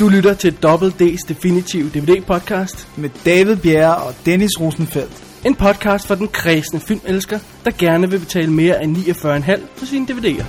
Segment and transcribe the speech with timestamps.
[0.00, 2.88] Du lytter til Double D's Definitive DVD podcast.
[2.96, 5.24] med David Bjerre og Dennis Rosenfeldt.
[5.46, 10.06] En podcast for den kredsende filmelsker, der gerne vil betale mere end 49,5 for sine
[10.10, 10.44] DVD'er.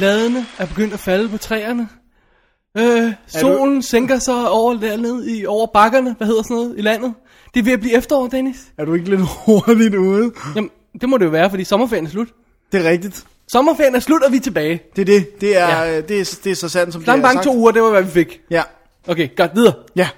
[0.00, 1.88] Bladene er begyndt at falde på træerne.
[2.78, 3.82] Øh, solen du...
[3.82, 7.14] sænker sig over dernede i, over bakkerne, hvad hedder sådan noget, i landet.
[7.54, 8.56] Det er ved at blive efterår, Dennis.
[8.78, 10.32] Er du ikke lidt hurtigt ude?
[10.56, 10.70] Jamen,
[11.00, 12.28] det må det jo være, fordi sommerferien er slut.
[12.72, 13.24] Det er rigtigt.
[13.48, 14.82] Sommerferien er slut, og vi er tilbage.
[14.96, 15.40] Det er det.
[15.40, 15.82] Det er, Ja.
[15.82, 16.00] ja.
[16.00, 17.44] det er, det er så sandt, som er det bare sagt.
[17.44, 18.40] to uger, det var hvad vi fik.
[18.50, 18.62] Ja.
[19.08, 19.74] Okay, godt, videre.
[19.96, 20.08] Ja.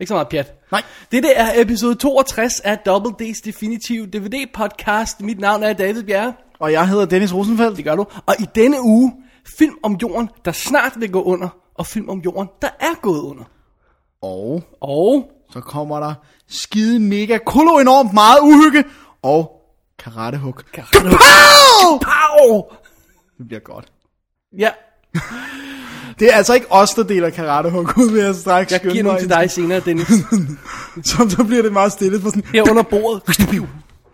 [0.00, 0.52] Ikke så meget pjat.
[0.72, 0.82] Nej.
[1.12, 5.20] Dette er episode 62 af Double D's Definitive DVD podcast.
[5.20, 6.32] Mit navn er David Bjerre.
[6.58, 7.76] Og jeg hedder Dennis Rosenfeldt.
[7.76, 8.06] Det gør du.
[8.26, 9.12] Og i denne uge,
[9.46, 13.20] film om jorden, der snart vil gå under, og film om jorden, der er gået
[13.20, 13.44] under.
[14.22, 16.14] Og Og så kommer der
[16.48, 18.84] skide mega kolo enormt meget uhygge
[19.22, 19.62] og
[19.98, 20.64] karate hook.
[20.72, 21.20] Karate hook.
[21.20, 21.98] Pow!
[21.98, 22.62] Pow!
[23.38, 23.92] Det bliver godt.
[24.58, 24.70] Ja,
[26.18, 28.92] Det er altså ikke os, der deler karate hook ud, vil jeg straks jeg skynde
[28.92, 29.40] giver mig nogle til ind.
[29.40, 30.08] dig senere, Dennis.
[31.10, 32.44] Så, så bliver det meget stille for sådan...
[32.52, 33.22] Her under bordet.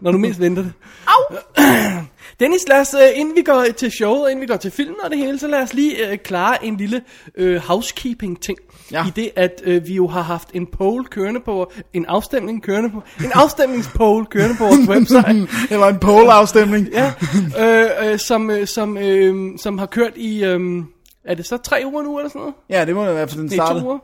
[0.00, 0.72] Når du mindst venter det.
[1.06, 1.36] Au!
[2.40, 5.10] Dennis, lad os, uh, inden vi går til showet, inden vi går til filmen og
[5.10, 7.02] det hele, så lad os lige uh, klare en lille
[7.40, 8.58] uh, housekeeping-ting.
[8.92, 9.06] Ja.
[9.06, 12.90] I det, at uh, vi jo har haft en poll kørende på, en afstemning kørende
[12.90, 15.48] på, en afstemningspoll kørende på vores website.
[15.70, 16.88] Det var en poll-afstemning.
[16.92, 17.12] ja,
[17.58, 20.84] øh, øh, som, øh, som, øh, som har kørt i, øh,
[21.24, 22.54] er det så tre uger nu eller sådan noget?
[22.70, 24.00] Ja, det må det være, for den startede.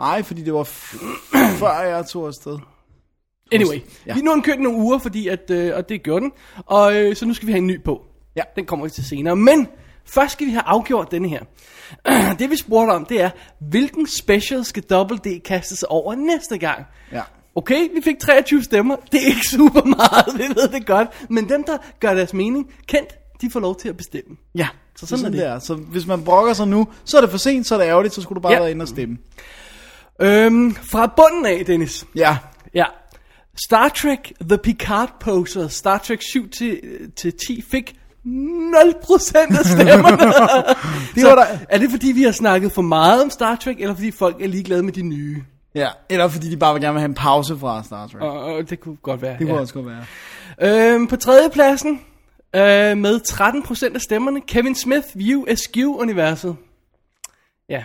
[0.00, 0.64] Nej, fordi det var
[1.58, 2.58] før jeg tog afsted.
[3.52, 4.14] Anyway, ja.
[4.14, 6.32] Vi nu har kørt nogle uger, fordi at, øh, og det gjorde den,
[6.66, 8.02] og øh, så nu skal vi have en ny på.
[8.36, 8.42] Ja.
[8.56, 9.68] Den kommer vi til senere, men
[10.06, 11.42] først skal vi have afgjort denne her.
[12.38, 16.58] det vi spurgte om, det er, hvilken special skal Double D kaste sig over næste
[16.58, 16.84] gang?
[17.12, 17.22] Ja.
[17.54, 21.48] Okay, vi fik 23 stemmer, det er ikke super meget, vi ved det godt, men
[21.48, 24.36] dem, der gør deres mening kendt, de får lov til at bestemme.
[24.54, 25.58] Ja, Så så sådan sådan, er det er.
[25.58, 28.14] Så hvis man brokker sig nu, så er det for sent, så er det ærgerligt,
[28.14, 28.58] så skulle du bare ja.
[28.58, 29.18] være inde og stemme.
[30.20, 32.06] Øhm, fra bunden af, Dennis.
[32.16, 32.36] Ja,
[32.74, 32.84] Ja.
[33.66, 36.80] Star Trek The Picard Poser, Star Trek 7 til,
[37.16, 38.28] til 10 fik 0%
[39.58, 40.18] af stemmerne.
[41.14, 43.94] Det var der- Er det fordi vi har snakket for meget om Star Trek, eller
[43.94, 45.42] fordi folk er ligeglade med de nye?
[45.74, 45.88] ja.
[46.08, 48.22] Eller fordi de bare vil gerne vil have en pause fra Star Trek.
[48.22, 49.32] Og, og det kunne godt være.
[49.32, 49.60] det kunne ja.
[49.60, 50.94] også godt være.
[50.94, 52.00] Øhm, på tredje pladsen,
[52.56, 53.20] øh, med
[53.90, 56.56] 13% af stemmerne, Kevin Smith View Askew-universet.
[57.68, 57.82] Ja,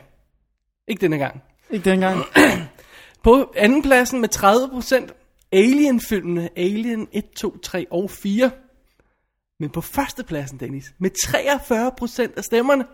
[0.88, 1.42] ikke denne gang.
[1.70, 2.24] Ikke dengang.
[3.24, 5.23] På anden pladsen med 30%
[5.54, 8.52] Alien-filmene, Alien 1, 2, 3 og 4.
[9.60, 11.10] Men på første pladsen, Dennis, med
[12.30, 12.86] 43% af stemmerne,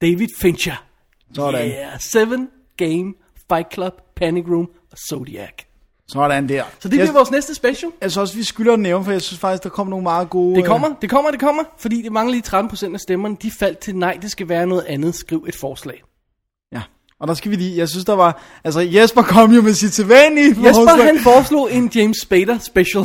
[0.00, 0.86] David Fincher.
[1.34, 1.68] Sådan.
[1.68, 3.14] Yeah, Seven, Game,
[3.52, 5.52] Fight Club, Panic Room og Zodiac.
[6.08, 6.64] Sådan der.
[6.64, 7.92] Så det bliver jeg, vores næste special.
[8.00, 10.30] jeg synes også, vi skylder at nævne, for jeg synes faktisk, der kom nogle meget
[10.30, 10.56] gode...
[10.56, 13.36] Det kommer, det kommer, det kommer, fordi det mangler lige 13% af stemmerne.
[13.42, 15.14] De faldt til nej, det skal være noget andet.
[15.14, 16.02] Skriv et forslag.
[17.20, 17.76] Og der skal vi lige...
[17.76, 18.42] Jeg synes, der var...
[18.64, 21.04] Altså, Jesper kom jo med sit sædvanlige Jesper, forslag.
[21.06, 23.04] han foreslog en James Spader special.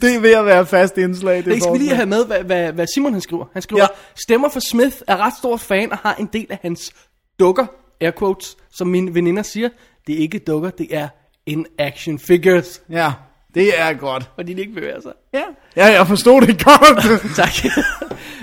[0.00, 2.38] det er ved at være fast indslag, det, Det skal vi lige have med, hvad,
[2.38, 3.44] hvad, hvad Simon han skriver.
[3.52, 3.86] Han skriver, ja.
[4.22, 6.92] Stemmer for Smith er ret stor fan og har en del af hans
[7.40, 7.66] dukker,
[8.00, 9.68] air quotes, som mine veninder siger.
[10.06, 11.08] Det er ikke dukker, det er
[11.46, 13.12] in action figures, Ja,
[13.54, 14.30] det er godt.
[14.34, 15.12] fordi de ikke bevæger sig.
[15.34, 15.42] Ja.
[15.76, 17.22] Ja, jeg forstod det godt.
[17.36, 17.52] Tak.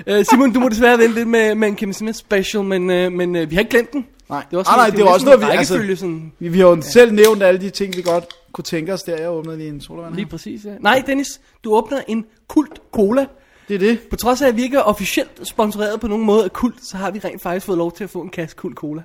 [0.08, 3.12] Øh, Simon, du må desværre vente lidt med, med en Kevin Smith special, men, øh,
[3.12, 4.06] men øh, vi har ikke glemt den.
[4.32, 4.46] Nej.
[4.52, 6.82] det var, Ah, nej, det var også noget, vi- altså- sådan, vi, vi har jo
[6.82, 9.18] selv nævnt alle de ting, vi godt kunne tænke os der.
[9.18, 10.30] Jeg åbnede lige en sodavand lige her.
[10.30, 10.66] præcis.
[10.66, 10.70] Ja.
[10.80, 13.26] Nej, Dennis, du åbner en kult cola.
[13.68, 14.00] Det er det.
[14.10, 16.98] På trods af, at vi ikke er officielt sponsoreret på nogen måde af kult, så
[16.98, 19.02] har vi rent faktisk fået lov til at få en kasse kult cola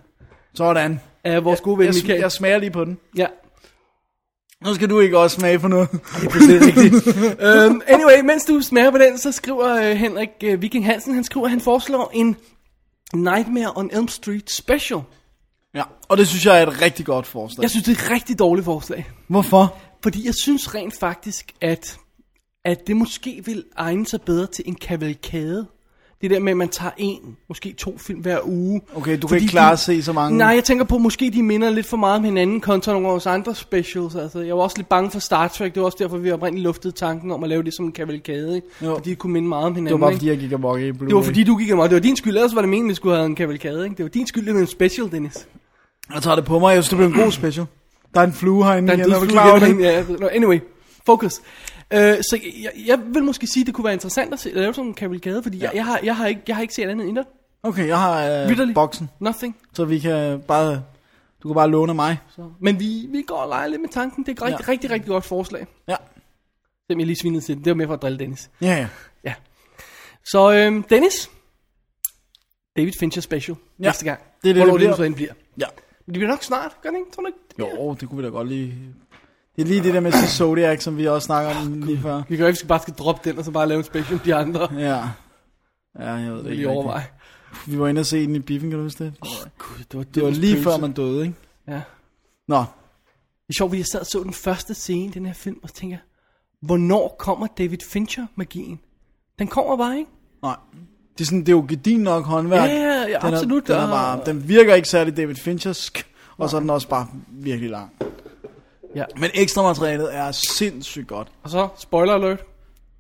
[0.54, 1.00] Sådan.
[1.24, 2.20] af vores gode ven jeg, Michael.
[2.20, 2.98] jeg smager lige på den.
[3.16, 3.26] Ja,
[4.64, 5.88] Nu skal du ikke også smage på noget.
[5.92, 7.06] Det er slet rigtigt.
[7.70, 11.24] um, anyway, mens du smager på den, så skriver uh, Henrik uh, Viking Hansen, han
[11.24, 12.36] skriver, at han foreslår en
[13.14, 15.00] Nightmare on Elm Street special.
[15.74, 17.62] Ja, og det synes jeg er et rigtig godt forslag.
[17.62, 19.10] Jeg synes, det er et rigtig dårligt forslag.
[19.28, 19.76] Hvorfor?
[20.02, 21.98] Fordi jeg synes rent faktisk, at,
[22.64, 25.66] at det måske vil egne sig bedre til en kavalkade.
[26.28, 27.18] Det der med, at man tager en,
[27.48, 28.80] måske to film hver uge.
[28.94, 30.38] Okay, du kan ikke klare de- at se så mange.
[30.38, 33.12] Nej, jeg tænker på, måske de minder lidt for meget om hinanden, kontra nogle af
[33.12, 34.14] vores andre specials.
[34.14, 35.74] Altså, jeg var også lidt bange for Star Trek.
[35.74, 38.54] Det var også derfor, vi oprindeligt luftede tanken om at lave det som en kavalkade.
[38.56, 38.66] Ikke?
[38.82, 38.94] Jo.
[38.94, 39.86] Fordi det kunne minde meget om hinanden.
[39.86, 40.18] Det var bare ikke?
[40.18, 41.06] fordi, jeg gik amok i Blu-ray.
[41.06, 41.84] det var fordi, du gik amok.
[41.90, 43.84] Det var din skyld, ellers var det meningen, at vi skulle have en kavalkade.
[43.84, 43.96] Ikke?
[43.96, 45.46] Det var din skyld, det var en special, Dennis.
[46.14, 46.74] Jeg tager det på mig.
[46.74, 47.66] Jeg synes, det blev en god special.
[48.14, 49.84] Der er en flue herinde Der er en igen, det?
[49.84, 50.58] ja, no, anyway,
[51.06, 51.40] focus.
[51.94, 54.56] Uh, så jeg, jeg, vil måske sige, at det kunne være interessant at, se, at
[54.56, 55.64] lave sådan en kavalkade, fordi ja.
[55.64, 57.26] jeg, jeg, har, jeg, har ikke, jeg har ikke set andet end det.
[57.62, 59.10] Okay, jeg har øh, boksen.
[59.20, 59.56] Nothing.
[59.72, 60.82] Så vi kan bare...
[61.42, 62.18] Du kan bare låne mig.
[62.36, 62.50] Så.
[62.60, 64.24] Men vi, vi går og leger lidt med tanken.
[64.26, 64.72] Det er et rigtig, Ja.
[64.72, 65.66] rigtig, rigtig godt forslag.
[65.88, 65.96] Ja.
[66.90, 67.56] Dem jeg lige svinede til.
[67.56, 68.50] Det var med for at drille Dennis.
[68.60, 68.88] Ja, ja.
[69.24, 69.34] Ja.
[70.24, 71.30] Så øhm, Dennis.
[72.76, 73.56] David Fincher special.
[73.78, 74.20] Ja, Næste gang.
[74.42, 75.14] det er det, Hvornår det det bliver.
[75.14, 75.32] bliver.
[75.58, 75.66] Ja.
[76.06, 77.10] Men det bliver nok snart, gør det ikke?
[77.10, 77.38] Tror du ikke?
[77.80, 78.74] Jo, det kunne vi da godt lige...
[79.56, 82.22] Det er lige det der med Zodiac, som vi også snakker om lige før.
[82.28, 84.34] Vi kan jo ikke bare skal droppe den, og så bare lave en special de
[84.34, 84.68] andre.
[84.78, 85.08] Ja.
[85.98, 87.12] Ja, jeg ved det ikke lige rigtigt.
[87.66, 89.14] Vi var inde og se den i biffen, kan du huske det?
[89.58, 90.70] Gud, det var, Det var lige pølse.
[90.70, 91.34] før man døde, ikke?
[91.68, 91.80] Ja.
[92.48, 92.64] Nå, Det
[93.48, 95.72] er sjovt, fordi jeg sad og så den første scene i den her film, og
[95.74, 95.96] tænker
[96.62, 98.80] hvornår kommer David Fincher-magien?
[99.38, 100.10] Den kommer bare, ikke?
[100.42, 100.56] nej.
[101.18, 102.70] Det er, sådan, det er jo gedin nok håndværk.
[102.70, 106.06] Ja, ja, ja, den absolut, Er, den, er bare, den virker ikke særlig David Finchersk,
[106.36, 107.92] og så er den også bare virkelig lang.
[108.96, 109.04] Ja.
[109.16, 111.28] Men ekstra materialet er sindssygt godt.
[111.42, 112.38] Og så, spoiler alert,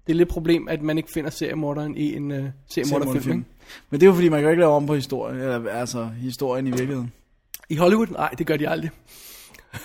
[0.06, 3.44] det er lidt problem, at man ikke finder seriemorderen i en uh, seriemorderfilm?
[3.90, 6.08] Men det er jo fordi, man kan jo ikke lave om på historien, eller altså
[6.20, 7.12] historien i virkeligheden.
[7.68, 8.06] I Hollywood?
[8.06, 8.90] Nej, det gør de aldrig.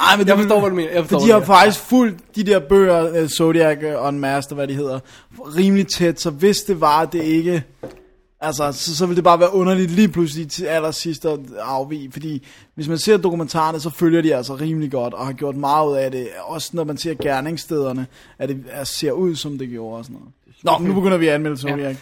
[0.00, 0.90] Ej, men Jeg forstår, hvad du mener.
[0.90, 4.54] Jeg forstår, For de har faktisk fulgt de der bøger, uh, Zodiac uh, Unmasked, og
[4.54, 5.00] hvad de hedder,
[5.38, 7.64] rimelig tæt, så hvis det var, det ikke...
[8.44, 12.46] Altså, så, så ville det bare være underligt lige pludselig til allersidst at afvige, fordi
[12.74, 15.96] hvis man ser dokumentarerne, så følger de altså rimelig godt, og har gjort meget ud
[15.96, 18.06] af det, også når man ser gerningsstederne,
[18.38, 20.32] at det er, ser ud, som det gjorde og sådan noget.
[20.80, 21.96] Nå, nu begynder vi at anmelde Zodiac.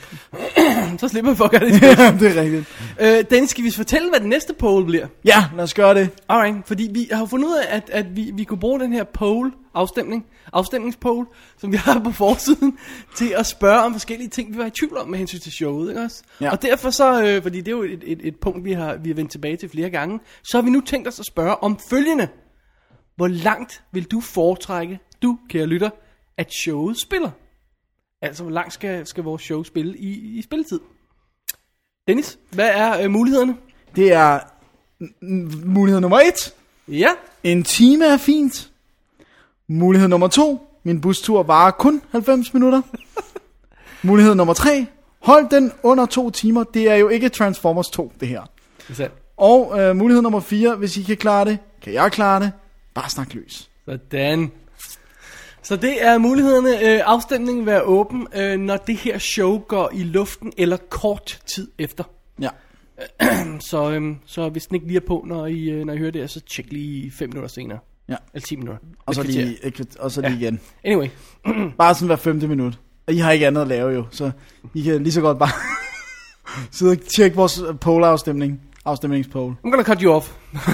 [1.01, 1.83] Så slipper vi for at gøre det.
[1.83, 2.65] Ja, det er rigtigt.
[3.01, 5.07] øh, Dennis, skal vi fortælle, hvad den næste poll bliver?
[5.25, 6.09] Ja, lad os gøre det.
[6.29, 9.05] Alright, fordi vi har fundet ud af, at, at vi, vi kunne bruge den her
[9.05, 11.27] poll, afstemning, afstemningspoll,
[11.59, 12.79] som vi har på forsiden,
[13.17, 15.89] til at spørge om forskellige ting, vi var i tvivl om med hensyn til showet,
[15.89, 16.23] ikke også?
[16.41, 16.51] Ja.
[16.51, 19.09] Og derfor så, øh, fordi det er jo et, et, et punkt, vi har, vi
[19.09, 21.79] har vendt tilbage til flere gange, så har vi nu tænkt os at spørge om
[21.91, 22.29] følgende.
[23.17, 25.91] Hvor langt vil du foretrække, du kære lytter,
[26.37, 27.31] at showet spiller?
[28.23, 30.81] Altså, hvor langt skal, skal vores show spille i, i spilletid?
[32.09, 33.57] Dennis, hvad er øh, mulighederne?
[33.97, 34.41] Det er
[35.67, 36.55] mulighed nummer et.
[36.89, 37.11] Ja,
[37.45, 38.70] En time er fint.
[39.73, 40.61] Mulighed nummer to.
[40.85, 42.83] Min bustur varer kun 90 minutter.
[44.03, 44.87] Mulighed nummer tre.
[45.21, 46.65] Hold den under to timer.
[46.65, 48.43] Det er jo ikke Transformers 2, det her.
[48.79, 49.15] det er sandt.
[49.37, 50.77] Og øh, mulighed nummer fire.
[50.77, 52.53] Hvis I kan klare det, kan jeg klare det.
[52.95, 53.71] Bare snak løs.
[53.85, 54.51] Sådan.
[55.63, 56.95] Så det er mulighederne.
[56.95, 61.43] Øh, afstemningen vil være åben, øh, når det her show går i luften, eller kort
[61.47, 62.05] tid efter.
[62.41, 62.51] Ja.
[63.71, 66.11] Så, øh, så hvis den ikke lige er på, når I, øh, når I hører
[66.11, 67.79] det her, så tjek lige 5 minutter senere.
[68.11, 68.17] Ja.
[68.35, 68.79] Eller 10 minutter.
[69.07, 70.61] Og så lige, et og så lige igen.
[70.85, 71.09] Anyway,
[71.79, 72.79] Bare sådan hver femte minut.
[73.07, 74.31] Og I har ikke andet at lave jo, så
[74.75, 75.51] I kan lige så godt bare
[76.77, 78.61] sidde og tjekke vores poll-afstemning.
[78.85, 79.53] Afstemningspoll.
[79.53, 80.33] I'm gonna cut you off.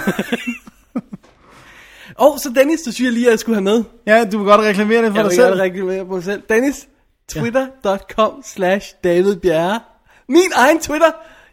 [2.19, 3.85] Og så Dennis, du synes jeg lige, at jeg skulle have med.
[4.07, 5.47] Ja, du vil godt reklamere det for Jeg dig vil selv.
[5.49, 6.43] gerne reklamere på mig selv.
[6.49, 6.89] Dennis,
[7.29, 9.81] twitter.com slash David Bjerre.
[10.29, 11.11] Min egen Twitter.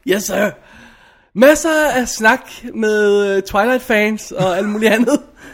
[0.08, 0.50] Yes, sir.
[1.36, 2.40] Masser af snak
[2.74, 5.20] med øh, Twilight-fans og alt muligt andet.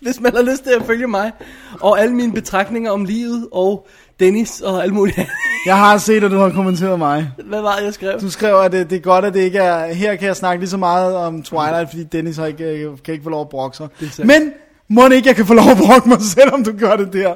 [0.00, 1.32] Hvis man har lyst til at følge mig.
[1.80, 3.86] Og alle mine betragtninger om livet og
[4.20, 5.18] Dennis og alt muligt.
[5.66, 7.32] Jeg har set, at du har kommenteret mig.
[7.44, 8.20] Hvad var det, jeg skrev?
[8.20, 9.94] Du skrev, at det, det er godt, at det ikke er...
[9.94, 13.14] Her kan jeg snakke lige så meget om Twilight, fordi Dennis har ikke, øh, kan
[13.14, 13.88] ikke få lov at brokke sig.
[14.18, 14.52] Men
[14.88, 17.34] må det ikke, jeg kan få lov at brokke mig, selvom du gør det der.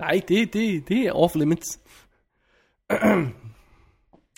[0.00, 1.78] Nej, det, det, det er off limits.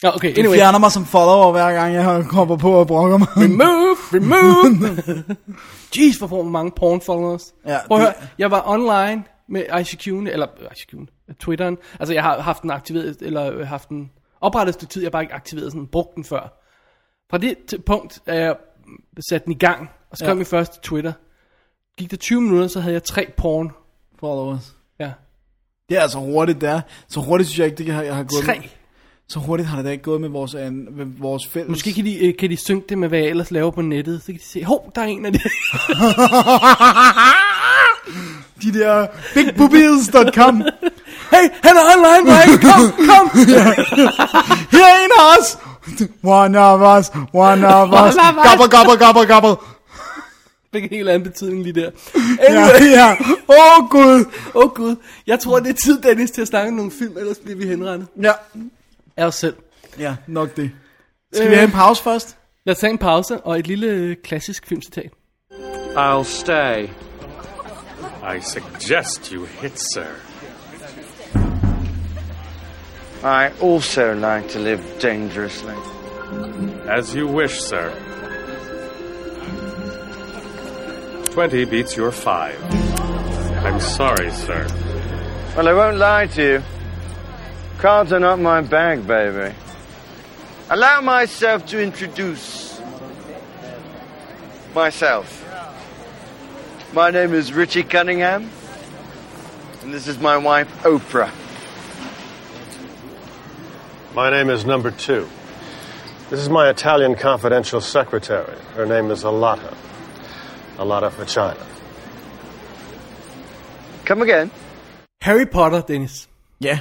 [0.02, 0.54] Ja, okay, Du anyway.
[0.56, 3.28] fjerner mig som follower, hver gang jeg kommer på og brokker mig.
[3.36, 5.34] Remove, remove.
[5.96, 7.54] Jeez, hvor får man mange porn followers.
[7.66, 10.94] Ja, Prøv at det- høre, jeg var online med ICQ, eller øh, ICQ,
[11.40, 11.78] Twitteren.
[12.00, 15.06] Altså, jeg har haft den aktiveret, eller øh, haft den oprettet et stykke tid, jeg
[15.06, 16.58] har bare ikke aktiveret den, brugt den før.
[17.30, 17.56] Fra det
[17.86, 18.56] punkt er jeg
[19.28, 20.30] sat den i gang, og skrev Ja.
[20.32, 20.34] ja.
[20.36, 21.12] min første Twitter.
[21.98, 23.70] Gik der 20 minutter, så havde jeg tre porn.
[24.20, 24.74] Followers.
[24.98, 25.10] Ja,
[25.88, 26.80] Det er altså hurtigt, der.
[27.08, 28.68] Så hurtigt synes jeg ikke, det kan, jeg har gået tre.
[29.28, 31.68] Så hurtigt har det da ikke gået med vores, an, med vores fælles...
[31.68, 34.20] Måske kan de, øh, kan de synge det med, hvad jeg ellers laver på nettet.
[34.20, 35.38] Så kan de se, hov, der er en af de.
[38.62, 40.56] De der bigboobies.com.
[41.32, 43.30] hey, han er online, Brian, kom, kom.
[44.72, 45.58] Her er en af os.
[46.22, 48.14] One of us, one of us.
[48.48, 49.56] Gobble, gobble, gobble, gobble.
[50.72, 51.90] fik en helt anden betydning lige der.
[52.14, 53.16] Ja, Anyway, ja.
[53.48, 54.24] Åh, oh, Gud.
[54.54, 54.96] åh oh, gud.
[55.26, 57.66] Jeg tror, det er tid, Dennis, til at snakke om nogle film, ellers bliver vi
[57.66, 58.06] henrettet.
[58.22, 58.32] Ja.
[59.16, 59.56] Af er os selv.
[59.98, 60.70] Ja, nok det.
[61.32, 61.58] Skal vi Øh.
[61.58, 62.36] have en pause først?
[62.66, 65.10] Lad os tage en pause og et lille øh, klassisk filmcitat.
[65.96, 66.88] I'll stay.
[68.36, 70.06] I suggest you hit, sir.
[73.24, 75.74] I also like to live dangerously.
[76.88, 77.90] As you wish, sir.
[81.34, 82.52] 20 beats your 5.
[83.64, 84.66] I'm sorry, sir.
[85.56, 86.62] Well, I won't lie to you.
[87.82, 89.52] Cards are not my bag, baby.
[90.70, 92.80] Allow myself to introduce
[94.72, 95.26] myself.
[96.92, 98.48] My name is Richie Cunningham,
[99.82, 101.32] and this is my wife, Oprah.
[104.14, 105.28] My name is number two.
[106.30, 108.56] This is my Italian confidential secretary.
[108.76, 109.74] Her name is Alata.
[110.76, 111.66] Alata for China.
[114.04, 114.52] Come again.
[115.20, 116.28] Harry Potter, Dennis.
[116.60, 116.78] Ja.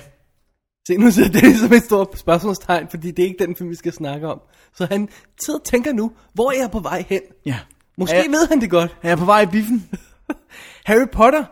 [0.92, 3.76] Se, nu sidder Dennis som et stort spørgsmålstegn, fordi det er ikke den film, vi
[3.76, 4.42] skal snakke om.
[4.74, 5.10] Så han
[5.46, 7.22] sidder og tænker nu, hvor er jeg på vej hen?
[7.46, 7.60] Ja.
[7.98, 8.98] Måske Er jeg, ved han det godt.
[9.02, 9.90] er jeg på vej i biffen?
[10.86, 11.44] Harry Potter,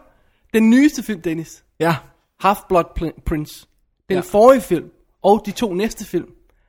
[0.53, 1.63] den nyeste film, Dennis.
[1.79, 1.95] Ja.
[2.43, 3.67] Half-Blood Prince.
[4.09, 4.21] Den ja.
[4.21, 4.85] forrige film,
[5.23, 6.27] og de to næste film,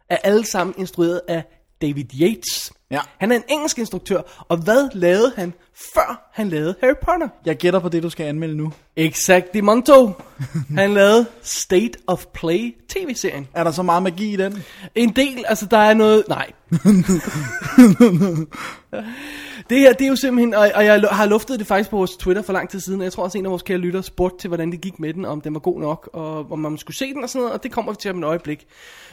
[0.08, 1.44] er alle sammen instrueret af
[1.82, 2.72] David Yates.
[2.90, 3.00] Ja.
[3.18, 5.52] Han er en engelsk instruktør, og hvad lavede han,
[5.94, 7.28] før han lavede Harry Potter?
[7.46, 8.72] Jeg gætter på det, du skal anmelde nu.
[8.96, 9.60] Exactly
[10.78, 13.48] Han lavede State of Play tv-serien.
[13.54, 14.62] Er der så meget magi i den?
[14.94, 16.24] En del, altså der er noget...
[16.28, 16.52] Nej.
[19.70, 20.54] det her, det er jo simpelthen...
[20.54, 23.04] Og, og jeg har luftet det faktisk på vores Twitter for lang tid siden, og
[23.04, 25.24] jeg tror også en af vores kære lyttere spurgte til, hvordan det gik med den,
[25.24, 27.62] om den var god nok, og om man skulle se den og sådan noget, og
[27.62, 28.66] det kommer vi til om et øjeblik.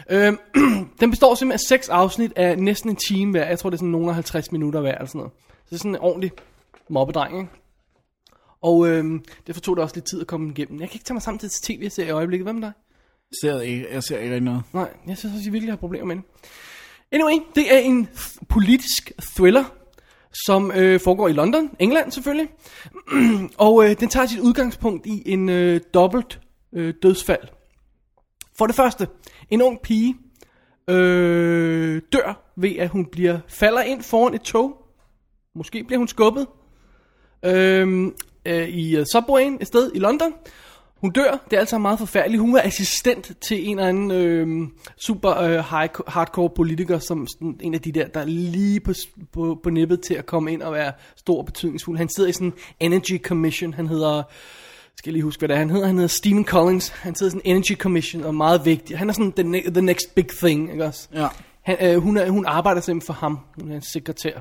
[0.10, 0.40] Øhm,
[1.00, 3.48] den består simpelthen af seks afsnit af næsten en time hver.
[3.48, 5.32] Jeg tror, det er sådan nogle af 50 minutter hver, eller sådan noget.
[5.48, 6.32] Så det er sådan en ordentlig
[6.90, 7.50] mobbedreng, ikke?
[8.62, 10.80] Og øhm, det tog det også lidt tid at komme igennem.
[10.80, 12.56] Jeg kan ikke tage mig sammen til tv-serie i øjeblikket.
[12.56, 12.72] Med dig?
[13.42, 14.62] Ser ikke, jeg ser ikke noget.
[14.74, 16.24] Nej, jeg synes også, I virkelig har problemer med det.
[17.12, 18.08] Anyway, det er en
[18.50, 19.64] politisk thriller,
[20.34, 22.50] som øh, foregår i London, England selvfølgelig.
[23.68, 26.40] og øh, den tager sit udgangspunkt i en øh, dobbelt
[26.74, 27.48] øh, dødsfald.
[28.58, 29.08] For det første,
[29.50, 30.16] en ung pige
[30.90, 34.78] øh, dør ved, at hun bliver falder ind foran et tog.
[35.56, 36.48] Måske bliver hun skubbet
[37.46, 38.12] øh,
[38.46, 40.34] øh, i uh, Subwayen et sted i London.
[41.02, 42.42] Hun dør, det er altså meget forfærdeligt.
[42.42, 47.60] Hun var assistent til en eller anden øh, super øh, high, hardcore politiker, som sådan,
[47.62, 48.94] en af de der, der er lige på,
[49.34, 51.98] på, på nippet til at komme ind og være stor og betydningsfuld.
[51.98, 54.24] Han sidder i sådan en Energy Commission, han hedder,
[54.96, 57.30] skal jeg lige huske hvad det er, han hedder, han hedder Stephen Collins, han sidder
[57.30, 58.98] i sådan en Energy Commission og er meget vigtig.
[58.98, 61.08] Han er sådan the, the next big thing, ikke også?
[61.14, 61.28] Ja.
[61.62, 64.40] Han, øh, hun, er, hun arbejder simpelthen for ham, hun er en sekretær.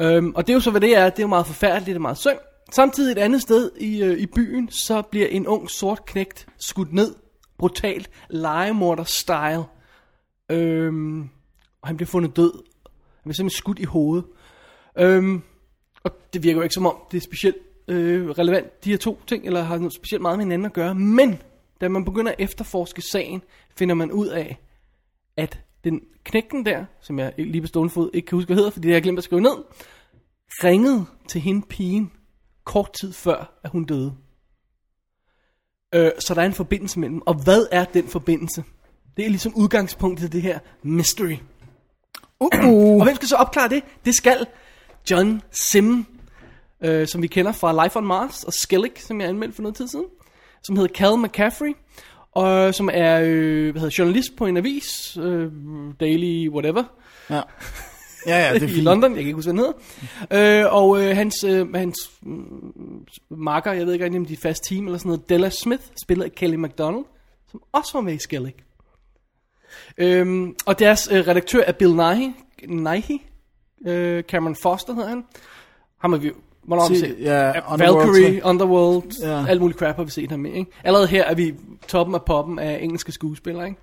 [0.00, 1.04] Øhm, og det er jo så, hvad det er.
[1.10, 2.38] Det er jo meget forfærdeligt, det er meget synd.
[2.72, 6.92] Samtidig et andet sted i, øh, i byen, så bliver en ung sort knægt skudt
[6.92, 7.14] ned.
[7.58, 8.10] Brutalt.
[8.30, 9.64] Legemorder-style.
[10.50, 11.20] Øhm,
[11.82, 12.52] og han bliver fundet død.
[12.52, 14.24] Han bliver simpelthen skudt i hovedet.
[14.98, 15.42] Øhm,
[16.04, 17.56] og det virker jo ikke som om, det er specielt
[17.88, 20.94] øh, relevant, de her to ting, eller har noget specielt meget med hinanden at gøre.
[20.94, 21.42] Men,
[21.80, 23.42] da man begynder at efterforske sagen,
[23.78, 24.58] finder man ud af,
[25.36, 28.70] at den knægten der, som jeg lige på stående fod ikke kan huske, hvad hedder,
[28.70, 29.56] fordi jeg har glemt at skrive ned,
[30.64, 32.12] ringede til hende pigen
[32.66, 34.12] kort tid før, at hun døde.
[35.94, 37.22] Øh, så der er en forbindelse mellem.
[37.26, 38.64] Og hvad er den forbindelse?
[39.16, 41.36] Det er ligesom udgangspunktet til det her mystery.
[42.44, 42.66] Uh-uh.
[42.66, 43.82] Og hvem skal så opklare det?
[44.04, 44.46] Det skal
[45.10, 46.06] John Sim,
[46.84, 49.76] øh, som vi kender fra Life on Mars, og Skellig, som jeg anmeldte for noget
[49.76, 50.06] tid siden,
[50.64, 51.76] som hedder Cal McCaffrey,
[52.32, 55.52] og som er øh, hvad hedder, journalist på en avis, øh,
[56.00, 56.84] Daily whatever,
[57.30, 57.40] Ja.
[58.26, 58.80] Ja, ja, det er i.
[58.80, 59.74] London, jeg kan ikke huske, hvad han
[60.30, 60.64] hedder.
[60.66, 64.64] Øh, og øh, hans, øh, hans mm, marker, jeg ved ikke om de er fast
[64.64, 67.04] team eller sådan noget, Della Smith, spiller af Kelly MacDonald,
[67.50, 68.54] som også var med i Skellig.
[69.98, 72.30] Øhm, og deres øh, redaktør er Bill Nighy,
[72.68, 73.20] Nighy
[73.86, 75.24] øh, Cameron Foster hedder han.
[75.98, 76.30] Ham har vi
[76.64, 77.16] Hvornår har vi Se- set?
[77.20, 79.46] ja, Underworld, Valkyrie, så- Underworld, ja.
[79.48, 80.52] alt muligt crap har vi set ham med.
[80.52, 80.70] Ikke?
[80.84, 81.54] Allerede her er vi
[81.88, 83.66] toppen af poppen af engelske skuespillere.
[83.68, 83.80] Ikke?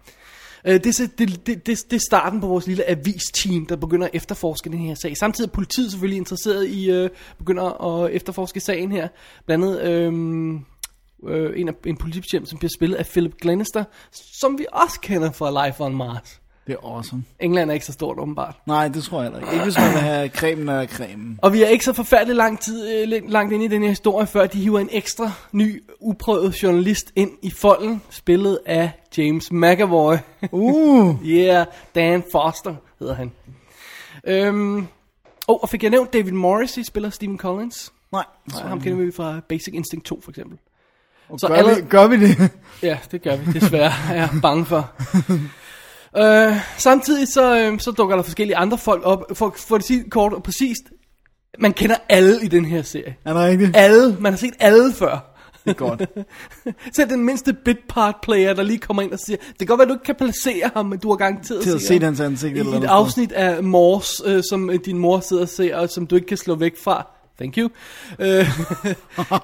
[0.68, 4.08] Øh, det, er det, det, det, det er starten på vores lille avis-team, der begynder
[4.08, 5.18] at efterforske den her sag.
[5.18, 9.08] Samtidig er politiet selvfølgelig interesseret i, øh, begynder at efterforske sagen her.
[9.46, 10.14] Blandt andet øh,
[11.34, 15.32] øh, en, af, en politibetjent, som bliver spillet af Philip Glenister, som vi også kender
[15.32, 16.43] fra Life on Mars.
[16.68, 17.24] Det er awesome.
[17.40, 18.56] England er ikke så stort åbenbart.
[18.66, 19.54] Nej, det tror jeg heller ikke.
[19.54, 21.40] Ikke hvis man vil have cremen eller cremen.
[21.42, 24.28] Og vi er ikke så forfærdeligt lang tid, øh, langt inde i den her historie,
[24.28, 30.16] før de hiver en ekstra ny, uprøvet journalist ind i folden, spillet af James McAvoy.
[30.52, 31.66] Uh, yeah,
[31.96, 33.32] Dan Foster hedder han.
[34.28, 34.88] Øhm,
[35.48, 37.94] Oh, og fik jeg nævnt David Morrissey spiller Stephen Collins.
[38.12, 38.24] Nej.
[38.50, 40.58] Så ham kender vi fra Basic Instinct 2 for eksempel.
[41.30, 42.52] Så Så gør, alle- vi, gør vi det?
[42.84, 44.92] Ja, det gør vi desværre, er jeg bange for.
[46.18, 49.24] Øh, samtidig så, øh, så dukker der forskellige andre folk op.
[49.34, 50.84] For, for at sige kort og præcist,
[51.60, 53.16] man kender alle i den her serie.
[53.26, 53.72] Er det rigtigt?
[53.76, 55.30] Alle, man har set alle før.
[55.66, 56.02] Det er godt.
[56.96, 59.80] Selv den mindste bit part player, der lige kommer ind og siger, det kan godt
[59.80, 62.04] være, du ikke kan placere ham, men du har garanteret Til at se se ham."
[62.04, 62.92] hans ansigt I eller et noget.
[62.94, 66.38] afsnit af Mors, øh, som din mor sidder og ser, og som du ikke kan
[66.38, 67.08] slå væk fra.
[67.38, 67.70] Thank you.
[68.20, 68.28] Øh,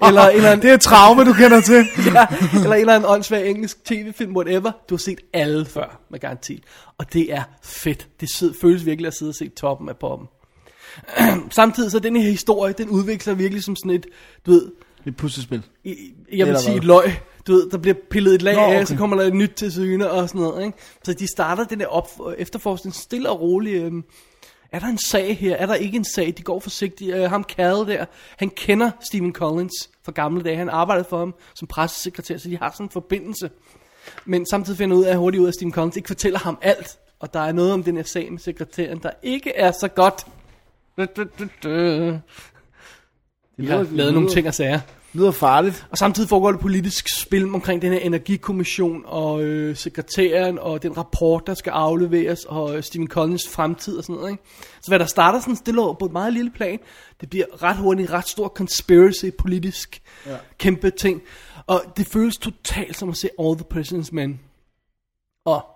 [0.08, 1.74] eller, eller, en, Det er et traume, du kender til.
[2.14, 4.72] ja, eller en eller anden åndssvag engelsk tv-film, whatever.
[4.88, 6.62] Du har set alle før, med garanti.
[6.98, 8.08] Og det er fedt.
[8.20, 8.28] Det
[8.60, 10.28] føles virkelig at sidde og se toppen af poppen.
[11.50, 14.06] Samtidig så den her historie, den udvikler virkelig som sådan et,
[14.46, 14.70] du ved,
[15.06, 15.62] Et puslespil.
[15.84, 15.96] i-
[16.32, 17.12] jeg vil sige et løg.
[17.46, 18.84] Du ved, der bliver pillet et lag Nå, af, okay.
[18.84, 20.64] så kommer der et nyt til syne og sådan noget.
[20.66, 20.78] Ikke?
[21.04, 23.84] Så de starter den der op, efterforskning stille og roligt.
[23.84, 24.04] Øhm,
[24.72, 25.56] er der en sag her?
[25.56, 26.34] Er der ikke en sag?
[26.36, 27.14] De går forsigtigt.
[27.14, 28.04] Øh, ham Cal der,
[28.36, 30.56] han kender Stephen Collins fra gamle dage.
[30.56, 33.50] Han arbejdede for ham som pressesekretær, så de har sådan en forbindelse.
[34.24, 36.98] Men samtidig finder ud af hurtigt ud af, at Stephen Collins ikke fortæller ham alt.
[37.20, 40.26] Og der er noget om den her sag med sekretæren, der ikke er så godt.
[40.96, 41.70] Du, du, du, du.
[43.56, 44.80] De har lavet nogle ting og sager.
[45.12, 45.86] Lyder farligt.
[45.90, 50.96] Og samtidig foregår det politisk spil omkring den her energikommission og øh, sekretæren og den
[50.96, 54.30] rapport, der skal afleveres og øh, Stephen Collins fremtid og sådan noget.
[54.30, 54.42] Ikke?
[54.80, 56.78] Så hvad der starter sådan stille og på et meget lille plan,
[57.20, 60.36] det bliver ret hurtigt en ret stor conspiracy politisk ja.
[60.58, 61.22] kæmpe ting.
[61.66, 64.40] Og det føles totalt som at se All the President's Men.
[65.44, 65.66] Og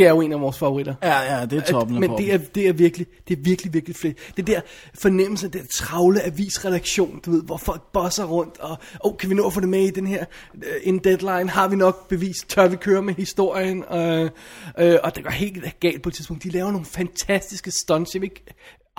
[0.00, 0.94] det er jo en af vores favoritter.
[1.02, 3.74] Ja, ja, det er toppen af Men det er, det er virkelig, det er virkelig,
[3.74, 4.18] virkelig fedt.
[4.36, 4.60] Det der
[4.94, 9.46] fornemmelse, den travle avisredaktion, du ved, hvor folk bosser rundt, og oh, kan vi nå
[9.46, 11.50] at få det med i den her uh, en deadline?
[11.50, 12.36] Har vi nok bevis?
[12.48, 13.78] Tør vi køre med historien?
[13.78, 16.42] Uh, uh, og det går helt galt på et tidspunkt.
[16.42, 18.14] De laver nogle fantastiske stunts.
[18.14, 18.44] Jeg vil ikke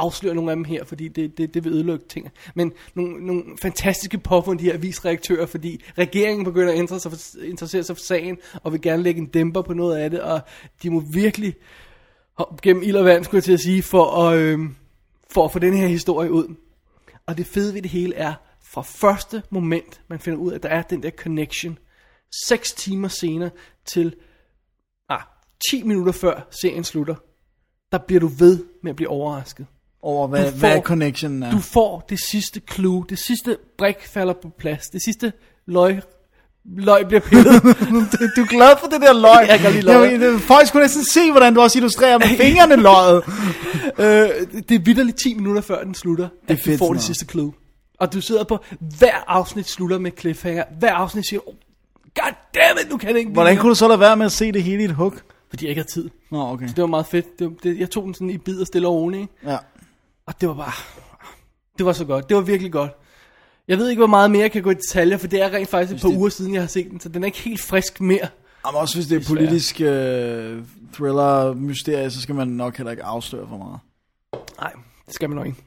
[0.01, 2.31] afsløre nogle af dem her, fordi det, det, det vil ødelægge ting.
[2.55, 7.46] Men nogle, nogle fantastiske påfund, de her avisredaktører, fordi regeringen begynder at interessere sig, for,
[7.46, 10.41] interessere sig for sagen, og vil gerne lægge en dæmper på noget af det, og
[10.84, 11.55] de må virkelig
[12.62, 14.60] gennem ild og vand, skulle jeg til at sige, for at, øh,
[15.31, 16.55] for at få den her historie ud.
[17.25, 18.33] Og det fede ved det hele er,
[18.64, 21.77] fra første moment, man finder ud af, at der er den der connection,
[22.48, 23.50] 6 timer senere
[23.85, 24.16] til
[25.09, 25.22] ah,
[25.72, 27.16] 10 minutter før serien slutter,
[27.92, 29.66] der bliver du ved med at blive overrasket.
[30.03, 31.51] Over hvad, Du hvad får- connectionen er.
[31.51, 35.33] Du får det sidste clue, det sidste brik falder på plads, det sidste
[35.68, 36.00] løg,
[36.77, 37.46] løg bliver pillet.
[38.35, 39.48] du er glad for det der løg.
[39.48, 40.11] Jeg kan lide løg.
[40.11, 43.24] Jamen, Folk skulle næsten se, hvordan du også illustrerer med fingrene løget.
[43.98, 46.96] øh, det er vidderligt 10 minutter før den slutter, det at du fedt får sådan
[46.96, 47.53] det sidste clue.
[48.00, 51.53] Og du sidder på, hver afsnit slutter med cliffhanger, hver afsnit siger, oh,
[52.16, 54.25] god damn it, nu kan det ikke Hvordan mere." kunne du så lade være med
[54.25, 55.14] at se det hele i et hug?
[55.50, 56.09] Fordi jeg ikke havde tid.
[56.31, 56.68] Nå, okay.
[56.68, 57.40] Det var meget fedt.
[57.40, 59.22] Det, var- det, jeg tog den sådan i bidder stille og roligt.
[59.22, 59.33] ikke?
[59.51, 59.57] Ja.
[60.31, 60.72] Og det var bare...
[61.77, 62.29] Det var så godt.
[62.29, 62.91] Det var virkelig godt.
[63.67, 65.70] Jeg ved ikke, hvor meget mere jeg kan gå i detaljer, for det er rent
[65.70, 67.61] faktisk et par det- uger siden, jeg har set den, så den er ikke helt
[67.61, 68.27] frisk mere.
[68.65, 70.63] Jamen også hvis det er politisk øh,
[70.94, 73.79] thriller mysterie, så skal man nok heller ikke afsløre for meget.
[74.61, 74.72] Nej,
[75.05, 75.63] det skal man nok ikke.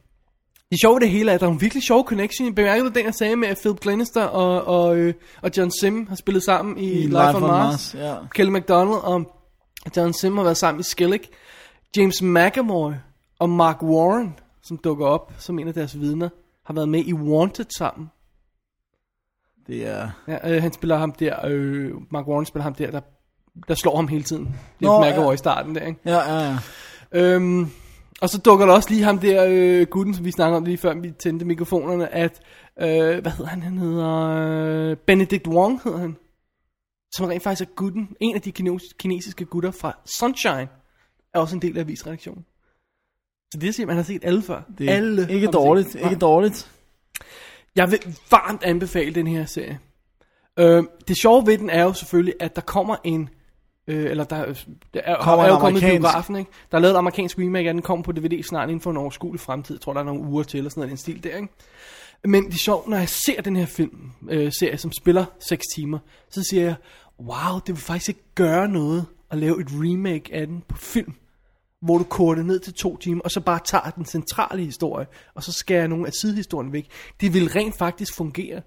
[0.71, 2.55] Det sjove det hele er, at der er en virkelig sjov connection.
[2.55, 6.07] Bemærkede du den, jeg sagde med, at Philip Glenister og, og, øh, og John Sim
[6.07, 7.95] har spillet sammen i, I Life, on Mars.
[7.99, 8.15] ja.
[8.35, 9.35] Kelly MacDonald og
[9.97, 11.29] John Sim har været sammen i Skillick.
[11.97, 12.93] James McAvoy
[13.39, 16.29] og Mark Warren, som dukker op som en af deres vidner,
[16.67, 18.11] har været med i Wanted sammen.
[19.67, 20.11] Det er...
[20.29, 23.01] Ja, øh, han spiller ham der, øh, Mark Warren spiller ham der, der,
[23.69, 24.45] der slår ham hele tiden.
[24.45, 25.33] James Nå, McAvoy ja.
[25.33, 26.01] i starten der, ikke?
[26.05, 26.59] Ja, ja, ja.
[27.13, 27.71] Øhm,
[28.21, 30.79] og så dukker der også lige ham der, øh, gutten, som vi snakkede om lige
[30.79, 32.41] før vi tændte mikrofonerne, at,
[32.81, 34.11] øh, hvad hedder han, han hedder,
[34.91, 36.17] øh, Benedict Wong hedder han,
[37.13, 40.69] som rent faktisk er gutten, en af de kines- kinesiske gutter fra Sunshine,
[41.35, 42.45] er også en del af avisredaktionen.
[43.55, 44.63] Så det siger, man har set alle før.
[44.79, 46.01] Det er alle ikke dårligt, set.
[46.05, 46.71] ikke dårligt.
[47.77, 47.99] Jeg vil
[48.31, 49.79] varmt anbefale den her serie.
[50.59, 53.29] Øh, det sjove ved den er jo selvfølgelig, at der kommer en...
[53.87, 54.55] Øh, eller der,
[54.95, 56.51] der er, Kommer er en jo kommet biografen, ikke?
[56.71, 58.97] Der er lavet et amerikansk remake af den, kommer på DVD snart inden for en
[58.97, 59.75] overskuelig fremtid.
[59.75, 61.49] Jeg tror, der er nogle uger til, eller sådan noget, i den stil der, ikke?
[62.25, 65.65] Men det er sjovt, når jeg ser den her film, øh, serie, som spiller 6
[65.75, 65.99] timer,
[66.31, 66.75] så siger jeg,
[67.21, 71.15] wow, det vil faktisk ikke gøre noget at lave et remake af den på film
[71.85, 75.07] hvor du koger det ned til to timer, og så bare tager den centrale historie,
[75.35, 76.87] og så skærer nogle af sidehistorien væk.
[77.21, 78.61] Det vil rent faktisk fungere.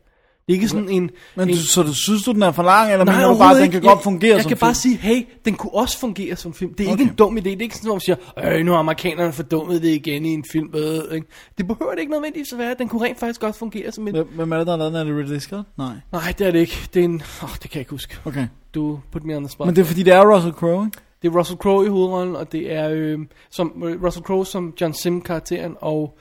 [0.48, 1.10] Det er ikke sådan en...
[1.36, 3.62] Men en så du synes du, den er for lang, eller mener du bare, at
[3.62, 4.68] den kan godt fungere jeg, som Jeg kan film?
[4.68, 6.74] bare sige, hey, den kunne også fungere som film.
[6.74, 7.00] Det er okay.
[7.02, 7.42] ikke en dum idé.
[7.42, 10.30] Det er ikke sådan, at man siger, øh, nu har amerikanerne fordummet det igen i
[10.34, 10.70] en film.
[10.76, 11.28] Øh, ikke?
[11.58, 12.76] Det behøver det ikke nødvendigvis at være.
[12.80, 14.16] Den kunne rent faktisk godt fungere som en...
[14.36, 15.02] Hvem- er det, der har lavet den?
[15.02, 15.68] Er det Ridley Scott?
[15.78, 15.94] Nej.
[16.12, 16.90] Nej, det er det ikke.
[16.94, 17.22] Det er en...
[17.44, 18.18] Åh, det kan jeg ikke huske.
[18.26, 18.48] Okay.
[18.76, 19.68] Du put me on the spot.
[19.68, 20.98] Men det er fordi, det er Russell Crowe, ikke?
[21.22, 24.74] Det er Russell Crowe i hovedrollen, og det er øh, som, øh, Russell Crowe som
[24.82, 26.18] John Sim-karakteren, og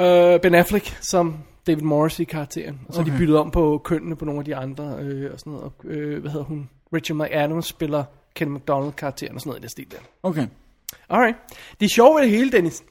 [0.00, 2.80] øh, Ben Affleck som David Morrissey-karakteren.
[2.88, 3.12] Og så okay.
[3.12, 5.64] de byttet om på kønnene på nogle af de andre, øh, og sådan noget.
[5.64, 6.68] Og, øh, hvad hedder hun?
[6.94, 9.98] Richard McAdams spiller Ken McDonald-karakteren og sådan noget i den stil der.
[10.22, 10.46] Okay.
[11.08, 11.36] Alright.
[11.80, 12.84] Det er sjovt ved det hele, Dennis.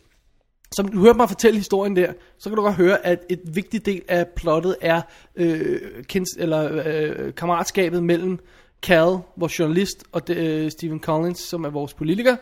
[0.75, 3.85] Som du hørte mig fortælle historien der, så kan du godt høre, at et vigtig
[3.85, 5.01] del af plottet er
[5.35, 8.39] øh, kends, eller, øh, kammeratskabet mellem
[8.85, 12.35] Cal, vores journalist, og det, øh, Stephen Collins, som er vores politiker,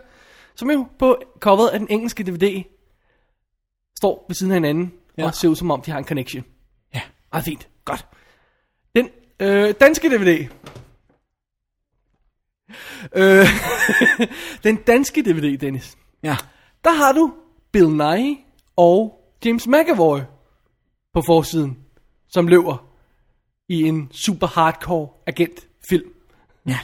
[0.55, 2.63] som jo på coveret af den engelske DVD
[3.97, 4.93] står ved siden af hinanden.
[5.17, 5.25] Ja.
[5.25, 6.43] og ser ud som om, de har en connection.
[6.93, 7.01] Ja.
[7.31, 7.67] Meget fint.
[7.85, 8.07] Godt.
[8.95, 10.47] Den øh, danske DVD.
[13.15, 13.47] Øh,
[14.63, 15.97] den danske DVD, Dennis.
[16.23, 16.37] Ja.
[16.83, 17.33] Der har du
[17.71, 18.37] Bill Nye
[18.75, 20.19] og James McAvoy
[21.13, 21.77] på forsiden,
[22.27, 22.87] som løber
[23.69, 26.12] i en super hardcore agentfilm,
[26.67, 26.79] Ja.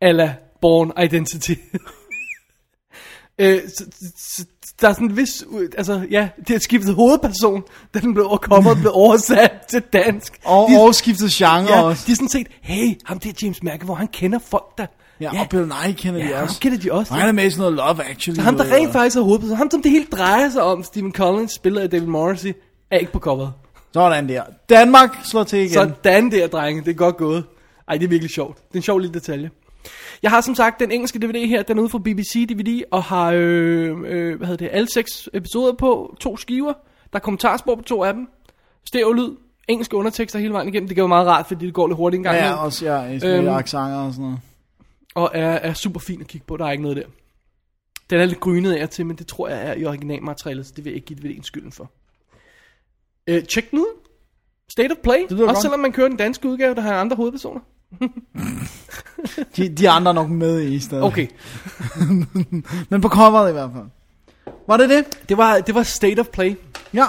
[0.00, 1.54] ala Born Identity.
[3.38, 3.84] øh, så,
[4.16, 4.44] så,
[4.80, 5.44] der er sådan en vis,
[5.78, 7.62] altså ja, det har skiftet hovedperson,
[7.94, 10.40] da den blev coveret, blev oversat til dansk.
[10.44, 12.04] Og, de, og skiftet genre ja, også.
[12.06, 14.86] de er sådan set, hey, ham der James McAvoy, han kender folk der.
[15.20, 16.60] Ja, og Bill Nye kender ja, de også.
[16.60, 17.14] kender de også.
[17.14, 18.36] Og han er med i sådan noget Love Actually.
[18.36, 21.12] Så ham, der rent faktisk er hovedpersonen, ham som det hele drejer sig om, Stephen
[21.12, 22.52] Collins, spiller af David Morrissey,
[22.90, 23.52] er ikke på coveret.
[23.94, 24.42] Sådan der.
[24.68, 25.70] Danmark slår til igen.
[25.70, 26.84] Sådan der, drenge.
[26.84, 27.44] Det er godt gået.
[27.88, 28.56] Ej, det er virkelig sjovt.
[28.56, 29.50] Det er en sjov lille detalje.
[30.22, 33.02] Jeg har som sagt den engelske DVD her, den er ude fra BBC DVD, og
[33.02, 36.72] har øh, øh, hvad hedder det, alle seks episoder på to skiver.
[37.12, 38.28] Der er kommentarspor på to af dem.
[38.84, 39.36] Stereo-lyd,
[39.68, 40.88] engelske undertekster hele vejen igennem.
[40.88, 42.36] Det kan være meget rart, fordi det går lidt hurtigt en gang.
[42.36, 42.58] Ja, imellem.
[42.64, 43.48] også ja, Øhm.
[43.48, 44.40] accenter og sådan noget.
[45.14, 46.56] og er, er super fin at kigge på.
[46.56, 47.06] Der er ikke noget der.
[48.10, 50.84] Den er lidt grynet af til, men det tror jeg er i originalmaterialet, så det
[50.84, 51.90] vil jeg ikke give DVD'en skylden for.
[53.26, 54.00] Øh, check den ud.
[54.68, 55.18] State of Play.
[55.30, 55.62] lyder Også godt.
[55.62, 57.60] selvom man kører den danske udgave, der har andre hovedpersoner.
[59.56, 61.04] De, de andre er nok med i stedet.
[61.04, 61.26] Okay,
[62.90, 63.84] Men på coveret i hvert fald.
[64.66, 65.04] Var det det?
[65.28, 66.54] det var, det var State of Play.
[66.94, 67.06] Ja.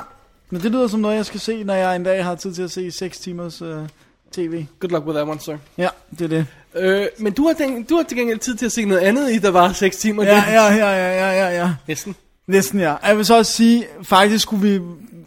[0.50, 2.62] Men det lyder som noget, jeg skal se, når jeg en dag har tid til
[2.62, 3.88] at se 6 timers uh,
[4.32, 4.66] tv.
[4.80, 5.58] Good luck with that one, sir.
[5.78, 6.46] Ja, det er det.
[6.76, 9.32] Øh, men du har, tænkt, du har til gengæld tid til at se noget andet
[9.32, 10.24] i, der var 6 timer.
[10.24, 11.74] Ja, ja, ja, ja, ja, ja, ja.
[11.88, 12.16] Næsten.
[12.48, 12.96] Næsten ja.
[13.08, 14.82] Jeg vil så også sige, faktisk skulle vi,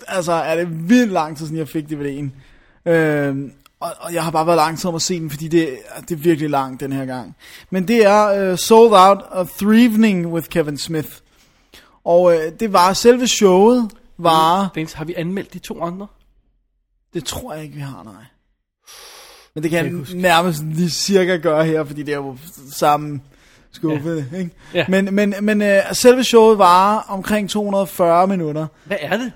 [0.08, 2.28] altså er det vildt lang tid siden jeg fik DVD'en.
[2.90, 5.78] Øhm, og, og jeg har bare været lang tid om at se den, fordi det,
[6.08, 7.36] det er virkelig langt den her gang.
[7.70, 11.08] Men det er uh, Sold Out of Threevening with Kevin Smith.
[12.04, 14.70] Og uh, det var selve showet, var...
[14.74, 16.06] Dennis, har vi anmeldt de to andre?
[17.14, 18.24] Det tror jeg ikke, vi har, nej.
[19.54, 22.36] Men det kan jeg jeg nærmest lige cirka gøre her, fordi det er jo
[22.72, 23.20] samme
[23.72, 24.38] skuffe, ja.
[24.38, 24.50] ikke?
[24.74, 24.84] Ja.
[24.88, 28.66] Men, men, men uh, selve showet var omkring 240 minutter.
[28.84, 29.32] Hvad er det?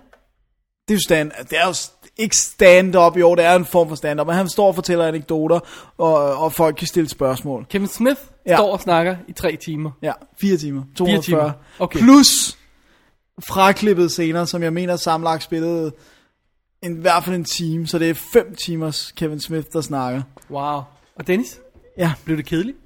[0.89, 1.75] Det er jo stand, det er jo
[2.21, 5.61] ikke stand-up, jo, det er en form for stand-up, men han står og fortæller anekdoter,
[5.99, 7.67] og, og folk kan stille spørgsmål.
[7.71, 8.57] Kevin Smith Ja.
[8.57, 9.91] står og snakker i tre timer.
[10.03, 10.83] Ja, fire timer.
[10.97, 11.23] 240.
[11.23, 11.53] timer.
[11.79, 11.99] Okay.
[12.01, 12.59] Plus
[13.45, 15.93] fraklippet scener, som jeg mener sammenlagt spillede
[16.83, 20.23] en, i hvert fald en time, så det er fem timers Kevin Smith, der snakker.
[20.51, 20.81] Wow.
[21.17, 21.61] Og Dennis,
[21.99, 22.13] Ja.
[22.25, 22.79] blev det kedeligt?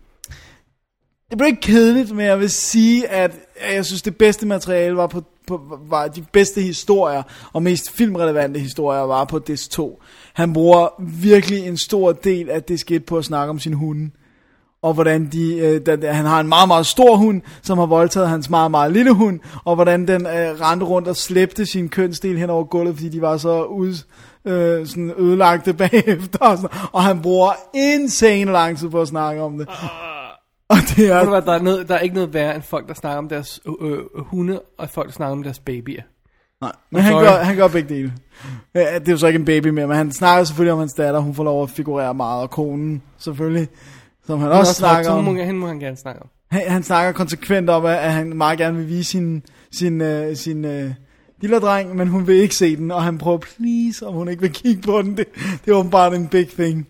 [1.31, 3.33] Det blev ikke kedeligt, men jeg vil sige, at
[3.73, 8.61] jeg synes, det bedste materiale var på, på var de bedste historier, og mest filmrelevante
[8.61, 10.03] historier var på DS2.
[10.33, 14.11] Han bruger virkelig en stor del af det skidt på at snakke om sin hunde.
[14.83, 18.29] Og hvordan de, øh, da, han har en meget, meget stor hund, som har voldtaget
[18.29, 22.39] hans meget, meget lille hund, og hvordan den øh, rendte rundt og slæbte sin kønsdel
[22.39, 24.05] hen over gulvet, fordi de var så ud,
[24.45, 26.39] øh, sådan ødelagte bagefter.
[26.39, 26.79] Og, sådan.
[26.93, 29.69] og han bruger insane lang tid på at snakke om det.
[29.69, 30.14] Ah.
[30.69, 32.95] Og det er hvad, der, er noget, der er ikke noget værre end folk, der
[32.95, 36.03] snakker om deres øh, øh, hunde, og folk, der snakker om deres babyer.
[36.61, 38.13] Nej, men han gør, han gør begge dele.
[38.75, 40.93] Ja, Det er jo så ikke en baby mere, men han snakker selvfølgelig om hans
[40.93, 41.21] datter.
[41.21, 43.69] Hun får lov at figurere meget, og konen selvfølgelig,
[44.27, 45.25] som han Men også snakker så om.
[45.25, 46.29] må, hende må han gerne snakke om.
[46.51, 50.65] Han, han snakker konsekvent om, at, han meget gerne vil vise sin, sin, uh, sin
[50.65, 50.91] uh,
[51.41, 54.43] lille dreng, men hun vil ikke se den, og han prøver, please, om hun ikke
[54.43, 55.17] vil kigge på den.
[55.17, 55.27] Det,
[55.65, 56.89] det er åbenbart en big thing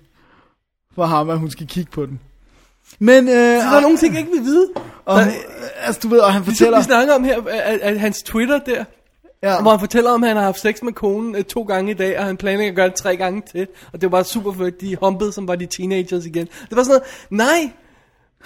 [0.95, 2.21] for ham, at hun skal kigge på den.
[2.99, 4.69] Men, uh, Så der er nogle ting, jeg ikke vil vide.
[5.05, 5.31] og, der-
[5.87, 8.59] altså du ved, og han Ligesom fortæller, vi snakker om her, at, at hans Twitter
[8.59, 8.85] der,
[9.43, 11.91] ja, hvor han fortæller om, at han har haft sex med konen øh, to gange
[11.91, 13.67] i dag, og han planlægger at gøre det tre gange til.
[13.93, 16.47] Og det var bare super fedt, de humpede, som var de teenagers igen.
[16.69, 17.71] Det var sådan noget, nej,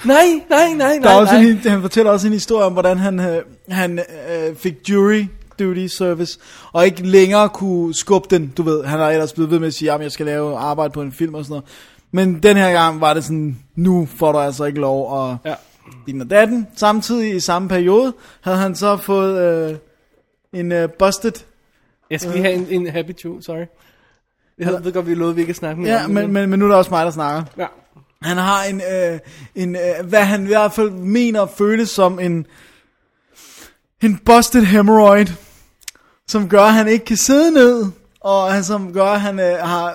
[0.04, 1.42] nej, nej, nej, Der er nej, også nej.
[1.42, 5.24] en, han fortæller også en historie om, hvordan han, øh, han øh, fik jury
[5.58, 6.38] duty service,
[6.72, 8.84] og ikke længere kunne skubbe den, du ved.
[8.84, 11.12] Han har ellers blevet ved med at sige, at jeg skal lave arbejde på en
[11.12, 11.64] film og sådan noget.
[12.12, 15.54] Men den her gang var det sådan, nu får du altså ikke lov at Ja.
[16.06, 16.66] din og datten.
[16.76, 19.40] Samtidig i samme periode havde han så fået
[19.70, 19.76] øh,
[20.52, 21.32] en øh, busted.
[22.10, 23.64] Jeg skal lige have en, en happy two, sorry.
[24.58, 26.30] Jeg ved godt, vi lovede, vi ikke at snakke mere Ja, om men, det.
[26.30, 27.42] men, men nu er det også mig, der snakker.
[27.58, 27.66] Ja.
[28.22, 29.18] Han har en, øh,
[29.54, 32.46] en øh, hvad han i hvert fald mener og føles som en,
[34.02, 35.26] en busted hemorrhoid,
[36.28, 37.84] som gør, at han ikke kan sidde ned,
[38.20, 39.94] og som gør, at han øh, har øh,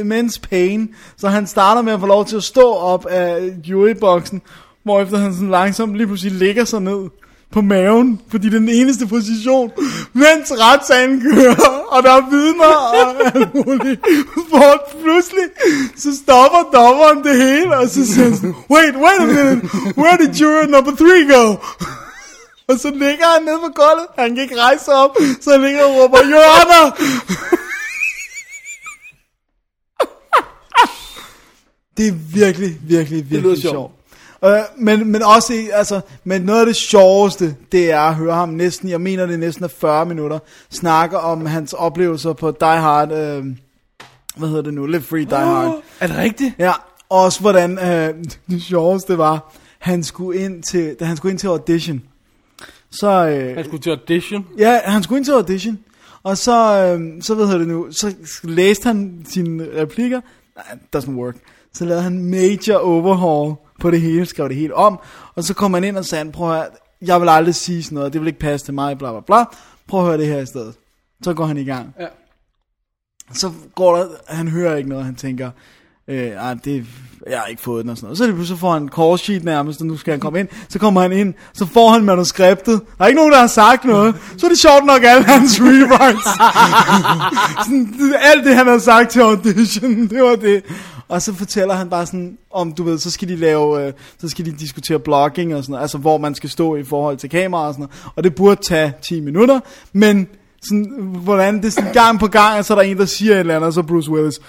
[0.00, 0.88] immense pain.
[1.16, 4.42] Så han starter med at få lov til at stå op af juryboksen,
[4.84, 7.10] hvorefter han sådan langsomt lige pludselig ligger sig ned
[7.52, 9.70] på maven, fordi det er den eneste position,
[10.12, 12.96] mens retssagen kører, og der er vidner og
[13.34, 14.00] alt muligt.
[14.48, 14.72] Hvor
[15.02, 15.44] pludselig,
[15.96, 19.68] så stopper dommeren det hele, og så siger han sådan, wait, wait a minute,
[19.98, 21.54] where did juror number three go?
[22.68, 25.84] Og så ligger han nede på gulvet, han kan ikke rejse op, så han ligger
[25.84, 26.86] og råber, Your Honor!
[31.96, 33.72] Det er virkelig, virkelig, virkelig lyder sjovt.
[33.72, 33.92] sjovt.
[34.44, 38.48] Øh, men, men også, altså, men noget af det sjoveste, det er at høre ham
[38.48, 40.38] næsten, jeg mener det næsten er 40 minutter,
[40.70, 43.44] snakke om hans oplevelser på Die Hard, øh,
[44.36, 45.82] hvad hedder det nu, Live Free Die Hard.
[46.00, 46.54] Er det rigtigt?
[46.58, 46.72] Ja,
[47.08, 48.14] også hvordan øh,
[48.50, 52.02] det sjoveste var, han skulle ind til, da han skulle ind til audition,
[52.90, 54.46] så, øh, Han skulle til audition.
[54.58, 55.78] Ja, han skulle ind til audition.
[56.22, 60.20] Og så, øh, så ved jeg det nu, så læste han sine replikker.
[60.56, 61.36] Nej, doesn't work.
[61.78, 64.98] Så lavede han major overhaul på det hele, skrev det helt om.
[65.34, 66.66] Og så kom han ind og sagde, prøv at høre,
[67.02, 69.44] jeg vil aldrig sige sådan noget, det vil ikke passe til mig, bla bla bla.
[69.88, 70.74] Prøv at høre det her i stedet.
[71.22, 71.94] Så går han i gang.
[72.00, 72.06] Ja.
[73.32, 75.50] Så går der, han hører ikke noget, han tænker,
[76.08, 76.84] øh, ej, det,
[77.30, 78.18] jeg har ikke fået den og sådan noget.
[78.18, 80.48] Så lige pludselig får han en call sheet nærmest, og nu skal han komme ind.
[80.68, 82.80] Så kommer han ind, så får han manuskriptet.
[82.98, 84.14] Der er ikke nogen, der har sagt noget.
[84.38, 86.24] Så er det sjovt nok alle hans rewrites.
[87.64, 90.64] sådan, det- alt det, han har sagt til audition, det var det.
[91.08, 94.28] Og så fortæller han bare sådan, om du ved, så skal de lave, øh, så
[94.28, 97.30] skal de diskutere blogging og sådan noget, altså hvor man skal stå i forhold til
[97.30, 98.12] kamera og sådan noget.
[98.16, 99.60] Og det burde tage 10 minutter,
[99.92, 100.28] men
[100.62, 103.34] sådan, hvordan det er sådan gang på gang, og så er der en, der siger
[103.34, 104.40] et eller andet, og så Bruce Willis,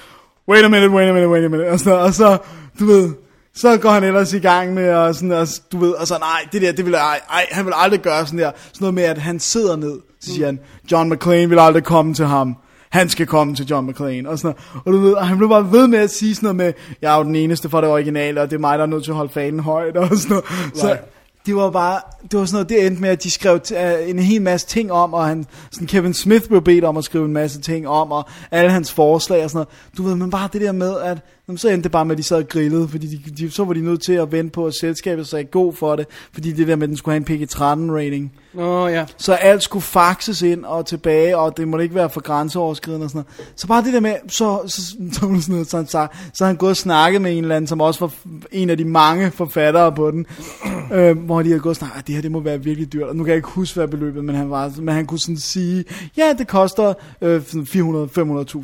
[0.49, 2.37] wait a minute, wait a minute, wait a minute, og så, og så
[2.79, 3.13] du ved,
[3.55, 6.47] så går han ellers i gang med, og sådan, og, du ved, og så, nej,
[6.51, 8.93] det der, det vil jeg, ej, ej, han vil aldrig gøre sådan der, sådan noget
[8.93, 10.59] med, at han sidder ned, så siger han,
[10.91, 12.57] John McClane vil aldrig komme til ham,
[12.89, 14.85] han skal komme til John McClane, og sådan noget.
[14.85, 17.13] og du ved, og han blev bare ved med at sige sådan noget med, jeg
[17.13, 19.11] er jo den eneste for det originale, og det er mig, der er nødt til
[19.11, 20.45] at holde fanen højt, og sådan noget,
[20.77, 21.01] så, Right.
[21.45, 21.99] det var bare,
[22.31, 24.67] det var sådan noget, det endte med, at de skrev t- uh, en hel masse
[24.67, 27.87] ting om, og han, sådan Kevin Smith blev bedt om at skrive en masse ting
[27.87, 29.69] om, og alle hans forslag og sådan noget.
[29.97, 31.17] Du ved, men bare det der med, at
[31.47, 33.63] jamen, så endte det bare med, at de sad og grillede, fordi de, de, så
[33.65, 36.67] var de nødt til at vente på, at selskabet sagde god for det, fordi det
[36.67, 38.33] der med, at den skulle have en PG-13 rating.
[38.53, 39.05] Nå ja.
[39.17, 43.09] Så alt skulle faxes ind og tilbage, og det måtte ikke være for grænseoverskridende og
[43.09, 43.51] sådan noget.
[43.55, 46.43] Så bare det der med, så, så, så, så, sådan noget, så, han, så, så
[46.43, 48.11] har han gået og snakket med en eller anden, som også var
[48.51, 50.25] en af de mange forfattere på den,
[50.93, 53.07] øh, hvor de har gået og snakket, "Ah, det her det må være virkelig dyrt,
[53.07, 55.37] og nu kan jeg ikke huske, hvad beløbet, men han, var, men han kunne sådan
[55.37, 55.85] sige,
[56.17, 57.67] ja, det koster øh, sådan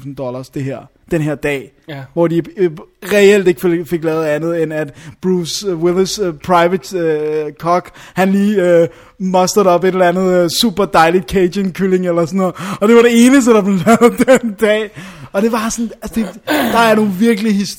[0.05, 0.79] 400-500.000 dollars, det her,
[1.13, 1.71] den her dag.
[1.87, 2.03] Ja.
[2.13, 2.71] Hvor de øh,
[3.03, 7.91] reelt ikke fik, fik lavet andet, end at Bruce øh, Willis, øh, private øh, cock,
[8.13, 8.87] han lige øh,
[9.19, 12.55] mustered op et eller andet øh, super dejligt Cajun kylling eller sådan noget.
[12.81, 14.91] Og det var det eneste, der blev lavet den dag.
[15.31, 17.77] Og det var sådan, altså det, der er nogle virkelig his,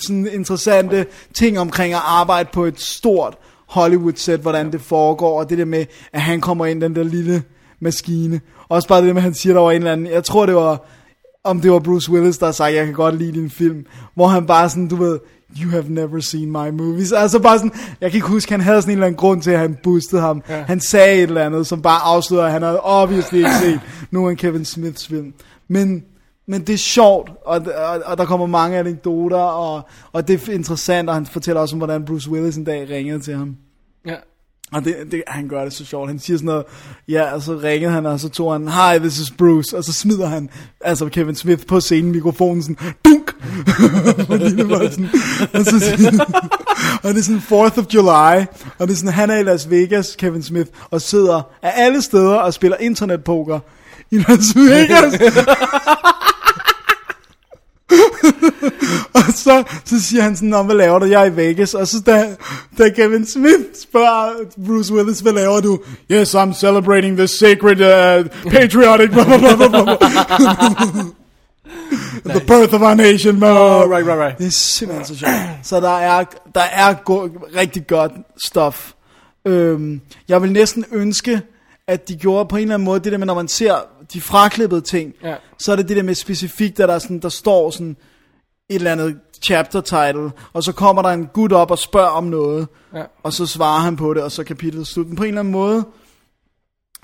[0.00, 3.34] sådan interessante ting omkring at arbejde på et stort
[3.66, 7.42] Hollywood-sæt, hvordan det foregår, og det der med, at han kommer ind den der lille
[7.80, 8.40] maskine.
[8.68, 10.54] Også bare det med, at han siger, der var en eller anden, jeg tror det
[10.54, 10.86] var,
[11.44, 14.46] om det var Bruce Willis, der sagde, jeg kan godt lide din film, hvor han
[14.46, 15.18] bare sådan, du ved,
[15.62, 17.12] you have never seen my movies.
[17.12, 19.50] Altså bare sådan, jeg kan ikke huske, han havde sådan en eller anden grund til,
[19.50, 20.42] at han boostede ham.
[20.48, 20.62] Ja.
[20.62, 24.30] Han sagde et eller andet, som bare afslører, at han havde obviously ikke set nogen
[24.30, 25.34] af Kevin Smiths film.
[25.68, 26.04] Men,
[26.46, 30.52] men det er sjovt, og, og, og der kommer mange anekdoter, og, og det er
[30.52, 33.56] interessant, og han fortæller også om, hvordan Bruce Willis en dag ringede til ham.
[34.06, 34.16] Ja.
[34.72, 36.08] Og det, det, han gør det så sjovt.
[36.08, 36.64] Han siger sådan noget,
[37.08, 39.92] ja, og så ringede han, og så tog han, hi, this is Bruce, og så
[39.92, 40.50] smider han,
[40.80, 43.34] altså Kevin Smith på scenen, mikrofonen sådan, dunk!
[44.26, 45.08] Fordi det var sådan,
[45.54, 46.20] og, så, sådan,
[47.04, 48.46] og det er sådan 4th of July,
[48.78, 52.02] og det er sådan, han er i Las Vegas, Kevin Smith, og sidder af alle
[52.02, 53.58] steder og spiller internetpoker
[54.10, 55.20] i Las Vegas.
[59.28, 61.06] og så, så siger han sådan, "Nå, hvad laver du?
[61.06, 61.74] Jeg er i Vegas.
[61.74, 62.36] Og så da,
[62.78, 64.32] da Kevin Smith spørger
[64.66, 65.78] Bruce Willis, hvad laver du?
[66.12, 69.96] Yes, I'm celebrating the sacred, uh, patriotic, blah, blah, blah, blah, blah.
[72.24, 73.38] The birth of our nation.
[73.38, 73.50] Blah.
[73.56, 74.38] Oh, right, right, right.
[74.38, 75.32] Det er simpelthen så sjovt.
[75.62, 78.12] Så der er, der er go- rigtig godt
[78.44, 78.92] stof.
[79.44, 81.40] Øhm, jeg vil næsten ønske,
[81.86, 83.74] at de gjorde på en eller anden måde det der med, når man ser
[84.12, 85.34] de fraklippede ting, Ja.
[85.58, 87.96] så er det det der med specifikt, at der, er sådan, der står sådan
[88.70, 92.24] et eller andet chapter title, og så kommer der en gut op og spørger om
[92.24, 93.02] noget, Ja.
[93.22, 95.06] og så svarer han på det, og så kapitlet slut.
[95.06, 95.84] Men på en eller anden måde,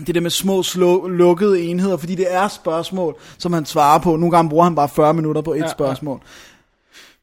[0.07, 4.17] det der med små slå, lukkede enheder, fordi det er spørgsmål, som han svarer på.
[4.17, 6.21] Nogle gange bruger han bare 40 minutter på et Ja, ja, spørgsmål.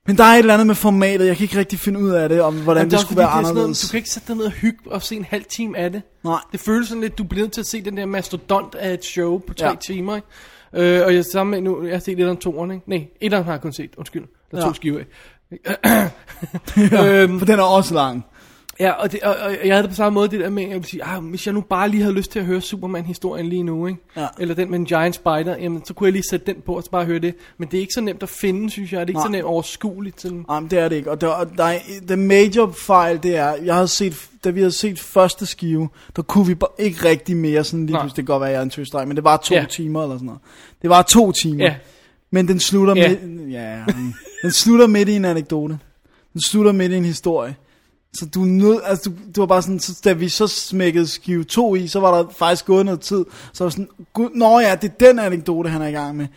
[0.08, 2.30] Men der er et eller andet med formatet, jeg kan ikke rigtig finde ud af
[2.30, 3.82] det, om hvordan Jamen, det, er skulle være det er sådan noget, anderledes.
[3.82, 6.02] Du kan ikke sætte dig ned og hygge og se en halv time af det.
[6.24, 6.40] Nej.
[6.52, 9.06] Det føles sådan lidt, du bliver nødt til at se den der mastodont af et
[9.06, 9.72] show på tre Ja.
[9.72, 9.78] ja.
[9.82, 10.28] timer, ikke?
[10.74, 12.90] Øh, og jeg sammen med nu, jeg har set et eller toeren, ikke?
[12.90, 14.24] Nej, et har jeg kun set, undskyld.
[14.52, 14.68] Der er Ja.
[14.68, 15.06] to skiver af.
[16.92, 18.26] ja, øhm, for den er også lang.
[18.82, 20.70] Ja, og, det, og, og jeg havde det på samme måde, det der med, at
[20.70, 23.46] jeg vil sige, ah, hvis jeg nu bare lige havde lyst til at høre Superman-historien
[23.50, 24.00] lige nu, ikke?
[24.18, 24.28] Ja.
[24.40, 26.84] eller den med en giant spider, jamen, så kunne jeg lige sætte den på og
[26.84, 27.36] så bare høre det.
[27.58, 29.00] Men det er ikke så nemt at finde, synes jeg.
[29.00, 29.28] Det er ikke Nej.
[29.28, 30.22] så nemt overskueligt.
[30.22, 30.46] Sådan.
[30.48, 31.12] Nej, men det er det ikke.
[31.12, 34.72] Og der, der er, den major fejl, det er, jeg havde set, da vi havde
[34.72, 38.16] set første skive, der kunne vi ikke rigtig mere sådan lige pludselig.
[38.16, 39.66] Det kan godt være, at jeg er en men det var to Ja.
[39.70, 40.42] timer eller sådan noget.
[40.82, 41.64] Det var to timer.
[41.66, 41.76] Ja.
[42.32, 43.10] Men den slutter Ja.
[43.10, 44.14] med, ja, mm.
[44.42, 45.78] den slutter midt i en anekdote.
[46.34, 47.56] Den slutter midt i en historie.
[48.14, 51.44] Så du nød, altså du, du var bare sådan, så, da vi så smækkede skive
[51.44, 53.26] 2 i, så var der faktisk gået noget tid.
[53.54, 56.28] Så var sådan, gud, nå ja, det er den anekdote, han er i gang med.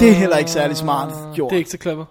[0.00, 1.50] det er heller ikke særlig smart gjort.
[1.50, 2.04] Det er ikke så clever.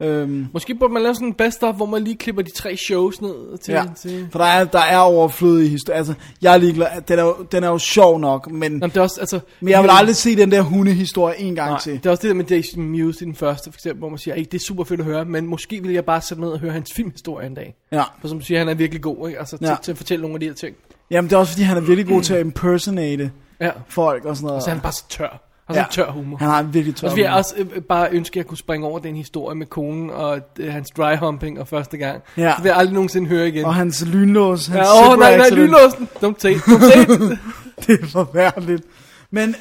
[0.00, 2.76] Øhm, Måske burde man lave sådan en best of, hvor man lige klipper de tre
[2.76, 3.72] shows ned til...
[3.72, 4.28] ja, til...
[4.32, 5.98] for der er, der er overflødige historier.
[5.98, 8.96] Altså, jeg er ligeglad, den er, jo, den er jo sjov nok, men, Jamen, det
[8.96, 9.40] er også, altså...
[9.60, 11.92] men jeg vil aldrig se den der hundehistorie en gang Nej, til.
[11.92, 14.18] det er også det der med Jason Mewes i den første, for eksempel, hvor man
[14.18, 16.50] siger, "Ey, det er super fedt at høre, men måske vil jeg bare sætte ned
[16.50, 17.74] og høre hans filmhistorie en dag.
[17.92, 18.02] Ja.
[18.20, 19.38] For som du siger, han er virkelig god, ikke?
[19.38, 19.76] Altså, til, Ja.
[19.82, 20.76] til at fortælle nogle af de her ting.
[21.10, 23.70] Jamen, det er også fordi, han er virkelig god til at impersonate Ja.
[23.88, 24.62] folk og sådan noget.
[24.62, 25.49] Så er han bare så tør.
[25.74, 26.04] Han har ja.
[26.04, 26.36] tør humor.
[26.36, 27.38] Han har en virkelig tør Og så vil jeg humor.
[27.38, 30.72] også øh, bare ønske, at jeg kunne springe over den historie med konen og øh,
[30.72, 32.22] hans dry humping og første gang.
[32.36, 32.42] Ja.
[32.42, 33.64] Det vil jeg aldrig nogensinde høre igen.
[33.64, 36.08] Og hans lynlås, hans ja, åh, zipper nej, nej, lynlåsen.
[36.24, 37.38] Don't it, don't it.
[37.86, 38.82] det er forfærdeligt.
[39.30, 39.56] Men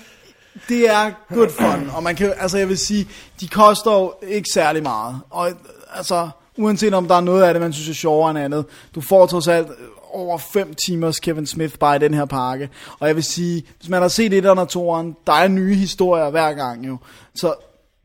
[0.69, 3.07] det er good fun, og man kan, altså jeg vil sige,
[3.41, 5.19] de koster jo ikke særlig meget.
[5.29, 5.49] Og
[5.95, 9.01] altså, uanset om der er noget af det, man synes er sjovere end andet, du
[9.01, 9.67] får trods alt
[10.13, 12.69] over 5 timers Kevin Smith bare i den her pakke.
[12.99, 16.29] Og jeg vil sige, hvis man har set et og toeren, der er nye historier
[16.29, 16.97] hver gang jo.
[17.35, 17.53] Så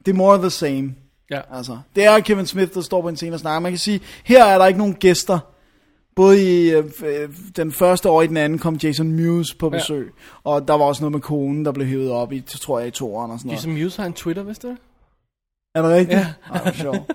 [0.06, 0.94] det er more the same.
[1.30, 1.40] Ja.
[1.52, 3.60] Altså, det er Kevin Smith, der står på en scene og snakker.
[3.60, 5.38] Man kan sige, her er der ikke nogen gæster.
[6.16, 10.06] Både i øh, øh, den første og i den anden kom Jason Mewes på besøg.
[10.06, 10.50] Ja.
[10.50, 12.90] Og der var også noget med konen, der blev hævet op i, tror jeg, i
[12.90, 13.58] toeren og sådan noget.
[13.58, 14.78] Jason Mewes har en Twitter, vidste du det?
[15.74, 16.18] Er det rigtigt?
[16.18, 16.26] Ja.
[16.52, 17.12] Ej, hvor sjovt.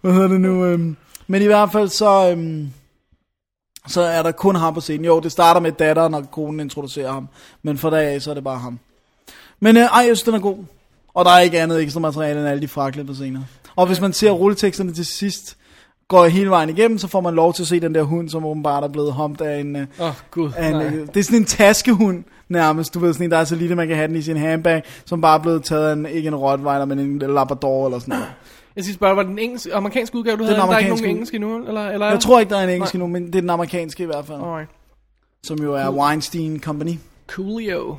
[0.00, 0.64] Hvad hedder det nu?
[0.64, 2.70] Øhm, men i hvert fald så, øhm,
[3.88, 5.04] så er der kun ham på scenen.
[5.04, 7.28] Jo, det starter med datteren, og konen introducerer ham.
[7.62, 8.78] Men for dag af, så er det bare ham.
[9.60, 10.56] Men øh, ej, jeg synes, den er god.
[11.14, 13.40] Og der er ikke andet ekstra materiale end alle de fraklippede scener.
[13.76, 15.56] Og hvis man ser rulleteksterne til sidst,
[16.08, 18.44] går hele vejen igennem, så får man lov til at se den der hund, som
[18.44, 19.76] åbenbart er blevet humped af en...
[19.76, 20.50] Øh, Åh, oh, gud.
[20.56, 20.86] af en nej.
[20.86, 22.94] øh, det er sådan en taskehund nærmest.
[22.94, 24.82] Du ved, sådan en, der er så lille, man kan have den i sin handbag,
[25.04, 28.12] som bare er blevet taget af en, ikke en rottweiler, men en labrador eller sådan
[28.12, 28.28] noget.
[28.76, 30.68] Jeg skal spørge, var den engelske, amerikanske udgave, du Den havde?
[30.68, 31.88] Der er ikke nogen engelske nu, eller?
[31.90, 34.06] eller Jeg tror ikke, der er en engelsk endnu, men det er den amerikanske i
[34.06, 34.38] hvert fald.
[34.38, 34.70] Alright.
[35.42, 36.94] Som jo er Weinstein Company.
[37.26, 37.96] Coolio.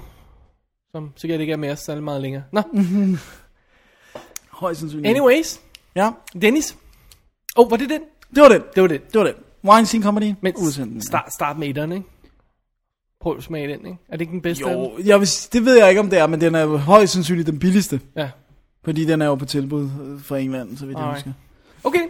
[0.91, 2.43] Som sikkert ikke er med os særlig meget længere.
[2.51, 2.61] Nå,
[4.51, 5.09] Højst sandsynligt.
[5.09, 5.59] anyways.
[5.95, 6.11] Ja,
[6.41, 6.77] Dennis.
[7.57, 8.01] Åh, oh, var det den?
[8.35, 8.63] det var det.
[8.75, 9.11] Det var det.
[9.13, 9.35] Det var det.
[9.65, 10.33] Weinstein Company.
[10.41, 11.05] Men Udsendt.
[11.05, 12.05] start, start med etteren, ikke?
[13.21, 13.97] Prøv at smage den, ikke?
[14.09, 16.27] Er det ikke den bedste Jo, jeg vil, det ved jeg ikke, om det er,
[16.27, 18.01] men den er højst sandsynligt den billigste.
[18.15, 18.29] Ja.
[18.87, 21.31] Fordi den er jo på tilbud øh, fra England, så vidt jeg husker.
[21.83, 22.07] Okay.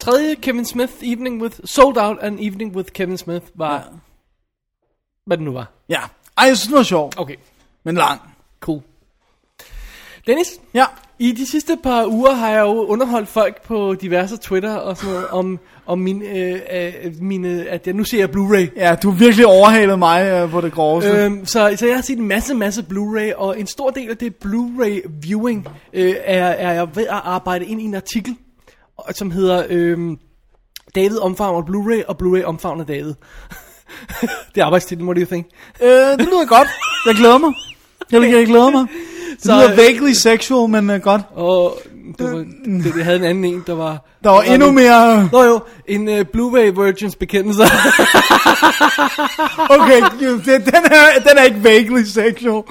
[0.00, 1.60] Tredje Kevin Smith Evening with...
[1.64, 3.74] Sold Out an Evening with Kevin Smith var...
[3.74, 3.82] Ja.
[5.26, 5.70] Hvad det nu var.
[5.88, 6.00] Ja.
[6.38, 7.36] Ej, jeg synes, det var sjovt, Okay,
[7.84, 8.20] men lang.
[8.60, 8.82] cool.
[10.26, 10.84] Dennis, Ja.
[11.22, 15.12] I de sidste par uger har jeg jo underholdt folk på diverse Twitter og sådan
[15.12, 18.76] noget om, om min, øh, øh, mine, at jeg nu ser jeg Blu-ray.
[18.76, 21.10] Ja, du har virkelig overhalet mig øh, på det groveste.
[21.10, 24.16] Øhm, så, så jeg har set en masse, masse Blu-ray, og en stor del af
[24.16, 28.36] det Blu-ray viewing øh, er, er jeg ved at arbejde ind i en artikel,
[29.14, 29.98] som hedder øh,
[30.94, 33.14] David omfavner Blu-ray, og Blu-ray omfavner David.
[34.54, 35.46] det er arbejdstitlen, what do you think?
[35.82, 36.68] Øh, det lyder godt.
[37.06, 37.52] Jeg glæder mig.
[38.12, 38.86] Jeg, jeg glæder mig.
[39.32, 41.22] Det Så, lyder øh, vaguely sexual, men uh, godt.
[41.34, 41.78] Og
[42.18, 42.38] det, var,
[42.84, 44.08] det, det havde en anden en, der var...
[44.24, 45.28] Der var endnu mere...
[45.32, 47.64] Nå jo, en uh, Blu-ray Virgins bekendelser.
[49.70, 52.62] Okay, det, den, er, den er ikke vaguely sexual.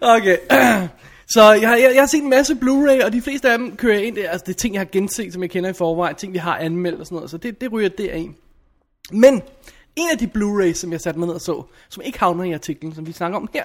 [0.00, 0.36] okay.
[1.30, 3.76] Så jeg, har- jeg, jeg har set en masse Blu-ray, og de fleste af dem
[3.76, 4.16] kører ind.
[4.16, 6.16] Det er, altså, det er ting, jeg har genset, som jeg kender i forvejen.
[6.16, 7.30] Ting, vi har anmeldt og sådan noget.
[7.30, 8.34] Så det, det ryger der ind.
[9.12, 9.42] Men
[9.96, 12.52] en af de Blu-rays, som jeg satte mig ned og så, som ikke havner i
[12.52, 13.64] artiklen, som vi snakker om her,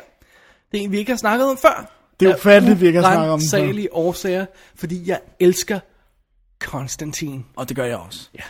[0.74, 1.92] det er en, vi ikke har snakket om før.
[2.20, 3.32] Det er jo fattigt, vi ikke har snakket om før.
[3.34, 5.80] Urensagelige årsager, fordi jeg elsker
[6.60, 7.46] Konstantin.
[7.56, 8.30] Og det gør jeg også.
[8.36, 8.44] Ja.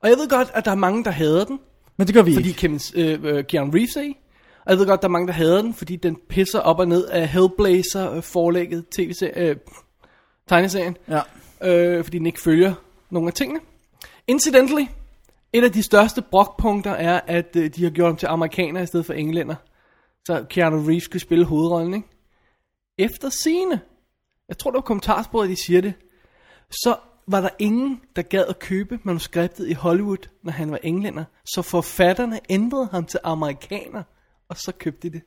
[0.00, 1.58] Og jeg ved godt, at der er mange, der hader den,
[1.96, 2.60] Men det gør vi fordi ikke.
[2.60, 4.16] Kevin, øh, øh, Keanu Reeves er i.
[4.64, 6.88] Og jeg ved godt, der er mange, der hader den, fordi den pisser op og
[6.88, 9.56] ned af Hellblazer øh, forlægget tv-serien, øh,
[10.48, 11.20] tegneserien, Ja.
[11.68, 12.74] øh, fordi den ikke følger
[13.10, 13.60] nogle af tingene.
[14.26, 14.86] Incidentally,
[15.52, 18.86] et af de største brokpunkter er, at øh, de har gjort ham til amerikaner i
[18.86, 19.54] stedet for englænder.
[20.26, 22.08] Så Keanu Reeves skulle spille hovedrollen, ikke?
[22.98, 23.80] Efter scene,
[24.48, 25.94] jeg tror det var kommentarsporet, de siger det,
[26.70, 26.94] så
[27.26, 31.24] var der ingen, der gad at købe manuskriptet i Hollywood, når han var englænder.
[31.44, 34.02] Så forfatterne ændrede ham til amerikaner,
[34.48, 35.22] og så købte de det.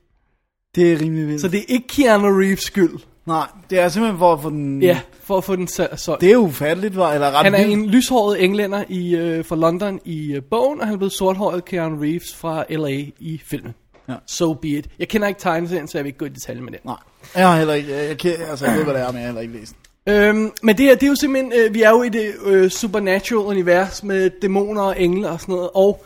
[0.76, 1.42] Det er rimelig vildt.
[1.42, 3.00] Så det er ikke Keanu Reeves skyld.
[3.26, 4.82] Nej, det er simpelthen for at få den...
[4.82, 6.22] Ja, for at få den solgt.
[6.22, 7.74] Det er ufatteligt, var, eller ret Han er vildt.
[7.74, 11.66] en lyshåret englænder i, øh, fra London i øh, bogen, og han er blevet sorthåret
[11.66, 13.74] Keanu Reeves fra LA i filmen.
[14.10, 14.16] Ja.
[14.28, 14.88] So be it.
[15.00, 16.86] Jeg kender ikke tegneserien, så jeg vil ikke gå i detalje med det.
[16.86, 16.96] Nej,
[17.36, 17.94] jeg har heller ikke...
[17.94, 20.14] Jeg, jeg, altså, jeg ved, hvad det er, men jeg har heller ikke læst den.
[20.14, 22.70] Øhm, men det her, det er jo simpelthen, øh, vi er jo i det øh,
[22.70, 26.06] supernatural univers med dæmoner og engle og sådan noget, og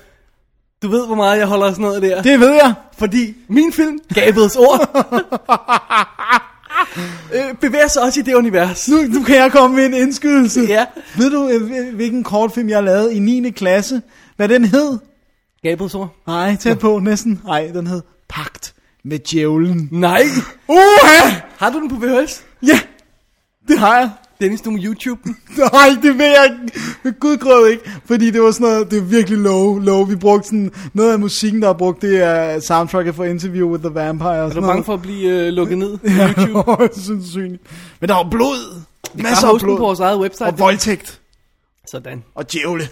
[0.81, 2.21] du ved, hvor meget jeg holder af sådan noget der.
[2.21, 2.73] Det ved jeg.
[2.97, 4.79] Fordi min film, Gabets ord,
[7.35, 8.89] øh, bevæger sig også i det univers.
[8.89, 10.61] Nu, nu kan jeg komme med en indskydelse.
[10.61, 10.85] Ja.
[11.17, 13.49] Ved du, øh, hvilken kortfilm jeg lavede i 9.
[13.49, 14.01] klasse?
[14.35, 14.97] Hvad den hed?
[15.61, 16.15] Gabets ord?
[16.27, 17.41] Nej, tæt på næsten.
[17.45, 19.89] Nej, den hed Pagt med djævlen.
[19.91, 20.21] Nej.
[20.67, 21.29] Uha!
[21.57, 22.43] Har du den på VHS?
[22.67, 22.79] Ja,
[23.67, 24.09] det har jeg.
[24.41, 25.37] Dennis, du må YouTube den.
[25.73, 26.79] Nej, det vil jeg ikke.
[27.03, 27.91] Ved Gud grød ikke.
[28.05, 30.03] Fordi det var sådan noget, det er virkelig low, low.
[30.05, 33.83] Vi brugte sådan, noget af musikken, der er brugt, det er soundtracket for Interview with
[33.83, 34.35] the Vampire.
[34.35, 36.07] Er du bange for at blive øh, lukket ned på
[36.47, 36.71] YouTube?
[36.83, 37.61] Ja, sindssygt.
[37.99, 38.81] Men der var blod.
[39.13, 39.77] Vi Masser af blod.
[39.77, 40.45] på vores eget website.
[40.47, 41.21] Og voldtægt.
[41.91, 42.23] Sådan.
[42.35, 42.89] Og djævle.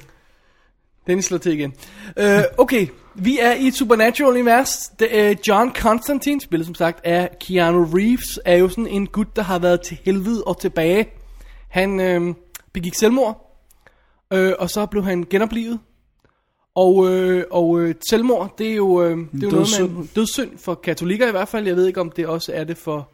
[1.08, 1.74] Dennis slår til igen.
[2.22, 2.26] Uh,
[2.58, 4.92] okay, vi er i et supernatural univers.
[5.00, 9.36] Det, uh, John Constantine, spillet som sagt af Keanu Reeves, er jo sådan en gut,
[9.36, 11.08] der har været til helvede og tilbage.
[11.70, 12.36] Han uh,
[12.74, 13.62] begik selvmord,
[14.36, 15.80] uh, og så blev han genoplevet.
[16.76, 19.98] Og, uh, og uh, selvmord, det er jo, uh, det er jo noget Dødssynd.
[19.98, 21.68] en dødssynd for katolikker i hvert fald.
[21.68, 23.10] Jeg ved ikke, om det også er det for...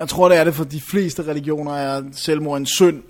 [0.00, 3.02] Jeg tror, det er det for de fleste religioner, er selvmord en synd.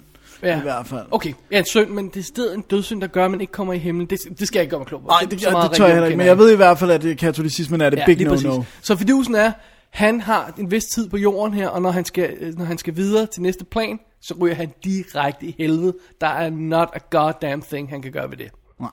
[0.46, 0.58] Ja.
[0.58, 1.06] I hvert fald.
[1.10, 3.52] Okay, ja, en synd, men det er stedet en dødssynd, der gør, at man ikke
[3.52, 4.06] kommer i himlen.
[4.10, 5.06] Det, det skal jeg ikke gøre mig klog på.
[5.06, 6.16] Nej, det, så meget det tør jeg heller ikke.
[6.16, 8.62] Men jeg ved i hvert fald, at det, katolicismen er det big lige no-no.
[8.82, 9.52] Så fidusen er,
[9.90, 12.96] han har en vis tid på jorden her, og når han skal, når han skal
[12.96, 15.94] videre til næste plan, så ryger han direkte i helvede.
[16.20, 18.50] Der er not a goddamn thing, han kan gøre ved det.
[18.80, 18.90] Nej.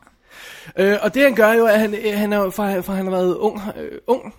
[0.78, 3.12] Øh, og det han gør jo, at han, øh, han er, for, for han har
[3.12, 4.34] været ung, øh, ung,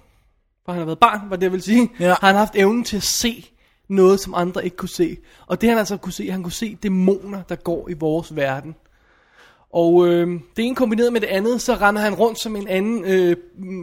[0.65, 2.09] for han har været barn, hvad det vil sige, Ja.
[2.09, 3.51] har han haft evnen til at se
[3.89, 5.17] noget, som andre ikke kunne se.
[5.47, 8.75] Og det han altså kunne se, han kunne se dæmoner, der går i vores verden.
[9.73, 13.05] Og øh, det ene kombineret med det andet, så render han rundt som en anden
[13.05, 13.37] øh,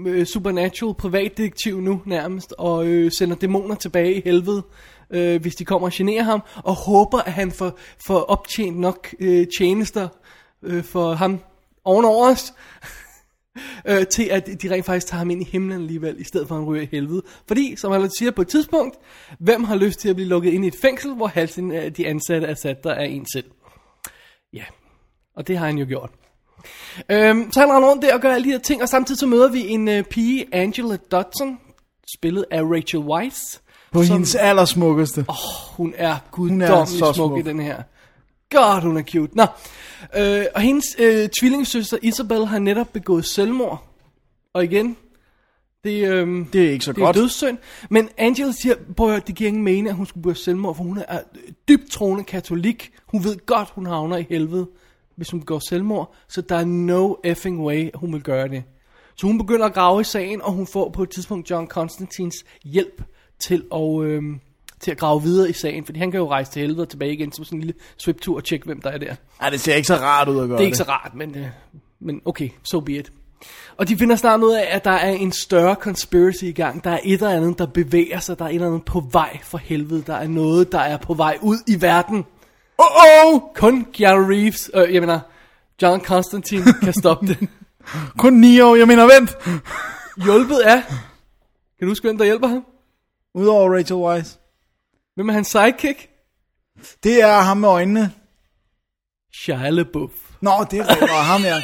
[0.08, 4.64] øh supernatural privatdetektiv nu nærmest, og øh, sender dæmoner tilbage i helvede,
[5.10, 9.08] øh, hvis de kommer og generer ham, og håber, at han får, får optjent nok
[9.20, 10.08] øh, tjenester
[10.64, 11.40] øh, for ham
[11.86, 12.54] ovenover os,
[13.88, 16.56] øh, til at de rent faktisk tager ham ind i himlen alligevel, i stedet for
[16.56, 17.22] at han ryger i helvede.
[17.48, 18.96] Fordi, som han siger på et tidspunkt,
[19.40, 22.08] hvem har lyst til at blive lukket ind i et fængsel, hvor halvdelen af de
[22.08, 23.52] ansatte er sat der af en selv?
[24.54, 24.64] Ja,
[25.36, 26.10] og det har han jo gjort.
[27.12, 29.26] Øhm, så han render rundt der og gør alle de her ting, og samtidig så
[29.28, 31.58] møder vi en øh, pige, Angela Dodson,
[32.18, 33.58] spillet af Rachel Weisz.
[33.92, 35.22] På som- hendes allersmukkeste.
[35.28, 37.40] er Hun er guddommelig smuk, smuk.
[37.40, 37.82] i den her.
[38.52, 39.36] God, hun er cute.
[39.38, 39.44] Nå,
[40.18, 43.88] øh, og hendes øh, tvillingesøster Isabel har netop begået selvmord.
[44.54, 44.98] Og igen,
[45.84, 47.16] det, øh, Det er ikke så det er godt.
[47.16, 47.58] dødssynd.
[47.90, 50.84] Men Angela siger, prøv at det giver ingen mening, at hun skulle begå selvmord, for
[50.84, 51.20] hun er
[51.68, 52.92] dybt troende katolik.
[53.08, 54.68] Hun ved godt, hun havner i helvede,
[55.16, 56.14] hvis hun begår selvmord.
[56.28, 58.64] Så der er no effing way, at hun vil gøre det.
[59.16, 62.36] Så hun begynder at grave i sagen, og hun får på et tidspunkt John Constantines
[62.64, 63.04] hjælp
[63.40, 64.24] til at, øh,
[64.82, 65.86] til at grave videre i sagen.
[65.86, 68.36] Fordi han kan jo rejse til helvede og tilbage igen som sådan en lille sviptur
[68.36, 69.16] og tjekke, hvem der er der.
[69.42, 71.38] Ej, det ser ikke så rart ud at gøre Det er ikke så rart, men,
[71.38, 71.48] øh,
[72.00, 73.12] men okay, so be it.
[73.78, 76.84] Og de finder snart ud af, at der er en større conspiracy i gang.
[76.84, 78.40] Der er et eller andet, der bevæger sig.
[78.40, 80.04] Der er et eller andet på vej for helvede.
[80.08, 82.26] Der er noget, der er på vej ud i verden.
[82.78, 82.86] Oh,
[83.34, 83.42] oh!
[83.56, 85.20] Kun Keanu Reeves, øh, jeg mener,
[85.82, 87.50] John Constantine kan stoppe det.
[88.18, 89.38] Kun 9 år, jeg mener, vent.
[90.24, 90.84] Hjulpet af,
[91.80, 92.66] kan du huske, hvem der hjælper ham?
[93.34, 94.41] Udover Rachel Weisz.
[95.22, 96.10] Hvem er hans sidekick?
[97.04, 98.12] Det er ham med øjnene.
[99.34, 100.12] Shia LaBeouf.
[100.42, 101.00] Nå, det er.
[101.00, 101.62] Nå, ham, ja.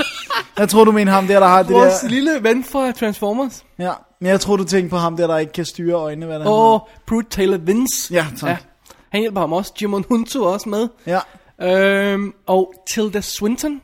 [0.57, 2.09] Jeg tror, du mener ham der, der har det Vores der...
[2.09, 3.65] lille ven fra Transformers.
[3.79, 6.39] Ja, men jeg tror, du tænker på ham der, der ikke kan styre øjnene, hvad
[6.39, 8.13] der Og Pruitt Taylor Vince.
[8.13, 8.63] Ja, tak.
[9.09, 9.73] Han hjælper ham også.
[9.81, 10.87] Jimon Hunter er også med.
[11.05, 11.19] Ja.
[11.61, 13.81] Øhm, og Tilda Swinton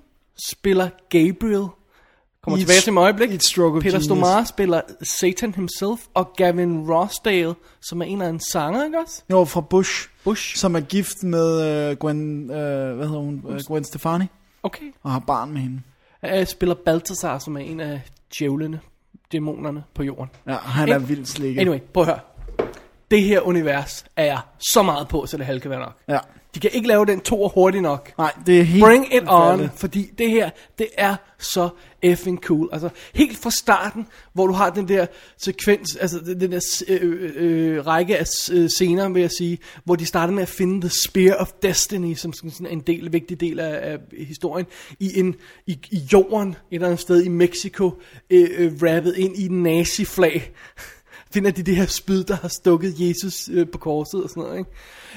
[0.49, 1.67] spiller Gabriel.
[2.43, 3.31] Kommer I tilbage til mig øjeblik.
[3.31, 4.05] i et stroke Peter genius.
[4.05, 5.99] Stomare spiller Satan himself.
[6.13, 9.21] Og Gavin Rossdale, som er en af en sanger, ikke også?
[9.31, 10.57] Jo, fra Bush, Bush.
[10.57, 14.25] som er gift med uh, Gwen, uh, hvad hedder hun, uh, Gwen Stefani,
[14.63, 14.85] Okay.
[15.03, 15.81] og har barn med hende.
[16.21, 18.01] Jeg spiller Balthazar, som er en af
[18.39, 18.79] djævlene,
[19.31, 20.29] dæmonerne på jorden.
[20.47, 21.61] Ja, han er An- vildt slikket.
[21.61, 22.19] Anyway, prøv at høre.
[23.11, 24.39] Det her univers er jeg
[24.71, 25.93] så meget på, så det halv kan være nok.
[26.09, 26.19] Ja.
[26.55, 28.11] De kan ikke lave den to hurtigt nok.
[28.17, 31.69] Nej, det er helt Bring it on, fordi det her, det er så
[32.01, 32.69] effing cool.
[32.71, 35.05] Altså, helt fra starten, hvor du har den der
[35.37, 40.05] sekvens, altså den der øh, øh, række af øh, scener, vil jeg sige, hvor de
[40.05, 43.59] starter med at finde The Spear of Destiny, som sådan sådan en del, vigtig del
[43.59, 43.97] af, af
[44.27, 44.65] historien,
[44.99, 45.35] i, en,
[45.67, 47.91] i, i jorden, et eller andet sted i Mexico,
[48.29, 50.51] øh, øh, rappet ind i en nazi-flag.
[51.33, 54.57] Finder de det her spyd, der har stukket Jesus øh, på korset og sådan noget,
[54.57, 54.71] ikke?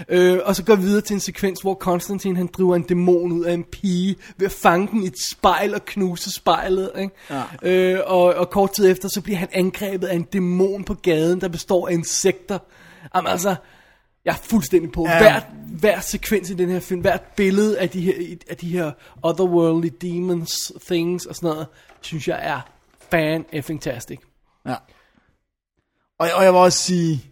[0.08, 3.32] Øh, og så går vi videre til en sekvens, hvor Konstantin han driver en dæmon
[3.32, 7.14] ud af en pige ved at fange den i et spejl og knuse spejlet, ikke?
[7.30, 7.42] Ja.
[7.62, 11.40] Øh, og, og kort tid efter, så bliver han angrebet af en dæmon på gaden,
[11.40, 12.58] der består af insekter.
[13.14, 13.54] Jamen altså,
[14.24, 15.06] jeg er fuldstændig på.
[15.08, 15.18] Ja.
[15.18, 15.40] Hver,
[15.78, 18.92] hver sekvens i den her film, hvert billede af de her, af de her
[19.22, 21.66] otherworldly demons, things og sådan noget,
[22.00, 22.60] synes jeg er
[23.10, 24.18] fan effing tastic.
[24.66, 24.74] Ja.
[26.18, 27.24] Og, og jeg vil også sige,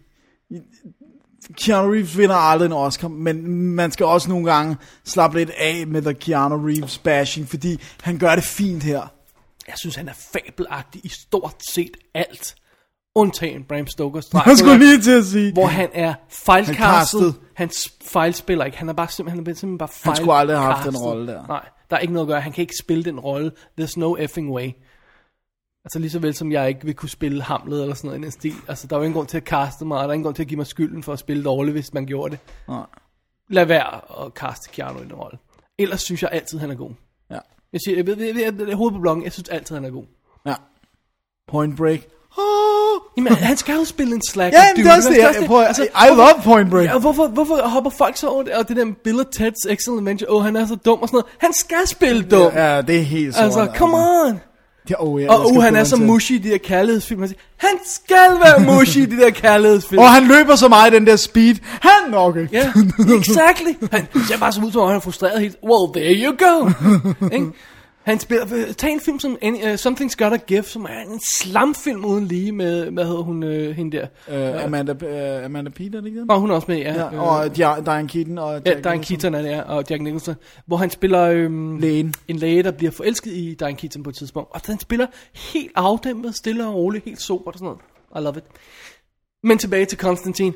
[1.57, 5.87] Keanu Reeves vinder aldrig en Oscar, men man skal også nogle gange slappe lidt af
[5.87, 9.01] med the Keanu Reeves bashing, fordi han gør det fint her.
[9.67, 12.55] Jeg synes, han er fabelagtig i stort set alt.
[13.17, 15.53] Undtagen Bram Stokers Jeg skulle lige til at sige.
[15.53, 17.35] hvor han er Han fejlkastet.
[17.55, 18.77] Han s- fejlspiller ikke.
[18.77, 21.27] Han er bare simpelthen, han er simpelthen bare Han skulle aldrig have haft den rolle
[21.27, 21.47] der.
[21.47, 22.41] Nej, der er ikke noget at gøre.
[22.41, 23.51] Han kan ikke spille den rolle.
[23.81, 24.69] There's no effing way.
[25.85, 28.23] Altså lige så vel som jeg ikke vil kunne spille Hamlet eller sådan noget i
[28.23, 28.55] den stil.
[28.67, 30.35] Altså der er jo ingen grund til at kaste mig, og der er ingen grund
[30.35, 32.39] til at give mig skylden for at spille dårligt, hvis man gjorde det.
[32.67, 32.85] Nej.
[33.49, 35.37] Lad være at kaste Keanu i den rolle.
[35.79, 36.91] Ellers synes jeg altid, han er god.
[37.31, 37.39] Ja.
[37.73, 39.85] Jeg siger, jeg ved, jeg ved, jeg ved, hovedet på blokken, jeg synes altid, han
[39.85, 40.03] er god.
[40.45, 40.53] ja.
[41.47, 41.99] Point Break.
[42.37, 43.01] Oh.
[43.17, 44.53] Jamen, han skal jo spille en slack.
[44.53, 45.17] Ja, men det er også det.
[45.17, 46.85] Jeg, prøver, altså, I love Point Break.
[46.85, 49.99] Ja, hvorfor, hvorfor hopper folk så over det, og det der Bill og Ted's Excellent
[50.01, 51.35] Adventure, åh, oh, han er så dum og sådan noget.
[51.37, 52.53] Han skal spille dum.
[52.53, 53.45] Ja, det er helt sådan.
[53.45, 54.39] altså, come on.
[54.89, 57.19] Ja, oh, jeg Og uh, han er så mushy i de der kærlighedsfilm.
[57.19, 60.01] Han, siger, han skal være mushy i de der kærlighedsfilm.
[60.01, 61.55] Og han løber så meget i den der speed.
[61.63, 62.49] Han nok ikke.
[62.53, 62.71] Ja,
[63.19, 63.87] exactly.
[63.91, 65.57] Han ser bare så ud som om, han er frustreret helt.
[65.63, 66.69] Well, there you go.
[67.35, 67.51] Ikke?
[68.05, 72.05] Han spiller, tag en film som Any, uh, Something's Gotta Give, som er en slamfilm
[72.05, 74.07] uden lige med, hvad hedder hun, uh, hende der.
[74.57, 74.91] Uh, Amanda,
[75.39, 76.31] uh, Amanda Peter, er det ikke den?
[76.31, 76.93] Og hun er også med, ja.
[76.93, 79.17] Ja, Øh, og Dia- Diane Keaton og Ja, Jack Diane Nicholson.
[79.31, 80.35] Keaton er det, ja, og Jack Nicholson,
[80.65, 82.13] hvor han spiller øhm, Lægen.
[82.27, 84.49] en læge, der bliver forelsket i Diane Keaton på et tidspunkt.
[84.53, 85.07] Og han spiller
[85.53, 87.79] helt afdæmpet, stille og roligt, helt sober og sådan noget.
[88.17, 88.43] I love it.
[89.43, 90.53] Men tilbage til Konstantin.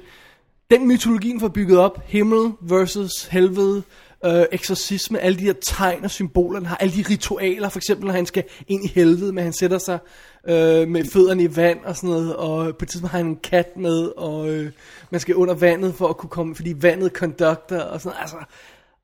[0.72, 3.84] Den mytologien får bygget op, himmel versus helvede,
[4.26, 8.06] øh, eksorcisme, alle de her tegn og symboler, han har alle de ritualer, for eksempel
[8.06, 10.00] når han skal ind i helvede, men han sætter sig
[10.48, 13.36] øh, med fødderne i vand og sådan noget, og på et tidspunkt har han en
[13.36, 14.72] kat med, og øh,
[15.10, 18.38] man skal under vandet for at kunne komme, fordi vandet conductor og sådan noget, altså,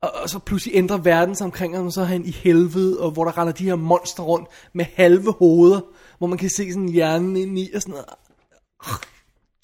[0.01, 2.99] og, og så pludselig ændrer verden sig omkring ham, og så er han i helvede,
[2.99, 5.80] og hvor der render de her monster rundt med halve hoveder,
[6.18, 8.05] hvor man kan se sådan hjernen ind i og sådan noget.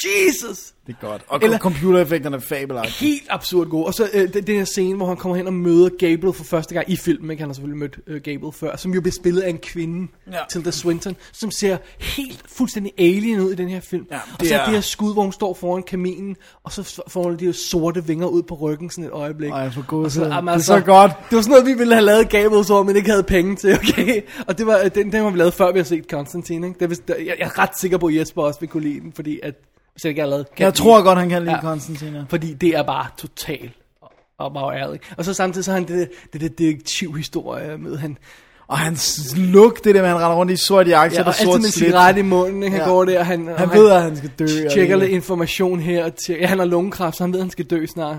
[0.06, 0.74] Jesus!
[0.88, 1.22] Det er godt.
[1.28, 2.94] Og Eller- computereffekterne er fabelagtige.
[2.94, 3.86] Helt absurd god.
[3.86, 6.44] Og så øh, den, den her scene, hvor han kommer hen og møder Gabriel for
[6.44, 7.32] første gang i filmen.
[7.32, 7.42] Ikke?
[7.42, 8.76] Han har selvfølgelig mødt øh, Gabriel før.
[8.78, 10.38] Som jo bliver spillet af en kvinde, Ja.
[10.50, 11.16] Tilda Swinton.
[11.34, 14.06] Som ser helt fuldstændig alien ud i den her film.
[14.12, 16.36] Ja, og det så er det her skud, hvor hun står foran kaminen.
[16.64, 19.50] Og så får hun de her sorte vinger ud på ryggen sådan et øjeblik.
[19.52, 20.28] Ej, får Og gåsehud.
[20.28, 21.12] jamen, Det er så godt.
[21.30, 23.74] Det var sådan noget, vi ville have lavet Gabriel så, men ikke havde penge til,
[23.80, 24.22] okay?
[24.48, 26.88] Og det var, øh, den, den var vi lavet før, vi har set Constantine, ikke?
[26.90, 29.14] Det er, jeg, jeg er ret sikker på, at Jesper også vil kunne lide den,
[29.14, 29.56] fordi at,
[30.08, 30.46] ikke har lavet...
[30.60, 31.62] Jeg tror godt, han kan lide Ja.
[31.62, 32.14] Konstantin.
[32.14, 32.22] ja.
[32.30, 33.72] Fordi det er bare totalt
[34.40, 35.00] og bare ærlig.
[35.18, 38.18] Og så samtidig så har han det, det, det detektivhistorie med, han,
[38.68, 41.28] Og hans look, det der med, at han render rundt i sort jakke, ja, ja,
[41.28, 42.78] og der sort altid med cigaret i munden, ikke?
[42.78, 42.92] han Ja.
[42.94, 44.46] går der, og han, og Han ved, at han skal dø.
[44.66, 47.44] og tjekker lidt information her, og tjekker, ja, han har lungekræft, så han ved, at
[47.44, 48.18] han skal dø snart.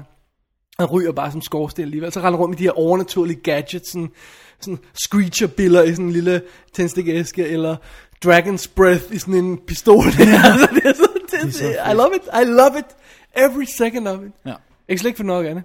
[0.78, 2.12] Han ryger bare som skorsten alligevel.
[2.12, 4.08] Så render han rundt med de her overnaturlige gadgets, sådan,
[4.60, 6.42] sådan screecher-biller i sådan en lille
[6.74, 7.76] tændstikæske, eller
[8.26, 10.04] Dragon's Breath i sådan en pistol.
[10.06, 11.06] altså, det er så,
[11.46, 12.84] det, det, det, I love it, I love it,
[13.36, 14.32] every second of it.
[14.44, 14.50] Ja.
[14.50, 14.56] Jeg
[14.88, 15.64] kan slet ikke få nok af det.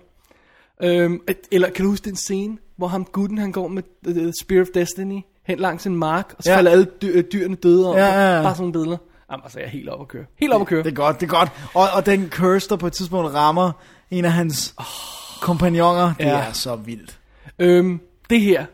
[0.83, 1.21] Øhm,
[1.51, 4.67] eller kan du huske den scene, hvor ham gutten, han går med the Spear of
[4.73, 6.57] Destiny hen langs en mark, og så Ja.
[6.57, 7.95] falder alle dy- øh, dyrene døde om.
[7.95, 8.41] Ja, ja, ja.
[8.43, 8.97] Bare sådan nogle billeder.
[9.31, 10.25] Jamen, altså, jeg er helt op at køre.
[10.39, 10.83] Helt op at køre.
[10.83, 11.49] Det er godt, det er godt.
[11.73, 13.71] Og, og den curse, der på et tidspunkt rammer
[14.11, 14.75] en af hans
[15.41, 16.37] kompagnoner, det Ja.
[16.39, 17.19] er så vildt.
[17.59, 17.99] Øhm,
[18.29, 18.65] det her,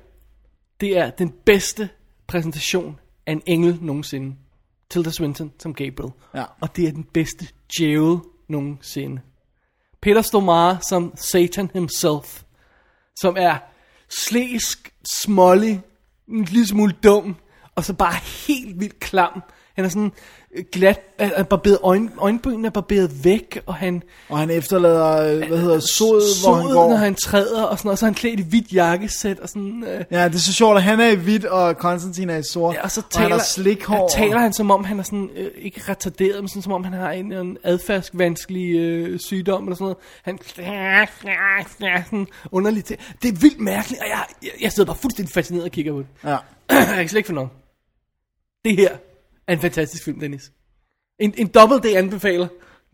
[0.81, 1.89] det er den bedste
[2.27, 4.35] præsentation af en engel nogensinde.
[4.93, 6.11] Tilda Swinton som Gabriel.
[6.35, 6.43] Ja.
[6.61, 8.17] Og det er den bedste djævel
[8.47, 9.21] nogensinde.
[10.01, 12.43] Peter Stormare som Satan himself.
[13.15, 13.57] Som er
[14.09, 15.81] slæsk, smålig,
[16.29, 17.35] en lille smule dum,
[17.75, 18.15] og så bare
[18.47, 19.41] helt vildt klam.
[19.75, 20.11] Han er sådan
[20.55, 25.33] øh, glat, er er barberet, øjen, øjenbrynene er barberet væk, og han Og han efterlader,
[25.33, 26.89] øh, hvad hedder sod, hvor han går.
[26.89, 29.83] når han træder, og sådan noget, så er han klædt i hvidt jakkesæt, og sådan...
[29.87, 32.43] Øh, Ja, det er så sjovt, at han er i hvidt, og Konstantin er i
[32.43, 32.75] sort.
[32.75, 34.09] Ja, og så og han taler, har slikhår.
[34.17, 36.83] ja, taler han som om han er sådan, øh, ikke retarderet, men sådan som om
[36.83, 39.97] han har en, en adfærdsvanskelig øh, sygdom eller sådan noget.
[40.23, 40.39] Han
[42.05, 42.97] sådan underligt til.
[43.21, 45.99] Det er vildt mærkeligt, og jeg, jeg, jeg sidder bare fuldstændig fascineret og kigger på
[45.99, 46.07] det.
[46.23, 46.37] Ja.
[46.69, 47.49] jeg kan slet ikke få nok.
[48.65, 48.89] Det her
[49.47, 50.51] er en fantastisk film, Dennis.
[51.19, 52.47] En, en dobbelt D anbefaler.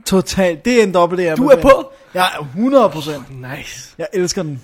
[0.06, 0.66] Totalt.
[0.66, 1.92] Det er en dobbelt jeg Du er på?
[2.14, 3.24] Jeg er 100 procent.
[3.42, 3.96] Nice.
[3.98, 4.62] Jeg elsker den.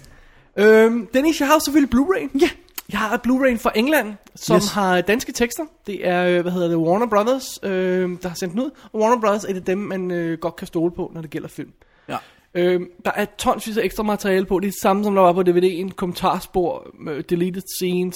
[0.57, 2.39] Øhm, Dennis, jeg har selvfølgelig Blu-ray.
[2.41, 2.49] Ja.
[2.91, 4.71] Jeg har Blu-ray fra England, som Yes.
[4.71, 5.63] har danske tekster.
[5.87, 8.71] Det er, øh, hvad hedder det, Warner Brothers, øh, der har sendt den ud.
[8.93, 11.47] Og Warner Brothers er det dem, man øh, godt kan stole på, når det gælder
[11.47, 11.71] film.
[12.09, 12.17] Ja.
[12.55, 14.59] Øhm, der er tonsvis af ekstra materiale på.
[14.59, 15.89] Det er det samme, som der var på DVD'en.
[15.95, 18.15] Kommentarspor, øh, deleted scenes,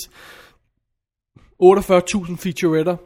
[1.59, 2.97] 48.000 featuretter.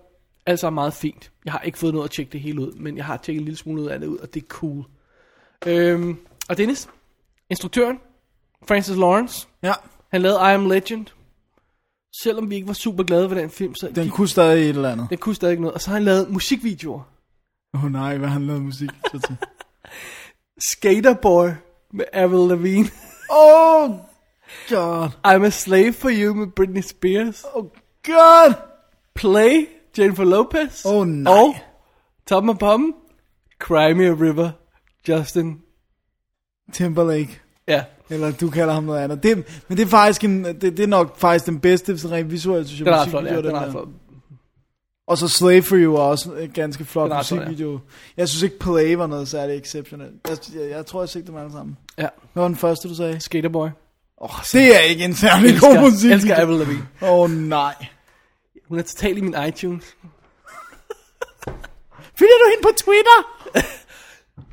[0.45, 1.31] Altså meget fint.
[1.45, 3.45] Jeg har ikke fået noget at tjekke det hele ud, men jeg har tjekket en
[3.45, 4.85] lille smule ud af det ud, og det er cool.
[5.65, 6.17] Øhm,
[6.49, 6.89] og Dennis,
[7.49, 7.99] instruktøren,
[8.67, 9.73] Francis Lawrence, Ja.
[10.11, 11.05] han lavede I Am Legend.
[12.23, 14.91] Selvom vi ikke var super glade for den film, så Den kunne stadig et eller
[14.91, 15.09] andet.
[15.09, 15.73] den kunne stadig noget.
[15.73, 17.01] Og så har han lavet musikvideoer.
[17.73, 19.37] Åh oh, nej, hvad han lavet musik så til?
[20.71, 21.49] Skaterboy
[21.93, 22.89] med Avril Lavigne.
[23.29, 23.89] oh
[24.69, 25.09] god.
[25.27, 27.45] I'm a Slave for You med Britney Spears.
[27.53, 27.65] Oh
[28.07, 28.53] god.
[29.15, 29.67] Play,
[29.97, 30.85] Jennifer Lopez.
[30.85, 31.33] Åh, nej.
[31.33, 31.55] Og
[32.27, 32.95] Tom og Bomb,
[33.59, 34.49] Cry Me a River,
[35.07, 35.57] Justin.
[36.73, 37.39] Timberlake.
[37.67, 39.23] Ja, Eller du kalder ham noget andet.
[39.23, 39.35] Det,
[39.67, 42.67] men det er faktisk en, det, det er nok faktisk den bedste sådan rent visuelt,
[42.67, 42.85] synes jeg.
[42.85, 43.87] den er flot, ja, musikvideo, den er flot.
[45.07, 47.79] Og så Slave for You er også en ganske flot Den ret flot, musikvideo.
[48.17, 50.13] Jeg synes ikke Play var noget særligt exceptionelt.
[50.29, 51.77] Jeg, jeg, jeg tror, jeg sigter dem alle sammen.
[51.97, 53.19] Ja, Hvad var den første, du sagde?
[53.19, 53.67] Skaterboy.
[54.17, 56.11] Oh, det er ikke en særlig god musik.
[56.11, 56.87] Elsker, elsker Avril Lavigne.
[57.01, 57.75] Åh oh, nej.
[58.73, 59.83] Hun er totalt i min iTunes.
[62.19, 63.19] Følger du hende på Twitter?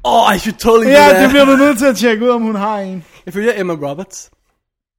[0.04, 1.22] Oh, I should totally do Ja, that.
[1.22, 3.04] det bliver du nødt til at tjekke ud, om hun har en.
[3.26, 4.30] Jeg følger Emma Roberts.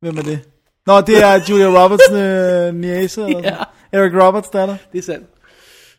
[0.01, 0.39] Hvem er det?
[0.85, 3.55] Nå, det er Julia Roberts øh, niece, eller Ja.
[3.93, 3.99] ja.
[3.99, 4.75] Eric Roberts datter.
[4.91, 5.27] Det er sandt.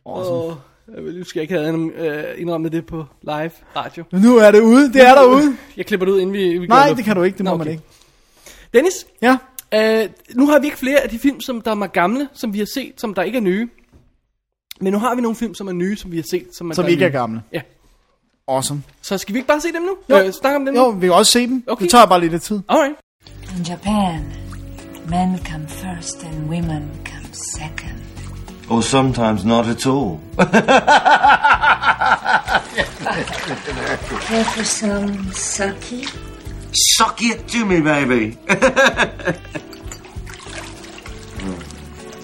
[0.07, 0.37] Awesome.
[0.37, 0.57] Og
[0.97, 4.05] jeg vil huske, jeg ikke havde øh, indrømmet det på live radio.
[4.13, 4.93] Nu er det ude.
[4.93, 5.57] Det er derude.
[5.77, 6.97] Jeg klipper det ud, inden vi, vi Nej, luften.
[6.97, 7.39] det kan du ikke.
[7.39, 7.73] Det må Nå, man okay.
[7.73, 7.85] ikke.
[8.75, 9.37] Dennis, Ja.
[9.75, 12.59] Øh, nu har vi ikke flere af de film, som der er gamle, som vi
[12.59, 13.69] har set, som der ikke er nye.
[14.81, 16.85] Men nu har vi nogle film, som er nye, som vi har set, som, Som
[16.85, 17.13] der ikke er nye.
[17.19, 17.43] gamle.
[17.53, 17.61] Ja.
[18.49, 18.83] Awesome.
[19.03, 19.97] Så skal vi ikke bare se dem nu?
[20.11, 20.19] Jo.
[20.25, 20.91] Øh, snakke om dem Jo, nu?
[20.99, 21.65] vi kan også se dem.
[21.67, 21.83] Okay.
[21.83, 22.61] Det tager bare lidt af tid.
[22.69, 22.95] Alright.
[23.59, 24.33] In Japan,
[25.09, 27.99] men come first and women come second.
[28.71, 30.19] Or sometimes not at all.
[34.29, 36.09] Care for some sake?
[36.73, 38.39] Suck it to me, baby.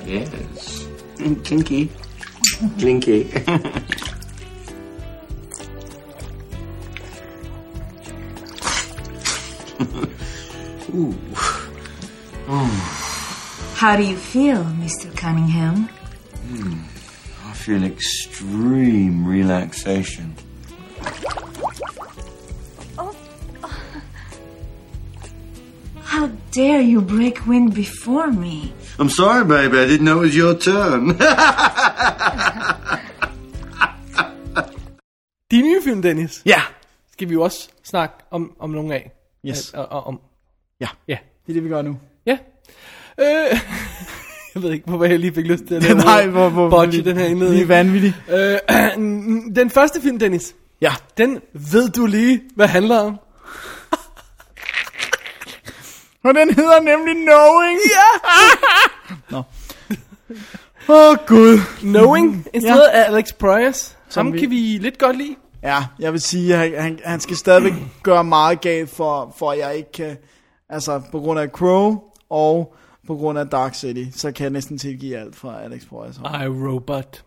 [0.07, 0.87] yes.
[1.19, 1.91] Mm, kinky.
[2.79, 3.31] Clinky.
[13.79, 15.17] How do you feel, Mr.
[15.17, 15.89] Cunningham?
[16.49, 16.81] Hmm.
[17.49, 20.35] I feel extreme relaxation.
[26.13, 28.73] How dare you break wind before me?
[28.99, 29.77] I'm sorry, baby.
[29.77, 31.09] I didn't know it was your turn.
[35.51, 36.61] De nye film, Dennis, Ja.
[37.13, 39.13] skal vi jo også snakke om, om nogle af.
[39.47, 39.73] Yes.
[39.75, 40.21] Og, og, om.
[40.81, 40.89] Ja.
[41.09, 41.17] Ja.
[41.47, 41.97] Det er det, vi gør nu.
[42.27, 42.39] Ja.
[43.21, 43.27] Øh,
[44.55, 47.05] jeg ved ikke, hvorfor jeg lige fik lyst til at lave Nej, hvor, hvor, botche
[47.05, 47.69] den her Lige indledning.
[47.69, 48.15] vanvittigt.
[48.33, 48.59] Øh,
[49.61, 50.93] den første film, Dennis, Ja.
[51.19, 53.19] den ved du lige, hvad handler om.
[56.29, 57.79] Og den hedder nemlig Knowing.
[57.97, 58.09] Ja!
[59.37, 59.43] Nå.
[60.89, 61.59] Åh, oh, Gud.
[61.81, 63.97] Knowing, instrueret af Alex Proyas.
[64.09, 65.37] Som Ham vi- kan vi lidt godt lide.
[65.63, 67.73] Ja, jeg vil sige, at han, han, skal stadigvæk
[68.03, 70.17] gøre meget galt, for, for at jeg ikke kan...
[70.69, 71.99] Altså, på grund af Crow
[72.31, 72.75] og
[73.07, 76.17] på grund af Dark City, så kan jeg næsten tilgive alt fra Alex Proyas.
[76.17, 76.45] hånd.
[76.45, 77.25] I, Robot.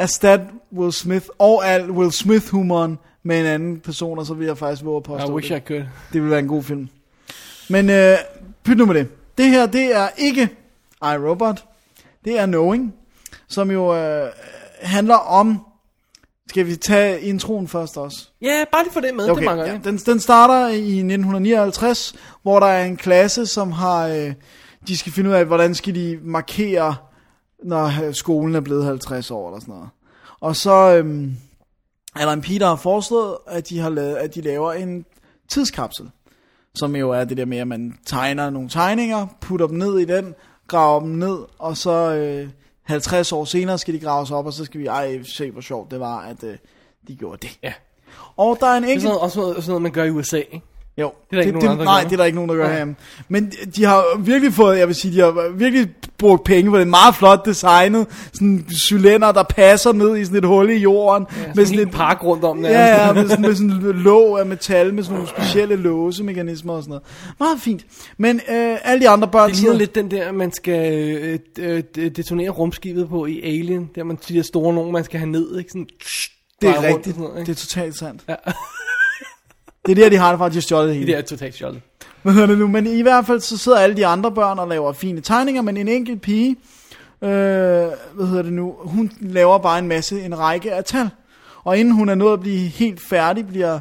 [0.00, 0.40] Erstat
[0.72, 4.84] Will Smith og al Will Smith-humoren med en anden person, og så vil jeg faktisk
[4.84, 5.56] våge at I wish det.
[5.56, 5.84] I could.
[6.12, 6.88] Det vil være en god film.
[7.68, 8.16] Men øh,
[8.64, 9.08] pyt nu med det.
[9.38, 10.42] Det her, det er ikke
[11.02, 11.64] I, Robot.
[12.24, 12.94] Det er Knowing,
[13.48, 14.28] som jo øh,
[14.82, 15.60] handler om...
[16.48, 18.28] Skal vi tage introen først også?
[18.42, 22.14] Ja, bare lige få det med, okay, det mangler ja, den, den starter i 1959,
[22.42, 24.08] hvor der er en klasse, som har...
[24.08, 24.32] Øh,
[24.88, 26.96] de skal finde ud af, hvordan skal de markere,
[27.64, 29.88] når øh, skolen er blevet 50 år eller sådan noget.
[30.40, 31.28] Og så øh,
[32.16, 35.04] er der en pige, der har foreslået, at de, har lavet, at de laver en
[35.48, 36.10] tidskapsel.
[36.76, 40.04] Som jo er det der med, at man tegner nogle tegninger, putter dem ned i
[40.04, 40.34] den,
[40.66, 42.48] graver dem ned, og så øh,
[42.82, 45.90] 50 år senere skal de graves op, og så skal vi ej, se, hvor sjovt
[45.90, 46.56] det var, at øh,
[47.08, 47.58] de gjorde det.
[47.62, 47.72] Ja.
[48.36, 49.02] Og der er en Det er enkelt...
[49.02, 50.60] sådan noget, også sådan noget, man gør i USA, ikke?
[50.98, 52.08] Jo, der ikke nogen det, andre, Nej, gør.
[52.08, 52.70] det er der ikke nogen, der gør Nej.
[52.72, 52.96] herhjemme.
[53.28, 55.88] Men de har virkelig fået, jeg vil sige, de har virkelig
[56.18, 56.88] brugt penge på det.
[56.88, 58.06] Meget flot designet.
[58.32, 61.26] Sådan en cylinder, der passer ned i sådan et hul i jorden.
[61.36, 63.80] Ja, med sådan en et park rundt om Ja, ja, med sådan, med sådan en
[63.82, 67.02] låg af metal, med sådan nogle specielle låsemekanismer og sådan noget.
[67.40, 67.86] Meget fint.
[68.18, 69.50] Men øh, alle de andre børn...
[69.50, 71.82] Det ligner lidt den der, man skal øh, øh,
[72.16, 73.90] detonere rumskibet på i Alien.
[73.94, 75.70] Der man de der store nogen, man skal have ned, ikke?
[75.70, 75.86] Sådan,
[76.62, 77.06] Det er rigtigt.
[77.06, 77.52] sådan noget, ikke?
[77.52, 78.22] det er totalt sandt.
[78.28, 78.34] Ja.
[79.86, 81.12] Det er der, de har det fra, at de har stjålet det hele.
[81.12, 81.82] Det er totalt fjollet.
[82.22, 82.66] Hvad hedder det nu?
[82.68, 85.76] Men i hvert fald så sidder alle de andre børn og laver fine tegninger, men
[85.76, 86.50] en enkelt pige,
[87.22, 91.10] øh, hvad hedder det nu, hun laver bare en masse, en række af tal.
[91.64, 93.78] Og inden hun er nået at blive helt færdig, bliver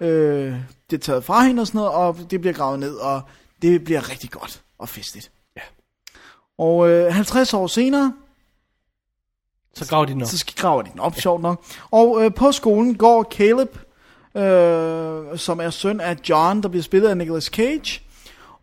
[0.00, 0.54] øh,
[0.90, 3.20] det taget fra hende og sådan noget, og det bliver gravet ned, og
[3.62, 5.30] det bliver rigtig godt og festligt.
[5.56, 5.62] Ja.
[6.58, 8.12] Og øh, 50 år senere,
[9.74, 10.28] Så graver de den op.
[10.28, 11.20] så skal graver de den op, ja.
[11.20, 11.64] sjovt nok.
[11.90, 13.76] Og øh, på skolen går Caleb,
[14.36, 18.00] øh, som er søn af John, der bliver spillet af Nicolas Cage.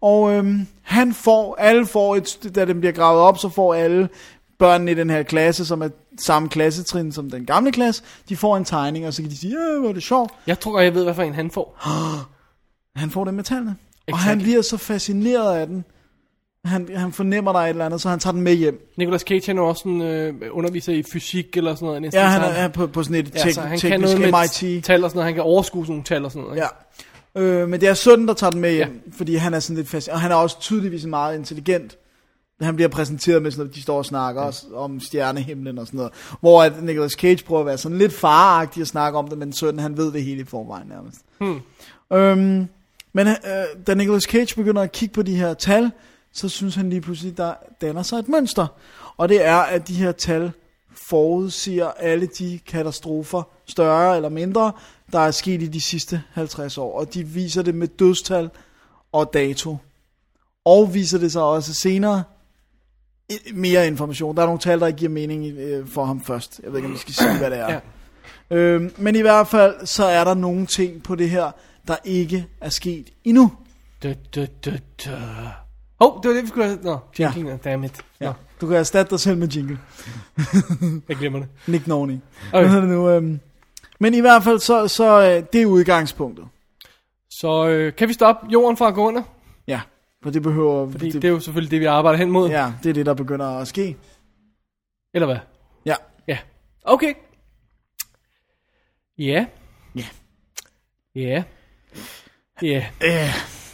[0.01, 4.09] Og øh, han får, alle får, et, da den bliver gravet op, så får alle
[4.59, 8.57] børnene i den her klasse, som er samme klassetrin som den gamle klasse, de får
[8.57, 10.31] en tegning, og så kan de sige, ja, hvor er det sjovt.
[10.47, 11.79] Jeg tror jeg ved, hvad for en han får.
[12.95, 13.69] Han får det med tallene.
[13.71, 14.27] Og Exactly.
[14.29, 15.85] han bliver så fascineret af den.
[16.65, 18.93] Han, han fornemmer der er et eller andet, så han tager den med hjem.
[18.97, 22.01] Nicolas Cage han er også en øh, underviser i fysik eller sådan noget.
[22.01, 23.91] næsten Ja, han er, så er på, på sådan et ja, tek, så han kan
[23.91, 24.83] teknisk noget med MIT.
[24.83, 25.25] tal og sådan noget.
[25.25, 26.57] Han kan overskue sådan nogle tal og sådan noget.
[26.57, 26.67] ikke?
[27.35, 27.41] Ja.
[27.41, 29.11] Øh, men det er sønnen, der tager den med hjem, ja.
[29.17, 30.07] fordi han er sådan lidt fast.
[30.07, 31.97] Og han er også tydeligvis meget intelligent.
[32.61, 34.47] Han bliver præsenteret med sådan noget, de står og snakker ja.
[34.47, 36.13] også om stjernehimlen og sådan noget.
[36.39, 39.53] Hvor at Nicolas Cage prøver at være sådan lidt faragtig og snakke om det, men
[39.53, 41.17] sønnen han ved det hele i forvejen nærmest.
[41.39, 41.59] Hmm.
[42.13, 42.67] Øhm,
[43.13, 43.35] men øh,
[43.87, 45.91] da Nicolas Cage begynder at kigge på de her tal,
[46.33, 48.67] så synes han lige pludselig, der danner sig et mønster.
[49.17, 50.51] Og det er, at de her tal
[50.95, 54.71] forudsiger alle de katastrofer, større eller mindre,
[55.11, 56.99] der er sket i de sidste 50 år.
[56.99, 58.49] Og de viser det med dødstal
[59.11, 59.77] og dato.
[60.65, 62.23] Og viser det sig også senere
[63.53, 64.35] mere information.
[64.35, 66.61] Der er nogle tal, der ikke giver mening øh, for ham først.
[66.63, 67.71] Jeg ved ikke, om vi skal sige, hvad det er.
[67.71, 67.79] Ja.
[68.57, 71.51] Øhm, men i hvert fald, så er der nogle ting på det her,
[71.87, 73.51] der ikke er sket endnu.
[74.03, 75.19] Da, da, da, da.
[76.03, 76.79] Hov, det var det, vi skulle have.
[76.81, 77.69] Nå, jinglen, ja.
[77.69, 78.05] damn it.
[78.19, 78.33] Nå, Ja.
[78.61, 79.79] Du kan erstatte dig selv med jingle.
[81.09, 81.47] jeg glemmer det.
[81.67, 82.23] Nick Norning.
[82.53, 82.69] Okay.
[82.69, 83.09] Hvad nu?
[83.09, 83.39] Øhm,
[83.99, 86.45] men i hvert fald, så, så øh, det er udgangspunktet.
[87.29, 89.21] Så øh, kan vi stoppe jorden fra at gå under?
[89.67, 89.81] Ja,
[90.23, 90.91] for det behøver...
[90.91, 92.49] Fordi det, det er jo selvfølgelig det, vi arbejder hen mod.
[92.49, 93.97] Ja, det er det, der begynder at ske.
[95.13, 95.37] Eller hvad?
[95.85, 95.95] Ja.
[96.27, 96.37] Ja.
[96.83, 97.13] Okay.
[99.17, 99.45] Ja.
[99.95, 100.05] Ja.
[101.15, 101.43] Ja.
[102.61, 102.85] Ja.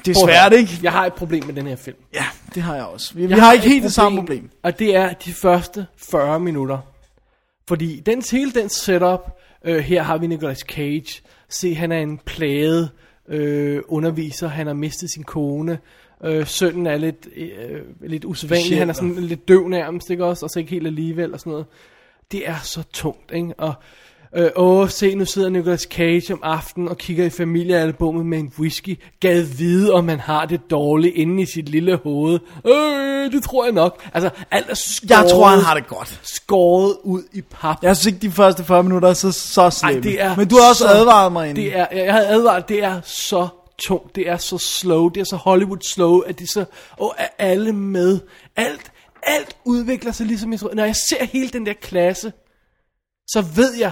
[0.07, 0.79] Øh, det er ikke?
[0.83, 1.97] Jeg har et problem med den her film.
[2.13, 2.25] Ja,
[2.55, 3.13] det har jeg også.
[3.13, 4.49] Vi, vi Jeg har ikke helt det samme problem.
[4.63, 6.77] Og det er de første 40 minutter.
[7.67, 11.21] Fordi den, hele den setup, øh, her har vi Nicolas Cage.
[11.49, 12.89] Se, han er en plaget
[13.29, 14.47] øh, underviser.
[14.47, 15.79] Han har mistet sin kone.
[16.23, 18.77] Øh, sønnen er lidt, øh, lidt usædvanlig.
[18.77, 20.45] Han er sådan lidt døv nærmest, ikke også?
[20.45, 21.65] Og så ikke helt alligevel og sådan noget.
[22.31, 23.53] Det er så tungt, ikke?
[23.57, 23.73] Og
[24.35, 28.53] øh, åh, se, nu sidder Nicolas Cage om aftenen og kigger i familiealbummet med en
[28.59, 28.99] whisky.
[29.19, 32.39] Gad vide, om han har det dårligt inde i sit lille hoved.
[32.67, 34.09] Øh, det tror jeg nok.
[34.13, 36.19] Altså, alt er skåret, Jeg tror, han har det godt.
[36.23, 37.77] skåret ud i pap.
[37.83, 39.95] Jeg synes ikke, de første 40 minutter er så, så slemme.
[39.95, 41.63] Ej, det er Men du har også så- advaret mig inden.
[41.65, 43.47] Det er, jeg havde advaret, det er så
[43.87, 46.65] tungt, det er så slow, det er så Hollywood slow, at det så,
[46.97, 48.19] og er alle med.
[48.55, 48.91] Alt,
[49.23, 50.73] alt udvikler sig ligesom jeg tror.
[50.73, 52.33] Når jeg ser hele den der klasse,
[53.27, 53.91] så ved jeg,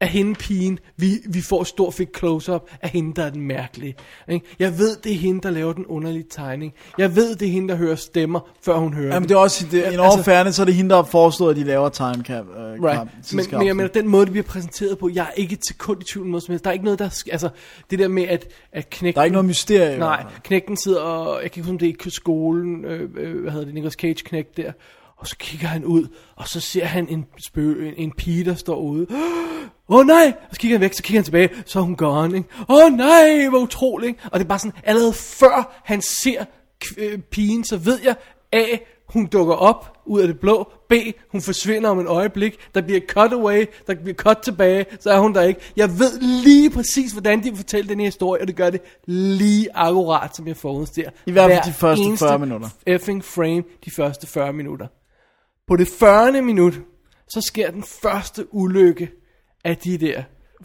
[0.00, 3.40] at hende pigen, vi, vi får et stort fedt close-up af hende, der er den
[3.42, 3.94] mærkelige.
[4.28, 4.46] Ikke?
[4.58, 6.72] Jeg ved, det er hende, der laver den underlige tegning.
[6.98, 9.66] Jeg ved, det er hende, der hører stemmer, før hun hører Jamen, det er også,
[9.70, 12.24] det, en altså- overfærende, så er det hende, der har foreslået, at de laver time
[12.24, 12.44] cap.
[12.48, 12.98] Øh, Right.
[12.98, 15.78] kamp, Men, men jeg mener, den måde, det bliver præsenteret på, jeg er ikke til
[15.78, 16.64] kun i tvivl noget som helst.
[16.64, 17.22] Der er ikke noget, der...
[17.32, 17.48] Altså,
[17.90, 19.14] det der med, at, at knægten...
[19.14, 19.98] Der er ikke noget mysterie.
[19.98, 21.42] Nej, knægten sidder og...
[21.42, 22.84] Jeg kan ikke huske, om det er i skolen.
[22.84, 23.74] Øh, øh, hvad hedder det?
[23.74, 24.72] Nicolas Cage knægt der.
[25.16, 28.54] Og så kigger han ud, og så ser han en, spø, en, en pige, der
[28.54, 29.06] står ude.
[29.88, 30.32] Åh oh, nej!
[30.48, 32.48] Og så kigger han væk, så kigger han tilbage, så er hun gone, ikke?
[32.68, 34.20] Åh oh, nej, hvor utroligt, ikke?
[34.24, 36.44] Og det er bare sådan, allerede før han ser
[36.98, 38.16] øh, pigen, så ved jeg,
[38.52, 38.64] A,
[39.06, 40.92] hun dukker op ud af det blå, B,
[41.32, 45.18] hun forsvinder om et øjeblik, der bliver cut away, der bliver cut tilbage, så er
[45.18, 45.60] hun der ikke.
[45.76, 48.80] Jeg ved lige præcis, hvordan de vil fortælle den her historie, og det gør det
[49.06, 51.10] lige akkurat, som jeg forudser.
[51.26, 52.68] I hvert fald de første 40 eneste minutter.
[52.86, 54.86] effing frame de første 40 minutter.
[55.68, 56.42] På det 40.
[56.42, 56.74] minut,
[57.28, 59.10] så sker den første ulykke
[59.66, 60.22] af de der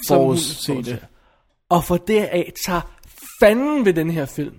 [0.08, 0.74] forudser.
[1.70, 2.82] Og for deraf tager
[3.40, 4.56] fanden ved den her film.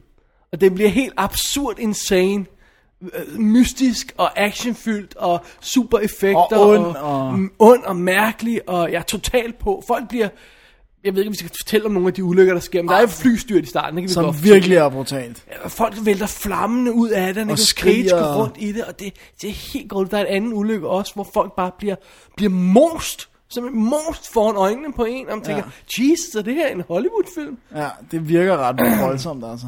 [0.53, 2.47] Og det bliver helt absurd insane,
[3.03, 8.93] øh, mystisk og actionfyldt og super effekter Og ond og- mm, ond og mærkelig og
[8.93, 9.83] jeg er totalt på.
[9.87, 10.29] Folk bliver
[11.05, 12.89] jeg ved ikke, om vi skal fortælle om nogle af de ulykker, der sker, men
[12.89, 15.45] der er flystyrt i starten, det kan vi Som godt virkelig er brutalt.
[15.65, 18.37] Og folk vælter flammende ud af det, og Nicolas skriger.
[18.37, 19.13] Rundt i det, og det,
[19.43, 20.11] det er helt godt.
[20.11, 21.97] Der er en anden ulykke også, hvor folk bare bliver,
[22.37, 25.63] bliver most, som en most foran øjnene på en, og man tænker,
[25.99, 27.59] Jesus, er det her en Hollywood-film?
[27.75, 29.67] Ja, det virker ret voldsomt, altså.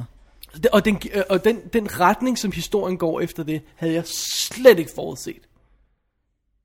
[0.72, 4.90] Og, den, og den, den retning, som historien går efter det, havde jeg slet ikke
[4.94, 5.48] forudset.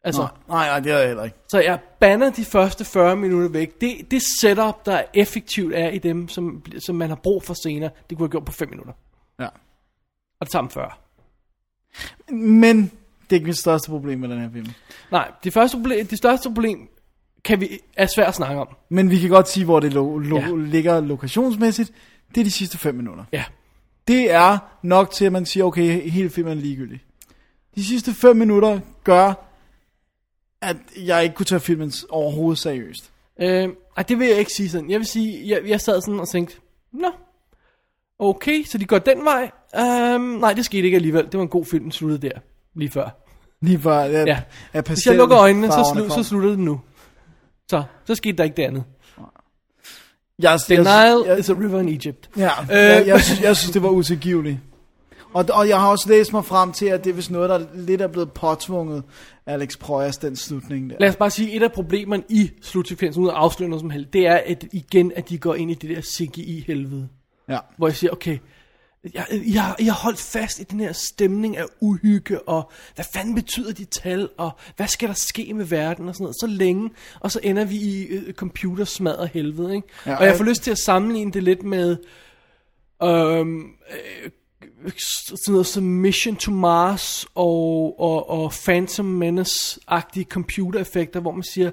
[0.03, 1.37] Altså, Nej, nej, det er jeg heller ikke.
[1.47, 3.81] så jeg banner de første 40 minutter væk.
[3.81, 7.89] Det, det setup, der effektivt er i dem, som, som man har brug for senere,
[8.09, 8.93] det kunne jeg gjort på 5 minutter.
[9.39, 9.47] Ja.
[10.39, 10.91] Og det samme 40.
[12.31, 12.91] Men
[13.23, 14.67] det er ikke mit største problem med den her film.
[15.11, 16.89] Nej, det, første problem, det største problem
[17.45, 18.67] kan vi, er svært at snakke om.
[18.89, 20.47] Men vi kan godt sige, hvor det lo- lo- Ja.
[20.55, 21.91] ligger lokationsmæssigt.
[22.35, 23.23] Det er de sidste 5 minutter.
[23.33, 23.43] Ja.
[24.07, 26.99] Det er nok til, at man siger, okay, hele filmen er ligegyldig.
[27.75, 29.33] De sidste 5 minutter gør,
[30.61, 33.11] at jeg ikke kunne tage filmen overhovedet seriøst.
[33.41, 34.89] Øh, ej, det vil jeg ikke sige sådan.
[34.89, 36.55] Jeg vil sige, jeg, jeg sad sådan og tænkte,
[36.93, 37.11] nå,
[38.19, 39.51] okay, så de går den vej.
[40.15, 41.23] Um, nej, det skete ikke alligevel.
[41.25, 42.39] Det var en god film, den sluttede der,
[42.75, 43.09] lige før.
[43.61, 44.41] Lige før, Ja.
[44.73, 46.81] at Hvis jeg lukker øjnene, så, slu, så slutter det nu.
[47.69, 48.83] Så, så skete der ikke det andet.
[50.39, 52.29] jeg, The jeg, Nile jeg, is a river in Egypt.
[52.37, 52.67] Ja, Øh.
[52.77, 54.57] jeg, jeg, synes, jeg synes, det var utilgiveligt.
[55.33, 57.65] Og, og jeg har også læst mig frem til, at det er vist noget, der
[57.73, 59.03] lidt er blevet påtvunget
[59.45, 60.95] Alex Proyas, den slutning der.
[60.99, 64.13] Lad os bare sige, et af problemerne i slutsekvensen, uden at afsløre noget som helst,
[64.13, 67.07] det er at, igen, at de går ind i det der CGI-helvede.
[67.49, 67.57] Ja.
[67.77, 68.37] Hvor jeg siger, okay,
[69.13, 73.35] jeg, jeg, jeg har holdt fast i den her stemning af uhygge, og hvad fanden
[73.35, 76.89] betyder de tal, og hvad skal der ske med verden, og sådan noget, så længe,
[77.19, 79.87] og så ender vi i øh, computersmadret helvede, ikke?
[80.05, 81.97] Ja, og jeg og- får lyst til at sammenligne det lidt med,
[83.03, 84.31] øhm, øh,
[85.45, 91.71] sådan noget som Mission to Mars og, og, og Phantom Menace-agtige computereffekter, hvor man siger,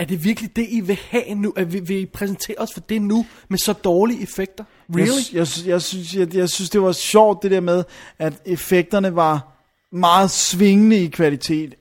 [0.00, 1.52] er det virkelig det, I vil have nu?
[1.56, 4.64] At vi, vil I præsentere os for det nu, med så dårlige effekter?
[4.96, 5.08] Really?
[5.32, 7.84] Jeg, jeg, jeg, synes, jeg, jeg synes, det var sjovt det der med,
[8.18, 9.56] at effekterne var
[9.92, 11.74] meget svingende i kvalitet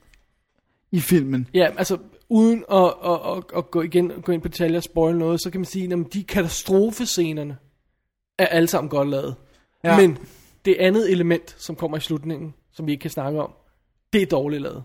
[0.92, 1.48] i filmen.
[1.54, 1.98] Ja, altså
[2.30, 5.50] uden at, at, at, at gå, igen, gå ind på detaljer og spoil noget, så
[5.50, 7.58] kan man sige, at de katastrofescenerne
[8.38, 9.36] er alle sammen godt lavet.
[9.84, 9.98] Ja.
[9.98, 10.18] Men
[10.66, 13.54] det andet element, som kommer i slutningen, som vi ikke kan snakke om,
[14.14, 14.84] det er dårligt lavet.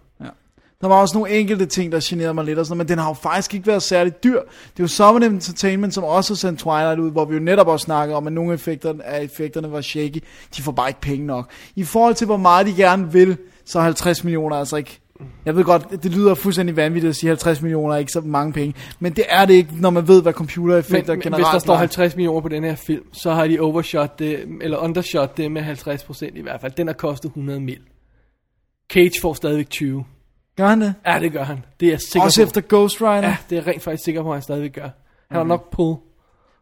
[0.80, 3.02] Der var også nogle enkelte ting, der generede mig lidt og sådan noget, men den
[3.02, 4.40] har jo faktisk ikke været særlig dyr.
[4.40, 7.68] Det er jo Summon Entertainment, som også har sendt Twilight ud, hvor vi jo netop
[7.68, 10.22] også snakker om, at nogle effekter, af effekterne var shaky.
[10.56, 11.50] De får bare ikke penge nok.
[11.76, 15.00] I forhold til, hvor meget de gerne vil, så er 50 millioner altså ikke...
[15.44, 18.52] Jeg ved godt, det lyder fuldstændig vanvittigt at sige, 50 millioner er ikke så mange
[18.52, 18.74] penge.
[19.00, 21.74] Men det er det ikke, når man ved, hvad computereffekter men generelt hvis der står
[21.74, 21.78] er.
[21.78, 25.62] 50 millioner på den her film, så har de overshot det, eller undershot det med
[25.62, 26.72] 50% i hvert fald.
[26.72, 27.80] Den har kostet 100 mil.
[28.92, 30.04] Cage får stadigvæk 20.
[30.56, 30.94] Gør han det?
[31.06, 31.64] Ja, det gør han.
[31.80, 32.46] Det er jeg sikker Også på.
[32.46, 33.14] efter Ghost Rider?
[33.14, 34.88] Ja, det er jeg rent faktisk sikker på, at han stadigvæk gør.
[35.30, 35.96] Han har nok pull.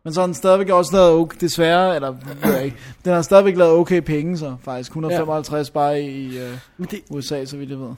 [0.04, 2.10] Men så har den stadigvæk også lavet, okay, desværre, eller
[2.44, 5.72] ved jeg ikke, den har stadigvæk lavet okay penge, så faktisk 155 ja.
[5.72, 6.38] bare i
[6.76, 7.90] Men det, USA, så vidt jeg ved.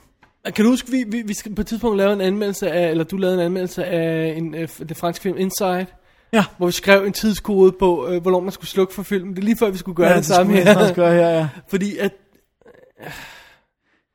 [0.54, 3.04] Kan du huske, vi, vi, vi skal på et tidspunkt lave en anmeldelse af, eller
[3.04, 5.86] du lavede en anmeldelse af en, øh, det franske film Inside,
[6.32, 6.44] Ja.
[6.56, 9.34] hvor vi skrev en tidskode på, øh, hvornår man skulle slukke for filmen.
[9.34, 10.94] Det er lige før, vi skulle gøre ja, det, samme jeg også her.
[10.94, 11.48] gøre her, ja.
[11.70, 12.12] Fordi at,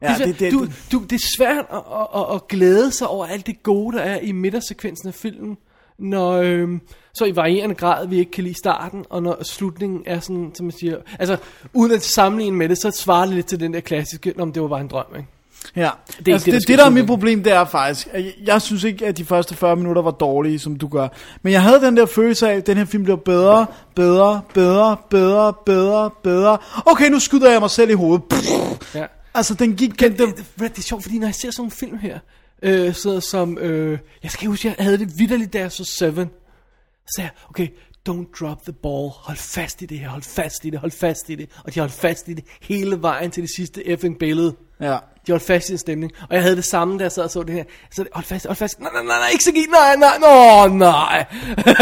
[0.02, 3.26] Ja, det, det, du, du, det er svært at, at, at, at glæde sig over
[3.26, 5.58] alt det gode, der er i midtersekvensen af filmen,
[6.00, 6.82] når øhm,
[7.14, 10.66] så i varierende grad vi ikke kan lide starten, og når slutningen er sådan, som
[10.66, 11.38] man siger, altså
[11.74, 14.62] uden at sammenligne med det, så svarer det lidt til den der klassiske, om det
[14.62, 15.28] var bare en drøm, ikke?
[15.76, 15.90] ja.
[16.08, 18.26] det, det, altså, der det, sker det, der er mit problem, det er faktisk, at
[18.26, 21.08] jeg, jeg synes ikke, at de første 40 minutter var dårlige, som du gør.
[21.42, 24.98] Men jeg havde den der følelse af, at den her film blev bedre, bedre, bedre,
[25.10, 26.58] bedre, bedre, bedre.
[26.86, 28.24] Okay, nu skyder jeg mig selv i hovedet.
[28.24, 28.96] Pff.
[28.96, 29.06] Ja.
[29.34, 30.00] Altså, den gik...
[30.00, 32.20] Den, det, det, det er sjovt, fordi når jeg ser sådan en film her,
[32.62, 36.30] øh, så, som, øh, jeg skal huske, jeg havde det vidderligt, da jeg så Seven,
[37.08, 37.68] så sagde jeg, okay,
[38.10, 41.30] don't drop the ball, hold fast i det her, hold fast i det, hold fast
[41.30, 44.56] i det, og de holdt fast i det hele vejen til det sidste effing billede.
[44.82, 44.98] Ja.
[45.28, 47.30] De holdt fast i en stemning, og jeg havde det samme, da jeg sad og
[47.30, 47.64] så det her.
[47.92, 50.68] Så hold fast, hold fast, nej, nej, nej, nej, ikke så giv, nej, nej, nå,
[50.76, 51.26] nej.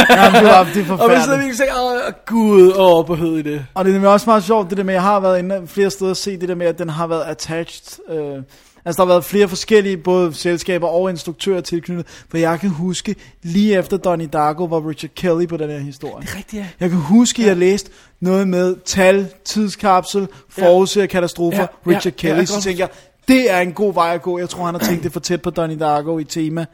[0.09, 1.29] Jamen, det var det er og hvis jeg forfærdeligt.
[1.29, 3.65] virkelig sagde, åh, gud, åh, behøvede I det.
[3.73, 5.89] Og det er nemlig også meget sjovt, det der med, jeg har været inde flere
[5.89, 8.09] steder og se det der med, at den har været attached.
[8.09, 8.43] Øh,
[8.87, 12.07] altså, der har været flere forskellige, både selskaber og instruktører tilknyttet.
[12.29, 16.25] For jeg kan huske, lige efter Donnie Darko var Richard Kelly på den her historie.
[16.25, 16.67] Det er rigtigt, ja.
[16.79, 22.13] Jeg kan huske, at jeg læste noget med tal, tidskapsel, forudser katastrofer, Ja, ja, Richard
[22.13, 22.35] ja, Kelly.
[22.35, 22.89] kan Så tænker jeg,
[23.27, 24.39] det er en god vej at gå.
[24.39, 26.65] Jeg tror, han har tænkt det for tæt på Donnie Darko i tema.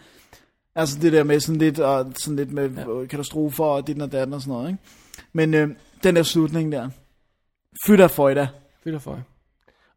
[0.76, 3.06] Altså det der med sådan lidt, og sådan lidt med ja.
[3.06, 4.70] katastrofer og dit og datten og sådan noget.
[4.70, 4.82] Ikke?
[5.34, 5.70] Men øh,
[6.04, 6.90] den der slutning der,
[7.86, 8.48] fytter for i dag.
[8.84, 9.20] Fedt for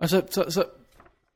[0.01, 0.65] Og så, så, så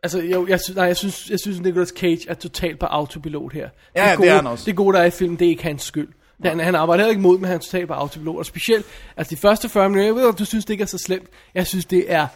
[0.03, 3.53] altså, jeg, jeg, synes, nej, jeg synes, jeg synes, Nicolas Cage er totalt på autopilot
[3.53, 3.69] her.
[3.97, 4.65] Ja, det gode, er han også.
[4.67, 6.09] Det gode, der er i filmen, det er ikke hans skyld.
[6.45, 8.37] Han, han arbejder heller ikke mod, men han er totalt på autopilot.
[8.39, 8.87] Og specielt,
[9.17, 11.29] altså de første 40 minutter, jeg ved, du synes, det ikke er så slemt.
[11.55, 12.27] Jeg synes, det er,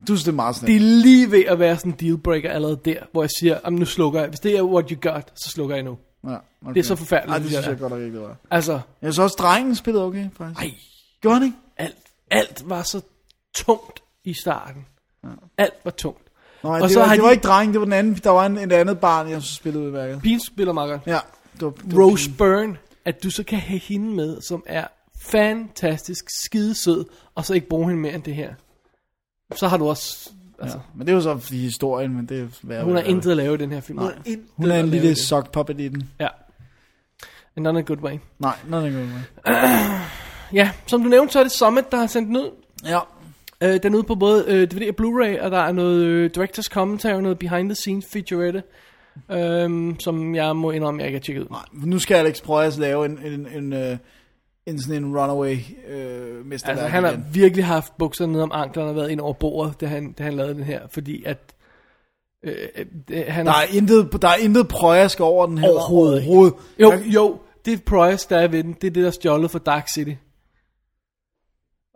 [0.00, 0.70] Du synes, det er meget det snart.
[0.70, 3.84] er lige ved at være sådan en dealbreaker allerede der, hvor jeg siger, "Jamen, nu
[3.86, 4.28] slukker jeg.
[4.28, 5.98] Hvis det er what you got, så slukker jeg nu.
[6.24, 6.28] Ja,
[6.62, 6.74] okay.
[6.74, 8.36] Det er så forfærdeligt, Nej, det synes jeg, jeg det godt nok ikke, det var.
[8.50, 8.80] Altså, Jeg
[9.12, 10.60] synes også, drengen spillede okay, faktisk.
[10.60, 10.70] ej,
[11.20, 11.56] Gjorde han ikke?
[11.76, 11.96] alt,
[12.30, 13.00] alt var så
[13.54, 14.86] tungt i starten.
[15.58, 16.22] Alt var tungt.
[16.64, 18.14] Nej, Og det, så var, har det de- var ikke drengen, det var den anden.
[18.14, 20.22] Der var en, et andet barn, jeg spillede udværket.
[20.22, 21.02] Pigen spiller meget godt.
[21.06, 21.18] Ja,
[21.54, 22.36] det var, det var Rose pigen.
[22.38, 24.84] Byrne, at du så kan have hende med, som er
[25.22, 27.04] fantastisk, skidesød,
[27.34, 28.54] og så ikke bruge hende mere end det her.
[29.56, 30.30] Så har du også...
[30.62, 32.84] Altså, Ja, men det er jo så fordi historien, men det er værd.
[32.84, 33.98] hun har intet at lave i den her film.
[33.98, 34.06] Nej.
[34.06, 36.10] har intet Hun er en lille sock puppet i den.
[36.20, 36.28] Ja.
[37.56, 38.18] And not a good way.
[38.38, 39.10] Nej, noget er ikke
[40.52, 42.50] Ja, som du nævnte, så er det Summit, der har sendt den ud.
[42.84, 42.98] Ja,
[43.62, 46.30] Øh, den er ude på både øh, DVD og Blu-ray, og der er noget øh,
[46.38, 48.62] director's commentary, noget behind the scenes featurette,
[49.30, 51.48] øh, som jeg må indrømme, jeg ikke har tjekket ud.
[51.50, 51.62] nej.
[51.72, 53.98] Nu skal Alex Proyas lave en, en, en, en,
[54.66, 55.56] en sådan en runaway
[55.88, 57.24] øh, mesterværk Altså, han har igen.
[57.32, 60.32] virkelig haft bukserne ned om anklerne og været ind over bordet, da han, da han
[60.32, 61.38] lavede den her, fordi at
[62.44, 62.54] øh,
[63.10, 65.68] øh, han Der er intet, der er intet Proyask over den her.
[65.68, 66.18] Overhovedet.
[66.18, 66.54] Overhovedet.
[66.80, 68.72] Jo, jo, det er Price, der er ved den.
[68.72, 70.12] Det er det, der er stjålet fra Dark City.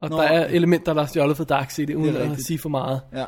[0.04, 0.54] Og Nå, der er okay.
[0.54, 3.00] elementer, der er stjålet fra Dark City, uden Det at sige for meget.
[3.12, 3.24] Ja.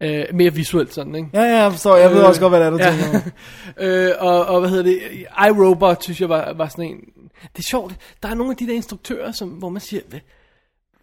[0.00, 1.28] Øh, mere visuelt sådan, ikke?
[1.34, 1.96] Ja, ja, jeg forstår.
[1.96, 2.90] Jeg ved Øh, også godt, hvad det er, du ja.
[2.90, 3.30] tænker.
[4.08, 5.00] øh, og, og hvad hedder det?
[5.48, 7.00] iRobot, synes jeg, var, var sådan en...
[7.42, 7.96] Det er sjovt.
[8.22, 10.20] Der er nogle af de der instruktører, som, hvor man siger, "Hvad-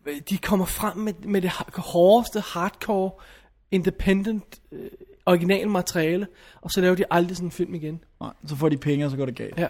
[0.04, 3.12] hvad- de kommer frem med, med det hårdeste, hardcore,
[3.72, 4.90] independent, øh,
[5.26, 6.28] original materiale,
[6.62, 8.00] og så laver de aldrig sådan en film igen.
[8.22, 9.58] Nej, så får de penge, og så går det galt.
[9.60, 9.68] Ja.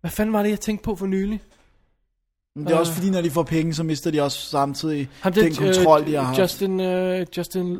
[0.00, 1.40] Hvad fanden var det, jeg tænkte på for nylig?
[2.56, 5.32] Men det er også fordi, når de får penge, så mister de også samtidig Ham
[5.32, 6.38] den kontrol, øh, de har haft.
[6.38, 7.76] Justin, øh, Justin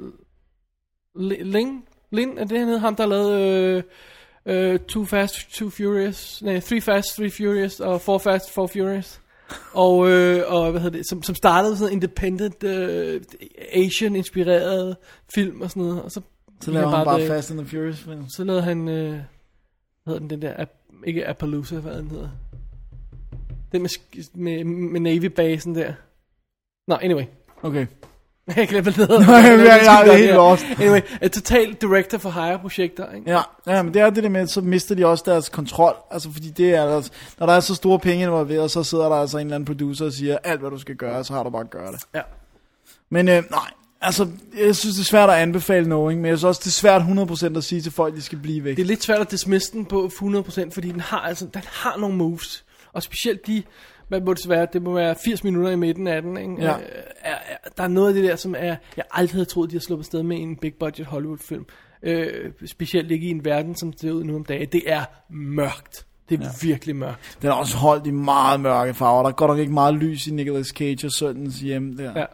[1.19, 1.85] Li- Ling?
[2.13, 2.79] Lin, er det han hed?
[2.79, 3.83] Ham, der lavede
[4.47, 8.67] øh, øh, Too Fast, Too Furious, nej, Three Fast, Three Furious, og Four Fast, Four
[8.67, 9.21] Furious.
[9.73, 13.21] og, øh, og hvad hedder det, som, som startede sådan en independent, øh,
[13.73, 14.97] Asian-inspireret
[15.35, 16.03] film og sådan noget.
[16.03, 16.21] Og så,
[16.61, 18.29] Så laver han bare det- Fast and the Furious film.
[18.29, 19.21] Så lavede han, øh, hvad
[20.07, 20.65] hedder den, den der,
[21.07, 22.29] ikke Appaloosa, hvad den hedder.
[23.73, 23.91] Den med,
[24.35, 25.93] med, med Navy-basen der.
[26.89, 27.25] Nå, anyway.
[27.63, 27.87] Okay.
[28.57, 29.27] Jeg glemte, hvad det.
[29.27, 30.65] Nej, jeg- jeg- jeg er Det helt lost.
[30.81, 33.31] Anyway, a total director for hire projekter, ikke?
[33.31, 35.97] Ja, ja, men det er det der med, så mister de også deres kontrol.
[36.11, 39.17] Altså, fordi det er, altså, når der er så store penge involveret, så sidder der
[39.17, 41.51] altså en eller anden producer og siger, alt hvad du skal gøre, så har du
[41.51, 42.01] bare at gøre det.
[42.15, 42.21] Ja.
[43.11, 46.45] Men øh, nej, altså, jeg synes, det er svært at anbefale Knowing, men jeg synes
[46.45, 47.03] også, det er svært
[47.53, 48.77] 100% at sige til folk, de skal blive væk.
[48.77, 51.97] Det er lidt svært at dismiss den på 100%, fordi den har, altså, den har
[51.97, 52.65] nogle moves.
[52.99, 53.63] Og specielt de,
[54.09, 56.55] hvad må det være, det må være 80 minutter i midten af den, ikke?
[56.59, 56.77] Ja.
[56.77, 56.83] Øh,
[57.21, 59.77] Er, er, der er noget af det der, som er, jeg aldrig havde troet, de
[59.77, 61.67] har sluppet sted med i en big budget Hollywood film.
[62.03, 64.69] Øh, specielt ikke i en verden, som ser ud nu om dagen.
[64.73, 66.07] Det er mørkt.
[66.29, 66.51] Det er ja.
[66.69, 67.39] virkelig mørkt.
[67.43, 69.23] Den er også holdt i meget mørke farver.
[69.23, 72.13] Der er godt nok ikke meget lys i Nicolas Cage og søndens hjem der.
[72.17, 72.25] Ja.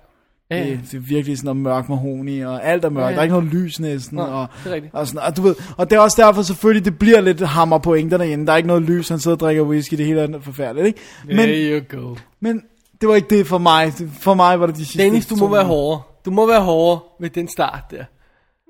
[0.50, 0.70] Ja, ja.
[0.70, 3.04] Det, det er virkelig sådan noget mørk mahoni, og alt er mørkt.
[3.04, 3.12] Ja, Ja.
[3.12, 4.16] Der er ikke noget lys næsten.
[4.16, 4.80] Nå, og, det er.
[4.92, 7.78] Og, sådan, og, du ved, og det er også derfor selvfølgelig, det bliver lidt hammer
[7.78, 8.46] pointerne inde.
[8.46, 11.00] Der er ikke noget lys, han sidder og drikker whisky, det hele er forfærdeligt, ikke?
[11.26, 12.14] Men, There you go.
[12.40, 12.62] men
[13.00, 13.92] det var ikke det for mig.
[14.18, 16.02] For mig var det de sidste Dennis, du må være hårdere.
[16.24, 18.04] Du må være hårdere med den start der.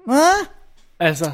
[0.07, 0.47] Hvad?
[1.01, 1.31] Altså,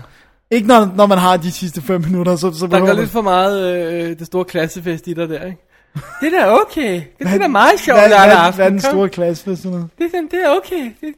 [0.50, 3.22] Ikke når, når man har de sidste 5 minutter, så, så der går lidt for
[3.22, 5.69] meget øh, det store klassefest i dig der, ikke?
[5.94, 7.02] Det er da okay.
[7.18, 8.54] Det er da meget sjovt hvad, lørdag hvad, aften.
[8.56, 9.88] hvad er den store klasse for sådan noget?
[9.98, 10.90] Det er, det er okay.
[11.00, 11.14] Det,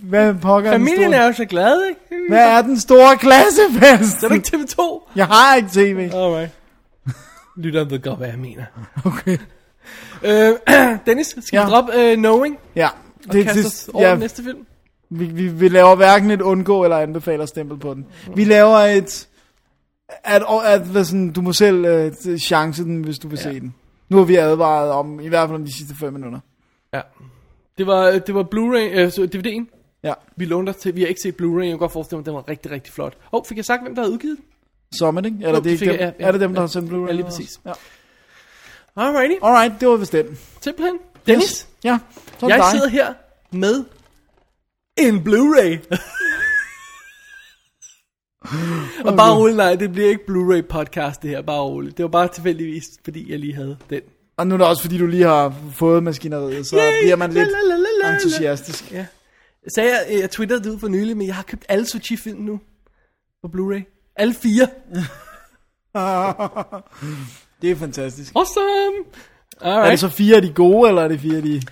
[0.00, 1.16] Hvad pokker er familien store?
[1.22, 2.00] er jo så glad, ikke?
[2.28, 4.22] Hvad er den store klassefest?
[4.22, 5.10] Er du ikke TV2?
[5.16, 6.10] Jeg har ikke tv.
[6.14, 6.50] Alright.
[7.56, 8.64] Lytteren ved godt, hvad jeg mener.
[9.04, 9.38] Okay.
[10.22, 10.52] Øh,
[11.06, 11.64] Dennis, skal Ja.
[11.64, 12.88] vi droppe uh, Knowing Ja.
[13.28, 14.58] og det, kaste os over ja, den næste film?
[15.10, 18.06] vi, vi, vi laver hverken et undgå eller anbefaler stempel på den.
[18.36, 19.26] Vi laver et...
[20.24, 23.50] At, at, hvad sådan, du må selv uh, chance den, hvis du vil ja.
[23.52, 23.74] se den.
[24.10, 26.40] Nu har vi advaret om, i hvert fald om de sidste 5 minutter.
[26.94, 27.00] Ja.
[27.78, 29.76] Det var, det var Blu-ray, øh, DVD'en.
[30.02, 30.12] Ja.
[30.36, 32.34] Vi lånte til, vi har ikke set Blu-ray, jeg kan godt forestille mig, at den
[32.34, 33.16] var rigtig, rigtig flot.
[33.32, 34.44] Åh, oh, fik jeg sagt, hvem der havde udgivet den?
[34.98, 35.36] Summit, ikke?
[35.40, 36.62] Eller Jo, det er, det fik dem, jeg, ja, er det dem, der ja.
[36.62, 37.06] har sendt Blu-ray?
[37.06, 37.60] Ja, lige præcis.
[37.66, 37.72] Ja.
[38.96, 40.38] Alrighty, Alright, det var vist den.
[40.60, 40.98] simpelthen.
[41.26, 41.68] Dennis, Yes.
[41.84, 41.98] Ja,
[42.38, 42.66] så er jeg dig.
[42.70, 43.14] sidder her
[43.50, 43.84] med
[44.96, 45.96] en Blu-ray.
[49.06, 51.96] Og bare roligt, nej, det bliver ikke Blu-ray podcast det her, bare roligt.
[51.96, 54.00] Det var bare tilfældigvis, fordi jeg lige havde den.
[54.36, 57.02] Og nu er det også, fordi du lige har fået maskineriet, så Yay!
[57.02, 57.48] bliver man lidt
[58.14, 58.92] entusiastisk.
[58.92, 59.06] Ja.
[59.74, 62.60] Sagde jeg, jeg twitterde det ud for nylig, men jeg har købt alle Sochi-film nu
[63.42, 64.12] på Blu-ray.
[64.16, 64.68] Alle fire.
[67.62, 68.32] Det er fantastisk.
[68.36, 68.96] Awesome!
[69.60, 69.90] Er Alright.
[69.90, 71.62] det så fire af de gode, eller er det fire af de...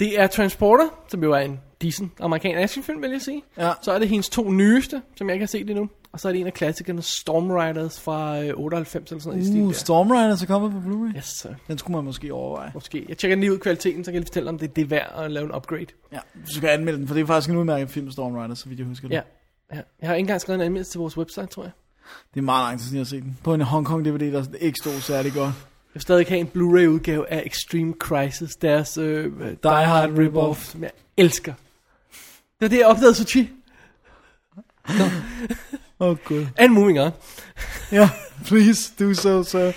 [0.00, 3.42] Det er Transporter, som jo er en decent amerikansk actionfilm, vil jeg sige.
[3.58, 3.72] Ja.
[3.82, 5.88] Så er det hendes to nyeste, som jeg ikke har set endnu.
[6.12, 9.48] Og så er det en af klassikerne, Storm Riders fra øh, 98 eller sådan noget
[9.48, 9.72] i stil Uh, der.
[9.74, 11.16] Storm Riders er kommet på Blu-ray.
[11.16, 11.50] Yes, sir.
[11.68, 12.70] Den skulle man måske overveje.
[12.74, 13.06] Måske.
[13.08, 15.14] Jeg tjekker lige ud kvaliteten, så kan jeg lige fortælle, om det, det er værd
[15.18, 15.86] at lave en upgrade.
[16.12, 18.68] Ja, du skal anmelde den, for det er faktisk en udmærket film, Storm Riders, så
[18.68, 19.14] vidt jeg husker det.
[19.14, 19.20] Ja.
[19.76, 19.80] ja.
[20.00, 21.72] Jeg har ikke engang skrevet en anmeldelse til vores website, tror jeg.
[22.34, 23.38] Det er meget lang tid siden, jeg har set den.
[23.44, 25.54] På en Hong Kong DVD, der ikke stod særlig godt.
[25.54, 29.32] Jeg vil stadig have en Blu-ray udgave af Extreme Crisis, deres øh,
[29.62, 31.52] Die Hard rip-off, som jeg elsker.
[31.52, 33.50] Det var det, jeg opdagede Suchi.
[34.88, 34.94] Åh,
[36.00, 36.46] oh, gud.
[36.56, 37.10] And moving on.
[37.92, 38.10] Ja,
[38.46, 39.68] please do so, sir.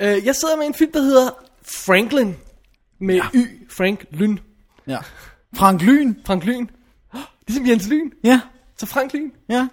[0.00, 1.30] Uh, jeg sidder med en film, der hedder
[1.62, 2.36] Franklin.
[3.00, 3.22] Med ja.
[3.34, 3.66] Y.
[3.70, 4.38] Frank Lyn.
[4.86, 4.98] Ja.
[5.54, 6.14] Frank Lyn.
[6.26, 6.70] Frank Lyn.
[7.48, 8.10] Ligesom Jens Lyn.
[8.24, 8.40] Ja,
[8.76, 9.30] Så Frank Lyn.
[9.48, 9.68] ja.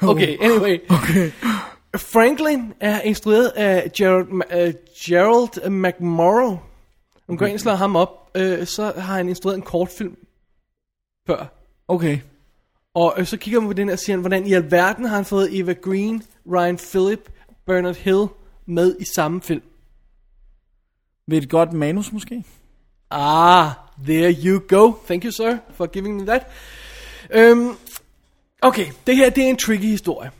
[0.02, 0.78] Okay, anyway.
[0.90, 1.30] Okay.
[1.96, 6.50] Franklin er instrueret af Gerald, uh, Gerald McMorrow.
[6.50, 6.60] Om
[7.28, 7.38] okay.
[7.38, 10.16] går ind og slår ham op, uh, så har han instrueret en kortfilm
[11.26, 11.46] før.
[11.88, 12.18] Okay.
[12.94, 15.58] Og øh, så kigger man på den og siger, hvordan i alverden har han fået
[15.58, 16.22] Eva Green,
[16.52, 17.30] Ryan Phillip,
[17.66, 18.26] Bernard Hill
[18.66, 19.62] med i samme film.
[21.26, 22.44] Ved et godt manus måske?
[23.10, 23.70] Ah,
[24.04, 24.92] there you go.
[25.06, 26.46] Thank you, sir, for giving me that.
[27.52, 27.78] Um,
[28.62, 30.30] okay, det her det er en tricky historie.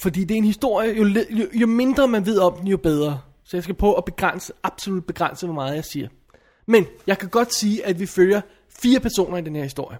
[0.00, 3.20] Fordi det er en historie, jo, jo, jo mindre man ved om den, jo bedre.
[3.44, 6.08] Så jeg skal prøve at begrænse, absolut begrænse, hvor meget jeg siger.
[6.66, 9.98] Men jeg kan godt sige, at vi følger fire personer i den her historie.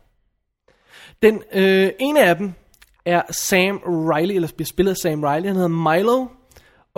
[1.22, 2.52] Den øh, ene af dem
[3.04, 5.46] er Sam Riley, eller bliver spillet af Sam Riley.
[5.46, 6.26] Han hedder Milo,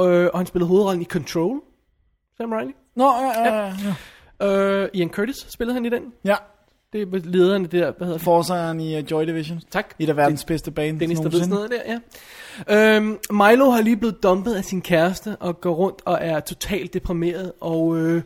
[0.01, 1.61] øh, og han spillede hovedrollen i Control.
[2.37, 2.73] Sam Riley.
[2.97, 3.73] Nå, ja, ja, ja.
[4.41, 4.47] ja.
[4.47, 6.03] Øh, Ian Curtis spillede han i den.
[6.25, 6.37] ja.
[6.93, 8.25] Det er lederen af det der, hvad hedder det?
[8.25, 9.61] Forsejeren i uh, Joy Division.
[9.71, 9.95] Tak.
[9.99, 11.01] Et af verdens bedste band.
[11.01, 11.99] Dennis, der ved sådan noget der,
[12.69, 12.97] ja.
[12.97, 16.95] Øhm, Milo har lige blevet dumpet af sin kæreste, og går rundt og er totalt
[16.95, 18.23] deprimeret, og øh,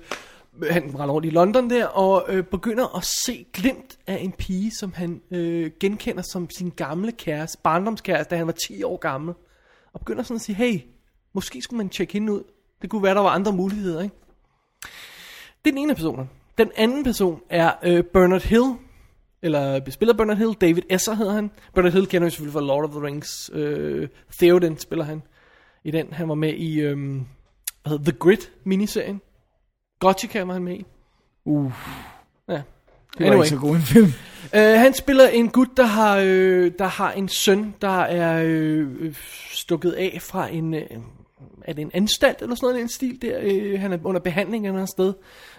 [0.71, 4.71] han render rundt i London der, og øh, begynder at se glimt af en pige,
[4.71, 9.35] som han øh, genkender som sin gamle kæreste, barndomskæreste, da han var 10 år gammel.
[9.93, 10.81] Og begynder sådan at sige, hey,
[11.33, 12.43] måske skulle man tjekke hende ud.
[12.83, 14.15] Det kunne være, der var andre muligheder, ikke?
[15.65, 16.31] Det er den ene person.
[16.59, 18.75] Den anden person er øh, Bernard Hill,
[19.43, 21.51] eller øh, spiller Bernard Hill, David Esser hedder han.
[21.75, 23.51] Bernard Hill kender vi selvfølgelig fra Lord of the Rings.
[23.55, 25.23] Øh, Theoden spiller han
[25.85, 26.13] i den.
[26.13, 29.21] Han var med i øh, hvad hedder, The Grid miniserien.
[30.03, 30.87] Gothica var han med i.
[31.45, 31.73] Uh,
[32.49, 32.53] Ja.
[32.55, 32.63] det
[33.19, 33.37] var Anyway.
[33.37, 34.07] ikke så god en film.
[34.55, 38.89] Øh, han spiller en gut, der har, øh, der har en søn, der er øh,
[39.01, 39.15] øh,
[39.53, 40.83] stukket af fra en, øh,
[41.65, 43.39] er det en anstalt eller sådan noget, en stil der.
[43.43, 45.15] Øh, han er under behandling eller andet sted,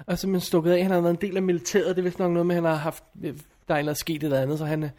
[0.08, 0.82] og så er stukket af.
[0.84, 2.76] Han har været en del af militæret, det er vist nok noget med, han har
[2.76, 3.34] haft, øh,
[3.68, 4.90] der er noget sket et eller andet, så han, øh,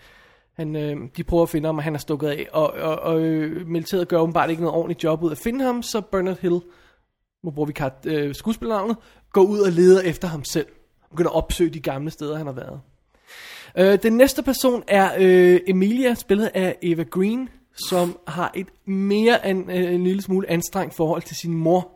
[0.57, 2.47] han, øh, de prøver at finde ham, og han er stukket af.
[2.53, 5.83] Og, og, og øh, militæret gør åbenbart ikke noget ordentligt job ud at finde ham,
[5.83, 6.61] så Bernard Hill,
[7.45, 8.97] nu bruger vi kart, øh, skuespillernavnet,
[9.35, 10.67] går ud og leder efter ham selv.
[11.11, 12.81] Begynder at opsøge de gamle steder, han har været.
[13.79, 17.49] Øh, den næste person er øh, Emilia, spillet af Eva Green,
[17.89, 21.91] som har et mere end øh, en lille smule anstrengt forhold til sin mor.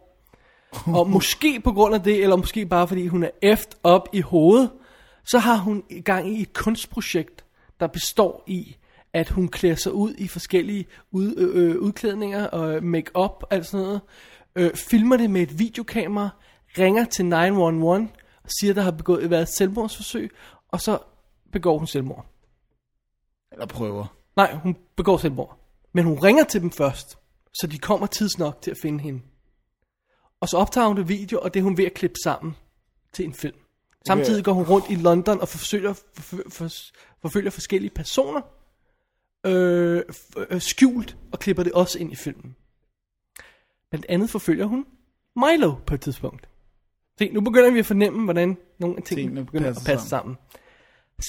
[0.87, 4.21] Og måske på grund af det, eller måske bare fordi hun er eft op i
[4.21, 4.71] hovedet,
[5.25, 7.45] så har hun i gang i et kunstprojekt,
[7.81, 8.77] der består i,
[9.13, 13.67] at hun klæder sig ud i forskellige ud, øh, øh, udklædninger og make-up og alt
[13.67, 14.01] sådan noget.
[14.57, 16.29] Øh, filmer det med et videokamera,
[16.79, 18.09] ringer til 911
[18.45, 20.31] og siger, der har begået, været et selvmordsforsøg,
[20.69, 20.99] og så
[21.53, 22.27] begår hun selvmord.
[23.53, 24.07] Eller prøver.
[24.37, 25.59] Nej, hun begår selvmord.
[25.93, 27.19] Men hun ringer til dem først,
[27.61, 29.21] så de kommer tids nok til at finde hende.
[30.41, 32.57] Og så optager hun det video, og det er hun ved at klippe sammen
[33.13, 33.57] til en film.
[34.07, 36.69] Samtidig går hun rundt i London og forsøger, forfølger, for,
[37.23, 38.41] forfølger forskellige personer,
[39.47, 40.03] øh,
[40.51, 42.57] øh, skjult, og klipper det også ind i filmen.
[43.91, 44.87] Blandt andet forfølger hun
[45.37, 46.48] Milo på et tidspunkt.
[47.19, 50.09] Se, nu begynder vi at fornemme, hvordan nogle af tingene Tingene begynder passer at passe
[50.09, 50.37] sammen.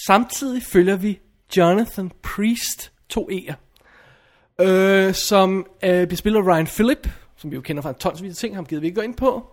[0.08, 1.20] Samtidig følger vi
[1.58, 3.54] Jonathan Priest, to E'er,
[4.62, 8.32] øh, som øh, bliver spillet af Ryan Phillip, som vi jo kender fra en tonsvis
[8.32, 9.46] af ting, ham gider vi ikke gå ind på,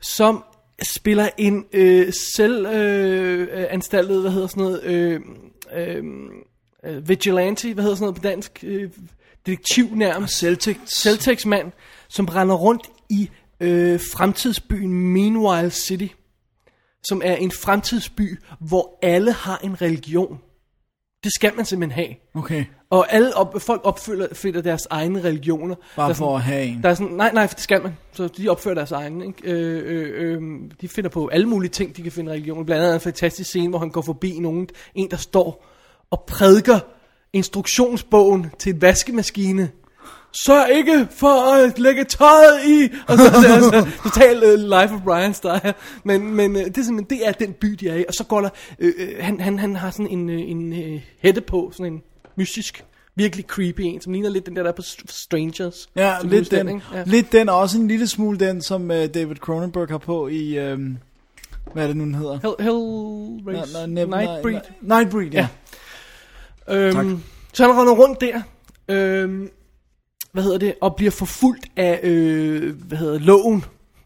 [0.00, 0.44] som
[0.82, 5.20] spiller en øh, selv øh, anstaltet, hvad hedder sådan noget, øh,
[5.74, 6.04] øh,
[6.84, 8.90] øh, vigilante, hvad hedder sådan noget på dansk, øh,
[9.46, 10.38] detektiv nærmest.
[10.38, 10.76] Celtic.
[10.86, 11.72] Celtics mand,
[12.08, 13.30] som render rundt i
[13.62, 16.06] øh, fremtidsbyen Meanwhile City,
[17.04, 20.38] som er en fremtidsby, hvor alle har en religion.
[21.24, 22.14] Det skal man simpelthen have.
[22.44, 22.64] Okay.
[22.90, 25.74] Og alle op, folk opfylder finder deres egne religioner.
[25.96, 26.82] Bare Der er for sådan- at have en.
[26.82, 27.96] Der er sådan, nej, nej, for det skal man.
[28.12, 29.26] Så de opfører deres egne.
[29.26, 29.50] Ikke?
[29.52, 30.42] Øh, øh, øh,
[30.80, 32.66] de finder på alle mulige ting, de kan finde religion.
[32.66, 35.66] Blandt andet en fantastisk scene, hvor han går forbi nogen, en der står
[36.10, 36.78] og prædiker
[37.32, 39.70] instruktionsbogen til en vaskemaskine.
[40.32, 44.94] Sørg ikke for at lægge tøjet i, og så det er altså totalt uh, Life
[44.94, 47.94] of Brian style, men, men uh, det er simpelthen, det er den by, de er
[47.96, 48.48] i, og så går der,
[48.78, 48.88] uh,
[49.20, 52.02] han, han, han har sådan en, uh, en uh, hætte på, sådan en
[52.36, 52.84] mystisk,
[53.14, 55.88] virkelig creepy en, som ligner lidt den der, der er på Str- Strangers.
[55.96, 56.82] Ja, lidt den?
[56.94, 57.02] Ja.
[57.06, 60.72] lidt den, og også en lille smule den, som uh, David Cronenberg har på i,
[60.72, 60.98] um,
[61.72, 62.38] hvad er det nu, den hedder?
[62.42, 64.60] Hell, Hellraise, nå, nem- Nightbreed.
[64.80, 65.48] Nightbreed, ja.
[66.68, 67.06] Øhm, Tak.
[67.52, 68.42] Så han render rundt der,
[68.88, 69.48] øhm,
[70.32, 73.64] hvad hedder det, og bliver forfulgt af, øh, hvad hedder loven,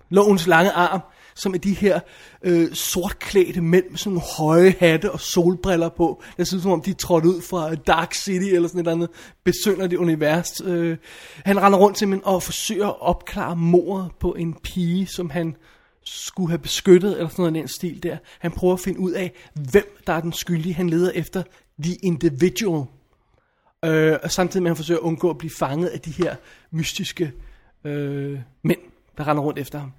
[0.09, 1.01] lovens lange arm,
[1.35, 2.01] som er de her
[2.43, 6.23] øh, sortklædte mænd med sådan nogle høje hatte og solbriller på.
[6.36, 8.82] Det synes som om, de er trådt ud fra øh, Dark City eller sådan et
[8.82, 9.09] eller andet
[9.44, 10.61] besynderligt univers.
[10.65, 10.97] Øh,
[11.44, 15.57] han render rundt simpelthen og forsøger at opklare mordet på en pige, som han
[16.05, 18.16] skulle have beskyttet, eller sådan noget i den stil der.
[18.39, 20.74] Han prøver at finde ud af, hvem der er den skyldige.
[20.74, 21.43] Han leder efter
[21.82, 22.85] the individual.
[23.87, 26.37] Øh, og samtidig med, at han forsøger at undgå at blive fanget af de her
[26.71, 27.33] mystiske
[27.85, 28.81] øh, mænd,
[29.19, 29.93] der render rundt efter ham.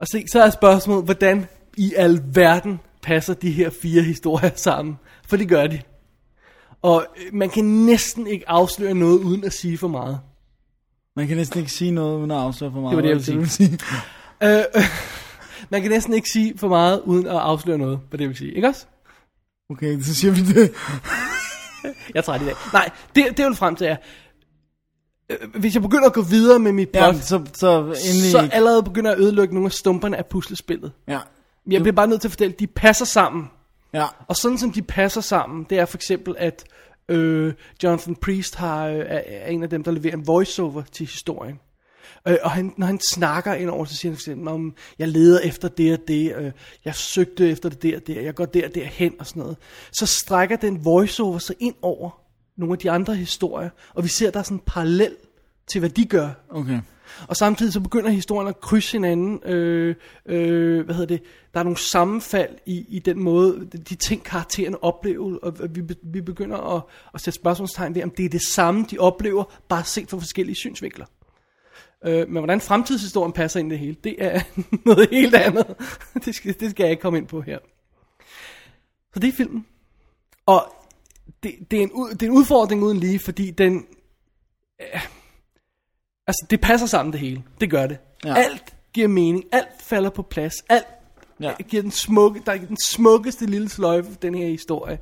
[0.00, 1.46] Og se, så er spørgsmålet, hvordan
[1.76, 4.98] i alverden passer de her fire historier sammen?
[5.26, 5.80] For det gør de.
[6.82, 10.20] Og øh, man kan næsten ikke afsløre noget uden at sige for meget.
[11.16, 12.96] Man kan næsten ikke sige noget, uden at afsløre for meget.
[12.96, 13.78] Det var det, jeg ville sige.
[14.42, 14.82] Øh, øh,
[15.70, 18.54] man kan næsten ikke sige for meget uden at afsløre noget, hvad det vil sige,
[18.54, 18.86] ikke også?
[19.70, 20.72] Okay, så siger vi det.
[22.14, 22.54] Jeg er træt i dag.
[22.72, 23.96] Nej, det, det vil frem til er,
[25.30, 28.48] øh, hvis jeg begynder at gå videre med mit plot, Ja, så, så endelig så
[28.52, 30.92] allerede begynder jeg at ødelægge nogle af stumperne af puslespillet.
[31.08, 31.18] Ja,
[31.70, 33.50] Jeg bliver bare nødt til at fortælle, at de passer sammen.
[33.94, 34.06] ja.
[34.28, 36.64] Og sådan som de passer sammen, det er for eksempel, at
[37.08, 37.52] øh,
[37.82, 41.60] Jonathan Priest har, øh, er, er en af dem, der leverer en voiceover til historien.
[42.28, 45.08] Øh, og han, når han snakker ind over, så siger han for eksempel, om jeg
[45.08, 46.52] leder efter det og det, øh,
[46.84, 49.56] jeg søgte efter det der og der, jeg går der og derhen og sådan noget.
[49.92, 52.10] Så strækker den voiceover sig ind over
[52.56, 55.16] nogle af de andre historier, og vi ser, at der er sådan en parallel
[55.66, 56.30] til, hvad de gør.
[56.50, 56.80] Okay.
[57.28, 59.40] Og samtidig så begynder historien at krydse hinanden.
[59.44, 59.94] Øh,
[60.26, 61.22] øh, hvad hedder det?
[61.54, 66.20] Der er nogle sammenfald i, i den måde, de ting karaktererne oplever, og vi, vi
[66.20, 66.82] begynder at,
[67.14, 70.56] at sætte spørgsmålstegn ved, om det er det samme, de oplever, bare set fra forskellige
[70.56, 71.06] synsvinkler.
[72.04, 74.40] Øh, men hvordan fremtidshistorien passer ind i det hele, det er
[74.86, 75.66] noget helt andet.
[76.24, 77.58] det, skal, det skal jeg ikke komme ind på her.
[79.14, 79.66] Så det er filmen.
[80.46, 80.74] Og
[81.42, 83.86] det, det, er en, det er en udfordring uden lige, fordi den...
[84.80, 85.00] Øh,
[86.26, 87.42] altså, det passer sammen det hele.
[87.60, 87.98] Det gør det.
[88.24, 88.34] Ja.
[88.34, 89.44] Alt giver mening.
[89.52, 90.54] Alt falder på plads.
[90.68, 90.86] Alt
[91.40, 91.54] Ja.
[91.68, 94.98] giver den, smukke, der er den smukkeste lille sløjfe den her historie.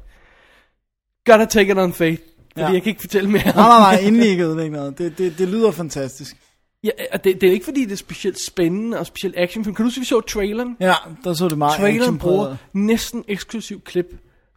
[1.24, 2.22] Gotta take it on faith.
[2.52, 2.72] Fordi Ja.
[2.72, 3.44] jeg kan ikke fortælle mere.
[3.44, 4.98] Nej, nej, nej, endelig ikke noget.
[4.98, 6.36] Det, det, det lyder fantastisk.
[6.84, 9.74] Ja, og det, det er ikke fordi, det er specielt spændende og specielt actionfilm.
[9.74, 10.76] Kan du huske, vi så traileren?
[10.80, 10.94] Ja,
[11.24, 14.06] der så det meget Traileren bruger næsten eksklusiv klip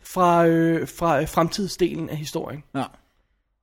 [0.03, 2.63] fra, øh, fra øh, fremtidsdelen af historien.
[2.75, 2.83] Ja.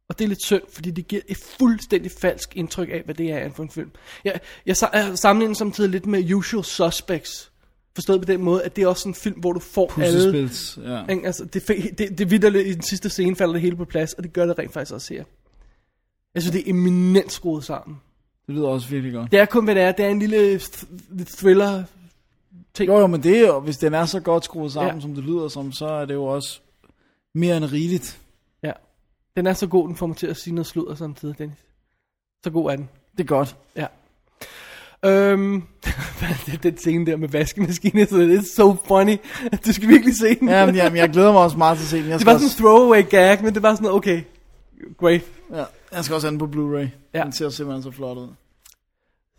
[0.09, 3.33] Og det er lidt synd, fordi det giver et fuldstændig falsk indtryk af, hvad det
[3.33, 3.91] er for en film.
[4.25, 7.53] Jeg, jeg, jeg sammenligner samtidig lidt med Usual Suspects.
[7.95, 10.51] Forstået på den måde, at det er også en film, hvor du får alle...
[10.85, 11.07] Ja.
[11.13, 11.27] Ikke?
[11.27, 11.69] Altså, det,
[11.99, 14.47] det, det vidderligt, i den sidste scene falder det hele på plads, og det gør
[14.47, 15.25] det rent faktisk også her.
[16.35, 17.97] Jeg synes, det er eminent skruet sammen.
[18.51, 19.33] Det lyder også virkelig godt.
[19.33, 19.93] Det er kun, hvad det er.
[19.93, 21.85] Det er en lille th- thriller
[22.75, 22.89] ting.
[22.89, 25.01] Jo, jo, men det er jo, hvis den er så godt skruet sammen, ja.
[25.01, 26.61] Som det lyder som, så er det jo også
[27.35, 28.21] mere end rigeligt.
[28.63, 28.73] Ja.
[29.37, 31.59] Den er så god, den får mig til at sige noget sludder samtidig, Dennis.
[32.45, 32.89] Så god er den.
[33.13, 33.57] Det er godt.
[33.77, 33.87] Ja.
[35.05, 35.63] Øhm,
[36.47, 39.17] det den scene der med vaskemaskinen, så det er so funny.
[39.67, 40.49] Du skal virkelig se den.
[40.49, 42.09] Ja, men, jamen, jeg glæder mig også meget til at se den.
[42.09, 44.23] Jeg det var sådan en throwaway gag, men det var sådan okay,
[44.99, 45.23] great.
[45.55, 46.89] ja, jeg skal også have den på Blu-ray.
[47.15, 47.25] Ja.
[47.25, 48.29] Den ser simpelthen så flot ud.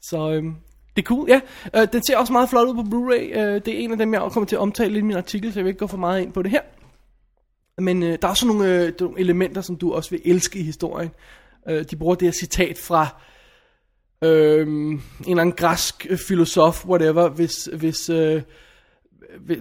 [0.01, 0.55] Så øhm,
[0.95, 1.41] det er cool, ja.
[1.75, 3.39] Øh, den ser også meget flot ud på Blu-ray.
[3.39, 5.53] Øh, det er en af dem, jeg kommer til at omtale lidt i min artikel,
[5.53, 6.61] så jeg vil ikke gå for meget ind på det her.
[7.77, 10.63] Men øh, der er også nogle, øh, nogle elementer, som du også vil elske i
[10.63, 11.09] historien.
[11.69, 13.21] Øh, de bruger det her citat fra
[14.23, 18.41] øh, en eller anden græsk øh, filosof, whatever, hvis, hvis øh,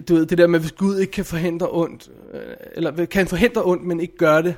[0.09, 3.65] du ved, det der med, hvis Gud ikke kan forhindre ondt, øh, eller kan forhindre
[3.65, 4.55] ondt, men ikke gør det,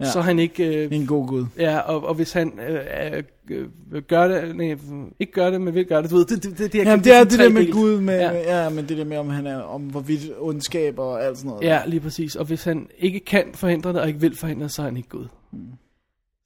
[0.00, 0.10] Ja.
[0.10, 0.84] så er han ikke...
[0.84, 1.46] Øh, en god gud.
[1.58, 4.76] Ja, og, og hvis han øh, øh, gør det, nej,
[5.20, 7.14] ikke gør det, men vil gøre det, du ved, det, det, det, det, Jamen, det
[7.14, 7.72] er det der med.
[7.72, 8.62] Gud, med, ja.
[8.62, 8.70] Ja.
[8.70, 11.64] men det der med, om han er, om hvorvidt ondskab og alt sådan noget.
[11.64, 12.36] Ja, lige præcis.
[12.36, 14.96] Og hvis han ikke kan forhindre det, og ikke vil forhindre det, så er han
[14.96, 15.26] ikke Gud.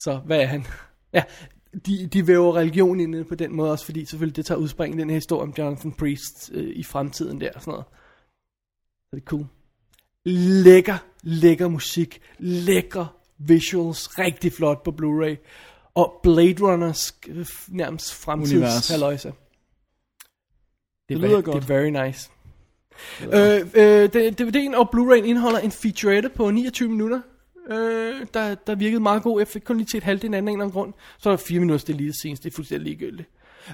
[0.01, 0.65] Så hvad er han?
[1.15, 1.23] Ja,
[1.87, 4.99] de, de væver religion ind på den måde også, fordi selvfølgelig det tager udspring i
[4.99, 7.85] den her historie om Jonathan Priest øh, i fremtiden der og sådan noget.
[9.11, 9.47] Så det er cool.
[10.65, 15.37] Lækker, lækker musik, lækker visuals, rigtig flot på Blu-ray.
[15.95, 19.33] Og Blade Runners øh, nærmest fremtidshaløjse.
[21.09, 21.63] Det er lyder ve- godt.
[21.63, 22.31] Det er very nice.
[23.23, 27.21] Øh, øh, det- DVD'en og Blu-ray'en indeholder en featurette på 29 minutter,
[27.71, 29.41] øh, der, der virkede meget god.
[29.41, 30.93] Jeg fik kun lige til et halvdelen anden en eller anden grund.
[31.19, 33.29] Så er der minutter det lige scenes, det er fuldstændig ligegyldigt.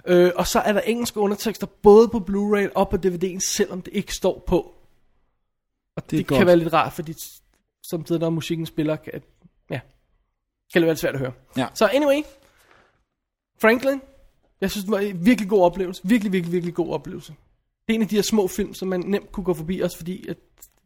[0.07, 3.93] Øh, og så er der engelske undertekster både på Blu-ray og på DVD'en, selvom det
[3.95, 4.75] ikke står på.
[5.97, 6.39] Og det, Det det godt.
[6.39, 7.15] kan være lidt rart, fordi
[7.91, 9.13] samtidig når musikken spiller, kan,
[9.71, 9.81] ja,
[10.73, 11.33] kan det være lidt svært at høre.
[11.57, 11.67] Ja.
[11.75, 12.23] Så anyway,
[13.61, 14.01] Franklin,
[14.61, 16.03] jeg synes, det var en virkelig god oplevelse.
[16.05, 17.35] Virkelig, virkelig, virkelig god oplevelse.
[17.89, 19.97] Det er en af de her små film, som man nemt kunne gå forbi, også
[19.97, 20.37] fordi, at,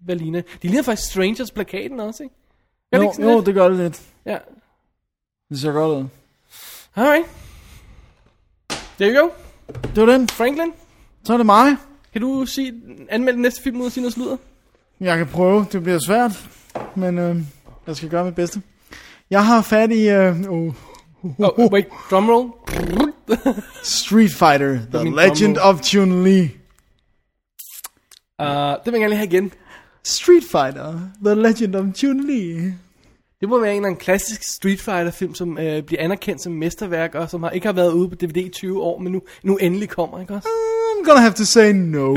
[0.01, 0.41] hvad ligner?
[0.63, 2.35] De ligner faktisk Strangers plakaten også, ikke?
[2.91, 3.47] Gør det Jo, ikke sådan jo, lidt?
[3.47, 4.03] det gør det lidt.
[4.27, 4.39] Ja.
[5.49, 6.09] Det ser godt ud.
[6.97, 7.27] Alright.
[8.99, 9.29] There you go.
[9.95, 10.29] Det var den.
[10.29, 10.73] Franklin,
[11.25, 11.77] Så er det mig.
[12.13, 14.37] kan du sige, anmelde den næste film uden at sige noget sludder?
[15.01, 15.67] Jeg kan prøve.
[15.73, 16.49] Det bliver svært.
[16.97, 17.37] Men øh,
[17.87, 18.63] jeg skal gøre mit bedste.
[19.33, 20.75] Jeg har fat i øh, oh,
[21.39, 22.51] Oh, wait, drumroll.
[23.83, 25.75] Street Fighter, The Legend drumroll.
[25.75, 26.41] of Chun-Li.
[28.39, 29.53] Uh, det vil jeg gerne lige have igen.
[30.05, 32.73] Street Fighter, The Legend of Chun-Li.
[33.41, 36.53] Det må være en eller anden klassisk Street Fighter film, som øh, bliver anerkendt som
[36.53, 39.23] mesterværk, og som har, ikke har været ude på DVD i 20 år, men nu,
[39.43, 40.49] nu endelig kommer, ikke også?
[40.49, 42.15] I'm gonna have to say no.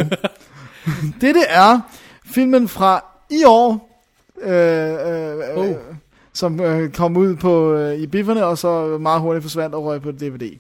[1.21, 1.79] det det er
[2.25, 4.01] filmen fra i år,
[4.41, 5.75] øh, øh, Oh.
[6.35, 10.01] Som øh, kom ud på øh, i bifferne, og så meget hurtigt forsvandt og røg
[10.01, 10.57] på DVD.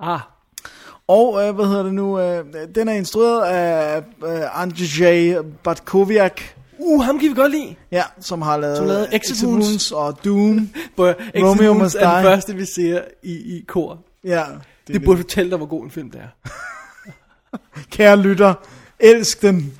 [0.00, 0.20] Ah,
[1.08, 2.20] Og øh, hvad hedder det nu?
[2.20, 2.44] Øh,
[2.74, 6.40] den er instrueret af øh, Andrzej Batkoviak,
[6.78, 7.74] uh, ham kan vi godt lide.
[7.90, 9.66] ja, som har lavet, Som lavede Exit Exit Wounds.
[9.66, 10.70] Wounds og Doom.
[10.94, 13.98] Hvor Romeo Romeo Must er den første, vi ser i, i kor.
[14.24, 14.44] Ja,
[14.86, 16.48] Det, det burde fortælle dig, hvor god en film det er.
[17.90, 18.54] Kære lytter,
[19.00, 19.74] elsk den.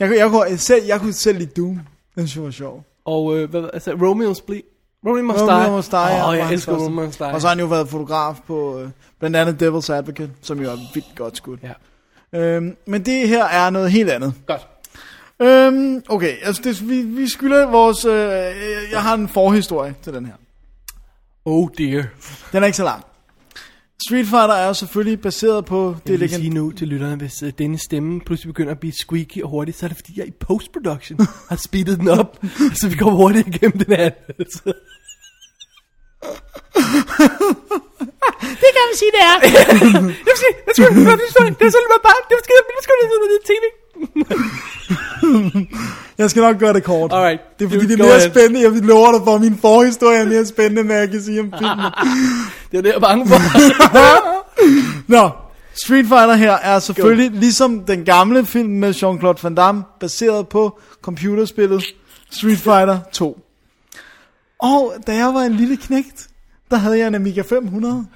[0.00, 1.80] Jeg, kunne- jeg, kunne, selv, jeg kunne selv lide Doom.
[2.14, 2.84] Den synes jeg var sjov.
[3.04, 4.62] Og øh, hvad, altså, Romeo's Bleed.
[5.06, 5.70] Romeo Must Die.
[5.70, 6.72] Must Die, ja, Åh, jeg elsker.
[6.72, 7.26] Romeo Must Die.
[7.26, 10.70] Og så har han jo været fotograf på øh, blandt andet Devil's Advocate, som jo
[10.70, 11.60] er vildt godt skudt.
[11.62, 11.72] Ja.
[12.38, 14.34] Øhm, men det her er noget helt andet.
[14.46, 14.66] Godt.
[15.42, 18.04] Øhm, okay, altså det, vi, vi skylder vores...
[18.04, 18.12] Øh,
[18.92, 20.34] jeg har en forhistorie til den her.
[21.44, 22.04] Oh dear.
[22.52, 23.04] Den er ikke så lang.
[24.06, 26.42] Street Fighter er jo selvfølgelig baseret på Jeg det vil lige legend...
[26.42, 29.76] sige nu til lytterne, hvis uh, denne stemme pludselig begynder at blive squeaky og hurtigt,
[29.78, 31.18] så er det fordi, jeg i postproduction
[31.50, 32.38] har speedet den op,
[32.80, 34.04] så vi kommer hurtigt igennem den her.
[34.10, 34.62] anmeldelse.
[38.62, 39.36] det kan man sige, det er.
[40.26, 40.88] det skal, det skal,
[41.22, 42.94] det skal, det er sådan, bare, det skal, det skal,
[43.32, 43.79] det er tv.
[46.18, 47.12] Jeg skal nok gøre det kort.
[47.12, 47.40] Alright.
[47.58, 48.30] Det er fordi, det er go mere ahead.
[48.30, 48.60] spændende.
[48.60, 51.46] Jeg lover dig for, at min forhistorie er mere spændende, end jeg kan sige om
[51.58, 51.78] filmen.
[52.72, 53.36] Det er det, jeg er bange for.
[55.16, 55.30] Nå,
[55.84, 60.78] Street Fighter her er selvfølgelig ligesom den gamle film med Jean-Claude Van Damme, baseret på
[61.02, 61.84] computerspillet
[62.30, 63.38] Street Fighter 2.
[64.58, 66.28] Og da jeg var en lille knægt,
[66.70, 68.06] der havde jeg en Amiga 500,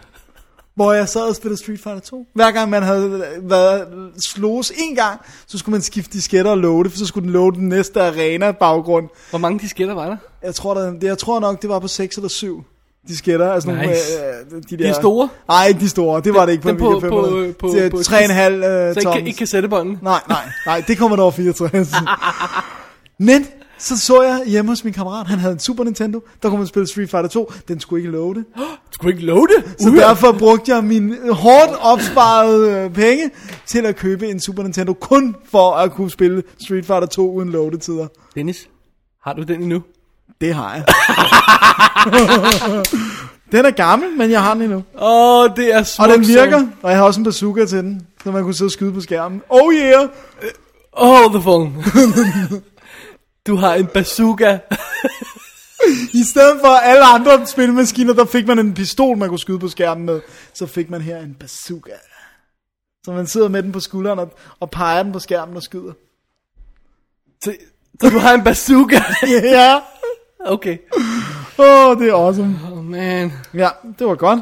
[0.76, 2.26] hvor jeg sad og spillede Street Fighter 2.
[2.34, 3.86] Hver gang man havde været
[4.24, 7.56] slås en gang, så skulle man skifte disketter og loade, for så skulle den loade
[7.56, 9.09] den næste arena baggrund.
[9.30, 10.16] Hvor mange disketter var der?
[10.42, 12.64] Jeg tror, der, jeg tror nok, det var på 6 eller 7
[13.09, 13.52] disketter.
[13.52, 14.01] Altså nogle, Nice.
[14.56, 15.28] øh, de, der, De store?
[15.48, 16.20] Nej, ikke de store.
[16.20, 17.52] Det var det ikke på på- Amiga 500.
[17.52, 19.16] på- på- Det er på- 3,5 øh, Så toms.
[19.16, 19.98] ikke, ikke kassettebånden.
[20.02, 21.92] Nej, nej, nej, det kommer der over 64.
[23.18, 23.46] Men
[23.78, 26.66] så så jeg hjemme hos min kammerat, han havde en Super Nintendo, der kunne man
[26.66, 28.44] spille Street Fighter 2, den skulle ikke loade.
[28.56, 29.74] Du skulle ikke love det.
[29.80, 33.30] Så derfor brugte jeg min hårdt opsparede øh, penge
[33.66, 37.48] til at købe en Super Nintendo, kun for at kunne spille Street Fighter 2 uden
[37.48, 38.06] loadetider.
[38.34, 38.68] Dennis,
[39.22, 39.82] har du den endnu?
[40.40, 40.84] Det har jeg.
[43.52, 44.82] den er gammel, men jeg har den endnu.
[44.98, 46.12] Åh, oh, det er Og smukt.
[46.12, 48.72] den virker, og jeg har også en bazooka til den, så man kunne sidde og
[48.72, 49.42] skyde på skærmen.
[49.48, 50.09] Oh yeah!
[50.92, 51.72] Oh, the phone.
[53.46, 54.58] Du har en bazooka.
[56.20, 59.68] I stedet for alle andre spilmaskiner, der fik man en pistol, man kunne skyde på
[59.68, 60.20] skærmen med.
[60.52, 61.92] Så fik man her en bazooka.
[63.04, 65.92] Så man sidder med den på skulderen og, og peger den på skærmen og skyder.
[67.44, 67.56] så,
[68.00, 69.00] så du har en bazooka.
[69.28, 69.80] Ja,
[70.40, 70.78] okay.
[71.58, 72.58] åh, oh, det er awesome.
[72.72, 73.32] Oh man.
[73.54, 73.68] Ja,
[73.98, 74.40] det var godt.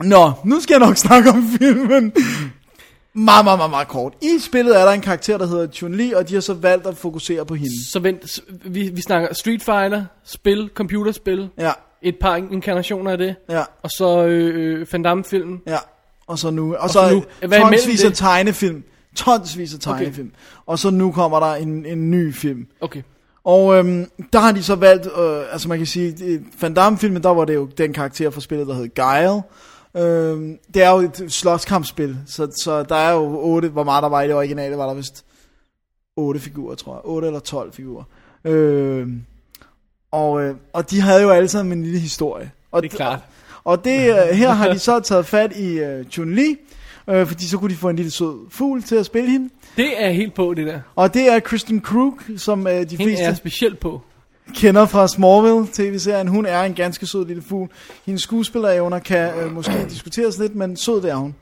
[0.00, 2.12] Nå, nu skal jeg nok snakke om filmen.
[3.18, 4.14] Meget, meget, meget, meget kort.
[4.22, 6.96] I spillet er der en karakter, der hedder Chun-Li, og de har så valgt at
[6.96, 7.90] fokusere på hende.
[7.92, 11.72] Så vent, vi, vi snakker Street Fighter, spil, computerspil, Ja,
[12.02, 15.60] et par inkarnationer af det, ja, og så øh, øh, Van Damme-filmen.
[15.66, 15.78] ja.
[16.26, 17.48] Og så nu, og, så så, nu.
[17.48, 18.82] Hvad tonsvis af tegnefilm.
[19.16, 20.30] Tonsvis af tegnefilm.
[20.66, 22.66] Og så nu kommer der en, en ny film.
[22.80, 23.02] Okay.
[23.44, 27.22] Og øhm, der har de så valgt, øh, altså man kan sige, i Van Damme-filmen,
[27.22, 29.42] der var det jo den karakter fra spillet, der hed Guile.
[29.96, 34.08] Øhm, det er jo et slåskampspil, så, så der er jo otte, hvor meget der
[34.08, 35.24] var i det originale, var der vist
[36.16, 37.00] otte figurer, tror jeg.
[37.04, 38.04] 8 eller 12 figurer.
[38.44, 39.24] Øhm,
[40.10, 42.50] og, øh, og de havde jo alle sammen en lille historie.
[42.72, 43.20] Og Det er klart.
[43.64, 46.56] Og det, øh, her har de så taget fat i øh, Chun-Li,
[47.08, 49.50] øh, fordi så kunne de få en lille sød fugl til at spille hende.
[49.76, 50.80] Det er helt på, det der.
[50.94, 53.24] Og det er Kristen Krug, som øh, de Hende fleste...
[53.24, 54.00] er specielt på.
[54.54, 56.28] Kender fra Smallville tv-serien.
[56.28, 57.68] Hun er en ganske sød lille fugl.
[58.06, 61.34] Hendes skuespillerevner kan øh, måske diskuteres lidt, men sød det er hun.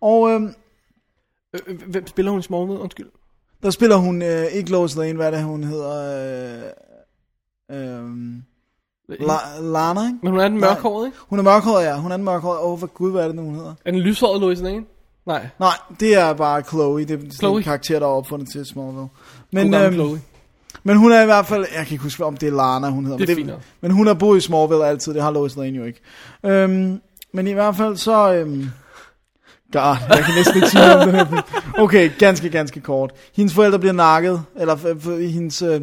[0.00, 0.40] Og øh,
[1.54, 2.80] Øh, øh, Hvem spiller hun i Smallville?
[2.82, 3.06] Undskyld.
[3.62, 5.92] der spiller hun øh, ikke Lois Lane, hvad det hun hedder?
[7.70, 8.04] Øh, øh,
[9.10, 10.18] La- Lana, ikke?
[10.22, 10.68] Men hun er den Nej.
[10.68, 11.18] mørkhåret, ikke?
[11.28, 11.96] Hun er mørkhåret, ja.
[11.96, 12.58] Hun er den mørkhåret.
[12.60, 13.74] Åh, oh, hvad gud, hvad er det nu, hun hedder?
[13.84, 14.84] Er den lyshåret Lois Lane?
[15.26, 15.46] Nej.
[15.60, 17.04] Nej, det er bare Chloe.
[17.04, 17.56] Det er Chloe.
[17.56, 19.08] en karakter, der er opfundet til Smallville.
[19.52, 20.20] Men, øhm, øhm, Chloe.
[20.82, 21.66] Men hun er i hvert fald...
[21.76, 23.18] Jeg kan ikke huske, om det er Lana, hun hedder.
[23.18, 23.60] Det er men, nok.
[23.80, 25.14] men hun har boet i Smallville altid.
[25.14, 26.00] Det har Lois Lane jo ikke.
[26.46, 27.00] Øhm,
[27.32, 28.32] men i hvert fald så...
[28.32, 28.70] Øhm,
[29.72, 31.42] God, jeg kan næsten ikke sige om den her.
[31.78, 33.12] Okay, ganske, ganske kort.
[33.36, 35.80] Hendes forældre bliver nakket, eller hendes, øh,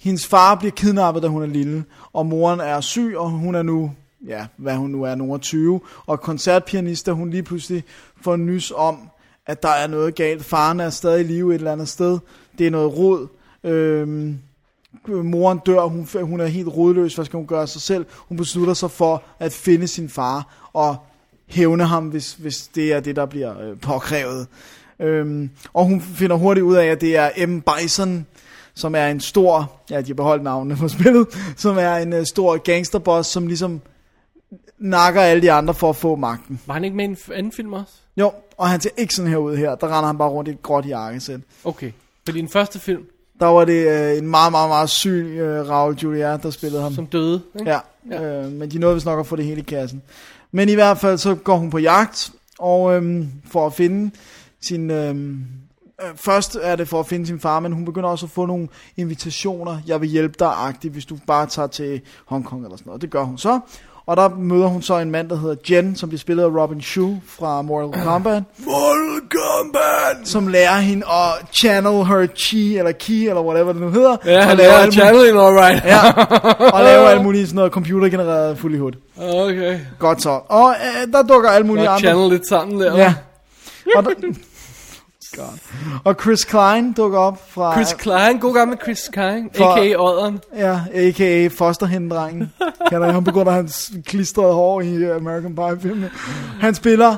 [0.00, 3.62] hendes far bliver kidnappet, da hun er lille, og moren er syg, og hun er
[3.62, 3.92] nu,
[4.26, 7.84] ja, hvad hun nu er, nogen 20, og koncertpianist, da hun lige pludselig
[8.20, 8.98] får nys om,
[9.46, 10.44] at der er noget galt.
[10.44, 12.18] Faren er stadig i live et eller andet sted.
[12.58, 13.28] Det er noget rod.
[13.64, 14.38] Øhm,
[15.08, 18.06] moren dør, hun, hun er helt rodløs, hvad skal hun gøre sig selv?
[18.28, 20.96] Hun beslutter sig for at finde sin far og
[21.46, 24.46] hævne ham, hvis, hvis det er det, der bliver øh, påkrævet.
[25.00, 27.60] Øhm, og hun finder hurtigt ud af, at det er M.
[27.60, 28.26] Bison,
[28.74, 31.26] som er en stor, ja, de har beholdt navnene på spillet,
[31.56, 33.80] som er en uh, stor gangsterboss, som ligesom
[34.78, 36.60] nakker alle de andre for at få magten.
[36.66, 37.92] Var han ikke med i en anden film også?
[38.16, 39.74] Jo, og han ser ikke sådan her ud her.
[39.74, 41.40] Der render han bare rundt i et gråt jakkesæt.
[41.64, 41.92] Okay.
[42.24, 43.02] Fordi den første film,
[43.40, 46.92] Der var det øh, en meget, meget, meget syg øh, Raul Julia, der spillede ham.
[46.94, 47.70] som døde, ikke?
[47.70, 47.78] Ja,
[48.10, 48.44] ja.
[48.44, 50.02] Øh, men de nåede vist nok at få det hele i kassen.
[50.52, 54.10] Men i hvert fald så går hun på jagt, og øhm, for at finde
[54.60, 54.90] sin...
[54.90, 55.44] Øhm,
[56.02, 58.46] øh, først er det for at finde sin far, men hun begynder også at få
[58.46, 59.78] nogle invitationer.
[59.86, 63.02] Jeg vil hjælpe dig, agtigt, hvis du bare tager til Hongkong eller sådan noget.
[63.02, 63.60] Det gør hun så.
[64.06, 66.82] Og der møder hun så en mand, der hedder Jen, som bliver spillet af Robin
[66.82, 68.42] Shue fra Mortal Kombat.
[68.58, 70.28] Mortal Kombat!
[70.28, 74.16] som lærer hende at channel her chi, eller ki, eller whatever det nu hedder.
[74.24, 75.84] Ja, og han laver channeling, alright.
[75.84, 76.10] Ja,
[76.72, 78.92] og laver alt muligt sådan noget computergenereret fuld i hood.
[79.18, 79.78] Okay.
[79.98, 80.40] Godt så.
[80.48, 80.74] Og
[81.06, 82.08] øh, der dukker alle mulige Godt andre.
[82.08, 82.96] channel lidt sammen der.
[82.96, 83.14] Ja.
[83.96, 84.10] Og, der,
[85.36, 85.58] God.
[86.04, 87.72] og Chris Klein dukker op fra...
[87.74, 89.96] Chris Klein, god gammel Chris Klein, For- a.k.a.
[90.02, 90.40] Odderen.
[90.56, 91.48] Ja, a.k.a.
[91.48, 92.52] fosterhændedrengen.
[92.88, 96.10] Kalder ham på grund af hans klistrede hår i American Pie-filmene.
[96.60, 97.16] Han spiller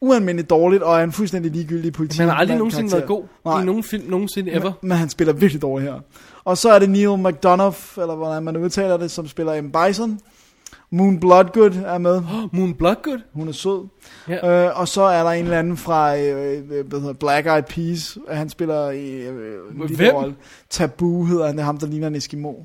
[0.00, 2.18] ualmindeligt dårligt, og er en fuldstændig ligegyldig politi.
[2.18, 3.62] Men han har aldrig nogensinde været god Nej.
[3.62, 4.72] i nogen film, nogensinde ever.
[4.80, 6.00] Men, men han spiller virkelig dårligt her.
[6.44, 9.72] Og så er det Neil McDonough, eller hvordan man udtaler det, som spiller M.
[9.72, 10.20] Bison.
[10.92, 12.22] Moon Bloodgood er med.
[12.52, 13.18] Moon Bloodgood.
[13.34, 13.88] Hun er sød.
[14.28, 14.66] Ja.
[14.66, 17.62] Øh, og så er der en eller anden fra øh, øh, hvad hedder, Black Eyed
[17.62, 18.18] Peas.
[18.30, 19.10] Han spiller i...
[19.10, 20.34] Øh, en lille rolle.
[20.70, 21.54] Tabu hedder han.
[21.54, 22.52] Det er ham, der ligner en Eskimo.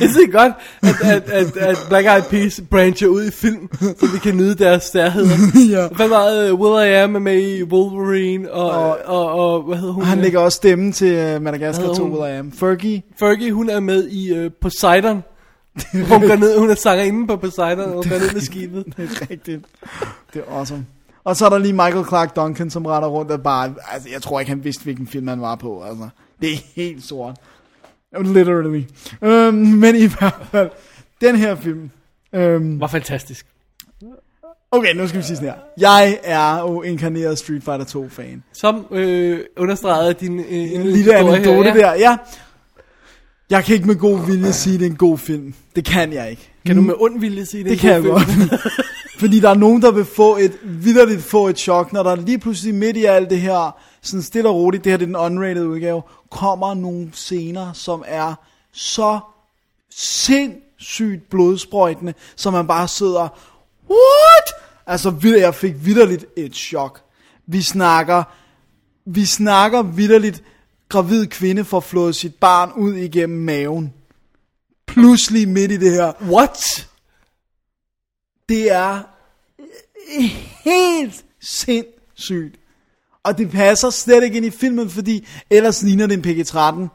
[0.00, 4.06] Jeg synes godt, at, at, at, at Black Eyed Peas brancher ud i film, så
[4.12, 5.36] vi kan nyde deres stærheder.
[5.80, 5.88] ja.
[5.88, 9.76] Hvad meget uh, Will I Am er med i Wolverine, og, og, Og- og, hvad
[9.78, 10.04] hedder hun?
[10.04, 12.20] Han øh, lægger også stemme til øh, Madagascar Hvad 2, hedder hun?
[12.22, 12.52] Will I Am.
[12.52, 13.02] Fergie.
[13.18, 15.22] Fergie, hun er med i uh, Poseidon.
[15.92, 18.84] Hun går ned, hun er sangerinde på Poseidon, og hun går ned med skibet.
[18.96, 19.64] Det er rigtigt.
[20.34, 20.86] Det er awesome.
[21.24, 23.74] Og så er der lige Michael Clark Duncan, som retter rundt og bare...
[23.92, 25.82] Altså, jeg tror ikke, han vidste, hvilken film han var på.
[25.82, 26.08] Altså,
[26.40, 27.36] det er helt sort.
[28.18, 28.82] Literally.
[29.22, 30.70] Øhm, men i hvert fald,
[31.20, 31.90] den her film...
[32.32, 33.46] Øhm, Var fantastisk.
[34.70, 35.56] okay, nu skal vi sige sådan her.
[35.78, 38.42] Jeg er jo inkarneret Street Fighter 2-fan.
[38.52, 42.16] Som øh, understregede din øh, En lille anekdote der, ja.
[43.50, 45.54] Jeg kan ikke med god vilje sige, at det er en god film.
[45.76, 46.50] Det kan jeg ikke.
[46.66, 47.70] Kan du med ond vilje sige det?
[47.70, 48.22] Det kan jeg godt.
[49.20, 52.38] Fordi der er nogen, der vil få et, vidderligt få et chok, når der lige
[52.38, 55.16] pludselig midt i alt det her, sådan stille og roligt, det her det er den
[55.16, 58.34] unrated udgave, kommer nogle scener, som er
[58.72, 59.20] så
[59.90, 63.28] sindssygt blodsprøjtende, så man bare sidder,
[63.90, 64.70] what?
[64.86, 67.02] Altså, jeg fik vidderligt et chok.
[67.46, 68.22] Vi snakker,
[69.04, 70.42] vi snakker vidderligt,
[70.88, 73.94] gravid kvinde får flået sit barn ud igennem maven.
[74.86, 76.12] Pludselig midt i det her.
[76.22, 76.88] What?
[78.48, 79.02] Det er
[80.64, 82.59] helt sindssygt.
[83.24, 86.88] Og det passer slet ikke ind i filmen, fordi ellers ligner det en PG-13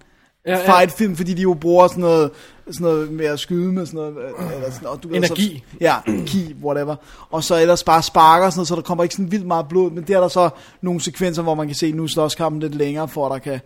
[0.45, 0.79] Ja, ja.
[0.79, 2.31] fight film, fordi de jo bruger sådan noget,
[2.71, 5.63] sådan noget med at skyde med sådan noget, øh, eller sådan, og du Energi.
[5.71, 5.95] Så, ja,
[6.25, 6.95] ki, whatever.
[7.29, 9.91] Og så ellers bare sparker sådan noget, så der kommer ikke sådan vildt meget blod,
[9.91, 10.49] men der er der så
[10.81, 13.59] nogle sekvenser, hvor man kan se, nu slås kampen lidt længere, for at der kan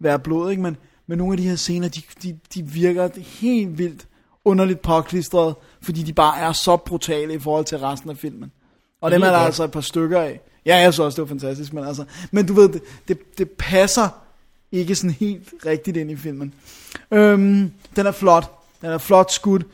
[0.00, 0.62] være blod, ikke?
[0.62, 0.76] Men,
[1.06, 3.08] men nogle af de her scener, de, de, de virker
[3.40, 4.06] helt vildt
[4.44, 8.52] underligt påklistret, fordi de bare er så brutale i forhold til resten af filmen.
[9.00, 9.46] Og dem er der godt.
[9.46, 10.40] altså et par stykker af.
[10.66, 13.50] Ja, jeg synes også, det var fantastisk, men altså, men du ved, det, det, det
[13.50, 14.08] passer
[14.72, 16.54] ikke sådan helt rigtigt ind i filmen.
[17.10, 18.50] Øhm, den er flot.
[18.82, 19.66] Den er flot skudt.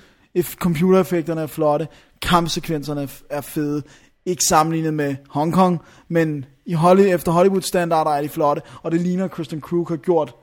[0.56, 1.88] Computereffekterne er flotte.
[2.22, 3.82] Kampsekvenserne er- fede.
[4.26, 5.78] Ikke sammenlignet med Hong Kong,
[6.08, 9.96] men i Hollywood, efter Hollywood standarder er de flotte, og det ligner Kristen Krug har
[9.96, 10.34] gjort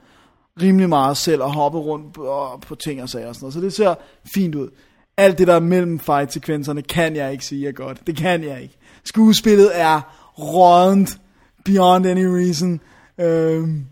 [0.61, 3.53] rimelig meget selv og hoppe rundt på, på ting og sager og sådan noget.
[3.53, 3.95] Så det ser
[4.35, 4.69] fint ud.
[5.17, 8.07] Alt det der mellem fight-sekvenserne kan jeg ikke sige er godt.
[8.07, 8.77] Det kan jeg ikke.
[9.03, 10.01] Skuespillet er
[10.39, 11.17] rådent
[11.65, 12.79] beyond any reason.
[13.19, 13.85] Øhm,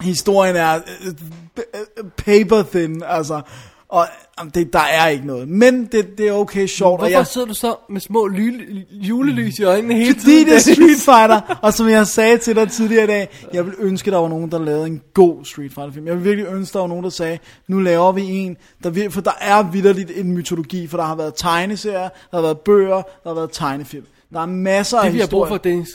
[0.00, 1.08] historien er øh,
[1.56, 3.40] øh, paper thin, altså.
[3.88, 4.06] Og
[4.54, 5.48] det, der er ikke noget.
[5.48, 6.92] Men det, det er okay sjovt.
[6.92, 10.46] og Hvorfor jeg, sidder du så med små ly- julelys i øjnene hele fordi tiden?
[10.46, 13.74] det er Street Fighter, og som jeg sagde til dig tidligere i dag, jeg vil
[13.78, 16.06] ønske, der var nogen, der lavede en god Street Fighter film.
[16.06, 17.38] Jeg vil virkelig ønske, der var nogen, der sagde,
[17.68, 21.14] nu laver vi en, der vir- for der er vidderligt en mytologi, for der har
[21.14, 24.06] været tegneserier, der har været bøger, der har været tegnefilm.
[24.32, 25.58] Der er masser af Det vi har brug historier.
[25.58, 25.88] for, Dennis,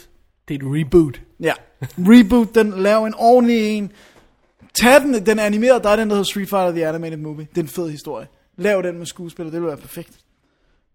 [0.48, 1.22] det er et reboot.
[1.40, 1.54] Ja,
[1.98, 3.92] reboot den, lav en ordentlig en.
[4.82, 7.48] Tag den, den animerede, der er den, der hedder Street Fighter The Animated Movie.
[7.50, 8.28] Det er en fed historie.
[8.58, 10.12] Lav den med skuespiller, det vil være perfekt.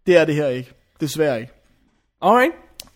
[0.06, 0.72] Det er det her ikke.
[1.00, 1.52] Desværre ikke.
[2.22, 2.52] Alright.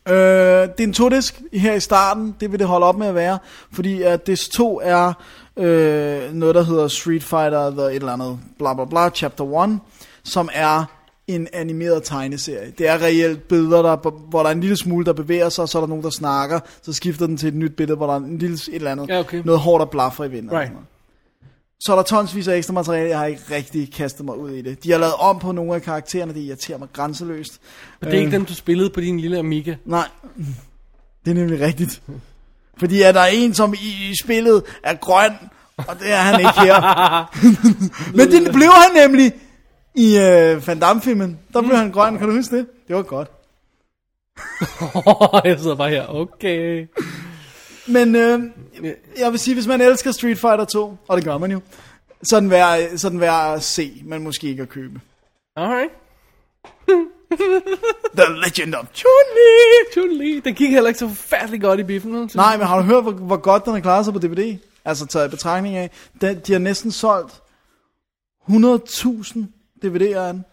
[0.09, 3.14] Øh, det er en to-disk her i starten, det vil det holde op med at
[3.14, 3.39] være,
[3.73, 5.12] fordi at disk 2 er
[5.56, 9.78] øh, noget, der hedder Street Fighter The et eller andet, bla bla bla, chapter 1,
[10.24, 10.85] som er
[11.26, 12.72] en animeret tegneserie.
[12.78, 15.68] Det er reelt billeder, der, hvor der er en lille smule, der bevæger sig, og
[15.68, 18.12] så er der nogen, der snakker, så skifter den til et nyt billede, hvor der
[18.14, 19.42] er en lille et eller andet, Ja, okay.
[19.44, 20.52] noget hårdt der blaffer i vinden.
[20.52, 20.72] Right.
[21.80, 24.62] Så er der tonsvis af ekstra materiale, jeg har ikke rigtig kastet mig ud i
[24.62, 24.84] det.
[24.84, 27.60] De har lavet om på nogle af karaktererne, det irriterer mig grænseløst.
[28.00, 29.74] Og det er ikke dem, du spillede på din lille Amiga.
[29.84, 30.08] Nej,
[31.24, 32.02] det er nemlig rigtigt.
[32.78, 35.32] Fordi at der er en, som i, i spillet er grøn,
[35.76, 37.36] og det er han ikke her.
[38.16, 39.32] Men det blev han nemlig
[39.97, 41.39] i øh, Van Damme-filmen.
[41.52, 42.66] Der blev han grøn, kan du huske det?
[42.89, 43.31] Det var godt.
[45.47, 46.86] jeg sidder bare her, okay.
[47.89, 48.40] Men øh,
[49.18, 51.60] jeg vil sige, hvis man elsker Street Fighter 2, og det gør man jo,
[52.23, 55.01] så er den værd, så den værd at se, men måske ikke at købe.
[55.56, 55.93] Alright.
[58.16, 59.93] The Legend of Chun-Li!
[59.93, 60.40] Chun-Li.
[60.44, 62.14] Den gik heller ikke så forfærdeligt godt i biffen.
[62.14, 62.28] jeg.
[62.35, 64.59] Nej, men har du hørt, hvor, hvor godt den har klaret sig på DVD?
[64.85, 65.90] Altså taget i betragtning af,
[66.20, 67.43] den, de har næsten solgt
[68.48, 69.55] 100.000
[69.86, 70.44] DVD'er af den.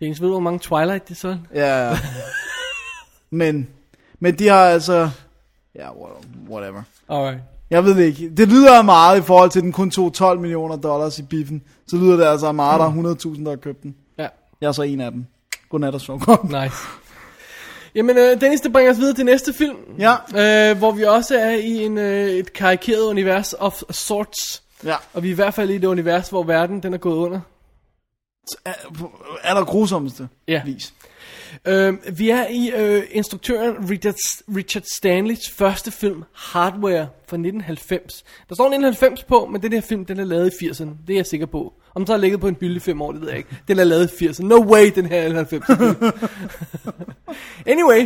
[0.00, 1.38] Dennis, ved hvor mange Twilight det så?
[1.54, 1.98] Ja,
[3.30, 3.68] men,
[4.20, 5.10] men de har altså...
[5.74, 5.88] Ja,
[6.50, 6.82] whatever.
[7.08, 7.38] Alright.
[7.70, 8.30] Jeg ved det ikke.
[8.36, 11.62] Det lyder meget i forhold til, at den kun tog 12 millioner dollars i biffen.
[11.86, 13.96] Så lyder det altså meget, der er 100.000, der har købt den.
[14.18, 14.28] Ja,
[14.60, 15.26] Jeg er så en af dem.
[15.68, 16.44] Godnat og sov godt.
[16.44, 16.76] nice.
[17.94, 19.76] Jamen, øh, Dennis, det bringer os videre til næste film.
[19.98, 20.14] Ja.
[20.70, 24.62] Øh, hvor vi også er i en, øh, et karikeret univers of sorts.
[24.84, 24.94] Ja.
[25.14, 27.40] Og vi er i hvert fald i det univers, hvor verden den er gået under.
[28.64, 28.72] Er,
[29.42, 30.62] er der grusomste Ja.
[30.64, 30.94] vis?
[31.66, 34.14] Øh, vi er i øh, instruktøren Richard,
[34.56, 38.24] Richard Stanleys første film, Hardware, fra 1990.
[38.48, 40.90] Der står 1990 på, men den her film, den er lavet i 80'erne.
[41.06, 41.72] Det er jeg sikker på.
[41.94, 43.50] Om den så har ligget på en hylde i fem år, det ved jeg ikke.
[43.68, 44.42] Den er lavet i 80'erne.
[44.44, 45.64] No way, den her er 90.
[47.66, 48.02] anyway.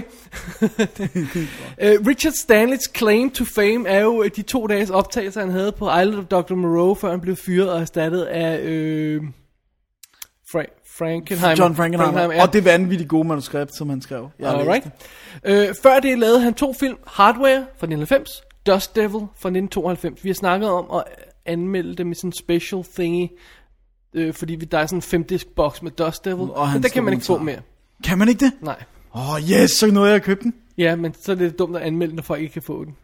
[1.83, 5.73] uh, Richard Stanleys claim to fame er jo øh, de to dages optagelser, han havde
[5.73, 6.55] på Island of Dr.
[6.55, 8.59] Moreau, før han blev fyret og erstattet af...
[8.61, 9.23] Øh,
[11.01, 11.57] Frankenheimer.
[11.65, 12.35] John Frankenheimer.
[12.35, 12.43] ja.
[12.43, 14.31] Og det vanvittigt gode manuskript, som han skrev.
[14.39, 14.87] Jeg Alright.
[15.45, 16.97] Øh, før det lavede han to film.
[17.07, 18.31] Hardware fra 1990,
[18.67, 20.25] Dust Devil fra 1992.
[20.25, 21.05] Vi har snakket om at
[21.47, 23.29] anmelde dem i sådan en special thingy.
[24.15, 26.51] Øh, fordi vi, der er sådan en femdisk box med Dust Devil.
[26.51, 27.59] Og men der kan man ikke få mere.
[28.05, 28.53] Kan man ikke det?
[28.63, 28.83] Nej.
[29.15, 30.55] Åh, oh, yes, så nåede jeg at købe den.
[30.79, 32.97] Ja, men så er det dumt at anmelde, når folk ikke kan få den.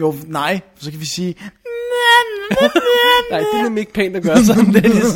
[0.00, 1.34] Jo, nej, så kan vi sige,
[3.30, 5.14] Nej, det er nemlig ikke pænt at gøre sådan, Dennis.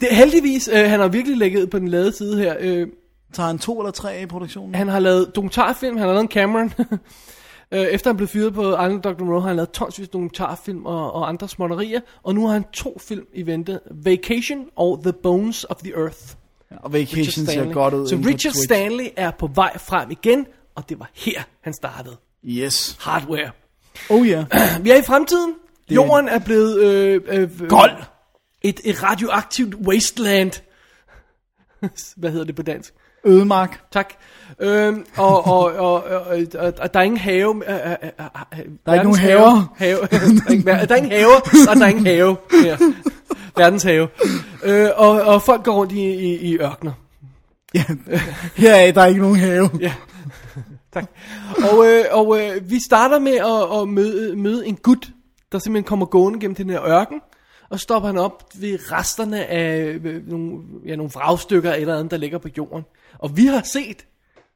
[0.00, 2.56] det er heldigvis, øh, han har virkelig lægget på den lade side her.
[2.60, 2.86] Øh,
[3.32, 4.74] tager han to eller tre af i produktionen?
[4.74, 6.72] Han har lavet dokumentarfilm, han har lavet en Cameron.
[7.72, 9.24] Øh, Efter han blev fyret på Island Dr.
[9.24, 12.00] Moreau, har han lavet tonsvis dokumentarfilm og, og andre småtterier.
[12.22, 13.80] Og nu har han to film i vente.
[14.04, 16.18] Vacation og The Bones of the Earth.
[16.82, 18.52] Og Vacation ser godt ud Så Richard.
[18.52, 22.16] Stanley er på vej frem igen, og det var her, han startede.
[22.46, 22.96] Yes.
[23.00, 23.50] Hardware.
[24.10, 24.44] Oh ja.
[24.82, 25.54] Vi er i fremtiden.
[25.90, 26.82] Jorden er blevet...
[26.82, 27.90] Øh, øh, Gold.
[28.62, 30.52] Et, et radioaktivt wasteland.
[32.16, 32.94] Hvad hedder det på dansk?
[33.24, 33.80] Ødemark.
[33.92, 34.14] Tak.
[34.60, 36.22] Øhm, og, og, og, og,
[36.58, 37.62] og, og der er ingen have.
[37.68, 38.08] Øh, øh, øh,
[38.58, 39.74] øh, Der er ikke nogen haver.
[39.76, 39.98] Have,
[40.66, 41.36] der, er der er ingen haver,
[41.70, 42.36] og der er ingen have.
[42.64, 42.76] Ja.
[43.56, 44.08] Verdens have.
[44.62, 46.92] Øh, og, og folk går rundt i, i, i ørkner.
[47.74, 47.84] Ja.
[48.56, 49.70] Heraf, der er ikke nogen have.
[49.80, 49.94] Ja.
[50.92, 51.04] Tak.
[51.70, 55.08] Og, øh, og øh, vi starter med at, at møde, møde en gut,
[55.52, 57.20] der simpelthen kommer gående gennem den her ørken.
[57.70, 62.16] Og stopper han op ved resterne af øh, nogle, ja, nogle vragstykker eller andet, der
[62.16, 62.84] ligger på jorden.
[63.18, 64.06] Og vi har set,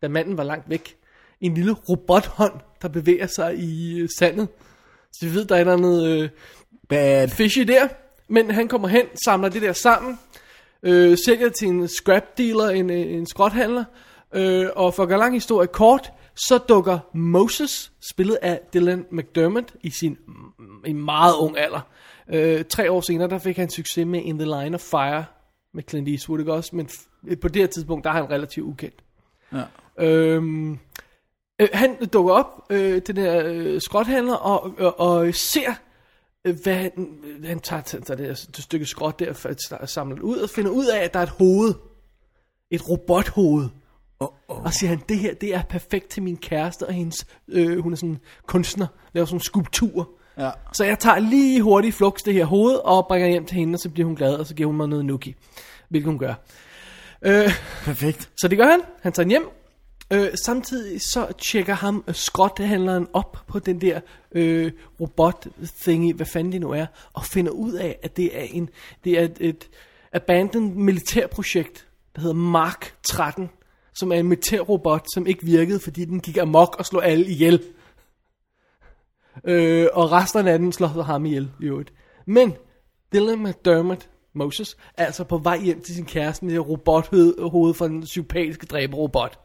[0.02, 0.96] da manden var langt væk,
[1.40, 2.52] en lille robothånd,
[2.82, 4.48] der bevæger sig i øh, sandet.
[5.12, 6.28] Så vi ved, der er et eller andet øh,
[6.88, 7.28] Bad.
[7.28, 7.88] fishy der.
[8.28, 10.18] Men han kommer hen, samler det der sammen,
[10.82, 13.84] øh, sælger til en scrap dealer, en, øh, en skrothandler,
[14.34, 19.74] øh, og for at gøre lang historie kort, Så dukker Moses, spillet af Dylan McDermott,
[19.82, 20.18] i sin
[20.86, 21.80] i en meget ung alder.
[22.28, 25.24] Øh, tre år senere, der fik han succes med In the Line of Fire
[25.74, 26.76] med Clint Eastwood, ikke også?
[26.76, 26.88] Men
[27.42, 29.04] på det her tidspunkt, der er han relativt ukendt.
[29.52, 29.64] Ja.
[29.98, 30.78] Øhm,
[31.58, 35.74] øh, han dukker op, øh, den der øh, skrothandler, og, og, og ser,
[36.44, 40.16] øh, hvad han, øh, han tager, tager det, det stykke skrot der, for at samle
[40.16, 41.74] det ud, og finder ud af, at der er et hoved.
[42.70, 43.68] Et robothoved.
[44.24, 44.62] Oh, oh.
[44.62, 47.92] Og siger han, det her, det er perfekt til min kæreste og hendes, øh, hun
[47.92, 50.10] er sådan kunstner, laver sådan skulptur.
[50.38, 50.50] Ja.
[50.72, 53.80] Så jeg tager lige hurtigt flux det her hoved, og bringer hjem til hende, og
[53.80, 55.34] så bliver hun glad, og så giver hun mig noget nuki.
[55.88, 56.34] Hvilket hun gør.
[57.22, 57.50] Øh,
[57.84, 58.30] Perfekt.
[58.36, 58.80] så det gør han.
[59.02, 59.48] Han tager hjem.
[60.12, 64.00] Øh, samtidig så tjekker ham øh, skrothandleren op på den der
[64.32, 65.46] øh, robot
[65.80, 68.70] thingy, hvad fanden det nu er, og finder ud af, at det er en
[69.04, 69.68] det er et, et
[70.12, 71.86] abandoned militærprojekt,
[72.16, 73.50] der hedder Mark 13,
[73.94, 77.62] som er en militærrobot, som ikke virkede, fordi den gik amok og slog alle ihjel.
[79.44, 81.92] Øh, og resten af den slår så ham ihjel i øvrigt.
[82.26, 82.54] Men
[83.12, 88.02] Dylan McDermott, Moses, er altså på vej hjem til sin kæreste med robothoved fra den
[88.02, 89.38] psykopatiske dræberrobot.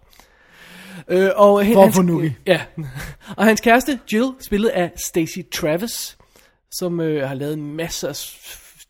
[1.07, 2.31] Øh, og hen, For at hans, få Nuki.
[2.45, 2.61] Ja.
[3.37, 6.17] og hans kæreste, Jill, spillet af Stacey Travis,
[6.71, 8.15] som øh, har lavet masser af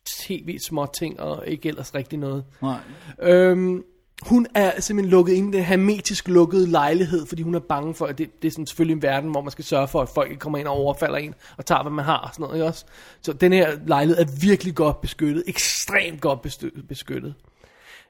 [0.06, 2.46] tv små ting og ikke ellers rigtig noget.
[2.62, 2.80] Nej.
[3.22, 3.84] Øhm,
[4.28, 8.06] hun er simpelthen lukket ind i den hermetisk lukkede lejlighed, fordi hun er bange for,
[8.06, 10.30] at det, det er sådan selvfølgelig en verden, hvor man skal sørge for, at folk
[10.30, 12.66] ikke kommer ind og overfalder en, og tager, hvad man har og sådan noget, ikke
[12.66, 12.86] også?
[13.22, 16.42] Så den her lejlighed er virkelig godt beskyttet, ekstremt godt
[16.88, 17.34] beskyttet.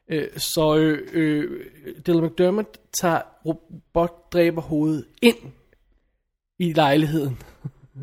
[0.09, 1.65] Øh, så øh, øh,
[2.07, 5.37] Dylan McDermott tager robotdræberhovedet ind
[6.59, 7.37] i lejligheden,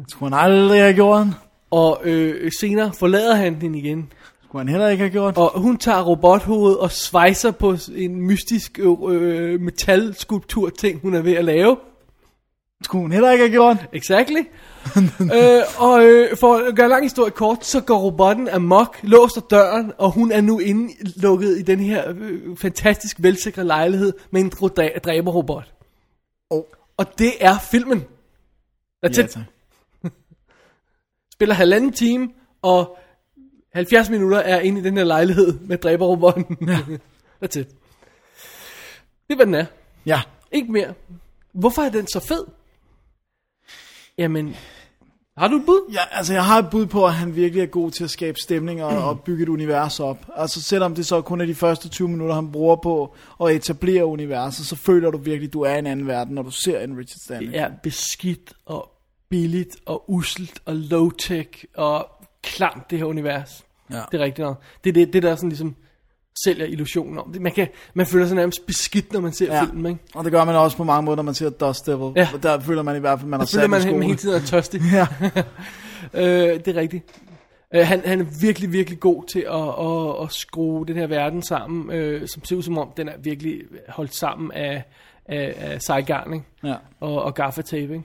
[0.08, 1.34] Skulle han aldrig have gjort den?
[1.70, 4.12] og øh, senere forlader han den igen,
[4.56, 8.78] Skulle han heller ikke have gjort Og hun tager robothovedet og svejser på en mystisk
[8.78, 11.76] øh, metalskulptur ting, hun er ved at lave.
[12.82, 14.40] Skulle hun heller ikke have gjort Exactly.
[15.36, 19.92] øh, og øh, for at gøre lang historie kort, så går robotten amok, låser døren,
[19.98, 24.52] og hun er nu inde lukket i den her øh, fantastisk velsikre lejlighed med en
[24.54, 25.72] dræ- dræberrobot.
[26.50, 26.62] Oh.
[26.96, 28.04] Og det er filmen.
[29.06, 29.42] That's Ja, tak.
[31.34, 32.28] Spiller halvanden time,
[32.62, 32.98] og
[33.76, 36.56] 70 minutter er inde i den her lejlighed med dræberrobotten.
[36.68, 36.78] Ja.
[37.44, 37.68] That's it.
[39.28, 39.66] Det er, hvad den er.
[40.06, 40.22] Ja.
[40.52, 40.94] Ikke mere.
[41.52, 42.46] Hvorfor er den så fed?
[44.18, 44.56] Jamen,
[45.36, 45.92] har du et bud?
[45.92, 48.38] Ja, altså jeg har et bud på, at han virkelig er god til at skabe
[48.42, 50.26] stemning og, og bygge et univers op.
[50.36, 54.06] Altså selvom det så kun er de første 20 minutter, han bruger på at etablere
[54.06, 56.80] universet, så føler du virkelig, at du er i en anden verden, når du ser
[56.80, 57.52] en Richard Stanley.
[57.52, 58.90] Det er beskidt og
[59.28, 62.08] billigt og uselt og low-tech og
[62.42, 63.65] klamt, det her univers.
[63.90, 64.00] Ja.
[64.12, 64.62] Det er rigtigt nok.
[64.84, 65.74] Det er det, det der sådan ligesom
[66.44, 67.32] sælger illusionen om.
[67.32, 69.64] Det- Man, kan, man føler sig nærmest beskidt, når man ser Ja.
[69.64, 70.02] filmen, ikke?
[70.14, 72.12] Og det gør man også på mange måder, når man ser Dust Devil.
[72.16, 72.28] Ja.
[72.34, 74.16] Og der føler man i hvert fald, man har Så føler sat man, man hele
[74.18, 74.80] tiden er tørstig.
[74.92, 75.06] Ja.
[76.14, 76.22] Øh,
[76.64, 77.04] det er rigtigt.
[77.74, 81.42] Øh, han, han er virkelig, virkelig god til at, at, at skrue den her verden
[81.42, 84.84] sammen, øh, som ser ud som om, den er virkelig holdt sammen af,
[85.26, 86.44] af, af sejgarn, ikke?
[86.64, 86.74] ja.
[87.00, 87.94] og, og gaffatape.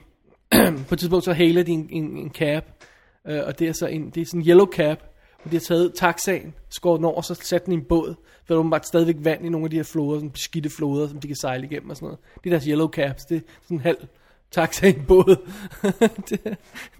[0.54, 0.72] Ikke?
[0.88, 2.64] På et tidspunkt så hæler de en, en, en cap,
[3.28, 4.96] øh, og det er så en, det er sådan en yellow hvor
[5.50, 8.44] de har taget taxaen, skåret den over, og så sat den i en båd, for
[8.48, 11.20] der er åbenbart stadigvæk vand i nogle af de her floder, sådan beskidte floder, som
[11.20, 12.18] de kan sejle igennem og sådan noget.
[12.44, 13.98] Det er deres yellow caps, det er sådan en halv
[14.50, 15.36] taxa i en båd.
[16.28, 16.44] det,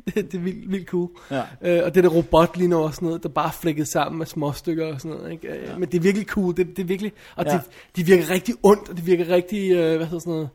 [0.04, 1.10] det, det er vildt, vildt cool.
[1.30, 1.42] Ja.
[1.62, 4.18] Øh, og det der robot lige nu og sådan noget, der bare er flækket sammen
[4.18, 5.32] med småstykker og sådan noget.
[5.32, 5.48] Ikke?
[5.66, 5.78] Ja.
[5.78, 7.52] Men det er virkelig cool, det, det er virkelig, og Ja.
[7.52, 7.60] det,
[7.96, 10.48] de virker rigtig ondt, og det virker rigtig, øh, hvad hedder sådan noget,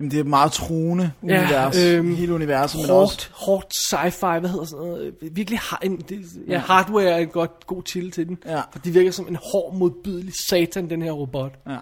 [0.00, 1.76] Jamen, det er et meget truende Ja, univers.
[1.84, 3.28] øhm, Hele universet, men også...
[3.32, 7.16] hårdt, hårdt sci-fi, hvad hedder sådan noget, øh, virkelig har en, det, ja, hardware er
[7.16, 8.60] en godt, god til til den, Ja.
[8.72, 11.52] for det virker som en hård, modbydelig satan, den her robot.
[11.68, 11.76] Ja.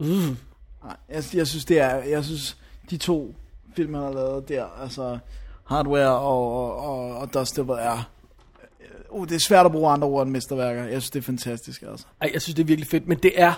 [0.00, 0.36] Uh.
[1.08, 1.94] Jeg, jeg synes, det er...
[1.96, 2.56] Jeg synes,
[2.90, 3.34] de to
[3.76, 5.18] film, han har lavet der, altså
[5.66, 8.10] Hardware og, og, og, og Dust Devil er...
[9.10, 10.82] Uh, det er svært at bruge andre ord end mesterværker.
[10.82, 12.06] Jeg synes, det er fantastisk, altså.
[12.20, 13.52] Ej, jeg synes, det er virkelig fedt, men det er,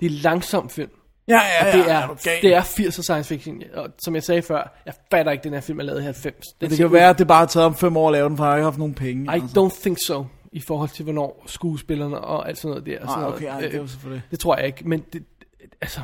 [0.00, 0.90] det er langsom film.
[1.28, 2.42] Ja, ja, Og det er, du gal?
[2.42, 5.60] det er 80'er science fiction, og som jeg sagde før, jeg fatter ikke, den her
[5.60, 6.46] film er lavet i 90.
[6.60, 8.28] Den Det kan ud- være, at det bare har taget om fem år at lave
[8.28, 9.36] den, for jeg har ikke haft nogen penge.
[9.36, 13.06] I don't think so, i forhold til, hvornår skuespillerne og alt sådan noget der.
[13.18, 14.22] noget, okay, ej, øh, det er jo selvfølgelig...
[14.30, 16.00] Det tror jeg ikke, men det, det- altså,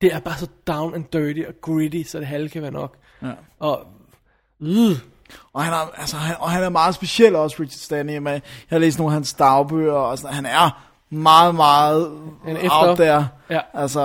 [0.00, 2.96] det er bare så down and dirty og gritty, så det halve kan være nok.
[3.22, 3.30] Ja.
[3.58, 3.86] Og,
[4.60, 4.68] øh,
[5.52, 8.16] Og han, er, altså, han, og han er meget speciel også, Richard Stanley.
[8.18, 12.12] Med, jeg har læst nogle af hans dagbøger, og sådan, han er meget, meget
[12.46, 13.28] er efter- out there.
[13.50, 13.60] Ja.
[13.74, 14.00] Altså,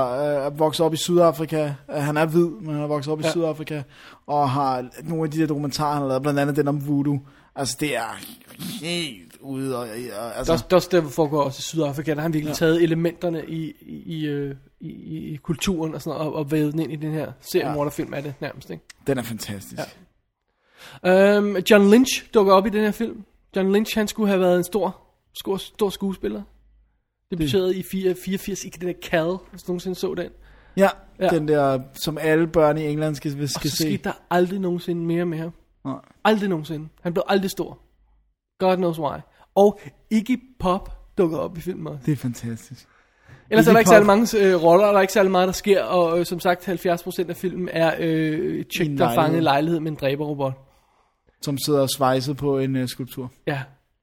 [0.49, 1.73] øh, vokset op i Sydafrika.
[1.91, 3.31] Øh, han er hvid, men han er vokset op i Ja.
[3.31, 3.83] Sydafrika.
[4.27, 7.19] Og har nogle af de der dokumentarer, han har lavet, blandt andet den om voodoo.
[7.55, 8.19] Altså, det er
[8.81, 9.75] helt ude.
[9.77, 9.81] Og,
[10.19, 12.11] og, altså, Dust, Dust Devil foregår også i Sydafrika.
[12.11, 12.55] Der har han virkelig ja.
[12.55, 16.51] taget elementerne i, i, i, øh, i, i, i kulturen og sådan noget, og, og
[16.51, 18.69] vævet den ind i den her seriemorderfilm af det nærmest.
[18.69, 18.83] Ikke?
[19.07, 19.81] den er fantastisk.
[21.03, 21.35] Ja.
[21.37, 23.23] Øhm, John Lynch dukker op i den her film.
[23.55, 24.97] John Lynch, han skulle have været en stor,
[25.39, 26.41] stor, stor skuespiller.
[27.31, 30.29] Debuterede i 4, 84 i den der Cal, hvis du nogensinde så den.
[30.77, 30.89] Ja,
[31.19, 31.27] Ja.
[31.29, 33.83] den der, som alle børn i England skal, Og skal så se.
[33.83, 35.51] skete der aldrig nogensinde mere med ham.
[35.85, 35.95] Nej.
[36.23, 36.87] Aldrig nogensinde.
[37.01, 37.79] Han blev aldrig stor.
[38.59, 39.17] God knows why.
[39.55, 39.79] Og
[40.09, 42.03] Iggy Pop dukker op i filmen også.
[42.05, 42.87] Det er fantastisk.
[43.49, 45.47] Ellers er Iggy der ikke særlig mange øh, roller, og der er ikke særlig meget,
[45.47, 45.83] der sker.
[45.83, 49.41] Og øh, som sagt, 70% af filmen er øh, et chick, der er fanget i
[49.41, 49.79] lejlighed.
[49.79, 50.53] med en dræberrobot.
[51.41, 53.31] Som sidder og svejser på en uh, skulptur.
[53.47, 53.61] Ja,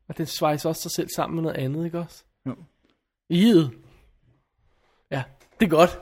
[0.09, 2.25] og den svejser også sig selv sammen med noget andet, ikke også?
[2.47, 2.55] Jo.
[3.31, 3.71] Ide.
[5.11, 5.23] Ja,
[5.61, 5.99] det er godt.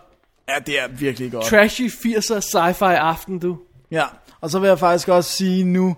[0.49, 1.45] Ja, det er virkelig godt.
[1.45, 3.59] Trashy 80'er sci-fi aften, du.
[3.91, 4.05] Ja,
[4.41, 5.97] og så vil jeg faktisk også sige nu,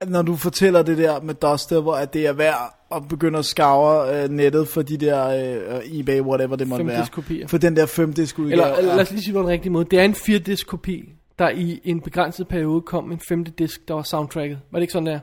[0.00, 3.38] at når du fortæller det der med Dust Devil, at det er værd at begynde
[3.38, 6.96] at scour øh, nettet for de der øh, eBay, whatever det måtte være.
[6.96, 7.48] Femdisk-kopier.
[7.48, 8.52] For den der 5 disk udgave.
[8.52, 9.02] Eller, eller lad ja.
[9.02, 9.84] os lige sige det på den rigtige måde.
[9.84, 11.08] Det er en 4-disk kopi,
[11.38, 14.58] der i en begrænset periode kom en femte disk, der var soundtracket.
[14.70, 15.20] Var det ikke sådan der?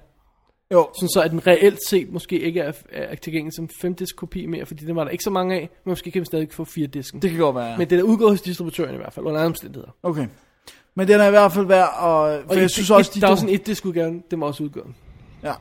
[0.73, 4.15] Jo, Sådan så, at den reelt set måske ikke er, er tilgængelig som 5 disk
[4.15, 6.47] kopi mere, fordi den var der ikke så mange af, men måske kan man stadig
[6.51, 7.21] få 4 disken.
[7.21, 7.77] det kan godt være.
[7.77, 9.91] Men den er udgået hos distributøren i hvert fald, under andre omstændigheder.
[10.03, 10.27] Okay.
[10.95, 13.15] Men den er i hvert fald værd, og, for Og jeg et, synes også, et,
[13.15, 14.87] de der er en 1 disk udgave, den var også udgået.
[15.43, 15.53] Ja,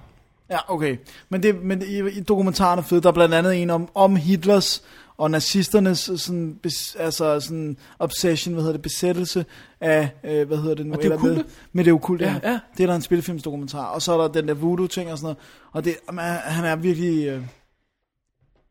[0.50, 0.96] ja okay.
[1.28, 3.02] Men, det, men i, i dokumentaren er fedt.
[3.02, 4.84] Der er blandt andet en om, om Hitlers
[5.18, 9.44] og nazisternes sådan, bes, altså sådan obsession, hvad hedder det, besættelse
[9.80, 10.94] af, øh, hvad hedder det nu?
[10.94, 11.36] Og det okkulte?
[11.36, 12.58] med, med det okulte, Ja, ja, ja.
[12.76, 13.84] Det er der en spillefilmsdokumentar.
[13.86, 15.38] Og så er der den der voodoo-ting og sådan noget.
[15.72, 17.40] Og det, jamen, han er virkelig, øh,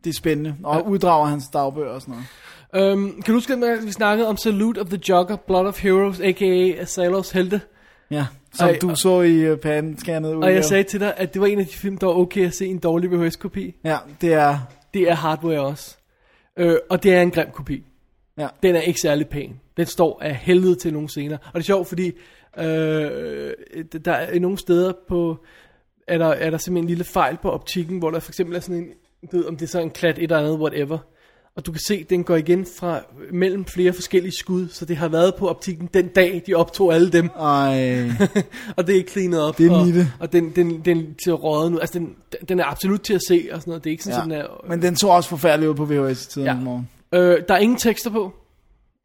[0.04, 0.56] det er spændende.
[0.64, 0.82] Og Ja.
[0.82, 2.16] uddrager hans dagbøger og sådan
[2.74, 2.92] noget.
[2.92, 6.20] Øhm, kan du huske, at vi snakkede om Salute of the Jogger, Blood of Heroes,
[6.20, 6.86] a.k.a.
[6.86, 7.62] Salos Helte?
[8.12, 10.44] Ja, som Ej, du og- så i uh, udgave.
[10.44, 12.46] Og jeg sagde til dig, at det var en af de film, der var okay
[12.46, 13.76] at se en dårlig VHS-kopi.
[13.84, 14.58] Ja, det er,
[14.94, 15.98] Det er hardware også.
[16.58, 17.84] Øh, og det er en grim kopi.
[18.38, 18.48] ja.
[18.64, 19.60] Den er ikke særlig pæn.
[19.78, 21.38] Den står af helvede til nogle scener.
[21.38, 22.12] Og det er sjovt, fordi
[22.58, 23.54] øh,
[24.06, 25.46] der er nogle steder på,
[26.08, 28.60] er der, er der simpelthen en lille fejl på optikken, hvor der for eksempel er
[28.60, 28.90] sådan en,
[29.32, 30.98] du ved, om det er så en klat et eller andet, whatever.
[31.56, 33.02] Og du kan se, den går igen fra
[33.32, 37.12] mellem flere forskellige skud, så det har været på optikken den dag, de optog alle
[37.12, 37.30] dem.
[37.40, 38.10] Ej,
[38.78, 39.58] og det er ikke cleanet op.
[39.58, 40.14] Det er og, nitte.
[40.20, 41.80] og den, den, den til råden nu.
[41.80, 42.16] Altså, den,
[42.50, 43.84] den er absolut til at se og sådan noget.
[43.84, 44.38] Det er ikke sådan, ja.
[44.38, 46.56] sådan der, Men den så også forfærdelig ud på VHS i tiden Ja.
[46.56, 46.90] morgen.
[47.12, 48.34] øh, der er ingen tekster på,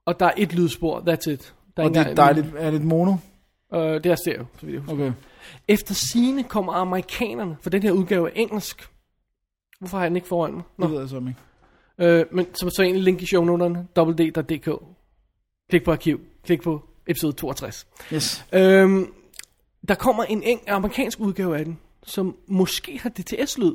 [0.06, 1.54] og der er et lydspor, that's it.
[1.76, 2.46] Der Og ikke det er dejligt.
[2.58, 3.14] Er det et mono?
[3.74, 4.94] Øh, det er stereo, så vidt jeg husker.
[4.94, 5.12] Okay.
[5.68, 8.88] Efter sine kommer amerikanerne, for den her udgave er engelsk.
[9.78, 10.62] Hvorfor har jeg den ikke foran mig?
[10.76, 10.88] Det Nå.
[10.88, 11.34] ved jeg så ikke.
[12.00, 14.82] Øh, men så så en link i shownoterne, www.dk.
[15.70, 16.20] Klik på arkiv.
[16.44, 17.86] Klik på episode 62.
[18.14, 18.44] Yes.
[18.52, 19.06] Øhm,
[19.88, 23.74] der kommer en eng amerikansk udgave af den, som måske har DTS-lyd.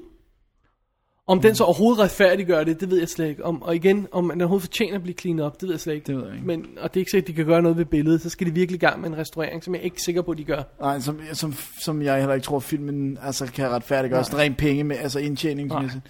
[1.28, 3.46] Om den så overhovedet retfærdiggør det, det ved jeg slet ikke.
[3.46, 5.94] Om, og igen, om den overhovedet fortjener at blive cleanet op, det ved jeg slet
[5.94, 6.08] ikke.
[6.08, 6.48] Det ved jeg ikke.
[6.48, 8.48] Men, og det er ikke sikkert, at de kan gøre noget ved billedet, så skal
[8.48, 10.44] de virkelig i gang med en restaurering, som jeg ikke er sikker på, at de
[10.44, 10.64] gør.
[10.80, 14.24] Nej, som, som, som jeg heller ikke tror, filmen altså, kan retfærdiggøre.
[14.24, 16.04] Sådan rent penge, med, altså indtjeningsmæssigt.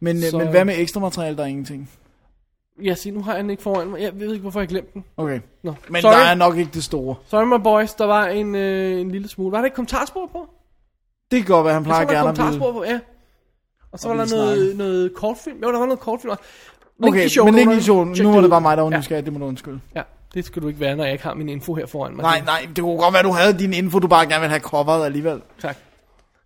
[0.00, 1.90] Men, Så- men hvad med ekstra materiale, der er ingenting?
[2.84, 4.00] Ja, se, nu har jeg den ikke foran mig.
[4.00, 5.04] Jeg ved ikke, hvorfor jeg glemte den.
[5.16, 5.40] Okay.
[5.62, 5.74] Nå.
[5.88, 6.12] Men Sorry.
[6.12, 7.14] der er nok ikke det store.
[7.26, 7.94] Sorry, my boys.
[7.94, 9.52] Der var en, øh, en lille smule.
[9.52, 10.48] Var der ikke kommentarspor på?
[11.30, 13.00] Det kan godt være, han Jeg plejer gerne at kommentarspor på, ja.
[13.92, 14.78] Og så Og var der noget, snakke.
[14.78, 15.56] noget kortfilm.
[15.62, 16.34] Jo, der var noget kortfilm.
[17.00, 17.82] Link Okay, i men link i noterne.
[17.82, 18.14] show.
[18.14, 18.98] Check Nu var det bare mig, der var Ja.
[18.98, 19.24] nysgerrig.
[19.24, 19.80] Det må du undskylde.
[19.94, 20.02] Ja,
[20.34, 22.22] det skal du ikke være, når jeg ikke har min info her foran mig.
[22.22, 24.60] Nej, nej, det kunne godt være, du havde din info, du bare gerne vil have
[24.60, 25.40] coveret alligevel.
[25.60, 25.76] Tak.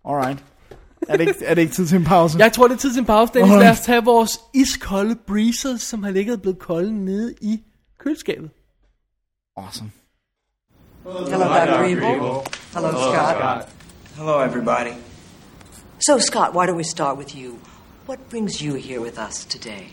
[0.05, 0.43] Alright.
[1.07, 2.37] Er det, ikke, er det ikke tid til en pause?
[2.39, 3.51] Jeg tror, det er tid til en pause, Dennis.
[3.51, 3.65] Alright.
[3.65, 7.63] Lad os tage vores iskolde breezers, som har ligget og blevet kolde nede i
[7.99, 8.49] køleskabet.
[9.57, 9.91] Awesome.
[11.03, 11.83] Hello, Dr.
[11.83, 12.41] Evil.
[12.73, 13.69] Hello, Scott.
[14.15, 14.93] Hello, everybody.
[15.99, 17.59] So, Scott, why don't we start with you?
[18.07, 19.85] What brings you here with us today?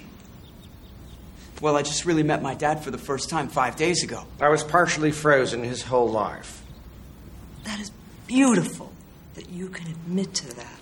[1.60, 4.20] Well, I just really met my dad for the first time five days ago.
[4.40, 6.62] I was partially frozen his whole life.
[7.64, 7.90] That is
[8.26, 8.90] beautiful
[9.34, 10.79] that you can admit to that.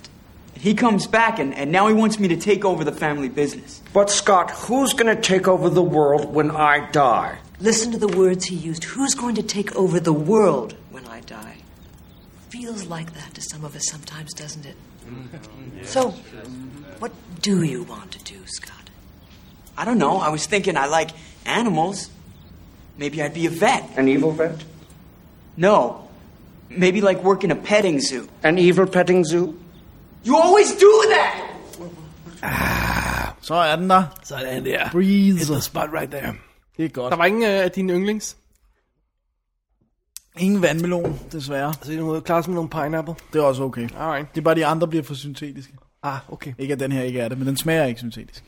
[0.59, 3.29] And he comes back, and, and now he wants me to take over the family
[3.29, 3.81] business.
[3.93, 7.39] But, Scott, who's going to take over the world when I die?
[7.61, 8.83] Listen to the words he used.
[8.83, 11.59] Who's going to take over the world when I die?
[12.51, 14.75] Feels like that to some of us sometimes, doesn't it?
[15.07, 15.85] Mm-hmm.
[15.85, 16.11] So,
[16.99, 18.91] what do you want to do, Scott?
[19.77, 20.17] I don't know.
[20.17, 21.11] I was thinking I like
[21.47, 22.11] animals.
[22.97, 23.97] Maybe I'd be a vet.
[23.97, 24.65] An evil vet?
[25.57, 26.09] No.
[26.69, 28.29] Maybe like work in a petting zoo.
[28.43, 29.57] An evil petting zoo?
[30.27, 31.45] You always do that!
[33.41, 34.05] Så er den der.
[34.25, 34.91] Sådan der.
[34.91, 35.39] Breeze.
[35.39, 36.35] Hit the spot right there.
[36.77, 37.11] Det er godt.
[37.11, 38.37] Der var ingen øh, af dine yndlings.
[40.39, 41.75] Ingen vandmelon, desværre.
[41.83, 43.15] Så du må klare sig med nogle pineapple.
[43.33, 43.89] Det er også okay.
[43.99, 44.35] Alright.
[44.35, 45.73] Det er bare, de andre bliver for syntetiske.
[46.03, 46.53] Ah, okay.
[46.59, 48.45] Ikke at den her ikke er det, men den smager ikke syntetisk.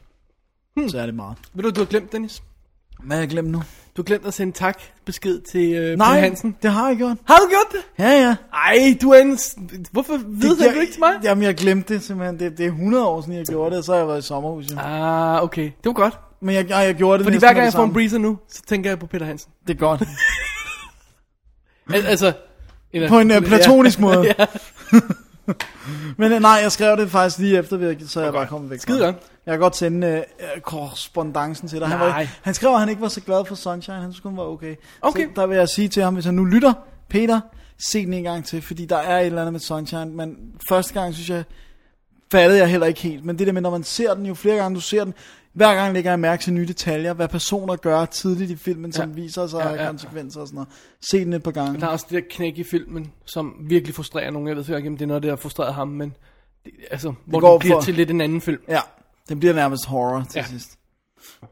[0.77, 0.89] Hmm.
[0.89, 1.37] Så er det meget.
[1.55, 2.43] Ved du, du har glemt, Dennis?
[3.03, 3.63] Hvad har jeg glemt nu?
[3.97, 6.57] Du har glemt at sende tak besked til øh, Nej, Hansen.
[6.62, 7.17] det har jeg gjort.
[7.27, 8.05] Har du gjort det?
[8.05, 8.37] Ja, ja.
[8.55, 9.39] Ej, du er en...
[9.93, 11.12] Hvorfor ved jeg, du ikke til mig?
[11.23, 12.39] Jamen, jeg glemte det simpelthen.
[12.39, 14.27] Det, det er 100 år siden, jeg gjorde det, og så har jeg været i
[14.27, 14.65] sommerhus.
[14.73, 14.77] Jo.
[14.79, 15.62] Ah, okay.
[15.65, 16.19] Det var godt.
[16.43, 18.39] Men jeg, jeg, jeg gjorde det Fordi hver gang det jeg får en breezer nu,
[18.49, 19.53] så tænker jeg på Peter Hansen.
[19.67, 20.03] Det er godt.
[21.95, 22.33] Al- altså...
[23.09, 24.03] På en uh, platonisk ja.
[24.03, 24.35] måde.
[24.39, 24.47] ja.
[26.19, 28.81] Men øh, nej, jeg skrev det faktisk lige efter, så jeg bare kommet væk.
[28.81, 29.17] Skide godt.
[29.47, 31.89] Jeg kan godt sende uh, korrespondancen til dig.
[31.89, 33.97] Han, var, han skrev, at han ikke var så glad for Sunshine.
[33.97, 34.75] Han skulle var okay.
[35.01, 35.27] Okay.
[35.27, 36.73] Så der vil jeg sige til ham, hvis han nu lytter,
[37.09, 37.41] Peter,
[37.79, 40.07] se den en gang til, fordi der er et eller andet med Sunshine.
[40.07, 40.37] Men
[40.69, 41.45] første gang, synes jeg,
[42.33, 43.25] fattede jeg heller ikke helt.
[43.25, 45.15] Men det der med, når man ser den, jo flere gange du ser den,
[45.52, 49.09] hver gang lægger jeg mærke til nye detaljer, hvad personer gør tidligt i filmen, som
[49.09, 49.14] Ja.
[49.14, 50.68] viser sig Ja, ja, konsekvenser og sådan noget.
[51.10, 51.81] Se den et par gange.
[51.81, 54.48] Der er også det der knæk i filmen, som virkelig frustrerer nogen.
[54.48, 56.12] Jeg ved ikke, om det er noget, der har frustreret ham, men...
[56.64, 58.60] Det, altså, hvor går det bliver for- til lidt en anden film.
[58.68, 58.81] Ja,
[59.28, 60.40] den bliver nærmest horror til Ja.
[60.40, 60.47] ja.
[60.47, 60.78] sidst.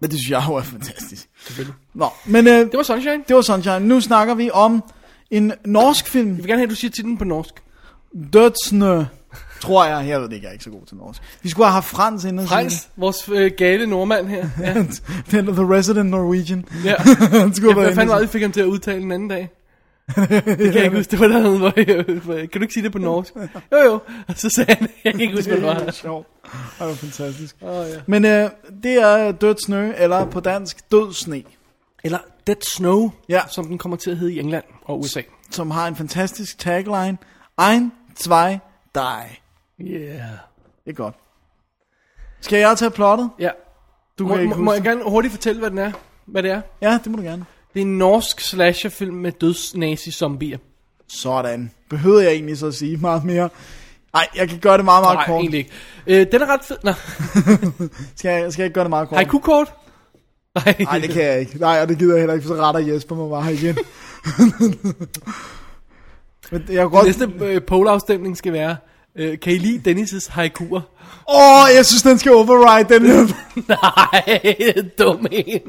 [0.00, 1.28] Men det synes jeg jo er fantastisk.
[1.46, 1.74] Selvfølgelig.
[1.94, 3.24] Nå, men øh, Det var Sunshine.
[3.28, 3.80] det var Sunshine.
[3.80, 4.82] Nu snakker vi om
[5.30, 6.28] en norsk film.
[6.28, 7.54] Jeg vil gerne have, at du siger titlen på norsk.
[8.32, 9.02] Dødsnø,
[9.60, 10.08] tror jeg.
[10.08, 11.22] Jeg ved det ikke, jeg er ikke så god til norsk.
[11.42, 12.46] Vi skulle have haft Frans inden.
[12.46, 14.48] Frans, vores øh, gale nordmand her.
[14.60, 14.74] Ja.
[14.74, 15.02] det.
[15.30, 16.64] Den The Resident Norwegian.
[16.84, 16.94] ja.
[17.40, 19.48] Han skulle Jeg, det, inde vi fik ham til at udtale en anden dag?
[20.18, 21.10] det kan jeg ikke huske.
[21.10, 23.32] Det var der noget, hvor jeg, jeg, Kan du ikke sige det på norsk?
[23.72, 24.00] Jo jo.
[24.28, 25.86] Og så sagde han, jeg kan ikke huske, hvad det Det var.
[25.86, 26.26] er sjovt.
[26.78, 27.56] Det var fantastisk.
[27.62, 27.96] Oh, ja.
[28.06, 28.50] Men øh,
[28.82, 31.42] det er Dødsnø, eller på dansk Død Sne,
[32.04, 33.40] Eller Dead Snow, Ja.
[33.50, 35.20] som den kommer til at hedde i England og USA.
[35.50, 37.18] som har en fantastisk tagline.
[37.70, 38.58] Ein, zwei,
[38.94, 39.22] drei.
[39.80, 40.20] Yeah.
[40.84, 41.14] Det er godt.
[42.40, 43.30] Skal jeg tage plottet?
[43.38, 43.50] Ja.
[44.18, 45.92] Du Må, kan ikke må, må jeg gerne hurtigt fortælle, hvad den er?
[46.26, 46.60] Hvad det er?
[46.82, 47.44] Ja, det må du gerne.
[47.74, 50.58] Det er en norsk slasherfilm med døds-nazi-zombier.
[51.08, 51.70] Sådan.
[51.90, 53.48] Behøvede jeg egentlig så at sige meget mere?
[54.12, 55.40] Nej, jeg kan gøre det meget, meget Nej, kort.
[55.40, 55.70] egentlig ikke.
[56.06, 56.76] Øh, den er ret fed.
[56.84, 56.92] Nå,
[58.16, 59.16] Skal jeg, skal jeg ikke gøre det meget kort?
[59.18, 59.74] haiku-kort?
[60.54, 61.58] Nej, Nej, det kan jeg ikke.
[61.58, 63.76] Nej, og det gider jeg heller ikke, for så retter Jesper mig bare igen.
[66.52, 67.06] Men jeg godt...
[67.06, 68.76] Næste øh, skal være,
[69.18, 70.80] øh, kan I lide Dennis' haikuer?
[71.28, 73.02] Åh, oh, jeg synes, den skal override den.
[73.68, 75.60] Nej, dum en.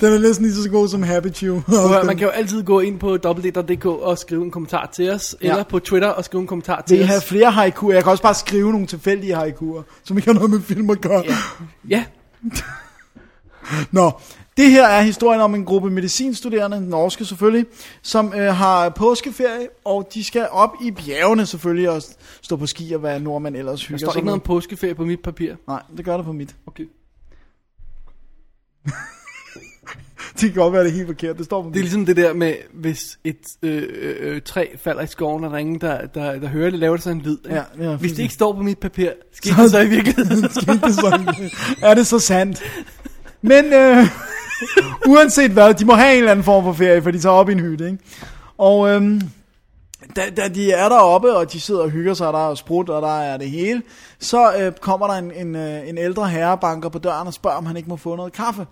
[0.00, 1.62] Den er næsten lige så god som Happy Chew.
[2.04, 5.50] Man kan jo altid gå ind på www.dk og skrive en kommentar til os, ja.
[5.50, 7.24] eller på Twitter og skrive en kommentar til Vil I have os.
[7.24, 7.94] flere haikuer?
[7.94, 11.00] Jeg kan også bare skrive nogle tilfældige haikuer, som ikke har noget med film at
[11.00, 11.24] gøre.
[11.28, 11.34] Ja.
[11.88, 12.04] Ja,
[13.90, 14.10] Nå,
[14.56, 17.66] det her er historien om en gruppe medicinstuderende, norske selvfølgelig,
[18.02, 22.02] som øh, har påskeferie, og de skal op i bjergene selvfølgelig og
[22.42, 24.94] stå på ski og hvad nordmænd ellers der hygger står sig ikke noget om påskeferie
[24.94, 25.54] på mit papir.
[25.68, 26.54] Nej, det gør der på mit.
[26.66, 26.84] Okay.
[30.40, 31.36] Det kan godt være, det er helt forkert.
[31.38, 31.82] Det står på Det er mit.
[31.84, 35.56] ligesom det der med, hvis et øh, øh, øh, træ falder i skoven, og der
[35.56, 37.38] er ingen, der, der, der hører det, laver det så en lyd.
[37.48, 40.50] Ja, ja, hvis det ikke står på mit papir, skal Så- det så i virkeligheden?
[40.62, 41.28] Skete det sådan?
[41.82, 42.62] er det så sandt?
[43.42, 44.06] Men øh,
[45.10, 47.48] uanset hvad, de må have en eller anden form for ferie, for de tager op
[47.48, 47.98] i en hytte, ikke?
[48.58, 49.20] Og øhm,
[50.16, 52.88] da, da de er deroppe, og de sidder og hygger sig, og der er sprut,
[52.88, 53.82] og der er det hele,
[54.18, 57.56] så øh, kommer der en, en, øh, en ældre herre, banker på døren og spørger,
[57.56, 58.66] om han ikke må få noget kaffe.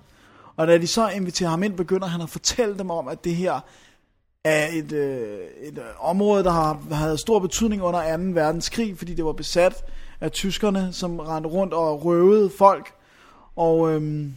[0.57, 3.37] Og da de så inviterer ham ind, begynder han at fortælle dem om, at det
[3.37, 3.61] her
[4.45, 8.23] er et, øh, et øh, område, der har havde stor betydning under 2.
[8.23, 9.85] verdenskrig, fordi det var besat
[10.21, 12.93] af tyskerne, som rendte rundt og røvede folk.
[13.57, 14.35] Og, øhm,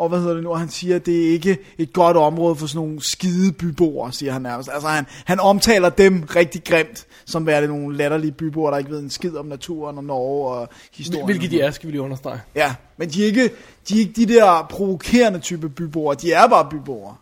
[0.00, 2.56] og hvad hedder det nu, og han siger, at det er ikke et godt område
[2.56, 4.70] for sådan nogle skide byboere, siger han nærmest.
[4.72, 9.00] Altså han, han omtaler dem rigtig grimt, som værende nogle latterlige byboere, der ikke ved
[9.00, 11.24] en skid om naturen og Norge og historien.
[11.26, 12.40] Hvilket de er, skal vi lige understrege.
[12.54, 13.50] Ja, men de er ikke
[13.88, 17.14] de, er ikke de der provokerende type byboere, de er bare byboere.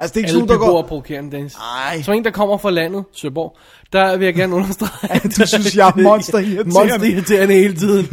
[0.00, 0.82] Altså det er ikke Alle sådan, der går...
[0.82, 1.56] provokerende, Dennis.
[1.58, 2.02] Nej.
[2.02, 3.56] Som en, der kommer fra landet, Søborg,
[3.92, 6.74] der vil jeg gerne understrege, at du synes, jeg er monsterirriterende.
[6.74, 8.06] monsterirriterende hele tiden.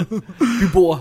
[0.60, 1.00] Beboere.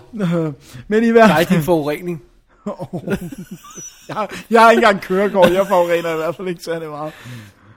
[0.88, 1.40] Men i hvert er fald...
[1.40, 2.22] ikke en forurening.
[4.08, 7.14] jeg, har- jeg har ikke engang kørekort, jeg forurener i hvert fald ikke særlig meget.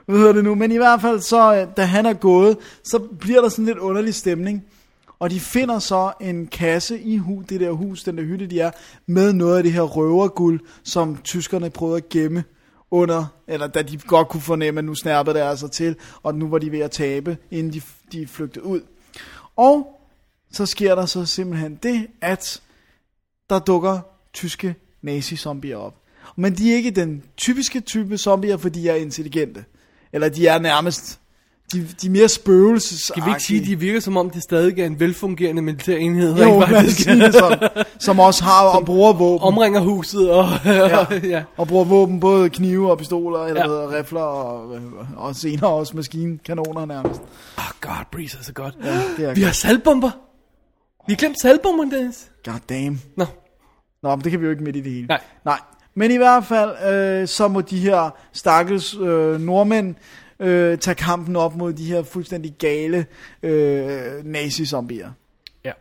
[0.05, 0.55] Hvad hedder det nu?
[0.55, 3.77] Men i hvert fald, så øh, da han er gået, så bliver der sådan lidt
[3.77, 4.65] underlig stemning.
[5.19, 8.59] Og de finder så en kasse i hu, det der hus, den der hytte, de
[8.59, 8.71] er,
[9.05, 12.43] med noget af det her røverguld, som tyskerne prøvede at gemme
[12.91, 16.47] under, eller da de godt kunne fornemme, at nu snærpede det altså til, og nu
[16.49, 17.81] var de ved at tabe, inden de,
[18.11, 18.81] de flygtede ud.
[19.55, 20.01] Og
[20.51, 22.61] så sker der så simpelthen det, at
[23.49, 23.99] der dukker
[24.35, 25.93] tyske nazi-zombier op.
[26.35, 29.65] Men de er ikke den typiske type zombier, for de er intelligente.
[30.13, 31.19] Eller de er nærmest
[31.73, 34.43] de, de er mere spøgelses Skal vi ikke sige, at de virker som om, det
[34.43, 36.35] stadig er en velfungerende militær enhed?
[36.35, 37.03] Jo, os faktisk.
[37.03, 37.69] sige det sådan.
[37.99, 39.43] Som også har og bruger våben.
[39.47, 40.45] Omringer huset og...
[40.65, 41.05] Ja.
[41.37, 41.43] ja.
[41.57, 43.67] Og bruger våben, både knive og pistoler, eller Ja.
[43.67, 44.79] hvad, rifler, og,
[45.17, 47.21] og senere også maskinkanoner nærmest.
[47.57, 48.75] Oh god, Breeze er så godt.
[48.83, 50.11] Ja, det er Vi har saltbomber.
[51.07, 52.31] Vi har glemt saltbomberne, Dennis.
[52.45, 53.01] God damn.
[53.17, 53.25] Nå.
[54.05, 55.07] Nå, men det kan vi jo ikke midt i det hele.
[55.07, 55.21] Nej.
[55.45, 55.59] Nej.
[55.95, 59.95] Men i hvert fald, øh, så må de her stakkels øh, nordmænd
[60.39, 63.05] øh, tage kampen op mod de her fuldstændig gale
[63.43, 65.09] øh, nazi-zombier.
[65.63, 65.71] Ja.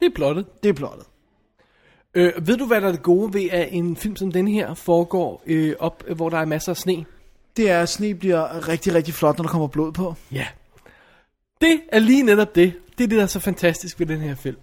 [0.00, 0.62] Det er plottet.
[0.62, 1.06] Det er plottet.
[2.14, 4.74] Øh, ved du, hvad der er det gode ved, at en film som den her
[4.74, 7.04] foregår øh, op, hvor der er masser af sne?
[7.56, 10.14] Det er, at sne bliver rigtig, rigtig flot, når der kommer blod på.
[10.32, 10.46] Ja.
[11.60, 12.72] Det er lige netop det.
[12.98, 14.56] Det er det, der er så fantastisk ved den her film.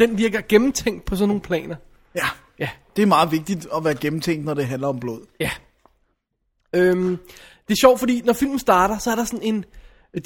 [0.00, 1.76] Den virker gennemtænkt på sådan nogle planer.
[2.16, 2.26] Ja.
[2.58, 2.68] Ja.
[2.96, 5.20] Det er meget vigtigt at være gennemtænkt, når det handler om blod.
[5.40, 5.50] Ja.
[6.72, 7.18] Øhm,
[7.68, 9.64] det er sjovt, fordi når filmen starter, så er der sådan en...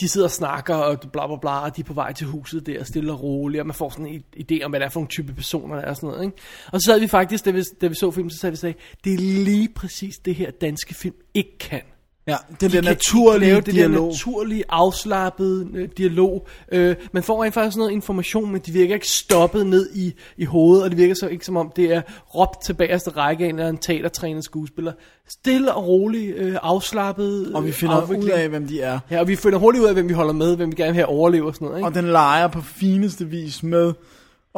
[0.00, 2.66] De sidder og snakker, og bla bla bla, og de er på vej til huset
[2.66, 5.00] der, stille og roligt, og man får sådan en idé om, hvad det er for
[5.00, 6.36] nogle type personer, der er og sådan noget, ikke?
[6.72, 8.74] Og så sad vi faktisk, da vi, da vi så filmen, så sad vi sagde,
[9.04, 11.82] det er lige præcis det her danske film ikke kan.
[12.31, 14.02] Ja, det De er kan naturlige lave det dialog.
[14.05, 16.47] der naturlige, afslappede øh, dialog.
[16.73, 20.44] Øh, man får rent faktisk noget information, men de virker ikke stoppet ned i, i
[20.44, 22.02] hovedet, og det virker så ikke som om, det er
[22.35, 24.93] råbt til bagerste række af en eller anden teatertrænet skuespiller.
[25.28, 28.32] Stille og rolig, øh, afslappet Og vi øh, finder ud afvikling.
[28.32, 28.98] af, hvem de er.
[29.11, 30.94] Ja, og vi finder hurtigt ud af, hvem vi holder med, hvem vi gerne vil
[30.94, 31.89] have overleve og sådan noget, ikke?
[31.89, 33.93] Og den leger på fineste vis med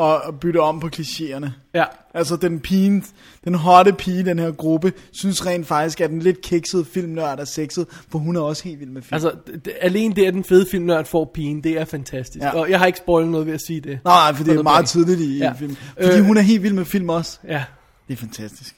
[0.01, 1.48] at bytte om på klichéerne.
[1.74, 1.85] Ja.
[2.14, 3.05] Altså den pige,
[3.44, 7.39] den hotte pige i den her gruppe, synes rent faktisk, at den lidt kiksede filmnørd
[7.40, 9.14] er sexet, for hun er også helt vild med film.
[9.14, 12.43] Altså, d- d- alene det, at den fede filmnørd får pigen, det er fantastisk.
[12.44, 12.51] Ja.
[12.59, 13.98] Og jeg har ikke spoilet noget ved at sige det.
[14.05, 15.52] nej, for det er meget tidligt i ja.
[15.52, 15.77] film.
[16.02, 17.39] Fordi Øh, hun er helt vild med film også.
[17.48, 17.64] Ja,
[18.09, 18.74] Det er fantastisk.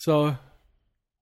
[0.00, 0.34] så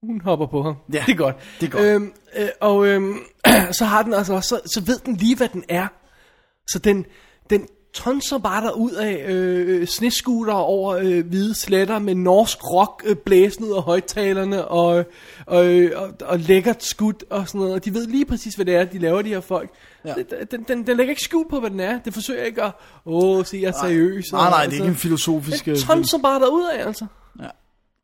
[0.03, 0.75] hun hopper på ham.
[0.93, 1.35] Ja, det er godt.
[1.61, 1.83] det er godt.
[1.83, 3.15] Øhm, øh, og øhm,
[3.77, 5.87] så har den altså også, så, så ved den lige, hvad den er.
[6.67, 7.05] Så den,
[7.49, 7.67] den
[8.03, 13.15] tonser bare der ud af øh, sneskuter over øh, hvide sletter med norsk rock øh,
[13.15, 15.05] blæsende ud af højtalerne og,
[15.45, 15.65] og,
[15.95, 17.73] og, og lækkert skud og sådan noget.
[17.73, 19.69] Og de ved lige præcis, hvad det er, de laver, de her folk.
[20.05, 20.13] Ja.
[20.51, 21.99] Den, den, den lægger ikke skjul på, hvad den er.
[21.99, 22.71] Det forsøger ikke at,
[23.05, 24.25] åh, se, jeg er seriøs.
[24.31, 25.67] Nej, og- nej, det er ikke en filosofisk...
[25.67, 25.97] øh, Den film.
[25.97, 27.05] tonser bare derud af, altså.
[27.41, 27.47] Ja.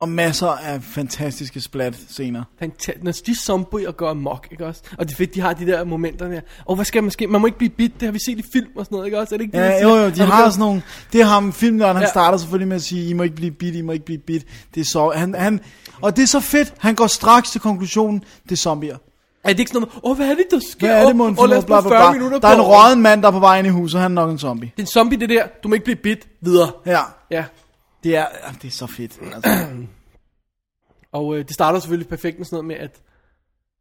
[0.04, 2.44] Og masser af fantastiske splat scener.
[2.60, 3.04] Fantastisk.
[3.04, 4.82] Når de zombier går amok, ikke også?
[4.98, 6.42] Og det er fedt, de har de der momenter der.
[6.66, 7.28] Og hvad skal man ske?
[7.28, 9.20] Man må ikke blive bit, det har vi set i film og sådan noget, ikke
[9.20, 9.36] også?
[9.36, 10.82] Er det ikke det, Ja, de jo, jo, de det har sådan nogle...
[11.14, 12.10] Det er ham, filmnørden, han Ja.
[12.10, 14.46] starter selvfølgelig med at sige, I må ikke blive bit, I må ikke blive bit.
[14.76, 15.10] Det er så...
[15.16, 15.60] Han, han,
[16.02, 18.98] og det er så fedt, han går straks til konklusionen, det er zombier.
[19.44, 20.88] Er det ikke sådan noget, åh, hvad er det, der sker?
[20.88, 22.18] Hvad er det, mon åh, lad os bla, bruge bla, 40 bla.
[22.20, 24.16] minutter Der er en røden mand, der er på vej ind i huset, han er
[24.16, 24.72] nok en zombie.
[24.76, 25.44] Det er en zombie, det der.
[25.64, 26.28] Du må ikke blive bit.
[26.42, 26.72] Videre.
[26.86, 27.00] Ja,
[27.32, 27.44] Ja.
[28.04, 29.20] Det er, ja, det er så fedt.
[29.36, 29.50] Altså,
[31.12, 33.02] Og øh, det starter selvfølgelig perfekt med sådan noget med, at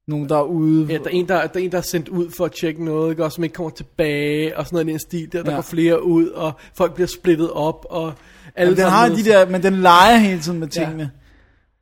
[0.08, 0.86] nogen, der er ude...
[0.86, 2.84] ja, der, er en, der, der er en, der er sendt ud for at tjekke
[2.84, 3.24] noget, ikke?
[3.24, 5.42] også, som ikke kommer tilbage, og sådan noget i den stil der.
[5.42, 5.56] Der Ja.
[5.56, 8.12] går flere ud, og folk bliver splittet op, og
[8.56, 10.84] alle Men den har de der, men den leger hele tiden med Ja.
[10.84, 11.10] tingene.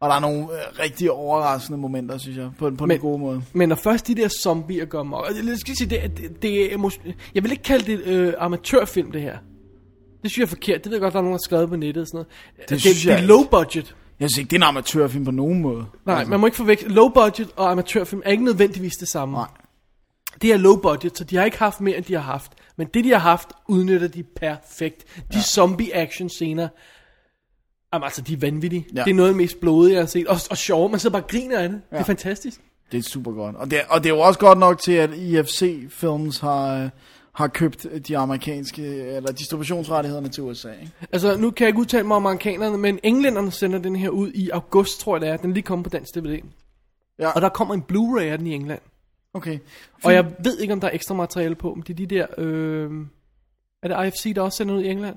[0.01, 3.19] Og der er nogle øh, rigtig overraskende momenter, synes jeg, på, på Men- den gode
[3.19, 3.43] måde.
[3.53, 6.91] Men når først de der zombier amok, og jeg skal sige, det, det, det er,
[7.35, 9.39] jeg vil ikke kalde det øh, amatørfilm, det her.
[10.23, 10.85] Det synes jeg er forkert.
[10.85, 12.69] Det ved jeg godt, der er nogen, der har skrevet på nettet og sådan noget.
[12.69, 13.95] Det, synes det, jeg det er low budget.
[14.21, 15.87] Jeg synes ikke, det er en amatørfilm på nogen måde.
[16.07, 16.89] Nej, Altså, man må ikke forveksle.
[16.89, 19.35] Low budget og amatørfilm er ikke nødvendigvis det samme.
[19.35, 19.47] Nej.
[20.43, 22.53] Det er low budget, så de har ikke haft mere, end de har haft.
[22.77, 25.05] Men det, de har haft, udnytter de perfekt.
[25.17, 25.41] De ja.
[25.41, 26.69] zombie action scener,
[27.93, 28.87] jamen, altså, de er vanvittige.
[28.95, 29.05] Ja.
[29.05, 30.27] Det er noget af det mest blodige, jeg har set.
[30.27, 31.81] Og, og sjove, man sidder bare griner af det.
[31.93, 31.97] Ja.
[31.97, 32.61] Det er fantastisk.
[32.93, 33.57] Det er super godt.
[33.57, 36.85] Og det, er, og det er jo også godt nok til, at IFC Films har,
[36.85, 36.91] øh,
[37.33, 40.71] har købt de amerikanske, eller distributionsrettighederne til USA.
[40.71, 40.93] Ikke?
[41.13, 44.31] Altså, nu kan jeg ikke udtale mig om amerikanerne, men englænderne sender den her ud
[44.35, 45.37] i august, tror jeg det er.
[45.37, 46.39] Den er lige kommet på dansk DVD.
[47.19, 47.29] Ja.
[47.31, 48.81] Og der kommer en Blu-ray af den i England.
[49.35, 49.59] Okay.
[50.05, 52.27] Og jeg ved ikke, om der er ekstra materiale på, men det er de der...
[52.39, 52.91] Øh,
[53.83, 55.17] er det IFC, der også sender ud i England?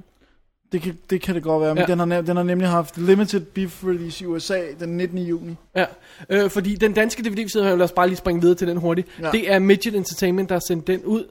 [0.72, 1.96] Det kan, det kan det godt være, men Ja.
[1.96, 5.18] den, har, den har nemlig haft limited beef release i USA den 19.
[5.18, 5.56] juni.
[5.76, 5.86] Ja,
[6.30, 8.68] øh, fordi den danske DVD, vi sidder her, lad os bare lige springe videre til
[8.68, 9.08] den hurtigt.
[9.22, 9.32] Ja.
[9.32, 11.26] Det er Midget Entertainment, der har sendt den ud.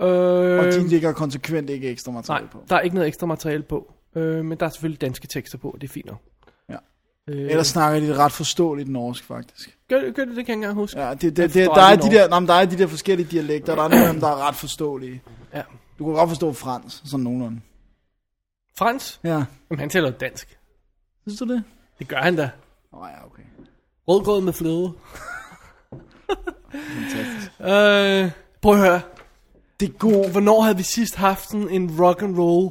[0.00, 2.62] Øh, Og de lægger konsekvent ikke ekstra nej, materiale på.
[2.68, 3.92] der er ikke noget ekstra materiale på.
[4.16, 6.22] Øh, men der er selvfølgelig danske tekster på, og det er fint nok.
[6.68, 6.76] Ja.
[7.28, 9.78] Øh, Ellers snakker de ret forståeligt norsk, faktisk.
[9.88, 11.00] gør, gør det, det kan jeg ikke engang huske.
[11.00, 13.28] Ja, det, det, det, der, er de der, nej, men der er de der forskellige
[13.30, 15.22] dialekter, der er nogle af dem, der er ret forståelige.
[15.54, 15.62] Ja.
[15.98, 17.60] Du kan godt forstå fransk, sådan nogenlunde.
[18.78, 19.20] Frans?
[19.24, 19.30] Ja.
[19.70, 20.58] Jamen, han taler dansk.
[21.26, 21.64] Synes du det?
[21.98, 22.50] Det gør han da.
[22.92, 23.42] Åh oh, ja, okay.
[24.08, 24.92] Rødgrød med fløde.
[26.72, 27.52] Fantastisk.
[27.60, 28.30] Øh,
[28.62, 29.00] prøv at høre.
[29.80, 30.30] Det er god.
[30.30, 32.70] Hvornår havde vi sidst haft sådan en rock and roll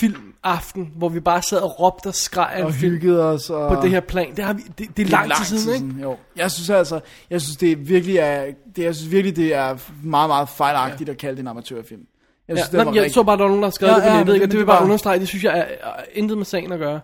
[0.00, 3.50] filmaften, hvor vi bare sad og råbte og skreg af Og hyggede os.
[3.50, 4.36] Og på det her plan.
[4.36, 6.02] Det, har vi, det, det er lang, tid siden, ikke?
[6.02, 6.16] Jo.
[6.36, 7.00] Jeg synes altså,
[7.30, 8.44] jeg synes det er virkelig er,
[8.76, 11.12] det, jeg synes virkelig det er meget, meget fejlagtigt ja.
[11.12, 12.00] at kalde det en amatørfilm.
[12.48, 13.70] Jeg Ja, synes, Nå, det var jeg rigtig- så bare, der var nogen, der har
[13.70, 14.44] skrevet Ja, det på ja, nettet, ikke?
[14.44, 16.44] og det- det vil det bare var- understrege, det synes jeg er, er intet med
[16.44, 17.00] sagen at gøre.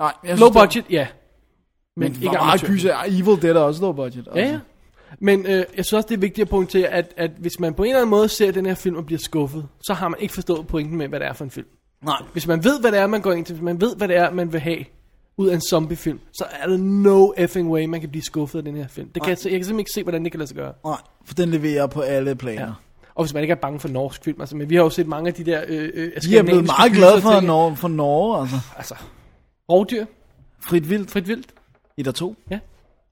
[0.00, 1.06] Nej, jeg Low synes, det- budget, ja.
[1.96, 2.94] Men, Men ikke meget gyser.
[3.06, 4.28] Evil Dead er også low budget.
[4.34, 4.54] Ja, altså.
[4.54, 4.60] ja.
[5.20, 7.82] Men øh, jeg synes også, det er vigtigt at pointere, at, at hvis man på
[7.82, 10.34] en eller anden måde ser den her film og bliver skuffet, så har man ikke
[10.34, 11.66] forstået pointen med, hvad det er for en film.
[12.04, 12.22] Nej.
[12.32, 14.16] Hvis man ved, hvad det er, man går ind til, hvis man ved, hvad det
[14.16, 14.84] er, man vil have
[15.36, 18.64] ud af en zombiefilm, så er der no effing way, man kan blive skuffet af
[18.64, 19.08] den her film.
[19.08, 20.72] Det kan jeg, jeg kan simpelthen ikke se, hvordan det kan lade sig gøre.
[20.84, 22.66] Nej, for den leverer på alle planer.
[22.66, 22.72] Ja.
[23.14, 25.06] Og hvis man ikke er bange for norsk film, altså, men vi har jo set
[25.06, 27.40] mange af de der øh, øh, De er blevet meget glade for.
[27.40, 28.56] Norge, for Norge, altså.
[28.76, 28.94] Altså,
[29.70, 30.04] rovdyr,
[30.60, 31.10] Frit vildt.
[31.10, 31.54] frit vildt.
[31.96, 32.36] Et og to.
[32.50, 32.58] Ja.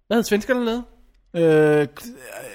[0.06, 0.84] Hvad havde svenskerne lavet?
[1.34, 1.86] Øh,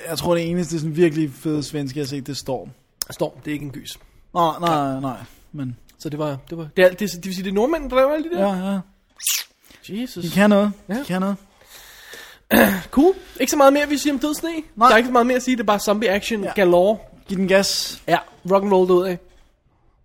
[0.10, 2.70] jeg tror, det eneste sådan virkelig fede svenske, jeg har set, det er Storm.
[3.12, 4.00] Storm, det er ikke en gys.
[4.34, 5.18] Nej, nej, nej.
[5.52, 7.90] Men Så det var, det var, det, er, det, det vil sige, det er nordmænd,
[7.90, 8.56] der laver alle de der?
[8.56, 8.80] ja, ja.
[10.02, 10.24] Jesus.
[10.26, 10.72] De kan noget.
[10.90, 10.94] Ja.
[10.94, 11.36] De kan noget.
[12.92, 13.14] Cool.
[13.40, 14.50] Ikke så meget mere, vi siger om dødsne.
[14.76, 14.88] Nej.
[14.88, 16.54] Der er ikke så meget mere at sige, det er bare zombie action Ja.
[16.56, 16.98] galore.
[17.28, 18.02] Giv den gas.
[18.08, 18.18] Ja,
[18.52, 19.20] rock and roll derud af.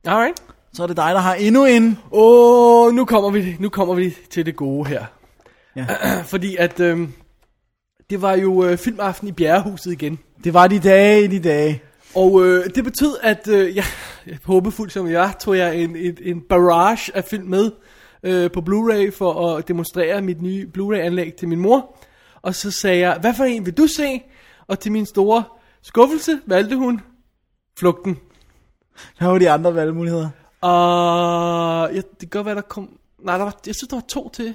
[0.04, 0.42] Alright.
[0.72, 1.98] Så er det dig, der har endnu en.
[2.12, 5.04] Åh, oh, nu kommer vi, nu kommer vi til det gode her.
[5.76, 5.86] Ja.
[6.32, 7.12] Fordi at, øhm,
[8.14, 10.18] det var jo øh, filmaften i Bjerrehuset igen.
[10.44, 11.82] Det var de dage, de dage.
[12.14, 13.84] Og øh, det betød, at øh, jeg,
[14.44, 17.70] håbefuld som jeg, tog jeg en, en, en barrage af film med
[18.22, 21.96] øh, på Blu-ray for at demonstrere mit nye Blu-ray-anlæg til min mor.
[22.42, 24.22] Og så sagde jeg, hvad for en vil du se?
[24.66, 25.44] Og til min store
[25.82, 27.00] skuffelse valgte hun
[27.78, 28.18] Flugten.
[29.18, 30.28] Hvad var de andre valgmuligheder?
[30.60, 32.98] Og ja, det kan godt være, der kom...
[33.22, 34.54] Nej, der var, jeg synes, der var to til.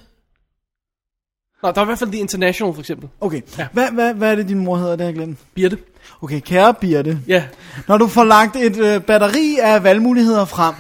[1.64, 3.10] Nå, der var i hvert fald The International, for eksempel.
[3.22, 3.68] Okay, Ja.
[3.74, 5.38] hvad, hvad, hvad er det, din mor hedder, det har jeg glemt?
[5.56, 5.78] Birte.
[6.22, 7.20] Okay, kære Birte.
[7.28, 7.44] Ja.
[7.88, 10.76] Når du får lagt et øh, batteri af valgmuligheder frem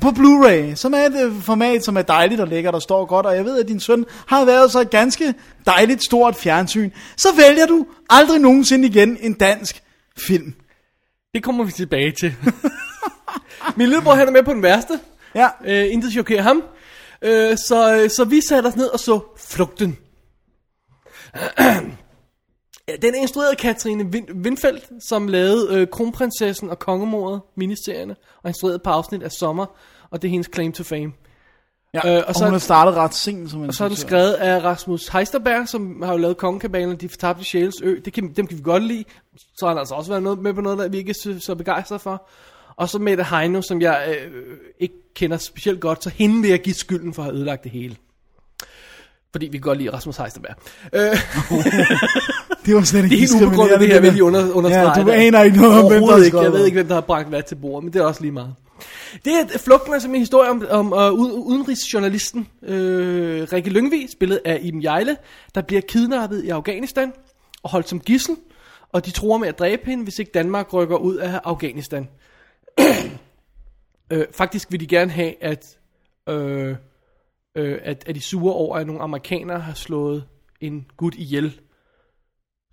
[0.00, 3.26] på Blu-ray, som er et øh, format, som er dejligt og lækkert og står godt,
[3.26, 5.34] og jeg ved, at din søn har været så et ganske
[5.66, 9.82] dejligt stort fjernsyn, så vælger du aldrig nogensinde igen en dansk
[10.26, 10.54] film.
[11.34, 12.34] Det kommer vi tilbage til.
[13.76, 15.00] Min lillebror, han er med på den værste.
[15.34, 16.62] Ja, Øh, intet chokerer ham.
[17.24, 19.98] Øh, så, så vi satte os ned og så Flugten.
[23.02, 24.04] Den er instrueret af Katrine
[24.44, 29.66] Windfeldt, som lavede øh, Kronprinsessen og Kongemordet miniserierne, og instruerede et par afsnit af Sommer,
[30.10, 31.12] og det er hendes claim to fame.
[31.94, 32.00] ja.
[32.16, 34.32] Øh, og og, så- hun har startet ret sent som Og så er den skrevet
[34.32, 37.96] af Rasmus Heisterberg, som har jo lavet Kongekabalen De Fortabte Sjæles Ø.
[38.04, 39.04] Det kan, dem kan vi godt lide.
[39.36, 41.36] Så har han altså også været noget, med på noget, der vi ikke er så,
[41.40, 42.28] så begejstrede for.
[42.82, 46.60] Og så Mette Heino, som jeg øh, ikke kender specielt godt, så hende vil jeg
[46.60, 47.96] give skylden for at have ødelagt det hele.
[49.32, 50.54] Fordi vi kan godt lide Rasmus Heisterberg.
[50.92, 51.00] Øh,
[52.66, 54.98] Det var slet ikke det er helt ubegrundet, det her vil lige under, understrege.
[54.98, 56.40] Ja, du aner ikke noget om, hvem der ikke.
[56.40, 58.32] Jeg ved ikke, hvem der har bragt hvad til bordet, men det er også lige
[58.32, 58.54] meget.
[59.24, 61.12] Det er Flugten som en historie om, om uh,
[61.46, 65.16] udenrigsjournalisten øh, Rikke Lyngvi, spillet af Iben Jejle,
[65.54, 67.12] der bliver kidnappet i Afghanistan
[67.62, 68.36] og holdt som gissel,
[68.92, 72.08] og de tror med at dræbe hende, hvis ikke Danmark rykker ud af Afghanistan.
[74.12, 75.78] Øh, faktisk vil de gerne have, at,
[76.28, 76.76] øh,
[77.54, 80.28] øh, at, at de sure over, at nogle amerikanere har slået
[80.60, 81.60] en gut ihjel.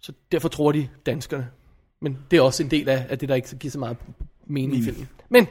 [0.02, 1.50] Så derfor tror de danskerne.
[2.02, 3.98] Men det er også en del af, af det, der ikke giver så meget
[4.46, 5.10] mening i filmen.
[5.30, 5.48] Men,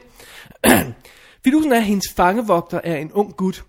[1.43, 3.65] fidusen er, at hendes fangevogter er en ung gut,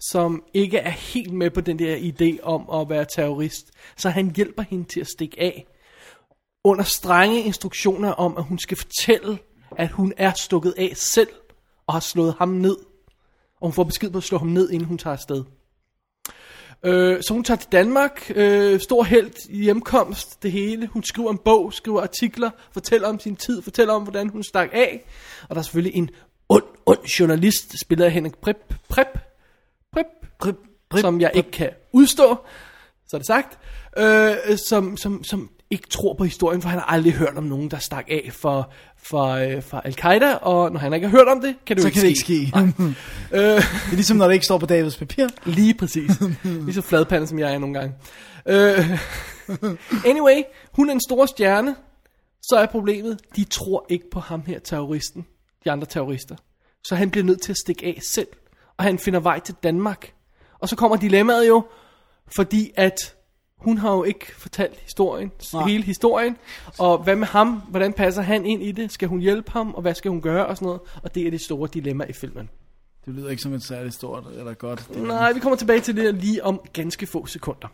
[0.00, 3.70] som ikke er helt med på den der idé om at være terrorist.
[3.96, 5.66] Så han hjælper hende til at stikke af.
[6.64, 9.38] Under strenge instruktioner om, at hun skal fortælle,
[9.76, 11.28] at hun er stukket af selv,
[11.86, 12.76] og har slået ham ned.
[13.60, 15.44] Og hun får besked på at slå ham ned, inden hun tager afsted.
[16.82, 20.86] Øh, så hun tager til Danmark, øh, stor held i hjemkomst, det hele.
[20.86, 24.68] Hun skriver en bog, skriver artikler, fortæller om sin tid, fortæller om, hvordan hun stak
[24.72, 25.04] af.
[25.42, 26.10] Og der er selvfølgelig en
[26.48, 29.18] ond, ond journalist, spillet af Henrik Prip, Prip,
[29.92, 30.06] Prip,
[30.38, 30.56] Prip,
[30.90, 32.36] prip, som jeg ikke kan udstå,
[33.08, 33.58] så er det sagt,
[33.98, 37.70] øh, som, som, som ikke tror på historien, for han har aldrig hørt om nogen,
[37.70, 41.40] der stak af for, for, øh, for Al-Qaida, og når han ikke har hørt om
[41.40, 42.48] det, kan det Så jo kan det ikke ikke ske.
[42.48, 42.84] ske.
[43.38, 43.56] Øh, Det
[43.92, 45.26] er ligesom, når det ikke står på Davids papir.
[45.44, 46.10] Lige præcis.
[46.44, 47.94] Lige så fladpande, som jeg er nogle gange.
[48.46, 48.90] Øh,
[50.06, 50.42] anyway,
[50.72, 51.76] hun er en stor stjerne.
[52.42, 55.26] Så er problemet, de tror ikke på ham her, terroristen.
[55.64, 56.36] De andre terrorister.
[56.84, 58.28] Så han bliver nødt til at stikke af selv.
[58.76, 60.12] Og han finder vej til Danmark.
[60.60, 61.64] Og så kommer dilemmaet jo,
[62.36, 63.14] fordi at
[63.58, 65.68] hun har jo ikke fortalt historien, Nej.
[65.68, 66.36] hele historien.
[66.78, 67.62] Og hvad med ham?
[67.68, 68.92] Hvordan passer han ind i det?
[68.92, 69.74] Skal hun hjælpe ham?
[69.74, 70.46] Og hvad skal hun gøre?
[70.46, 70.80] Og sådan noget.
[71.02, 72.50] Og det er det store dilemma i filmen.
[73.06, 74.88] Det lyder ikke som et særligt stort eller godt.
[74.94, 77.68] Det Nej, vi kommer tilbage til det lige om ganske få sekunder.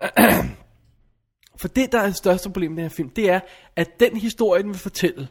[1.60, 3.40] For det, der er det største problem i den her film, det er,
[3.76, 5.28] at den historie, den vil fortælle,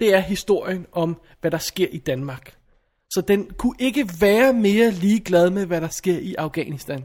[0.00, 2.54] det er historien om, hvad der sker i Danmark.
[3.10, 7.04] Så den kunne ikke være mere ligeglad med, hvad der sker i Afghanistan.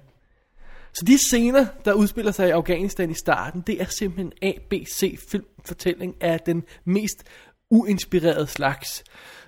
[0.93, 6.15] Så de scener, der udspiller sig i Afghanistan i starten, det er simpelthen ABC filmfortælling
[6.21, 7.23] af den mest
[7.69, 9.03] uinspirerede slags.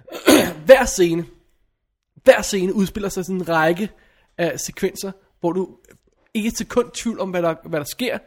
[0.66, 1.26] hver scene,
[2.24, 3.90] hver scene udspiller sig sådan en række
[4.38, 5.78] af sekvenser, hvor du
[6.34, 8.18] ikke et sekund tvivl om, hvad der, hvad der sker.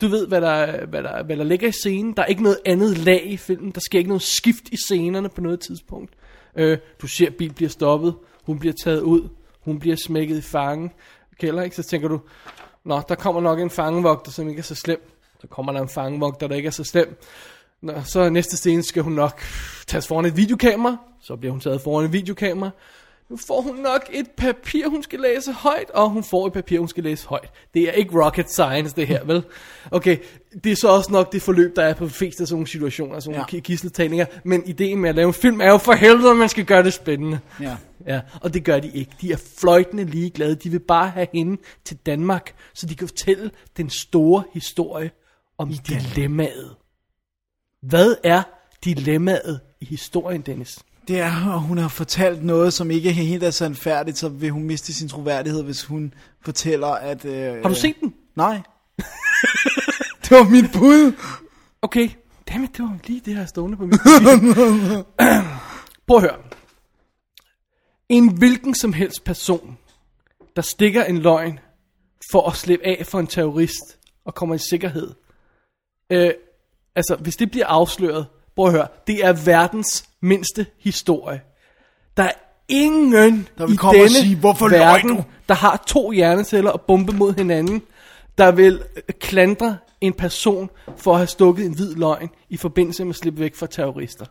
[0.00, 2.16] Du ved, hvad der, hvad, der, hvad der ligger i scenen.
[2.16, 3.70] Der er ikke noget andet lag i filmen.
[3.70, 6.14] Der sker ikke noget skift i scenerne på noget tidspunkt.
[6.56, 8.14] Øh, du ser, at bil bliver stoppet.
[8.44, 9.28] Hun bliver taget ud.
[9.60, 10.90] Hun bliver smækket i fange.
[11.38, 11.76] Kælder, ikke?
[11.76, 12.20] Så tænker du,
[12.84, 15.10] Nå, der kommer nok en fangevogter, som ikke er så slem.
[15.40, 17.20] Så kommer der en fangevogter, der ikke er så slem.
[17.80, 19.42] Nå, så næste scene skal hun nok
[19.86, 20.96] tages foran et videokamera.
[21.20, 22.70] Så bliver hun taget foran et videokamera.
[23.30, 26.78] Nu får hun nok et papir, hun skal læse højt, og hun får et papir,
[26.78, 27.50] hun skal læse højt.
[27.74, 29.44] Det er ikke rocket science, det her, vel?
[29.90, 30.16] Okay,
[30.64, 33.20] det er så også nok det forløb, der er på flest af sådan nogle situationer,
[33.20, 33.58] sådan nogle Ja.
[33.58, 34.26] gisseltagninger.
[34.44, 36.82] Men ideen med at lave en film er jo for helvede, at man skal gøre
[36.82, 37.40] det spændende.
[37.60, 37.76] Ja.
[38.06, 39.12] Ja, og det gør de ikke.
[39.20, 40.54] De er fløjtende ligeglade.
[40.54, 45.10] De vil bare have hende til Danmark, så de kan fortælle den store historie
[45.58, 46.76] om dilemmaet.
[47.82, 48.42] Hvad er
[48.84, 50.78] dilemmaet i historien, Dennis?
[51.08, 54.50] Det er, at hun har fortalt noget, som ikke er helt er sandfærdigt, så vil
[54.50, 57.24] hun miste sin troværdighed, hvis hun fortæller, at...
[57.24, 58.14] Øh, Har du set den?
[58.36, 58.54] Nej.
[60.22, 61.12] det var mit bud.
[61.82, 62.10] Okay,
[62.48, 63.92] dammit, det var lige det her stående på min
[66.06, 66.36] Prøv at høre.
[68.08, 69.78] En hvilken som helst person,
[70.56, 71.58] der stikker en løgn
[72.32, 75.14] for at slippe af for en terrorist og kommer i sikkerhed.
[76.10, 76.30] Øh,
[76.94, 78.26] altså, hvis det bliver afsløret,
[78.58, 81.40] prøv at høre, det er verdens mindste historie.
[82.16, 82.32] Der er
[82.68, 83.12] ingen
[83.58, 86.80] Der vil i komme og denne sige, "Hvorfor verden, du?" der har to hjerneceller og
[86.80, 87.82] bombe mod hinanden,
[88.38, 93.04] der vil øh, klandre en person for at have stukket en hvid løgn i forbindelse
[93.04, 94.24] med at slippe væk fra terrorister.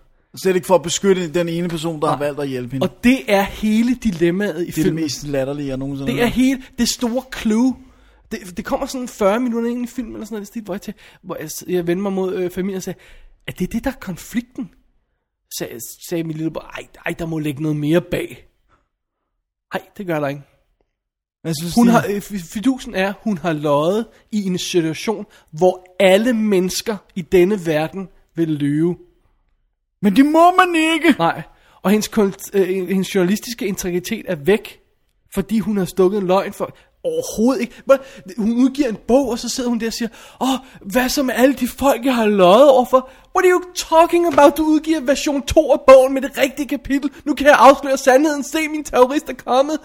[0.43, 2.85] Slet ikke for at beskytte den ene person, der har valgt at hjælpe hende.
[2.85, 5.03] Og det er hele dilemmaet i det er det filmen.
[5.03, 7.75] mest latterlige, jeg nogensinde Det er hele det store clue.
[8.31, 10.93] Det, det kommer sådan 40 minutter ind i filmen, eller sådan noget, hvor jeg, til,
[11.21, 12.99] hvor jeg, jeg vender mig mod øh, familien og sagde,
[13.47, 14.73] er det det, der er konflikten?
[15.57, 15.77] Sag,
[16.09, 18.47] sagde min lille bror, ej, ej, der må ligge noget mere bag.
[19.73, 20.41] Nej, det gør der ikke.
[21.43, 25.85] Jeg synes, Hun har, øh, fi- fidusen er, hun har løjet i en situation, hvor
[25.99, 28.97] alle mennesker i denne verden vil lyve.
[30.01, 31.15] Men det må man ikke!
[31.19, 31.41] Nej,
[31.81, 32.09] og hendes,
[32.53, 34.81] øh, hendes journalistiske integritet er væk,
[35.33, 36.77] fordi hun har stukket løgn for...
[37.07, 37.73] Overhovedet ikke.
[38.37, 40.09] Hun udgiver en bog, og så sidder hun der og siger,
[40.41, 43.09] Åh, oh, hvad så med alle de folk, jeg har løjet overfor?
[43.35, 44.57] What are you talking about?
[44.57, 47.09] Du udgiver version 2 af bogen med det rigtige kapitel.
[47.25, 48.43] Nu kan jeg afsløre sandheden.
[48.43, 49.77] Se, min terrorist er kommet.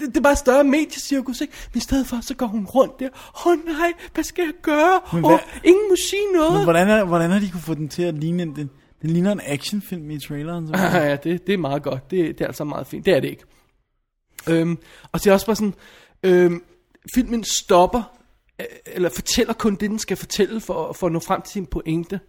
[0.00, 1.52] Det, det er bare større mediecirkus, ikke?
[1.72, 3.08] Men i stedet for, så går hun rundt der.
[3.46, 5.00] Åh oh, nej, hvad skal jeg gøre?
[5.12, 6.52] Men Åh, hvad- ingen må sige noget.
[6.52, 8.56] Men hvordan, er, hvordan har de kunne få den til at ligne en...
[8.56, 8.70] Den,
[9.02, 10.66] den ligner en actionfilm i traileren.
[10.68, 10.74] Så.
[10.94, 12.10] ja, det, det er meget godt.
[12.10, 13.06] Det, det er altså meget fint.
[13.06, 13.44] Det er det ikke.
[14.48, 14.78] Øhm,
[15.12, 15.74] og det er også bare sådan,
[16.26, 16.62] øhm,
[17.14, 18.18] filmen stopper,
[18.60, 21.66] øh, eller fortæller kun det, den skal fortælle, for, for at nå frem til sin
[21.66, 22.20] pointe.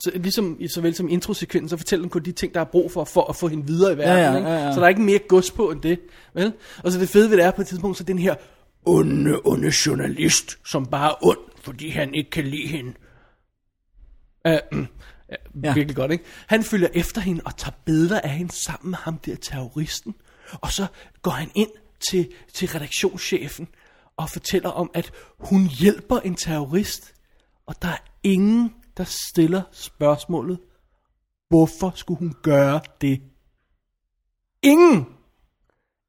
[0.00, 2.92] Så ligesom i såvel som introsekvensen, så fortæller den kun de ting, der er brug
[2.92, 4.42] for, for at få hende videre i verden.
[4.44, 4.72] Ja, ja, ja, ja.
[4.72, 6.00] Så der er ikke mere gods på end det.
[6.34, 6.52] Vel?
[6.84, 8.34] Og så det fede ved det er på et tidspunkt, så den her
[8.84, 12.92] onde, onde journalist, som bare er ond, fordi han ikke kan lide hende.
[14.48, 14.52] Uh,
[15.30, 15.74] ja, Ja.
[15.74, 16.24] virkelig godt, ikke?
[16.46, 20.14] Han følger efter hende og tager billeder af hende sammen med ham der terroristen.
[20.52, 20.86] Og så
[21.22, 21.70] går han ind
[22.08, 23.68] til, til redaktionschefen
[24.16, 27.14] og fortæller om, at hun hjælper en terrorist.
[27.66, 30.58] Og der er ingen, der stiller spørgsmålet,
[31.48, 33.20] hvorfor skulle hun gøre det?
[34.62, 35.06] Ingen!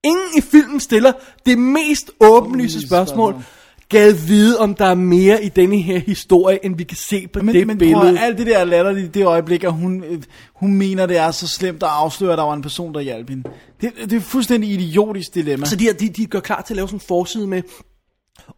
[0.03, 1.13] Ingen i filmen stiller
[1.45, 3.33] det mest åbenlyse spørgsmål.
[3.33, 3.60] spørgsmål.
[3.91, 7.41] Gad vide, om der er mere i denne her historie, end vi kan se på
[7.41, 8.09] Men, det men billede.
[8.09, 10.23] at- alt det der er latterligt i det øjeblik, at hun, øh,
[10.53, 13.29] hun mener, det er så slemt at afsløre, at der var en person, der hjalp
[13.29, 13.49] hende.
[13.81, 15.65] Det, det er fuldstændig idiotisk dilemma.
[15.65, 17.63] Så de, de, de gør klar til at lave sådan en forside med,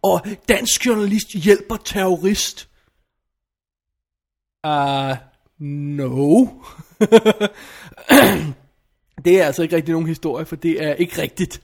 [0.02, 2.68] og dansk journalist hjælper terrorist.
[4.66, 5.16] Uh,
[5.66, 6.46] no.
[9.24, 11.60] det er altså ikke rigtig nogen historie, for det er ikke rigtigt.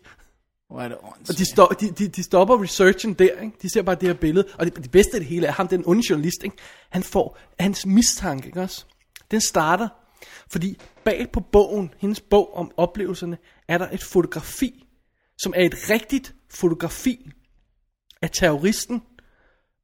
[0.70, 3.56] Hvor er det Og de, stop, de, de, de stopper researchen der, ikke?
[3.62, 4.46] De ser bare det her billede.
[4.58, 6.56] Og det, det bedste af det hele er ham, den onde journalist, ikke?
[6.90, 8.84] Han får hans mistanke, ikke også?
[9.30, 9.88] Den starter,
[10.50, 13.38] fordi bag på bogen, hendes bog om oplevelserne,
[13.68, 14.86] er der et fotografi,
[15.38, 17.30] som er et rigtigt fotografi
[18.22, 19.02] af terroristen,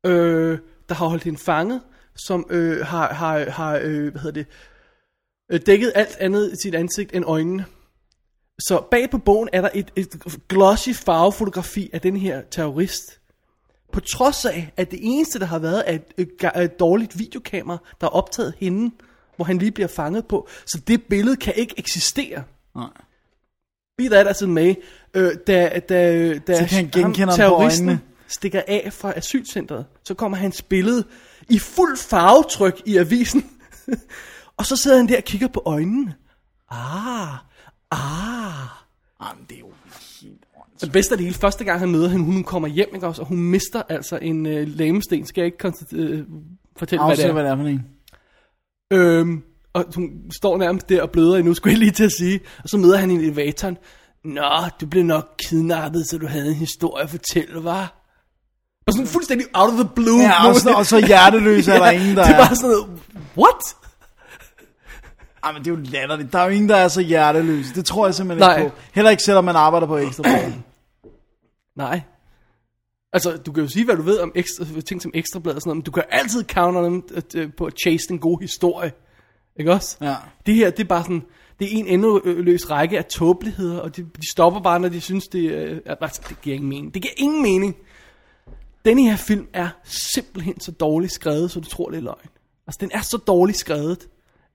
[0.06, 0.58] øh,
[0.88, 1.82] der har holdt hende fanget,
[2.16, 4.46] som øh, har, har, har øh, hvad hedder det,
[5.52, 7.64] øh, dækket alt andet i sit ansigt end øjnene.
[8.58, 13.20] Så bag på bogen er der et, et glossy farvefotografi af den her terrorist.
[13.92, 17.78] På trods af, at det eneste, der har været, er et, et, et dårligt videokamera,
[18.00, 18.94] der har optaget hende,
[19.36, 20.48] hvor han lige bliver fanget på.
[20.66, 22.42] Så det billede kan ikke eksistere.
[22.76, 22.90] Nej.
[23.98, 24.74] Be that as it may,
[25.14, 29.86] øh, da, da, da Så kan han ham genkende ham terroristen stikker af fra asylcentret,
[30.04, 31.04] så kommer hans billede
[31.48, 33.50] i fuld farvetryk i avisen.
[34.58, 36.14] og så sidder han der og kigger på øjnene.
[36.70, 37.28] Ah,
[37.97, 38.68] ah.
[39.23, 39.70] Jamen, det er jo
[40.23, 40.44] helt
[40.81, 43.23] Det bedste af det hele, første gang han møder hende, hun kommer hjem, ikke også,
[43.23, 45.27] og hun mister altså en øh, lægesten.
[45.27, 46.24] Skal jeg ikke konstat- øh,
[46.77, 47.32] fortælle, hvad det Afsæt, er?
[47.32, 47.86] hvad det er for en.
[48.93, 49.43] Øhm,
[49.73, 52.40] og hun står nærmest der og bløder endnu, skulle jeg lige til at sige.
[52.62, 53.77] Og så møder han i elevatoren.
[54.24, 54.51] Nå,
[54.81, 58.02] du blev nok kidnappet, så du havde en historie at fortælle, var?
[58.86, 60.20] Og sådan fuldstændig out of the blue.
[60.20, 62.39] Ja, og så, og så hjerteløs er der ingen, der det er.
[62.47, 63.01] bare sådan noget,
[63.36, 63.77] what?
[65.47, 66.32] Ej, men det er jo latterligt.
[66.32, 67.66] Der er jo ingen, der er så hjerteløs.
[67.74, 68.56] Det tror jeg simpelthen Nej.
[68.59, 68.77] ikke på.
[68.94, 70.24] Heller ikke selvom man arbejder på ekstra.
[71.77, 72.01] Nej.
[73.12, 75.68] Altså, du kan jo sige, hvad du ved om ekstra, ting som ekstrablad og sådan
[75.68, 78.93] noget, men du kan altid counter dem at, øh, på at chase en god historie.
[79.59, 79.97] Ikke også?
[80.01, 80.14] Ja.
[80.47, 81.23] Det her, det er bare sådan,
[81.59, 85.28] det er en endeløs række af tåbeligheder, og de, de stopper bare, når de synes,
[85.28, 86.94] det, øh, er, altså, det giver ingen mening.
[86.94, 87.77] Det giver ingen mening.
[88.85, 92.28] Denne her film er simpelthen så dårligt skrevet, så du tror, det er løgn.
[92.66, 94.09] Altså, den er så dårligt skrevet,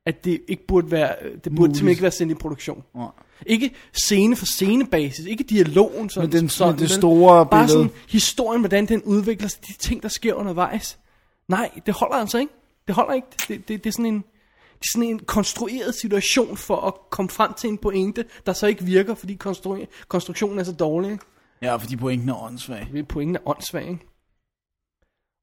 [0.06, 1.78] at det ikke burde være, øh, det burde Muligt.
[1.78, 2.84] simpelthen ikke være sendt i produktion.
[2.96, 3.06] Ja.
[3.46, 7.64] Ikke scene for scene basis, ikke dialogen sådan, Men den- sådan, men det store Bare
[7.68, 7.84] billede.
[7.90, 11.00] sådan historien, hvordan den udvikler sig, de ting, der sker undervejs.
[11.48, 12.54] Nej, det holder altså ikke.
[12.88, 13.28] Det holder ikke.
[13.48, 17.30] Det, det, det er sådan en, det er sådan en konstrueret situation for at komme
[17.30, 21.12] frem til en pointe, der så ikke virker, fordi konstru- konstruktionen er så dårlig.
[21.12, 21.26] Ikke?
[21.62, 23.06] Ja, fordi pointen er åndssvag.
[23.10, 24.06] Pointen er åndssvag, ikke?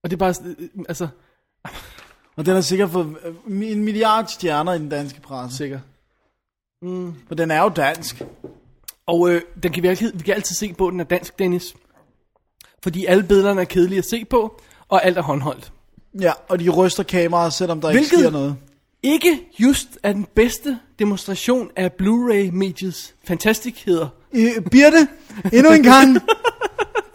[0.05, 0.35] Og det er bare,
[0.89, 1.09] altså,
[2.39, 3.17] Og den har sikkert fået
[3.49, 5.57] øh, en milliard stjerner i den danske presse.
[5.57, 5.81] sikker.
[6.83, 7.15] Mm.
[7.29, 8.23] For den er jo dansk.
[9.07, 11.39] Og øh, den kan vi, altid, vi kan altid se på, at den er dansk,
[11.39, 11.75] Dennis.
[12.83, 15.73] Fordi alle billederne er kedelige at se på, og alt er håndholdt.
[16.21, 18.57] Ja, og de ryster kameraet, selvom der Hvilket- ikke sker noget.
[19.03, 24.09] Ikke just er den bedste demonstration af Blu-ray-mediets fantastikheder.
[24.33, 25.09] Øh, Birte,
[25.53, 26.17] endnu en gang.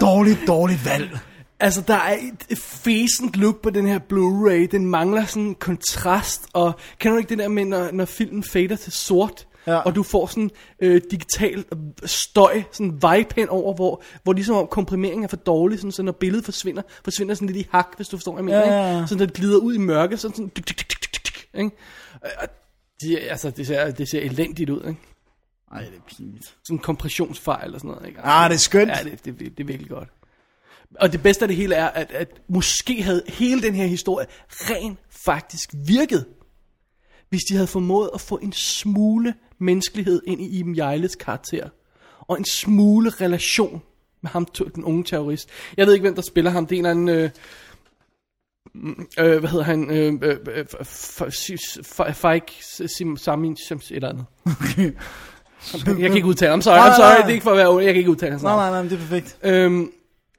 [0.02, 1.20] dårligt, dårligt valg.
[1.64, 2.18] Altså, der er
[2.50, 4.72] et fæsent look på den her Blu-ray.
[4.72, 8.44] Den mangler sådan en kontrast, og kan du ikke det der med, når, når filmen
[8.44, 9.76] fader til sort, Ja.
[9.78, 11.66] og du får sådan øh, digital
[12.06, 16.04] støj, sådan vibe hen over, hvor, hvor ligesom om komprimeringen er for dårlig, sådan, så
[16.04, 18.76] når billedet forsvinder, forsvinder sådan lidt i hak, hvis du forstår, hvad jeg mener.
[18.76, 18.98] Ja, ja, ja.
[18.98, 19.08] Ikke?
[19.08, 20.50] Så når det glider ud i mørke, så sådan...
[20.50, 21.72] Tuk, tuk, tuk, tuk, tuk, tuk, ikke?
[22.42, 22.48] Og
[23.02, 25.00] det, altså, det ser, det ser elendigt ud, ikke?
[25.72, 26.56] Ej, det er pinligt.
[26.64, 28.22] Sådan en kompressionsfejl og sådan noget, ikke?
[28.22, 28.90] Ah, det er skønt.
[28.90, 30.10] Ja, det, det, det er virkelig godt.
[31.00, 34.28] Og det bedste af det hele er, at, at måske havde hele den her historie
[34.50, 36.26] rent faktisk virket,
[37.30, 41.70] hvis de havde formået at få en smule menneskelighed ind i Iben Jejles karakter,
[42.20, 43.82] og en smule relation
[44.22, 45.50] med ham, den unge terrorist.
[45.78, 46.68] Jeg ved ikke, hvem der spiller ham.
[46.68, 47.10] Det er en eller anden...
[47.10, 47.30] Øh,
[48.74, 49.92] mm, øh, hvad hedder han?
[49.92, 52.54] Øh, øh, øh, Fike
[53.18, 54.26] Samin et eller andet.
[55.88, 56.62] Jeg kan ikke udtale ham.
[56.62, 57.18] Sorry, I'm sorry.
[57.18, 57.78] Det er ikke for at være.
[57.78, 58.74] Jeg kan ikke udtale hans Nej, navn.
[58.74, 59.38] nej, nej, det er perfekt.
[59.44, 59.92] Øhm,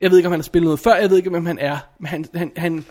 [0.05, 0.95] jeg ved ikke, om han har spillet noget før.
[0.95, 1.79] Jeg ved ikke, hvem han er.
[2.01, 2.85] Men han, han, han,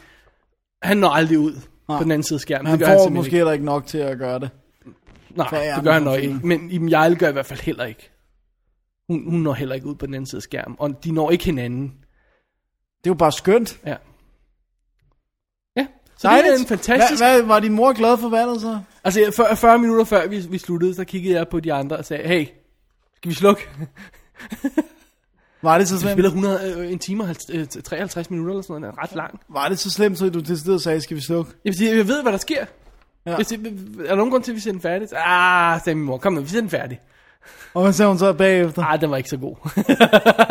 [0.84, 1.54] han når aldrig ud
[1.88, 1.98] Nej.
[1.98, 2.66] på den anden side af skærmen.
[2.68, 3.38] Han det gør han får simpelthen måske ikke.
[3.38, 4.50] heller ikke nok til at gøre det.
[5.36, 6.40] Nej, det gør han nok ikke.
[6.44, 8.10] Men Iben Jejle gør i hvert fald heller ikke.
[9.10, 10.76] Hun, hun når heller ikke ud på den anden side af skærmen.
[10.80, 11.84] Og de når ikke hinanden.
[13.04, 13.80] Det er jo bare skønt.
[13.86, 13.96] Ja.
[15.78, 15.88] Ja,
[16.18, 17.22] så det er en fantastisk...
[17.22, 18.80] Hvad, hvad, var din mor glad for valget så?
[19.04, 21.98] Altså, jeg- 40, 40 minutter før vi, vi sluttede, så kiggede jeg på de andre
[21.98, 22.46] og sagde, hey,
[23.16, 23.70] skal vi slukke?
[25.64, 26.12] Var det så slemt?
[26.12, 28.98] spiller 100, øh, en time og halvt- øh, 53 minutter eller sådan noget.
[28.98, 29.40] Ret lang.
[29.50, 31.52] Var det så slemt, så du til stedet sagde, skal vi slukke?
[31.66, 32.66] Jeg vil sige, jeg ved, hvad der sker.
[33.26, 33.32] Ja.
[33.32, 33.36] Ja.
[33.36, 33.58] Hvis, er
[34.08, 35.08] der nogen grund til, at vi ser den færdig?
[35.16, 37.00] Ah, sagde min mor, kom nu, vi ser den færdig.
[37.74, 38.84] Og hvad sagde hun så bagefter?
[38.84, 39.56] Ah, den var ikke så god.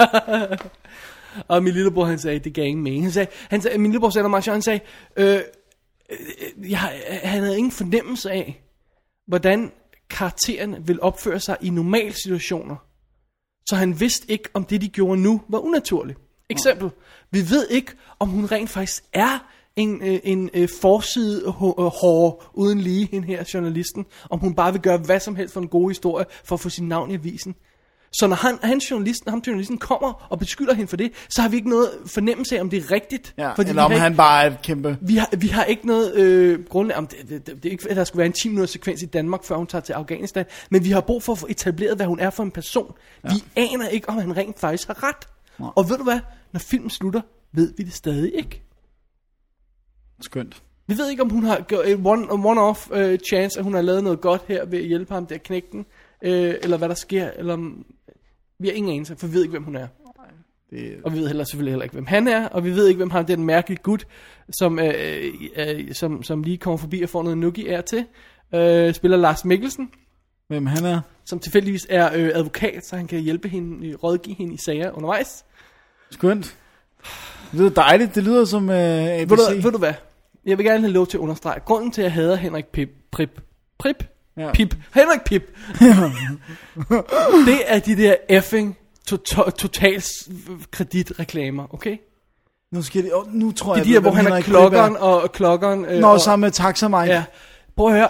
[1.49, 3.03] og min lillebror, han sagde, det gav ingen mening.
[3.03, 4.81] Han sagde, han sagde min lillebror sagde noget meget sjovt, han sagde,
[5.17, 5.41] øh,
[6.11, 6.79] øh, jeg,
[7.23, 8.63] han havde ingen fornemmelse af,
[9.27, 9.73] hvordan
[10.11, 12.77] karakteren vil opføre sig i normale situationer.
[13.67, 16.19] Så han vidste ikke, om det, de gjorde nu, var unaturligt.
[16.51, 16.91] Eksempel,
[17.31, 21.93] vi ved ikke, om hun rent faktisk er en, en, en øh, forside øh, øh,
[22.01, 25.61] hår uden lige, hende her journalisten, om hun bare vil gøre hvad som helst for
[25.61, 27.55] en god historie, for at få sin navn i avisen.
[28.13, 31.49] Så når han, han journalisten, ham journalisten kommer og beskylder hende for det, så har
[31.49, 33.35] vi ikke noget fornemmelse af, om det er rigtigt.
[33.39, 34.99] Ja, Fordi eller om han ikke, bare er kæmpe...
[35.01, 37.91] vi har, vi har ikke noget øh, grundlag om, det, det, det, det er ikke,
[37.91, 40.45] at der skulle være en 10 minutters sekvens i Danmark, før hun tager til Afghanistan,
[40.71, 42.93] men vi har brug for at få etableret, hvad hun er for en person.
[43.25, 43.29] Ja.
[43.35, 45.29] Vi aner ikke, om han rent faktisk har ret.
[45.59, 45.71] Nej.
[45.77, 46.21] Og ved du hvad?
[46.53, 47.21] Når filmen slutter,
[47.53, 48.63] ved vi det stadig ikke.
[50.21, 50.63] Skønt.
[50.87, 53.83] Vi ved ikke, om hun har gjort en one, one-off uh, chance, at hun har
[53.83, 55.87] lavet noget godt her ved at hjælpe ham der knægten,
[56.23, 57.85] øh, eller hvad der sker, eller om,
[58.63, 59.87] vi har ingen anelse, for vi ved ikke, hvem hun er.
[60.71, 62.97] Det, Og vi ved heller selvfølgelig heller ikke, hvem han er, og vi ved ikke,
[62.97, 64.07] hvem han er den mærkelige gut,
[64.59, 65.25] som, øh,
[65.57, 68.05] øh, som, som lige kommer forbi og får noget nuki er til.
[68.55, 69.91] Øh, spiller Lars Mikkelsen.
[70.49, 71.01] hvem han er?
[71.25, 74.91] som tilfældigvis er øh, advokat, så han kan hjælpe hende, øh, rådgive hende i sager
[74.93, 75.45] undervejs.
[76.11, 76.57] Skønt.
[77.51, 78.15] Det lyder dejligt.
[78.15, 79.31] Det lyder som uh, ABC.
[79.31, 79.95] Ved du, ved du hvad?
[80.47, 81.61] Jeg vil gerne have lov til at understrege.
[81.61, 83.41] Grunden til, at jeg hader Henrik Pip, Prip,
[83.79, 84.05] Prip,
[84.37, 84.53] Ja.
[84.53, 85.43] Pip, Henrik Pip,
[87.47, 88.79] det er de der effing
[89.09, 90.03] to- total
[90.71, 91.97] kreditreklamer, okay?
[92.73, 94.41] Nu, skal de, oh, nu tror Det er jeg, de ved, her, hvor han er
[94.41, 94.99] klokkeren er.
[95.01, 95.85] og, klokkeren.
[95.85, 97.13] Øh, Nå, og, sammen med Taxa Mike.
[97.13, 97.25] Ja.
[97.77, 98.09] Prøv at høre.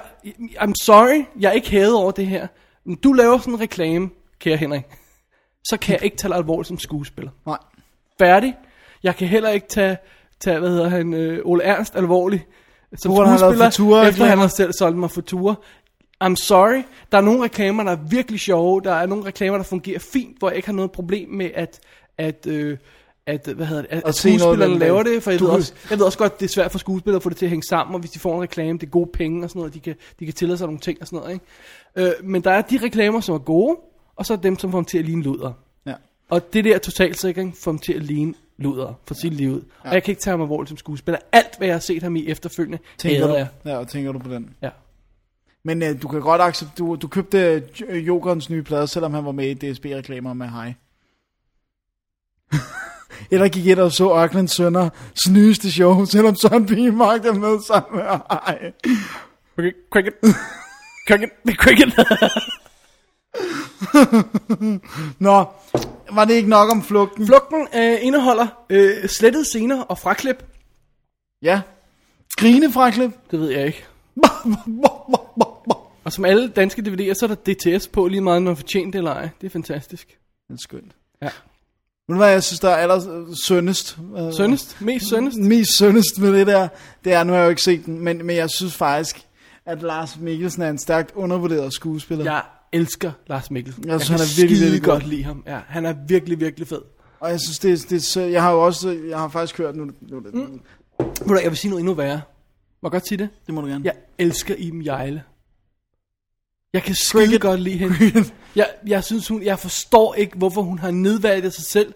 [0.61, 2.47] I'm sorry, jeg er ikke hævet over det her.
[2.87, 4.09] Men du laver sådan en reklame,
[4.41, 4.83] kære Henrik.
[5.65, 7.31] Så kan jeg ikke tage dig alvorligt som skuespiller.
[7.47, 7.59] Nej.
[8.19, 8.55] Færdig.
[9.03, 9.97] Jeg kan heller ikke tage,
[10.41, 12.43] tage hvad hedder han, øh, Ole Ernst alvorligt
[12.99, 15.55] som han lavet skuespiller, Futura efter han har selv solgt mig for ture.
[16.23, 16.83] I'm sorry.
[17.13, 18.81] Der er nogle reklamer, der er virkelig sjove.
[18.85, 21.81] Der er nogle reklamer, der fungerer fint, hvor jeg ikke har noget problem med, at,
[22.19, 22.79] at, øh,
[23.27, 25.23] at, hvad hedder det, at, at skuespillerne laver det.
[25.23, 27.29] For jeg ved, også, jeg ved også godt, det er svært for skuespillere at få
[27.29, 29.45] det til at hænge sammen, og hvis de får en reklame, det er gode penge
[29.45, 31.33] og sådan noget, de kan, de kan tillade sig nogle ting og sådan noget.
[31.33, 32.17] Ikke?
[32.21, 33.77] Øh, men der er de reklamer, som er gode,
[34.17, 35.53] og så er dem, som får dem til at ligne luder.
[35.87, 35.95] Ja.
[36.31, 39.65] Og det der totalsikring får dem til at ligne luder for sit liv.
[39.85, 39.89] Ja.
[39.89, 41.19] Og jeg kan ikke tage ham alvorligt som skuespiller.
[41.33, 43.47] Alt, hvad jeg har set ham i efterfølgende, Tænker du, jeg.
[43.65, 44.51] ja, og tænker du på den.
[44.63, 44.69] Ja.
[45.65, 49.25] Men øh, du kan godt acceptere, du, du købte øh, Jokerens nye plade, selvom han
[49.25, 50.75] var med i DSB-reklamer med Hej.
[53.31, 54.91] Eller gik ind og så Aucklands Sønder
[55.31, 58.73] nyeste show, selvom Søren Pigemark er med sammen med Hej.
[59.57, 60.15] Cricket, cricket,
[61.09, 61.95] cricket, cricket.
[65.19, 65.45] Nå,
[66.13, 67.27] var det ikke nok om flugten?
[67.27, 70.45] Flugten øh, indeholder øh, slettede scener og fraklip.
[71.43, 71.61] Ja.
[72.37, 73.11] Grinefraklip.
[73.31, 73.85] Det ved jeg ikke.
[76.13, 78.91] Og som alle danske DVD'er, så er der DTS på lige meget, når man fortjener
[78.91, 79.29] det eller ej.
[79.41, 80.19] Det er fantastisk.
[80.49, 80.93] Det er skønt.
[81.23, 81.29] Ja.
[82.09, 83.99] Du hvad, jeg synes, der er aller syndest?
[84.17, 84.81] Øh, Søndest?
[84.81, 85.39] Mest søndest?
[85.39, 86.69] Mest syndest med det der,
[87.05, 89.27] det er, nu har jeg jo ikke set den, men, men jeg synes faktisk,
[89.67, 92.25] at Lars Mikkelsen er en stærkt undervurderet skuespiller.
[92.25, 93.89] Jeg elsker Lars Mikkelsen.
[93.89, 95.11] Jeg synes, kan han er virkelig, virkelig godt god.
[95.11, 95.43] lide ham.
[95.47, 96.83] Ja, han er virkelig, virkelig fed.
[97.21, 99.85] Og jeg synes, det, det så, jeg har jo også, jeg har faktisk hørt nu,
[99.85, 100.61] nu mm.
[100.99, 102.21] Ved du, hvad, jeg vil sige noget endnu værre.
[102.83, 103.29] Må jeg godt sige det?
[103.47, 103.85] det må du gerne.
[103.85, 105.23] Jeg elsker Iben Jejle.
[106.73, 108.25] Jeg kan skide godt lide hende.
[108.57, 111.95] Jeg, jeg synes hun, jeg forstår ikke, hvorfor hun har nedværdiget sig selv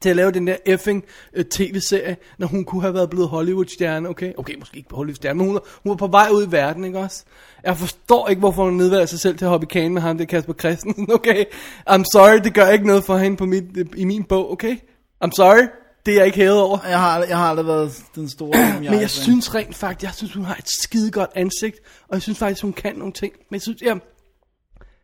[0.00, 1.04] til at lave den der effing
[1.34, 4.32] øh, tv-serie, når hun kunne have været blevet Hollywood-stjerne, okay?
[4.38, 6.98] Okay, måske ikke Hollywood-stjerne, men hun, er- hun var på vej ud i verden, ikke
[6.98, 7.24] også?
[7.64, 10.18] Jeg forstår ikke, hvorfor hun nedværdiger sig selv til at hoppe i kagen med ham,
[10.18, 11.44] det er Kasper Christensen, okay?
[11.90, 13.64] I'm sorry, det gør ikke noget for hende på mit,
[13.96, 14.76] i min bog, okay?
[15.24, 15.66] I'm sorry,
[16.06, 16.78] det er jeg ikke hævet over.
[16.88, 18.52] Jeg har, jeg har aldrig været den store
[18.90, 21.76] Men jeg synes rent faktisk, jeg synes hun har et skide godt ansigt,
[22.08, 23.32] og jeg synes faktisk hun kan nogle ting.
[23.50, 24.00] Men jeg synes, jeg,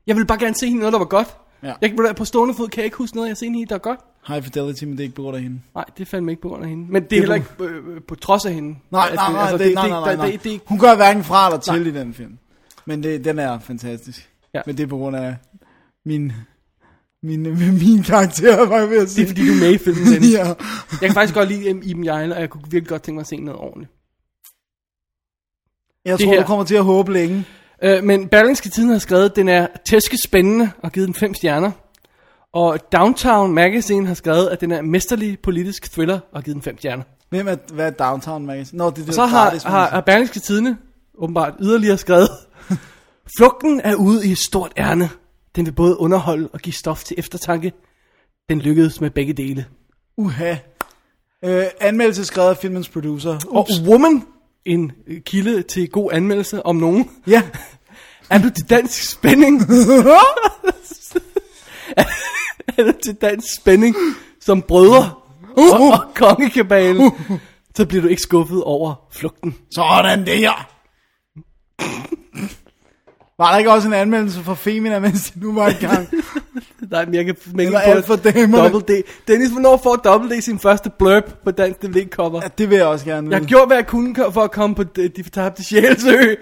[0.07, 1.37] jeg vil bare gerne se hende noget, der var godt.
[1.63, 1.73] Ja.
[1.81, 3.75] Jeg kan på stående fod kan jeg ikke huske noget, jeg har set hende der
[3.75, 4.01] er godt.
[4.27, 5.61] High Fidelity, men det er ikke på grund af hende.
[5.75, 6.93] Nej, det er fandme ikke på grund af hende.
[6.93, 8.79] Men det er heller ikke øh, øh, på trods af hende.
[8.91, 10.31] Nej, nej, nej, altså, det, nej, nej, nej, nej.
[10.31, 11.83] Det, det, Hun gør hverken fra eller til Nej.
[11.83, 12.39] i den film.
[12.85, 14.31] Men det, den er fantastisk.
[14.55, 14.61] Ja.
[14.67, 15.37] Men det er på grund af
[16.05, 16.33] min,
[17.23, 17.43] min,
[17.85, 19.25] min karakter, var jeg ved at det sige.
[19.25, 20.33] er fordi, du er med i filmen, Dennis.
[20.39, 20.47] ja.
[20.47, 20.57] Jeg
[21.03, 23.27] kan faktisk godt lide um, Iben Jejle, og jeg kunne virkelig godt tænke mig at
[23.27, 23.93] se noget ordentligt.
[26.05, 27.45] Jeg Det tror, her- du kommer til at håbe længe.
[27.83, 31.35] Øh, men Berlingske Tiden har skrevet, at den er tæske spændende og givet den fem
[31.35, 31.71] stjerner.
[32.53, 36.79] Og Downtown Magazine har skrevet, at den er mesterlig politisk thriller og givet den fem
[36.79, 37.03] stjerner.
[37.31, 38.79] Hvem er, hvad er Downtown Magazine?
[38.79, 40.79] Nå, det det Og så har, har, har Berlingske Tidene
[41.19, 42.29] åbenbart yderligere skrevet,
[43.39, 45.11] Flugten er ude i et stort ærne.
[45.59, 47.73] Den vil både underholde og give stof til eftertanke.
[48.49, 49.67] Den lykkedes med begge dele.
[50.17, 50.57] Uha.
[51.45, 53.39] Øh, anmeldelse skrevet af filmens producer.
[53.49, 53.81] Og Ups.
[53.89, 54.23] Woman,
[54.65, 57.11] en kilde til god anmeldelse om nogen.
[57.27, 57.43] Ja.
[58.31, 59.61] Er du til dansk spænding?
[62.79, 63.97] er du til dansk spænding
[64.41, 65.15] som brødre
[65.57, 67.13] og, og kongekabalen?
[67.77, 69.57] Så bliver du ikke skuffet over flugten.
[69.71, 70.69] Sådan der.
[73.39, 76.09] Var der ikke også en anmeldelse for Femina, mens det nu var i gang?
[76.91, 78.17] Nej, men jeg kan Eller på alt for.
[78.17, 79.03] Double D.
[79.29, 82.41] Dennis, hvornår får Double D sin første blurb på dansk DVD-cover?
[82.43, 84.83] Ja, det vil jeg også gerne Jeg gjorde, hvad jeg kunne for at komme på
[84.83, 86.17] de, fortabte sjælsø.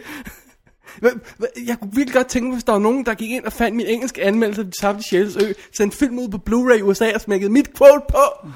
[1.66, 3.77] Jeg kunne virkelig godt tænke mig, hvis der var nogen, der gik ind og fandt
[3.77, 7.20] min engelske anmeldelse af de fortabte sjælsø, sendte film ud på Blu-ray i USA og
[7.20, 8.48] smækkede mit quote på.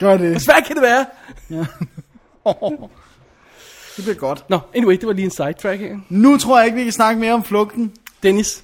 [0.00, 0.42] Gør Hvor det.
[0.42, 1.06] svært kan det være?
[3.96, 4.50] Det bliver godt.
[4.50, 5.96] Nå, anyway, det var lige en sidetrack her.
[6.08, 7.92] Nu tror jeg ikke, vi kan snakke mere om flugten.
[8.22, 8.62] Dennis,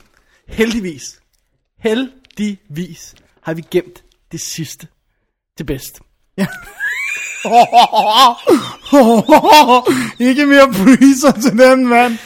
[0.48, 1.20] heldigvis,
[1.78, 4.86] heldigvis har vi gemt det sidste
[5.56, 5.98] til bedst.
[10.28, 12.18] ikke mere breezer til den mand.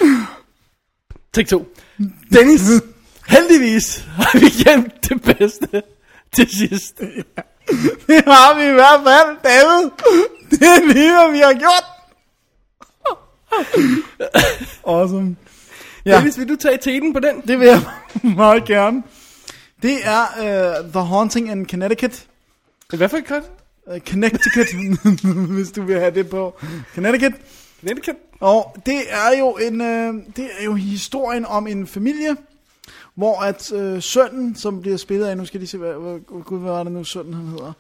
[1.33, 1.67] Take to.
[2.33, 2.61] Dennis,
[3.29, 5.83] heldigvis har vi gemt det bedste
[6.35, 6.99] til sidst.
[8.07, 9.91] Det har vi i hvert fald, David.
[10.51, 11.96] Det er lige, hvad vi har gjort.
[14.87, 15.37] awesome.
[16.05, 16.17] Ja.
[16.17, 17.41] Dennis, vil du tage teten på den?
[17.41, 17.81] Det vil jeg
[18.37, 19.03] meget gerne.
[19.83, 22.25] Det er uh, The Haunting in Connecticut.
[22.97, 23.43] Hvad for et cut?
[23.87, 24.67] Uh, Connecticut,
[25.55, 26.59] hvis du vil have det på.
[26.95, 27.33] Connecticut.
[27.81, 28.17] Connecticut.
[28.41, 32.37] Og det er jo en, øh, det er jo historien om en familie,
[33.15, 36.61] hvor at øh, sønnen, som bliver spillet af, nu skal de se, hvad, hvad, gud,
[36.61, 37.73] hvad var det nu, sønnen han hedder?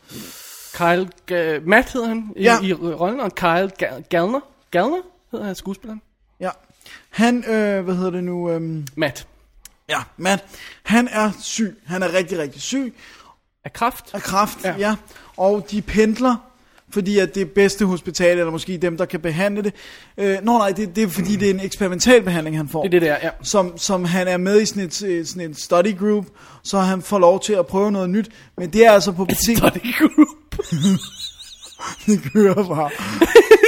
[0.74, 2.60] Kyle, Ga- Matt hedder han i, Ja.
[2.62, 4.40] i rollen, og Kyle Ga- Gallner,
[4.70, 4.98] Gallner
[5.30, 6.02] hedder han skuespilleren.
[6.40, 6.50] Ja,
[7.10, 8.50] han, øh, hvad hedder det nu?
[8.50, 9.26] Øh, Matt.
[9.88, 10.44] ja, Matt,
[10.82, 11.78] han er syg.
[11.86, 12.94] Han er rigtig, rigtig syg
[13.64, 14.04] Af kraft.
[14.14, 14.74] af kræft, ja.
[14.78, 14.96] Ja.
[15.36, 16.36] Og de pendler,
[16.90, 19.74] fordi at det bedste hospital, eller måske dem, der kan behandle det.
[20.18, 22.82] Øh, nå nej, det, det er fordi, det er en eksperimental behandling, han får.
[22.82, 23.30] Det er det der, ja.
[23.42, 24.94] som, som han er med i sådan et,
[25.28, 26.26] sådan et study group,
[26.64, 28.28] så han får lov til at prøve noget nyt.
[28.56, 29.58] Men det er altså på beting...
[29.58, 30.68] Study group.
[32.06, 32.90] det kører bare.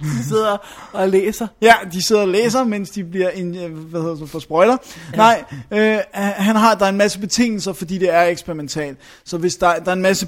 [0.18, 0.56] De sidder
[0.92, 1.46] og læser.
[1.62, 4.76] Ja, de sidder og læser, mens de bliver en, øh, hvad hedder det, for spoiler.
[5.12, 5.16] Ja.
[5.16, 8.98] Nej, øh, han har, der er en masse betingelser, fordi det er eksperimentalt.
[9.24, 10.26] Så hvis der, der er en masse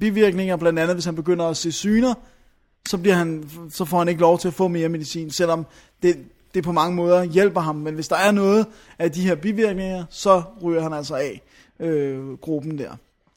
[0.00, 2.14] bivirkninger, blandt andet hvis han begynder at se syner,
[2.88, 5.66] så, bliver han, så får han ikke lov til at få mere medicin, selvom
[6.02, 6.16] det,
[6.54, 7.76] det på mange måder hjælper ham.
[7.76, 8.66] Men hvis der er noget
[8.98, 11.42] af de her bivirkninger, så ryger han altså af
[11.80, 12.90] øh, gruppen der.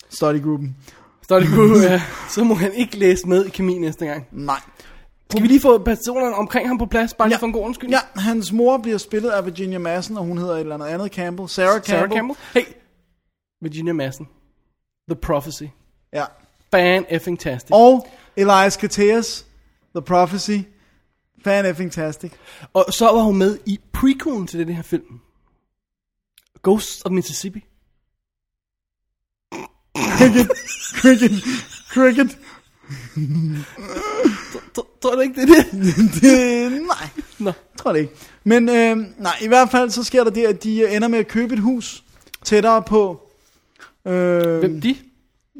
[0.09, 0.75] Studygruppen.
[1.23, 2.01] Study group, ja.
[2.29, 4.27] Så må han ikke læse med i kemi næste gang.
[4.31, 4.59] Nej.
[5.33, 7.39] Skal vi lige få personerne omkring ham på plads, bare lige Ja.
[7.41, 7.89] for en god undskyld?
[7.89, 11.11] Ja, hans mor bliver spillet af Virginia Madsen, og hun hedder et eller andet andet
[11.13, 11.49] Campbell.
[11.49, 11.87] Sarah Campbell.
[11.97, 12.37] Sarah Campbell.
[12.53, 12.73] Hey,
[13.61, 14.27] Virginia Madsen.
[15.09, 15.63] The Prophecy.
[16.13, 16.25] Ja.
[16.71, 17.69] Fan effing tastic.
[17.73, 18.07] Og
[18.37, 19.45] Elias Koteas,
[19.95, 20.59] The Prophecy.
[21.43, 22.31] Fan effing tastic.
[22.73, 25.19] Og så var hun med i prequelen til den her film.
[26.63, 27.63] Ghosts of Mississippi.
[30.17, 30.47] Cricket,
[31.01, 31.31] cricket,
[31.89, 32.37] cricket.
[34.75, 35.71] Tror- Tror du ikke, det er det?
[36.21, 37.09] det, nej,
[37.39, 37.51] Nå.
[37.79, 38.13] tror det ikke.
[38.43, 41.19] Men øh, nej, i hvert fald så sker der det, at de øh, ender med
[41.19, 42.03] at købe et hus
[42.45, 43.21] tættere på
[44.05, 44.95] øh, Hvem de?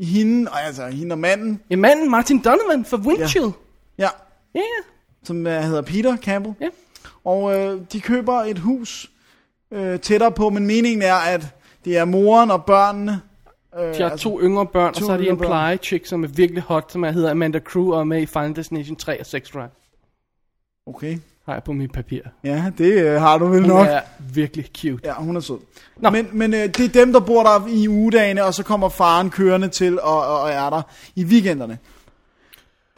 [0.02, 3.52] hende, og altså hende og manden, Ja, manden Martin Donovan fra Winchill.
[3.98, 4.10] ja,
[4.56, 4.84] Ja, ja.
[5.24, 6.56] som øh, hedder Peter Campbell.
[6.62, 6.68] Ja.
[7.26, 9.12] Og øh, de køber et hus
[9.72, 11.46] øh, tættere på, men meningen er, at
[11.86, 13.22] det er moren og børnene.
[13.80, 15.48] Øh, De har to yngre børn, to og så er de en børn.
[15.48, 18.26] pleje chick, som er virkelig hot, som er, hedder Amanda Crew, og er med i
[18.26, 19.70] Final Destination 3 og Sex Drive.
[20.88, 22.22] Okay, Har jeg på mit papir.
[22.44, 23.88] ja, det øh, har du vel Hun nok.
[23.88, 24.02] er
[24.34, 25.00] virkelig cute.
[25.04, 25.58] Ja, hun er sød.
[25.98, 26.10] Nå.
[26.10, 29.30] Men, men øh, det er dem, der bor der i ugedagene, og så kommer faren
[29.30, 30.82] kørende til og, og, og er der
[31.16, 31.78] i weekenderne.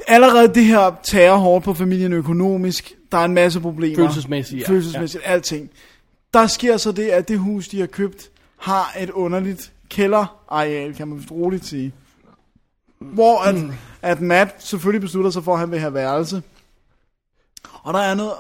[0.07, 2.93] Allerede det her tager hårdt på familien økonomisk.
[3.11, 3.95] Der er en masse problemer.
[3.95, 4.68] Følelsesmæssigt, ja.
[4.68, 5.31] Følelsesmæssigt, ja.
[5.31, 5.69] alting.
[6.34, 11.08] Der sker så det, at det hus, de har købt, har et underligt kælderareal, kan
[11.08, 11.94] man roligt sige.
[13.00, 13.74] Hvor at, mm.
[14.02, 16.44] at Matt selvfølgelig beslutter sig for, at han vil have værelse.
[17.84, 18.34] Og der er noget,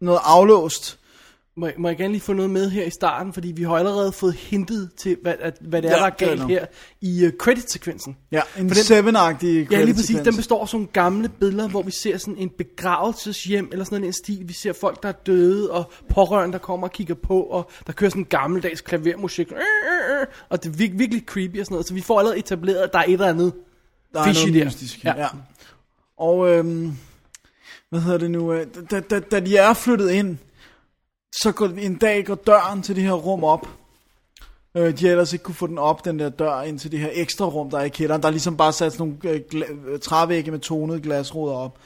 [0.00, 0.98] noget aflåst.
[1.58, 3.70] Må, jeg- må jeg gerne lige få noget med her i starten, fordi vi har
[3.76, 6.66] allerede fået hintet til, hvad, at, hvad det er, Ja, der er galt her
[7.00, 8.16] i uh, credit-sekvensen.
[8.32, 10.16] Ja, en seven-agtig Ja, lige præcis.
[10.24, 14.12] Den består af sådan gamle billeder, hvor vi ser sådan en begravelseshjem, eller sådan en
[14.12, 14.42] stil.
[14.48, 17.92] Vi ser folk, der er døde, og pårørende, der kommer og kigger på, og der
[17.92, 19.52] kører sådan en gammeldags klavermusik.
[19.52, 21.86] Øh, øh, øh, Og det er virkelig, virkelig creepy og sådan noget.
[21.86, 23.52] Så vi får allerede etableret, at der er et eller andet.
[24.14, 24.64] Der er fishy noget der.
[24.64, 25.04] mystisk.
[25.04, 25.12] Ja.
[25.16, 25.28] Ja.
[26.18, 26.92] Og øhm,
[27.90, 28.54] hvad hedder det nu?
[28.90, 30.38] Da, da, da de er flyttet ind,
[31.32, 33.68] så går en dag går døren til det her rum op.
[34.76, 36.98] Øh, de har ellers ikke kunne få den op, den der dør, ind til det
[36.98, 38.22] her ekstra rum, der er i kælderen.
[38.22, 39.62] Der er ligesom bare sat sådan nogle øh,
[39.92, 41.78] øh, trævægge med tonede glasruder op.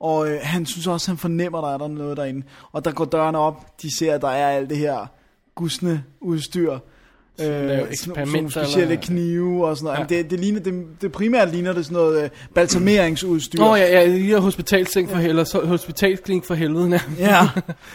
[0.00, 2.42] Og øh, han synes også, han fornemmer, der er der noget derinde.
[2.72, 5.06] Og der går døren op, de ser, at der er alt det her
[5.54, 6.72] gusne udstyr.
[6.72, 10.10] Øh, sådan, eksperimenter, sådan nogle specielle eller- knive og sådan noget.
[10.10, 10.16] Ja.
[10.16, 10.22] Ja.
[10.22, 13.62] Det, det, ligner, det, det primært ligner det sådan noget øh, balsameringsudstyr.
[13.62, 17.00] Åh oh, ja, ja, de her hospitalseng for helvede, så hospitalsklinik for helvede.
[17.18, 17.48] Ja.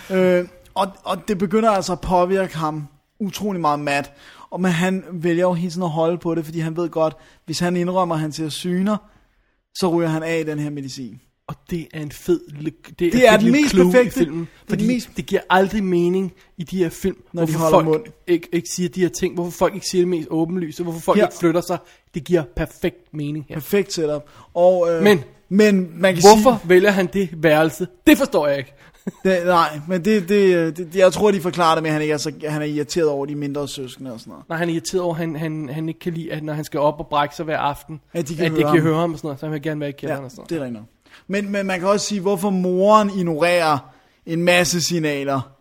[0.10, 0.48] Ja, øh,
[0.80, 2.88] og, og det begynder altså at påvirke ham
[3.20, 4.14] utrolig meget mat.
[4.50, 7.16] Og men han vælger jo hele tiden at holde på det, fordi han ved godt,
[7.46, 8.98] hvis han indrømmer, at han ser syner,
[9.76, 11.22] så ryger han af i den her medicin.
[11.48, 14.40] Og det er en fed, det Det er, er et den mest perfekte- filmen.
[14.40, 17.52] det er Fordi det, mest- det giver aldrig mening i de her film, Når de
[17.52, 18.14] hvorfor holder folk mund.
[18.28, 21.18] Ikke, ikke siger de her ting, hvorfor folk ikke siger det mest åbenlyse, hvorfor folk
[21.20, 21.78] Her- ikke flytter sig.
[22.14, 23.56] Det giver perfekt mening her.
[23.56, 24.24] Perfekt setup.
[24.54, 27.88] Og, øh, Men- men man kan Hvorfor sige, vælger han det værelse?
[28.08, 28.74] Det forstår jeg ikke.
[29.24, 32.14] Det, nej, men det, det, det, jeg tror, de forklarer det med, at han, ikke
[32.14, 34.46] er, så, han er irriteret over de mindre søskende og sådan noget.
[34.50, 36.64] Når han er irriteret over, at han, han, han ikke kan lide, at når han
[36.64, 38.82] skal op og brække sig hver aften, At de kan at høre de kan ham.
[38.82, 40.40] høre ham og sådan noget, så han vil gerne være i kælderen Ja, og sådan
[40.40, 40.50] noget.
[40.50, 40.84] det er rigtigt.
[41.28, 43.78] Men, men man kan også sige, hvorfor moren ignorerer
[44.26, 45.52] en masse signaler.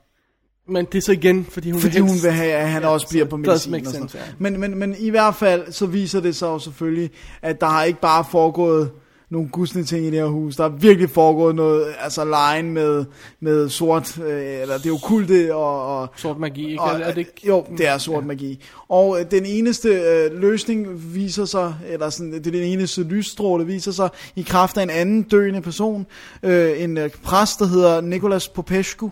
[0.71, 2.25] Men det er så igen, fordi hun Fordi vil hun helst...
[2.25, 4.25] vil have, at han ja, også bliver på medicin og sådan sense, ja.
[4.39, 7.11] men, men, men i hvert fald, så viser det sig jo selvfølgelig,
[7.43, 8.91] at der har ikke bare foregået
[9.31, 10.57] nogle gusne ting i det her hus.
[10.57, 13.05] Der er virkelig foregået noget, altså lejen med,
[13.41, 16.01] med sort, øh, eller det okulte og...
[16.01, 16.83] og Sort magi, ikke?
[16.83, 17.33] og, er, er det ikke?
[17.47, 18.65] Jo, det er sort magi.
[18.89, 23.67] Og øh, den eneste øh, løsning viser sig, eller sådan, det er den eneste lysstråle
[23.67, 26.07] viser sig, i kraft af en anden døende person,
[26.43, 29.11] øh, en øh, præst, der hedder Nicolas Popescu,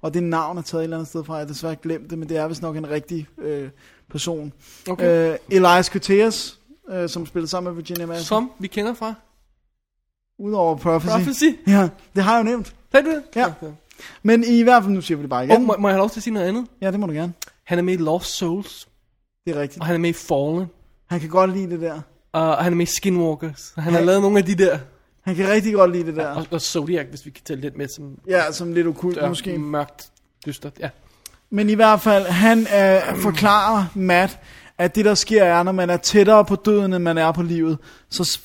[0.00, 2.18] og det navn er taget et eller andet sted fra, jeg har desværre glemt det,
[2.18, 3.68] men det er vist nok en rigtig øh,
[4.10, 4.52] person.
[4.90, 5.32] Okay.
[5.32, 6.52] Øh, Elias Cortez,
[6.90, 8.24] øh, som spillede sammen med Virginia Madsen.
[8.24, 9.14] Som vi kender fra
[10.38, 11.12] Udover Prophecy.
[11.12, 11.44] Prophecy.
[11.66, 12.74] Ja, det har jeg jo nævnt.
[12.92, 13.22] Sagde du det?
[13.36, 13.46] Ja.
[13.46, 13.72] Okay.
[14.22, 15.56] Men i hvert fald, nu siger vi det bare igen.
[15.56, 16.66] Og må, må jeg have lov til at sige noget andet?
[16.82, 17.32] Ja, det må du gerne.
[17.64, 18.88] Han er med i Lost Souls,
[19.46, 19.80] Det er rigtigt.
[19.80, 20.66] og han er med i Fallen,
[21.10, 22.00] Han kan godt lide det der.
[22.32, 23.72] og han er med i Skinwalkers.
[23.78, 24.04] Han har Ja.
[24.06, 24.78] lavet nogle af de der,
[25.24, 26.26] Han kan rigtig godt lide det der.
[26.26, 29.28] og, og Zodiac, hvis vi kan tælle lidt med som Ja, som lidt okult dør,
[29.28, 29.58] måske.
[29.58, 30.08] mørkt,
[30.46, 30.72] dystert.
[30.80, 30.88] Ja.
[31.50, 34.38] Men i hvert fald, han øh, forklarer Matt,
[34.78, 37.42] at det der sker er, når man er tættere på døden, end man er på
[37.42, 37.78] livet,
[38.10, 38.38] så,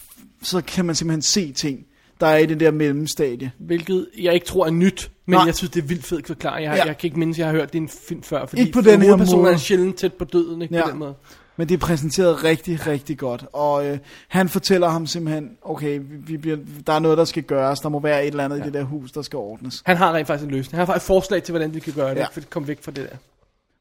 [0.43, 1.85] så kan man simpelthen se ting,
[2.21, 3.51] der er i det der mellemstadie.
[3.59, 5.45] Hvilket jeg ikke tror er nyt, men Nej.
[5.45, 6.65] jeg synes, det er vildt fedt forklaring.
[6.65, 6.85] Jeg, Ja.
[6.85, 9.01] jeg kan ikke mindes, jeg har hørt det en film før, fordi Ikke på den
[9.01, 9.53] her måde.
[9.53, 10.83] er sjældent tæt på døden, ikke Ja.
[10.85, 11.13] på den måde.
[11.57, 13.45] Men det er præsenteret rigtig, rigtig godt.
[13.53, 13.97] Og øh,
[14.27, 16.57] han fortæller ham simpelthen, okay, vi, bliver,
[16.87, 17.79] der er noget, der skal gøres.
[17.79, 18.61] Der må være et eller andet ja.
[18.61, 19.83] i det der hus, der skal ordnes.
[19.85, 20.77] Han har rent faktisk en løsning.
[20.79, 22.21] Han har et forslag til, hvordan vi kan gøre det, Ja.
[22.21, 22.27] ja.
[22.31, 23.17] for at komme væk fra det der.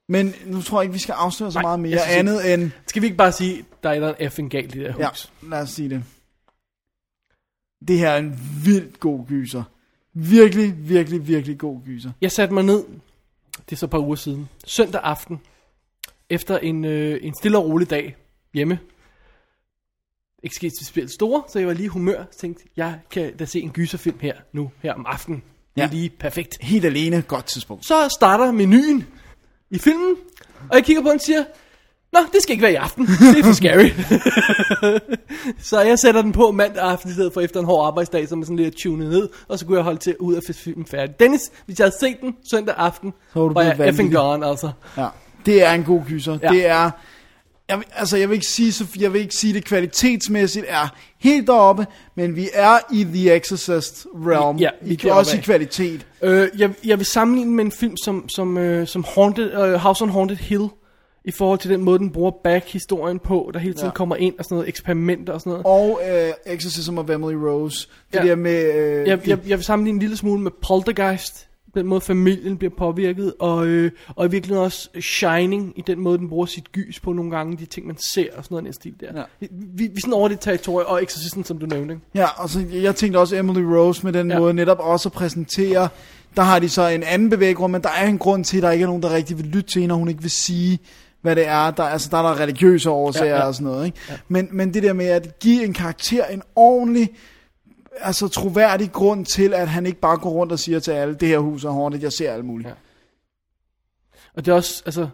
[0.09, 2.71] Men nu tror jeg ikke, vi skal afsløre så Nej, meget mere synes andet end...
[2.87, 5.09] Skal vi ikke bare sige, der er et eller andet effing galt i det Ja,
[5.09, 5.33] hus?
[5.51, 6.03] lad os sige det.
[7.89, 9.63] Det her er en vildt god gyser.
[10.15, 12.11] Virkelig, virkelig, virkelig god gyser.
[12.21, 12.85] Jeg satte mig ned,
[13.57, 15.41] det er så et par uger siden, søndag aften,
[16.31, 18.17] efter en, øh, en stille og rolig dag
[18.55, 18.79] hjemme.
[20.43, 22.25] Ikke sket specielt store, så jeg var lige i humør.
[22.31, 25.43] Så tænkte, jeg kan da se en gyserfilm her nu, her om aftenen.
[25.77, 26.59] Det er lige perfekt.
[26.61, 27.87] Helt alene, godt tidspunkt.
[27.87, 29.07] Så starter menuen
[29.71, 30.17] i filmen,
[30.71, 31.45] og jeg kigger på den og siger,
[32.13, 33.07] Nå, det skal ikke være i aften.
[33.07, 33.89] Det er for scary.
[35.71, 38.41] så jeg sætter den på mandag aften i stedet for efter en hård arbejdsdag, som
[38.41, 41.21] er sådan lidt tunet ned, og så kunne jeg holde til ud af filmen færdig.
[41.21, 44.47] Dennis, hvis jeg havde set den søndag aften, Så var du var jeg effing gone,
[44.47, 44.71] altså.
[44.97, 45.07] Ja,
[45.47, 46.39] det er en god gyser.
[46.43, 46.49] Ja.
[46.49, 46.91] Det er...
[47.69, 50.89] Jeg, vil- altså, jeg vil, ikke sige, så, jeg vil ikke sige, det kvalitetsmæssigt er
[51.19, 51.87] helt deroppe,
[52.17, 54.57] men vi er i The Exorcist realm.
[54.59, 56.07] Ja, vi I, også i kvalitet.
[56.23, 60.05] Øh, jeg, jeg vil sammenligne med en film som, som, øh, som Haunted, øh, House
[60.05, 60.69] on Haunted Hill,
[61.25, 63.93] i forhold til den måde, den bruger back-historien på, der hele tiden Ja.
[63.93, 65.67] kommer ind og sådan noget eksperimenter og sådan noget.
[65.67, 67.89] Og øh, Exorcism of Emily Rose.
[68.13, 68.25] Det Ja.
[68.29, 68.75] der med...
[68.75, 72.73] Øh, jeg, jeg, jeg vil sammenligne en lille smule med Poltergeist, den måde familien bliver
[72.79, 77.01] påvirket, og, øh, og i virkeligheden også Shining, i den måde, den bruger sit gys
[77.01, 79.07] på nogle gange, de ting, man ser og sådan noget den stil der.
[79.17, 79.23] Ja.
[79.41, 81.95] Vi, vi, vi er sådan over det territorie, og Exorcisten, som du nævnte.
[81.95, 82.07] ikke?
[82.15, 84.31] Ja, og så jeg tænkte også Emily Rose med den.
[84.31, 84.39] Ja.
[84.39, 85.89] måde netop også at præsentere.
[86.37, 88.71] Der har de så en anden bevæggrund, men der er en grund til, at der
[88.71, 90.79] ikke er nogen, der rigtig vil lytte til hende, og hun ikke vil sige,
[91.23, 91.71] hvad det er.
[91.71, 93.87] Der, altså, der er der religiøse årsager ja, Ja, og sådan noget.
[93.87, 93.99] Ikke?
[94.09, 94.19] Ja.
[94.29, 97.11] Men, men det der med at give en karakter en ordentlig,
[98.01, 101.29] altså troværdig grund til, at han ikke bare går rundt og siger til alle, det
[101.29, 102.69] her hus er hårdt, jeg ser alt muligt.
[102.69, 102.75] Ja.
[104.35, 105.09] Og det er også, altså,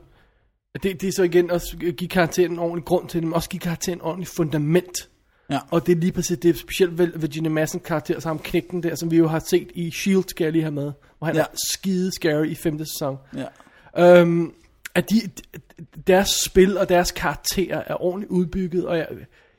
[0.82, 3.34] det, det er så igen også at give karakteren en ordentlig grund til det, men
[3.34, 5.08] også give karakteren en ordentlig fundament.
[5.50, 5.58] Ja.
[5.70, 8.82] Og det er lige præcis det, er specielt vel Virginia Madsen karakter, så ham knægten
[8.82, 11.36] der, som vi jo har set i S.H.I.E.L.D., skal jeg lige have med, hvor han
[11.36, 11.40] ja.
[11.40, 13.16] er skide scary i femte sæson.
[13.36, 14.20] Ja.
[14.20, 14.52] Øhm,
[14.94, 15.20] at de,
[16.06, 19.06] deres spil og deres karakterer er ordentligt udbygget, og jeg,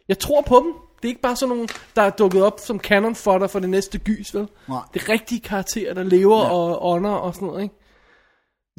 [0.07, 0.73] jeg tror på dem.
[1.01, 3.69] Det er ikke bare sådan nogle, der er dukket op som canon fodder for det
[3.69, 4.47] næste gys, vel?
[4.69, 4.79] Nej.
[4.93, 6.51] Det er rigtige karakterer, der lever Ja.
[6.51, 7.75] og ånder og sådan noget, ikke?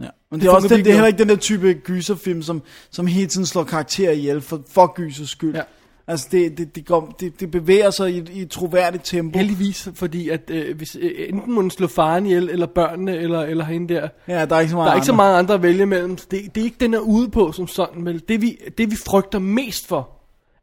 [0.00, 0.08] Ja.
[0.30, 2.62] Men det, Det er også den, det er heller ikke den der type gyserfilm, som,
[2.90, 5.54] som hele tiden slår karakterer ihjel for, for gysers skyld.
[5.54, 5.62] Ja.
[6.10, 9.38] Altså det, det, det, går, det, det bevæger sig i, et- i et troværdigt tempo.
[9.38, 13.40] Heldigvis, fordi at øh, hvis, øh, enten må den slå faren ihjel, eller børnene, eller,
[13.42, 14.08] eller hende der.
[14.28, 16.16] Ja, der er ikke så meget Der er ikke så mange andre at vælge mellem.
[16.16, 18.22] Det, det er ikke den er ude på som sådan, vel?
[18.28, 20.08] Det vi, det vi frygter mest for,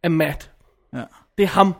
[0.04, 0.52] er Matt.
[0.94, 1.02] Ja.
[1.38, 1.76] Det er ham.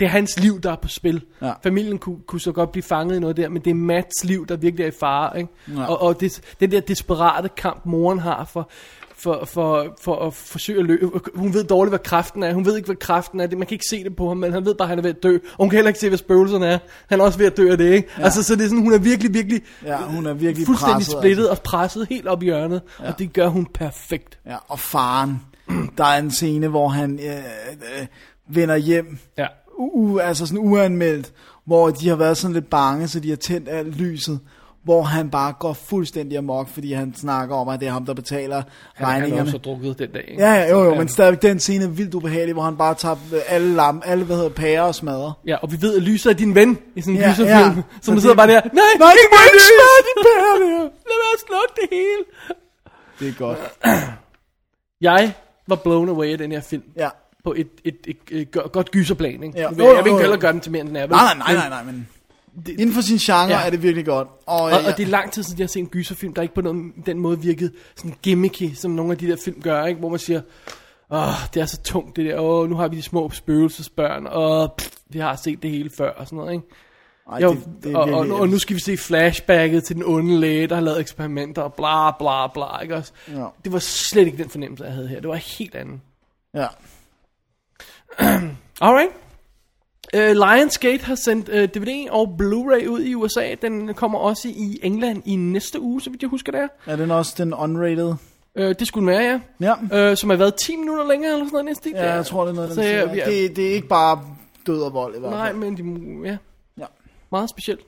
[0.00, 1.24] Det er hans liv, der er på spil.
[1.42, 1.52] Ja.
[1.62, 4.46] Familien kunne, kunne så godt blive fanget i noget der, men det er Matts liv,
[4.46, 5.38] der virkelig er i fare.
[5.38, 5.50] Ikke?
[5.76, 5.84] Ja.
[5.86, 8.70] Og, og det, den der desperate kamp, moren har for,
[9.18, 11.10] for, for, for at forsøge at løbe.
[11.34, 12.54] Hun ved dårligt, hvad kraften er.
[12.54, 13.48] Hun ved ikke, hvad kraften er.
[13.56, 15.10] Man kan ikke se det på ham, men han ved bare, at han er ved
[15.10, 15.34] at dø.
[15.34, 16.78] Og hun kan heller ikke se, hvad spøgelserne er.
[17.08, 18.08] Han er også ved at dø af det, ikke?
[18.18, 18.24] Ja.
[18.24, 21.14] Altså, så det er sådan, hun er virkelig, virkelig Ja, hun er virkelig fuldstændig presset,
[21.20, 21.50] splittet altså.
[21.50, 22.82] og presset helt op i hjørnet.
[23.00, 23.08] Ja.
[23.08, 24.38] Og det gør hun perfekt.
[24.46, 25.40] Ja, og faren.
[25.98, 27.36] Der er en scene, hvor han øh,
[28.00, 28.06] øh,
[28.48, 29.46] vender hjem, Ja.
[29.78, 31.32] u, altså sådan uanmeldt,
[31.64, 34.40] hvor de har været sådan lidt bange, så de har tændt alt lyset,
[34.86, 38.14] hvor han bare går fuldstændig amok, fordi han snakker om, at det er ham, der
[38.14, 39.42] betaler Han, han har regningerne.
[39.42, 40.42] også drukket den dag, ikke?
[40.42, 40.98] Ja, ja, jo, jo, Ja.
[40.98, 43.16] men stadigvæk den scene er vildt ubehagelig, hvor han bare tager
[43.48, 45.32] alle lam, alle, hvad hedder, pærer og smadrer.
[45.46, 47.76] Ja, og vi ved, at Lyser er din ven i sådan en Ja, gyserfilm.
[47.76, 47.82] ja.
[48.02, 50.82] Så man sidder bare der, nej, Nej, ikke må ikke smadre de pærer der.
[51.10, 52.24] Lad være slukke det hele.
[53.20, 53.58] Det er godt.
[55.00, 55.32] Jeg
[55.68, 56.82] var blown away af den her film.
[56.96, 57.08] Ja,
[57.44, 59.58] på et, et, et, et, et godt gyserplan, ikke?
[59.58, 59.68] Ja.
[59.68, 61.06] Jeg, vil, jeg vil ikke heller gøre den til mere, end den er.
[61.06, 61.92] Nej, nej, Men- nej, nej, nej,
[62.56, 63.66] men inden for sin genre Ja.
[63.66, 64.28] er det virkelig godt.
[64.46, 66.42] Og, Og, øh, og det er lang tid siden, jeg har set en gyserfilm, der
[66.42, 69.84] ikke på nogen, den måde virkede sådan gimmicky, som nogle af de der film gør,
[69.84, 70.00] ikke?
[70.00, 70.40] hvor man siger,
[71.10, 71.20] åh,
[71.54, 74.90] det er så tungt det der, åh, nu har vi de små spøgelsesbørn, og pff,
[75.08, 76.64] vi har set det hele før, og sådan noget, ikke?
[77.32, 80.40] Ej, Jo, det, det og, og, og, nu skal vi se flashbacket til den onde
[80.40, 83.12] læge, der har lavet eksperimenter, og bla bla bla, ikke også?
[83.28, 83.44] Ja.
[83.64, 86.00] Det var slet ikke den fornemmelse, jeg havde her, det var helt andet.
[86.54, 86.66] Ja.
[88.80, 89.10] Alright.
[90.14, 93.54] Uh, Lionsgate har sendt uh, DVD og Blu-ray ud i USA.
[93.62, 96.68] Den kommer også i England i næste uge, så vidt jeg husker det er.
[96.92, 98.14] Er den også den unrated?
[98.60, 99.74] Uh, det skulle den være, ja.
[99.90, 100.10] Ja.
[100.10, 102.06] Uh, som har været 10 minutter længere, eller sådan noget.
[102.06, 103.12] Ja, jeg tror, det er noget, Så, den ja, siger.
[103.12, 104.20] vi er- det, det er ikke bare
[104.66, 105.56] død og vold i hvert Nej, fald.
[105.56, 105.76] men
[106.24, 106.36] de, ja.
[106.78, 106.86] Ja.
[107.32, 107.80] Meget specielt.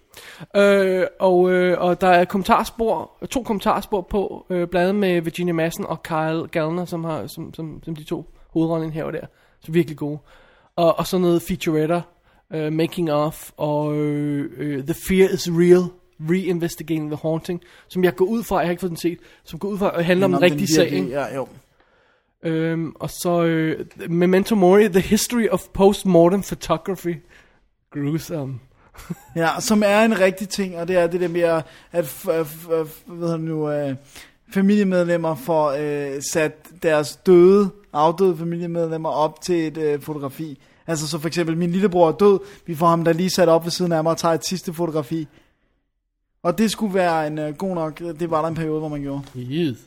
[0.57, 5.53] Øh, og, øh, og der er kommentarspor, to kommentarspor på, øh, blandt andet med Virginia
[5.53, 9.27] Madsen og Kyle Gallner, som, har, som, som, som de to hovedroller her og der.
[9.61, 10.19] Så virkelig gode.
[10.79, 12.01] Og, og så noget featuretter,
[12.53, 15.83] øh, Making of, og øh, The Fear is Real,
[16.31, 19.59] Reinvestigating the Haunting, som jeg går ud fra, jeg har ikke fået den set, som
[19.59, 20.93] går ud fra at handle om en rigtig sag.
[20.93, 21.09] Ikke?
[21.09, 21.49] Ja, jo.
[22.43, 27.17] Øhm, og så øh, Memento Mori, The History of Postmortem Photography.
[27.91, 28.55] Gruesome.
[29.37, 32.29] Ja, som er en rigtig ting, og det er det der med, at, at f-
[32.29, 33.95] f- f- hvad nu, øh,
[34.55, 40.59] familiemedlemmer får øh, sat deres døde, afdøde familiemedlemmer op til et øh, fotografi.
[40.87, 43.65] Altså så for eksempel, min lillebror er død, vi får ham der lige sat op
[43.65, 45.29] ved siden af mig og tager et sidste fotografi.
[46.43, 49.01] Og det skulle være en øh, god nok, det var der en periode, hvor man
[49.03, 49.23] gjorde.
[49.37, 49.79] Yes.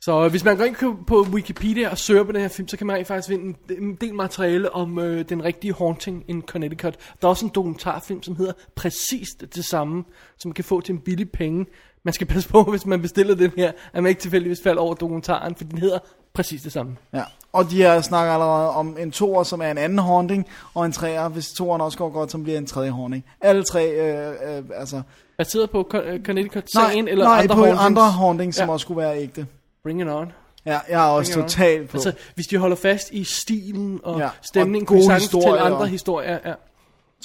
[0.00, 2.76] Så øh, hvis man går ind på- Wikipedia og søger på den her film, så
[2.76, 6.96] kan man faktisk finde en, en del materiale om øh, den rigtige haunting in Connecticut.
[7.22, 10.04] Der er også en dokumentarfilm, som hedder præcis det samme,
[10.38, 11.66] som man kan få til en billig penge.
[12.04, 14.94] Man skal passe på, hvis man bestiller den her, at man ikke tilfældigvis falder over
[14.94, 15.98] dokumentaren, for den hedder
[16.36, 16.96] præcis det samme.
[17.14, 20.86] Ja, og de her snakker allerede om en toer, som er en anden haunting, og
[20.86, 23.24] en treer, hvis toeren også går godt, som bliver en tredje haunting.
[23.40, 25.02] Alle tre, øh, øh, altså...
[25.38, 27.82] Baseret på øh, Connecticut Nej, sagen eller nej andre på hauntings?
[27.84, 28.72] andre hauntings, som Ja.
[28.72, 29.46] også skulle være ægte.
[29.84, 30.32] Bring it on.
[30.66, 31.96] Ja, jeg er også totalt på.
[31.96, 35.60] Altså, hvis de holder fast i stilen og Ja, og stemningen, gode kunne sagtens fortælle
[35.60, 36.38] andre og- historier.
[36.44, 36.52] Ja.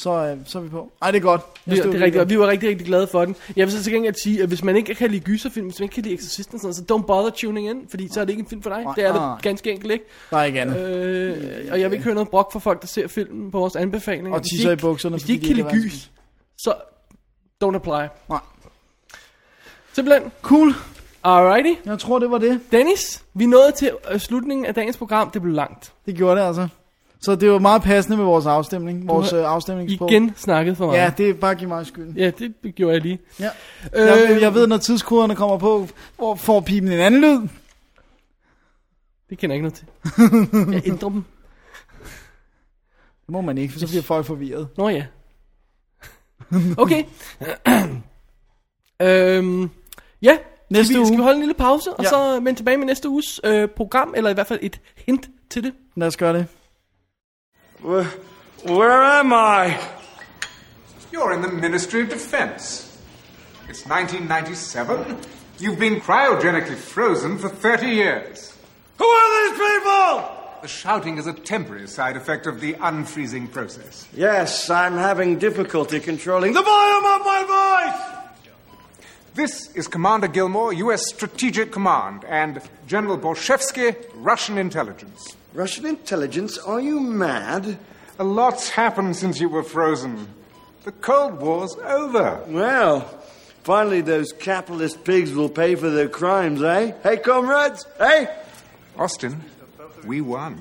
[0.02, 0.92] Så, øh, så er vi på.
[1.02, 1.42] Ej, det er godt.
[1.66, 3.36] Vi, det er rigtigt, og vi var rigtig, rigtig glade for den.
[3.56, 5.84] Jeg vil så til gengæld sige, at hvis man ikke kan lide gyserfilm, hvis man
[5.86, 8.42] ikke kan lide Exorcisten, sådan så don't bother tuning in, fordi så er det ikke
[8.42, 8.84] en film for dig.
[8.84, 9.34] Nej, det er nej.
[9.36, 10.06] det ganske enkelt ikke.
[10.32, 10.78] Er ikke andet.
[10.78, 13.76] Øh, og jeg vil ikke høre noget brok for folk, der ser filmen på vores
[13.76, 14.34] anbefalinger.
[14.34, 16.12] Og tisser i bukserne, Hvis de ikke kan lide gys,
[16.58, 16.74] så
[17.64, 18.08] don't apply.
[18.30, 18.40] Nej.
[19.94, 20.32] Simpelthen.
[20.42, 20.74] Cool.
[21.24, 21.80] Alrighty.
[21.86, 22.60] Jeg tror, det var det.
[22.72, 25.32] Dennis, vi nåede til øh, slutningen af dagens program.
[25.32, 25.94] Det blev langt.
[26.06, 26.68] Det gjorde det altså.
[27.24, 29.08] Så det var meget passende med vores afstemning.
[29.08, 30.98] Vores øh, afstemning Igen snakket for meget.
[31.00, 32.18] Ja, det er bare give mig skylden.
[32.18, 32.30] Ja,
[32.64, 33.20] det gjorde jeg lige.
[33.40, 33.50] Ja.
[33.96, 37.48] Øh, Jeg, jeg ved, når tidskoderne kommer på, hvor får pipen en anden lyd.
[39.30, 40.74] Det kender jeg ikke noget til.
[40.74, 41.24] Jeg ændrer dem.
[43.26, 44.68] Det må man ikke, for så bliver folk forvirret.
[44.78, 45.06] Nå ja.
[46.78, 47.04] Okay.
[49.02, 49.70] øhm,
[50.22, 50.38] ja,
[50.70, 51.08] Næste skal vi, uge.
[51.08, 52.10] skal vi holde en lille pause, og Ja.
[52.10, 55.64] så vende tilbage med næste uges øh, program, eller i hvert fald et hint til
[55.64, 55.74] det.
[55.96, 56.46] Lad os gøre det.
[57.82, 58.04] Where,
[58.64, 59.80] where am I?
[61.12, 63.02] You're in the Ministry of Defense.
[63.70, 65.18] It's 1997.
[65.58, 68.56] You've been cryogenically frozen for 30 years.
[69.00, 70.38] Who are these people?
[70.62, 74.08] The shouting is a temporary side effect of the unfreezing process.
[74.16, 78.46] Yes, I'm having difficulty controlling the volume of my voice!
[79.34, 81.02] This is Commander Gilmore, U.S.
[81.08, 85.36] Strategic Command, and General Borshevsky, Russian intelligence.
[85.54, 87.78] Russian intelligence, are you mad?
[88.20, 90.28] A lot's happened since you were frozen.
[90.84, 92.40] The Cold War's over.
[92.48, 93.02] Well,
[93.64, 96.92] finally those capitalist pigs will pay for their crimes, eh?
[97.04, 97.86] Hey, comrades?
[98.00, 98.28] Hey?
[98.98, 99.44] Austin,
[100.06, 100.58] we won.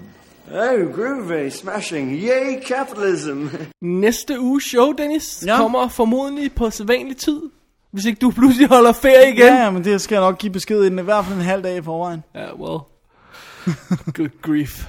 [0.53, 2.11] Oh, groovy, smashing.
[2.11, 3.47] Yay, capitalism.
[3.83, 5.53] Næste uges show, Dennis, Ja.
[5.53, 5.57] ja.
[5.59, 7.41] kommer formodentlig på sædvanlig tid.
[7.93, 9.47] Hvis ikke du pludselig holder ferie igen.
[9.47, 11.77] Ja, men det skal jeg nok give besked inden i hvert fald en halv dag
[11.77, 12.25] i forvejen.
[12.35, 12.81] Ja, well.
[14.17, 14.87] Good grief.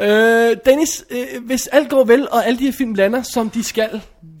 [0.00, 3.62] Øh, Dennis, øh, hvis alt går vel, og alle de her film lander, som de
[3.64, 3.90] skal,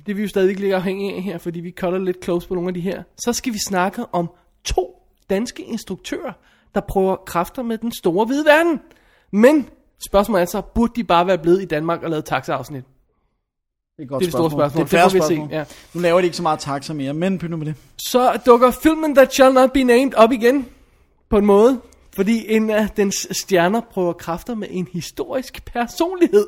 [0.06, 2.54] det er vi jo stadig lidt afhængige af her, fordi vi cutter lidt close på
[2.54, 4.30] nogle af de her, så skal vi snakke om
[4.64, 4.94] to
[5.30, 6.32] danske instruktører,
[6.74, 8.80] der prøver kræfter med den store hvide verden.
[9.32, 9.68] Men
[10.08, 12.84] spørgsmålet er så, burde de bare være blevet i Danmark og lavet taxa-afsnit?
[12.84, 14.86] Det er et godt Det er det store spørgsmål.
[14.86, 15.48] Det er et Det vi se, spørgsmål.
[15.50, 15.64] ja.
[15.94, 17.74] Nu laver de ikke så meget taxa mere, men pyt nu med det.
[17.98, 20.66] Så dukker filmen That Shall Not Be Named op igen,
[21.30, 21.80] på en måde,
[22.14, 26.46] fordi en af dens stjerner prøver kræfter med en historisk personlighed.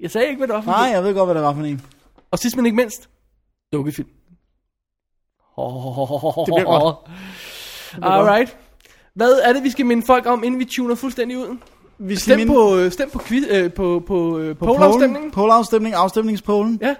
[0.00, 1.62] Jeg sagde ikke, hvad det var for Nej, jeg ved godt, hvad det var for
[1.62, 1.82] en.
[2.30, 3.08] Og sidst men ikke mindst,
[3.72, 4.08] dukkefilm.
[6.46, 6.96] Det bliver godt.
[8.02, 8.56] Alright.
[9.14, 11.56] Hvad er det, vi skal minde folk om, inden vi tuner fuldstændig ud?
[11.98, 15.30] vi Stem minde- på, øh, stem på, quiz, øh, på, på, øh, på pollafstemningen.
[15.30, 16.80] Pollafstemning, afstemningspollen.
[16.82, 16.94] Ja.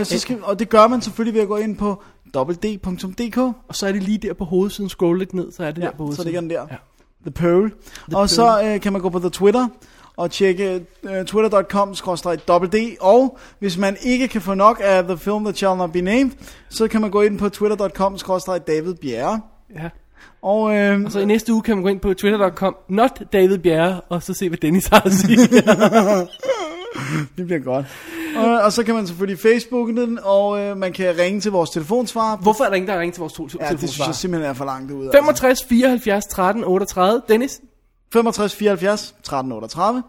[0.00, 2.02] Øh, så skal, og det gør man selvfølgelig ved at gå ind på
[2.36, 3.38] www.dk.
[3.68, 4.88] Og så er det lige der på hovedsiden.
[4.90, 6.24] Scroll lidt ned, så er det Ja, der på så hovedsiden.
[6.26, 6.60] ligger den der.
[6.70, 6.76] Ja.
[7.22, 7.70] The Pearl.
[8.08, 9.68] The og så øh, kan man gå på The Twitter
[10.16, 11.94] og tjekke uh, twitter.com
[12.72, 16.00] d og hvis man ikke kan få nok af The Film That Shall Not Be
[16.00, 16.30] Named,
[16.68, 18.18] så kan man gå ind på twitter.com
[18.66, 19.40] David Bjerre.
[19.74, 19.88] Ja.
[20.42, 23.58] Og, øh, Og så i næste uge kan man gå ind på twitter.com, not David
[23.58, 25.38] Bjerre, og så se, hvad Dennis har at sige.
[27.36, 27.86] det bliver godt.
[28.36, 31.70] Og, og så kan man selvfølgelig Facebooke den, og øh, man kan ringe til vores
[31.70, 32.36] telefonsvar.
[32.36, 34.06] Hvorfor er der ingen, der har ringet til vores to Ja, det synes telefonsvar?
[34.06, 35.08] jeg simpelthen er for langt ud.
[35.12, 37.22] 65 74 13 38.
[37.28, 37.60] Dennis?
[38.12, 40.02] 65 74 13 38.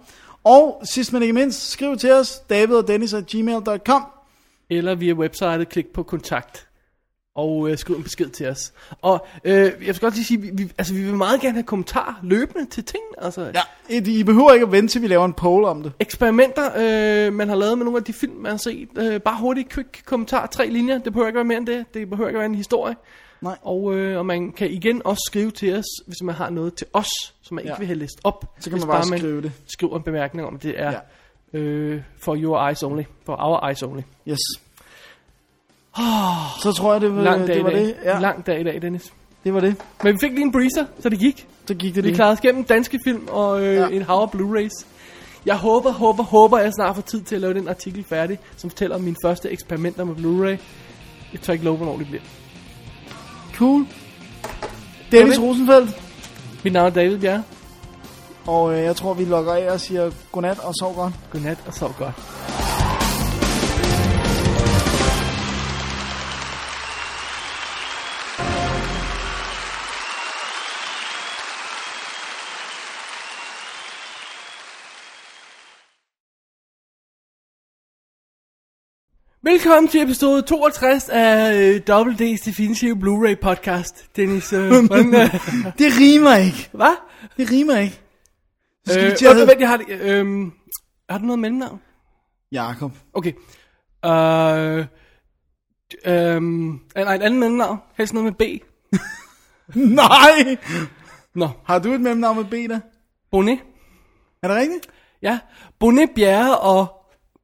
[0.44, 4.04] Og sidst men ikke mindst, skriv til os, david og dennis at gmail.com.
[4.70, 6.67] Eller via websitet, klik på kontakt.
[7.38, 8.74] Og øh, skriv en besked til os.
[9.01, 9.53] Og øh,
[9.85, 12.66] jeg skal godt lige sige, vi, vi, altså, vi vil meget gerne have kommentarer løbende
[12.69, 13.03] til ting.
[13.17, 13.51] Altså,
[13.90, 15.91] Ja, I behøver ikke at vente til vi laver en poll om det.
[15.99, 16.66] Eksperimenter,
[17.27, 18.90] øh, man har lavet med nogle af de film, man har set.
[18.98, 20.98] Øh, bare hurtigt, quick kommentar, tre linjer.
[20.98, 21.85] Det behøver ikke være mere end det.
[21.93, 22.95] Det behøver ikke være en historie.
[23.41, 23.57] Nej.
[23.61, 26.88] Og, øh, og man kan igen også skrive til os, hvis man har noget til
[26.93, 27.07] os,
[27.41, 27.77] som man ikke Ja.
[27.77, 28.56] vil have læst op.
[28.59, 29.51] Så kan man bare skrive det.
[29.67, 30.93] skriver en bemærkning om, det er
[31.53, 31.59] ja.
[31.59, 33.03] øh, for your eyes only.
[33.25, 34.01] For our eyes only.
[34.27, 34.38] Yes.
[36.61, 37.64] Så tror jeg, det var Lang dag det.
[37.64, 37.80] Var dag.
[37.82, 37.95] det.
[38.03, 39.14] Ja, Lang dag i dag, Dennis.
[39.43, 39.76] det var det.
[40.03, 41.48] Men vi fik lige en breezer, så det gik.
[41.67, 42.16] Så gik det Vi lige.
[42.16, 43.88] klarede os gennem danske film og øh, Ja.
[43.88, 44.85] en hav af Blu-rays.
[45.45, 48.69] Jeg håber, håber, håber, jeg snart får tid til at lave den artikel færdig, som
[48.69, 50.61] fortæller om mine første eksperimenter med Blu-ray.
[51.34, 52.22] Jeg tør ikke love, hvornår det bliver.
[53.56, 53.85] Cool.
[55.11, 55.40] Dennis.
[55.40, 56.01] Rosenfeldt.
[56.64, 57.43] Mit navn er David Bjerre.
[58.48, 61.14] Og øh, jeg tror, vi logger af og siger godnat og sov godt.
[61.32, 62.14] Godnat og sov godt.
[79.48, 84.16] Velkommen til episode 62 af øh, Double D's Definitive Blu-ray podcast.
[84.16, 85.34] Dennis, øh, hvordan, øh,
[85.77, 86.69] Det rimer ikke.
[86.72, 86.95] hvad?
[87.38, 88.01] Det rimer ikke.
[88.85, 90.51] Så skal Øh, vi til at vent, jeg har, det, øh,
[91.09, 91.82] har du noget mellemnavn?
[92.51, 92.92] Jakob.
[93.14, 93.34] Okay.
[94.06, 94.85] Øh,
[96.06, 96.42] øh,
[97.06, 97.77] nej, et andet mellemnavn.
[97.98, 98.64] Helst noget med B.
[100.01, 100.58] Nej!
[101.35, 102.80] Nå, Har du et mellemnavn med B der?
[103.32, 103.59] Bonnet.
[104.43, 104.88] Er det rigtigt?
[105.22, 105.40] Ja,
[105.80, 106.88] Bonnet Bjerre og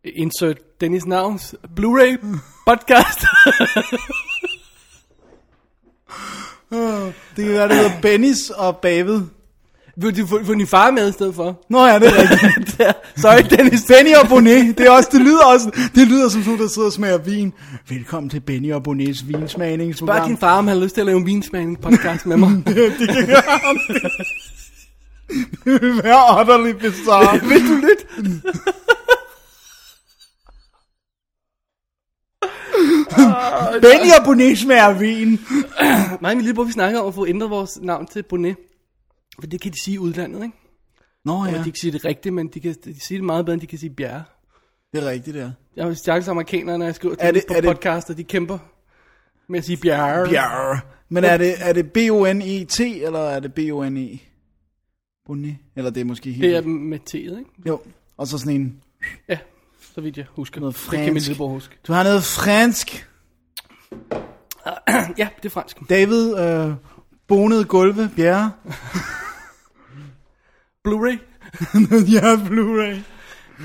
[0.03, 2.17] insert Dennis navns Blu-ray
[2.65, 3.19] podcast.
[7.35, 9.21] Det kan være, det hedder Bennis og David.
[9.97, 11.65] Vil du få, din far med i stedet for?
[11.69, 12.81] Nå ja, det er rigtigt.
[13.21, 13.85] Sorry, Dennis.
[13.87, 16.87] Benny og Bonnet, det er også, det lyder også, det lyder som sådan, der sidder
[16.87, 17.53] og smager vin.
[17.89, 20.17] Velkommen til Benny og Bonnets vinsmagningsprogram.
[20.17, 22.63] Spørg din far, om han har lyst til at lave en vinsmagning podcast med mig.
[22.65, 23.73] det kan gøre
[25.63, 27.39] Det vil være utterly bizarre.
[27.49, 28.43] Vil du lytte?
[33.81, 35.29] Benny og Bonnet smager vin.
[36.21, 38.55] Mig og min lillebror, vi snakker om at få ændret vores navn til Bonnet.
[39.39, 40.57] For det kan de sige i udlandet, ikke?
[41.25, 41.51] Nå Ja.
[41.51, 43.61] ja, De kan sige det rigtigt, men de kan de siger det meget bedre, end
[43.61, 44.23] de kan sige Bjerre.
[44.93, 45.51] det er rigtigt der.
[45.75, 48.23] Jeg har stakkels amerikanere, når jeg skriver til Er det- på er podcast, og de
[48.23, 48.57] kæmper
[49.49, 50.29] med at sige Bjerre.
[50.29, 50.79] Bjerre.
[51.09, 54.19] Men er det, er det B-O-N-E-T, eller er det B-O-N-E?
[55.25, 55.57] Bonnet?
[55.75, 56.41] Eller det er måske helt...
[56.43, 57.45] Det er med T'et, ikke?
[57.67, 57.79] Jo,
[58.17, 58.81] og så sådan en...
[59.29, 59.37] Ja,
[59.95, 60.59] så vidt jeg husker.
[60.59, 61.27] Noget det kan min fransk.
[61.27, 61.75] lillebror huske.
[61.87, 63.07] Du har noget fransk.
[65.17, 65.77] Ja, det er fransk.
[65.89, 66.71] David, øh,
[67.27, 68.51] bonede gulve, bjerre.
[70.87, 71.17] Blu-ray.
[72.15, 72.97] ja, Blu-ray.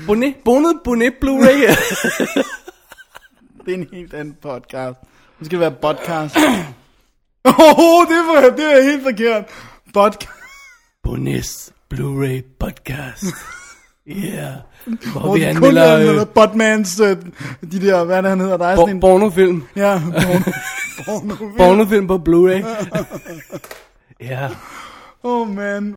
[0.07, 0.35] Bonnet.
[0.45, 1.59] Bonnet Bonnet Blu-ray.
[3.65, 4.97] Det er en helt anden podcast.
[5.39, 6.37] Det skal være podcast.
[7.45, 9.45] Åh, oh, det, var, det er helt forkert.
[9.93, 10.33] Podcast.
[11.03, 13.23] Bonnets Blu-ray podcast.
[14.09, 14.53] Yeah.
[15.11, 17.17] Hvor Hvor vi de kun anmelder anmelder øh, Botmans, øh,
[17.71, 18.99] de der, hvad det, han hedder, der er sådan bo- en...
[18.99, 19.63] pornofilm.
[19.75, 20.01] Ja,
[21.05, 21.51] porno, porno.
[21.57, 22.65] Pornofilm på Blu-ray.
[24.21, 24.49] Ja.
[25.23, 25.95] Oh man.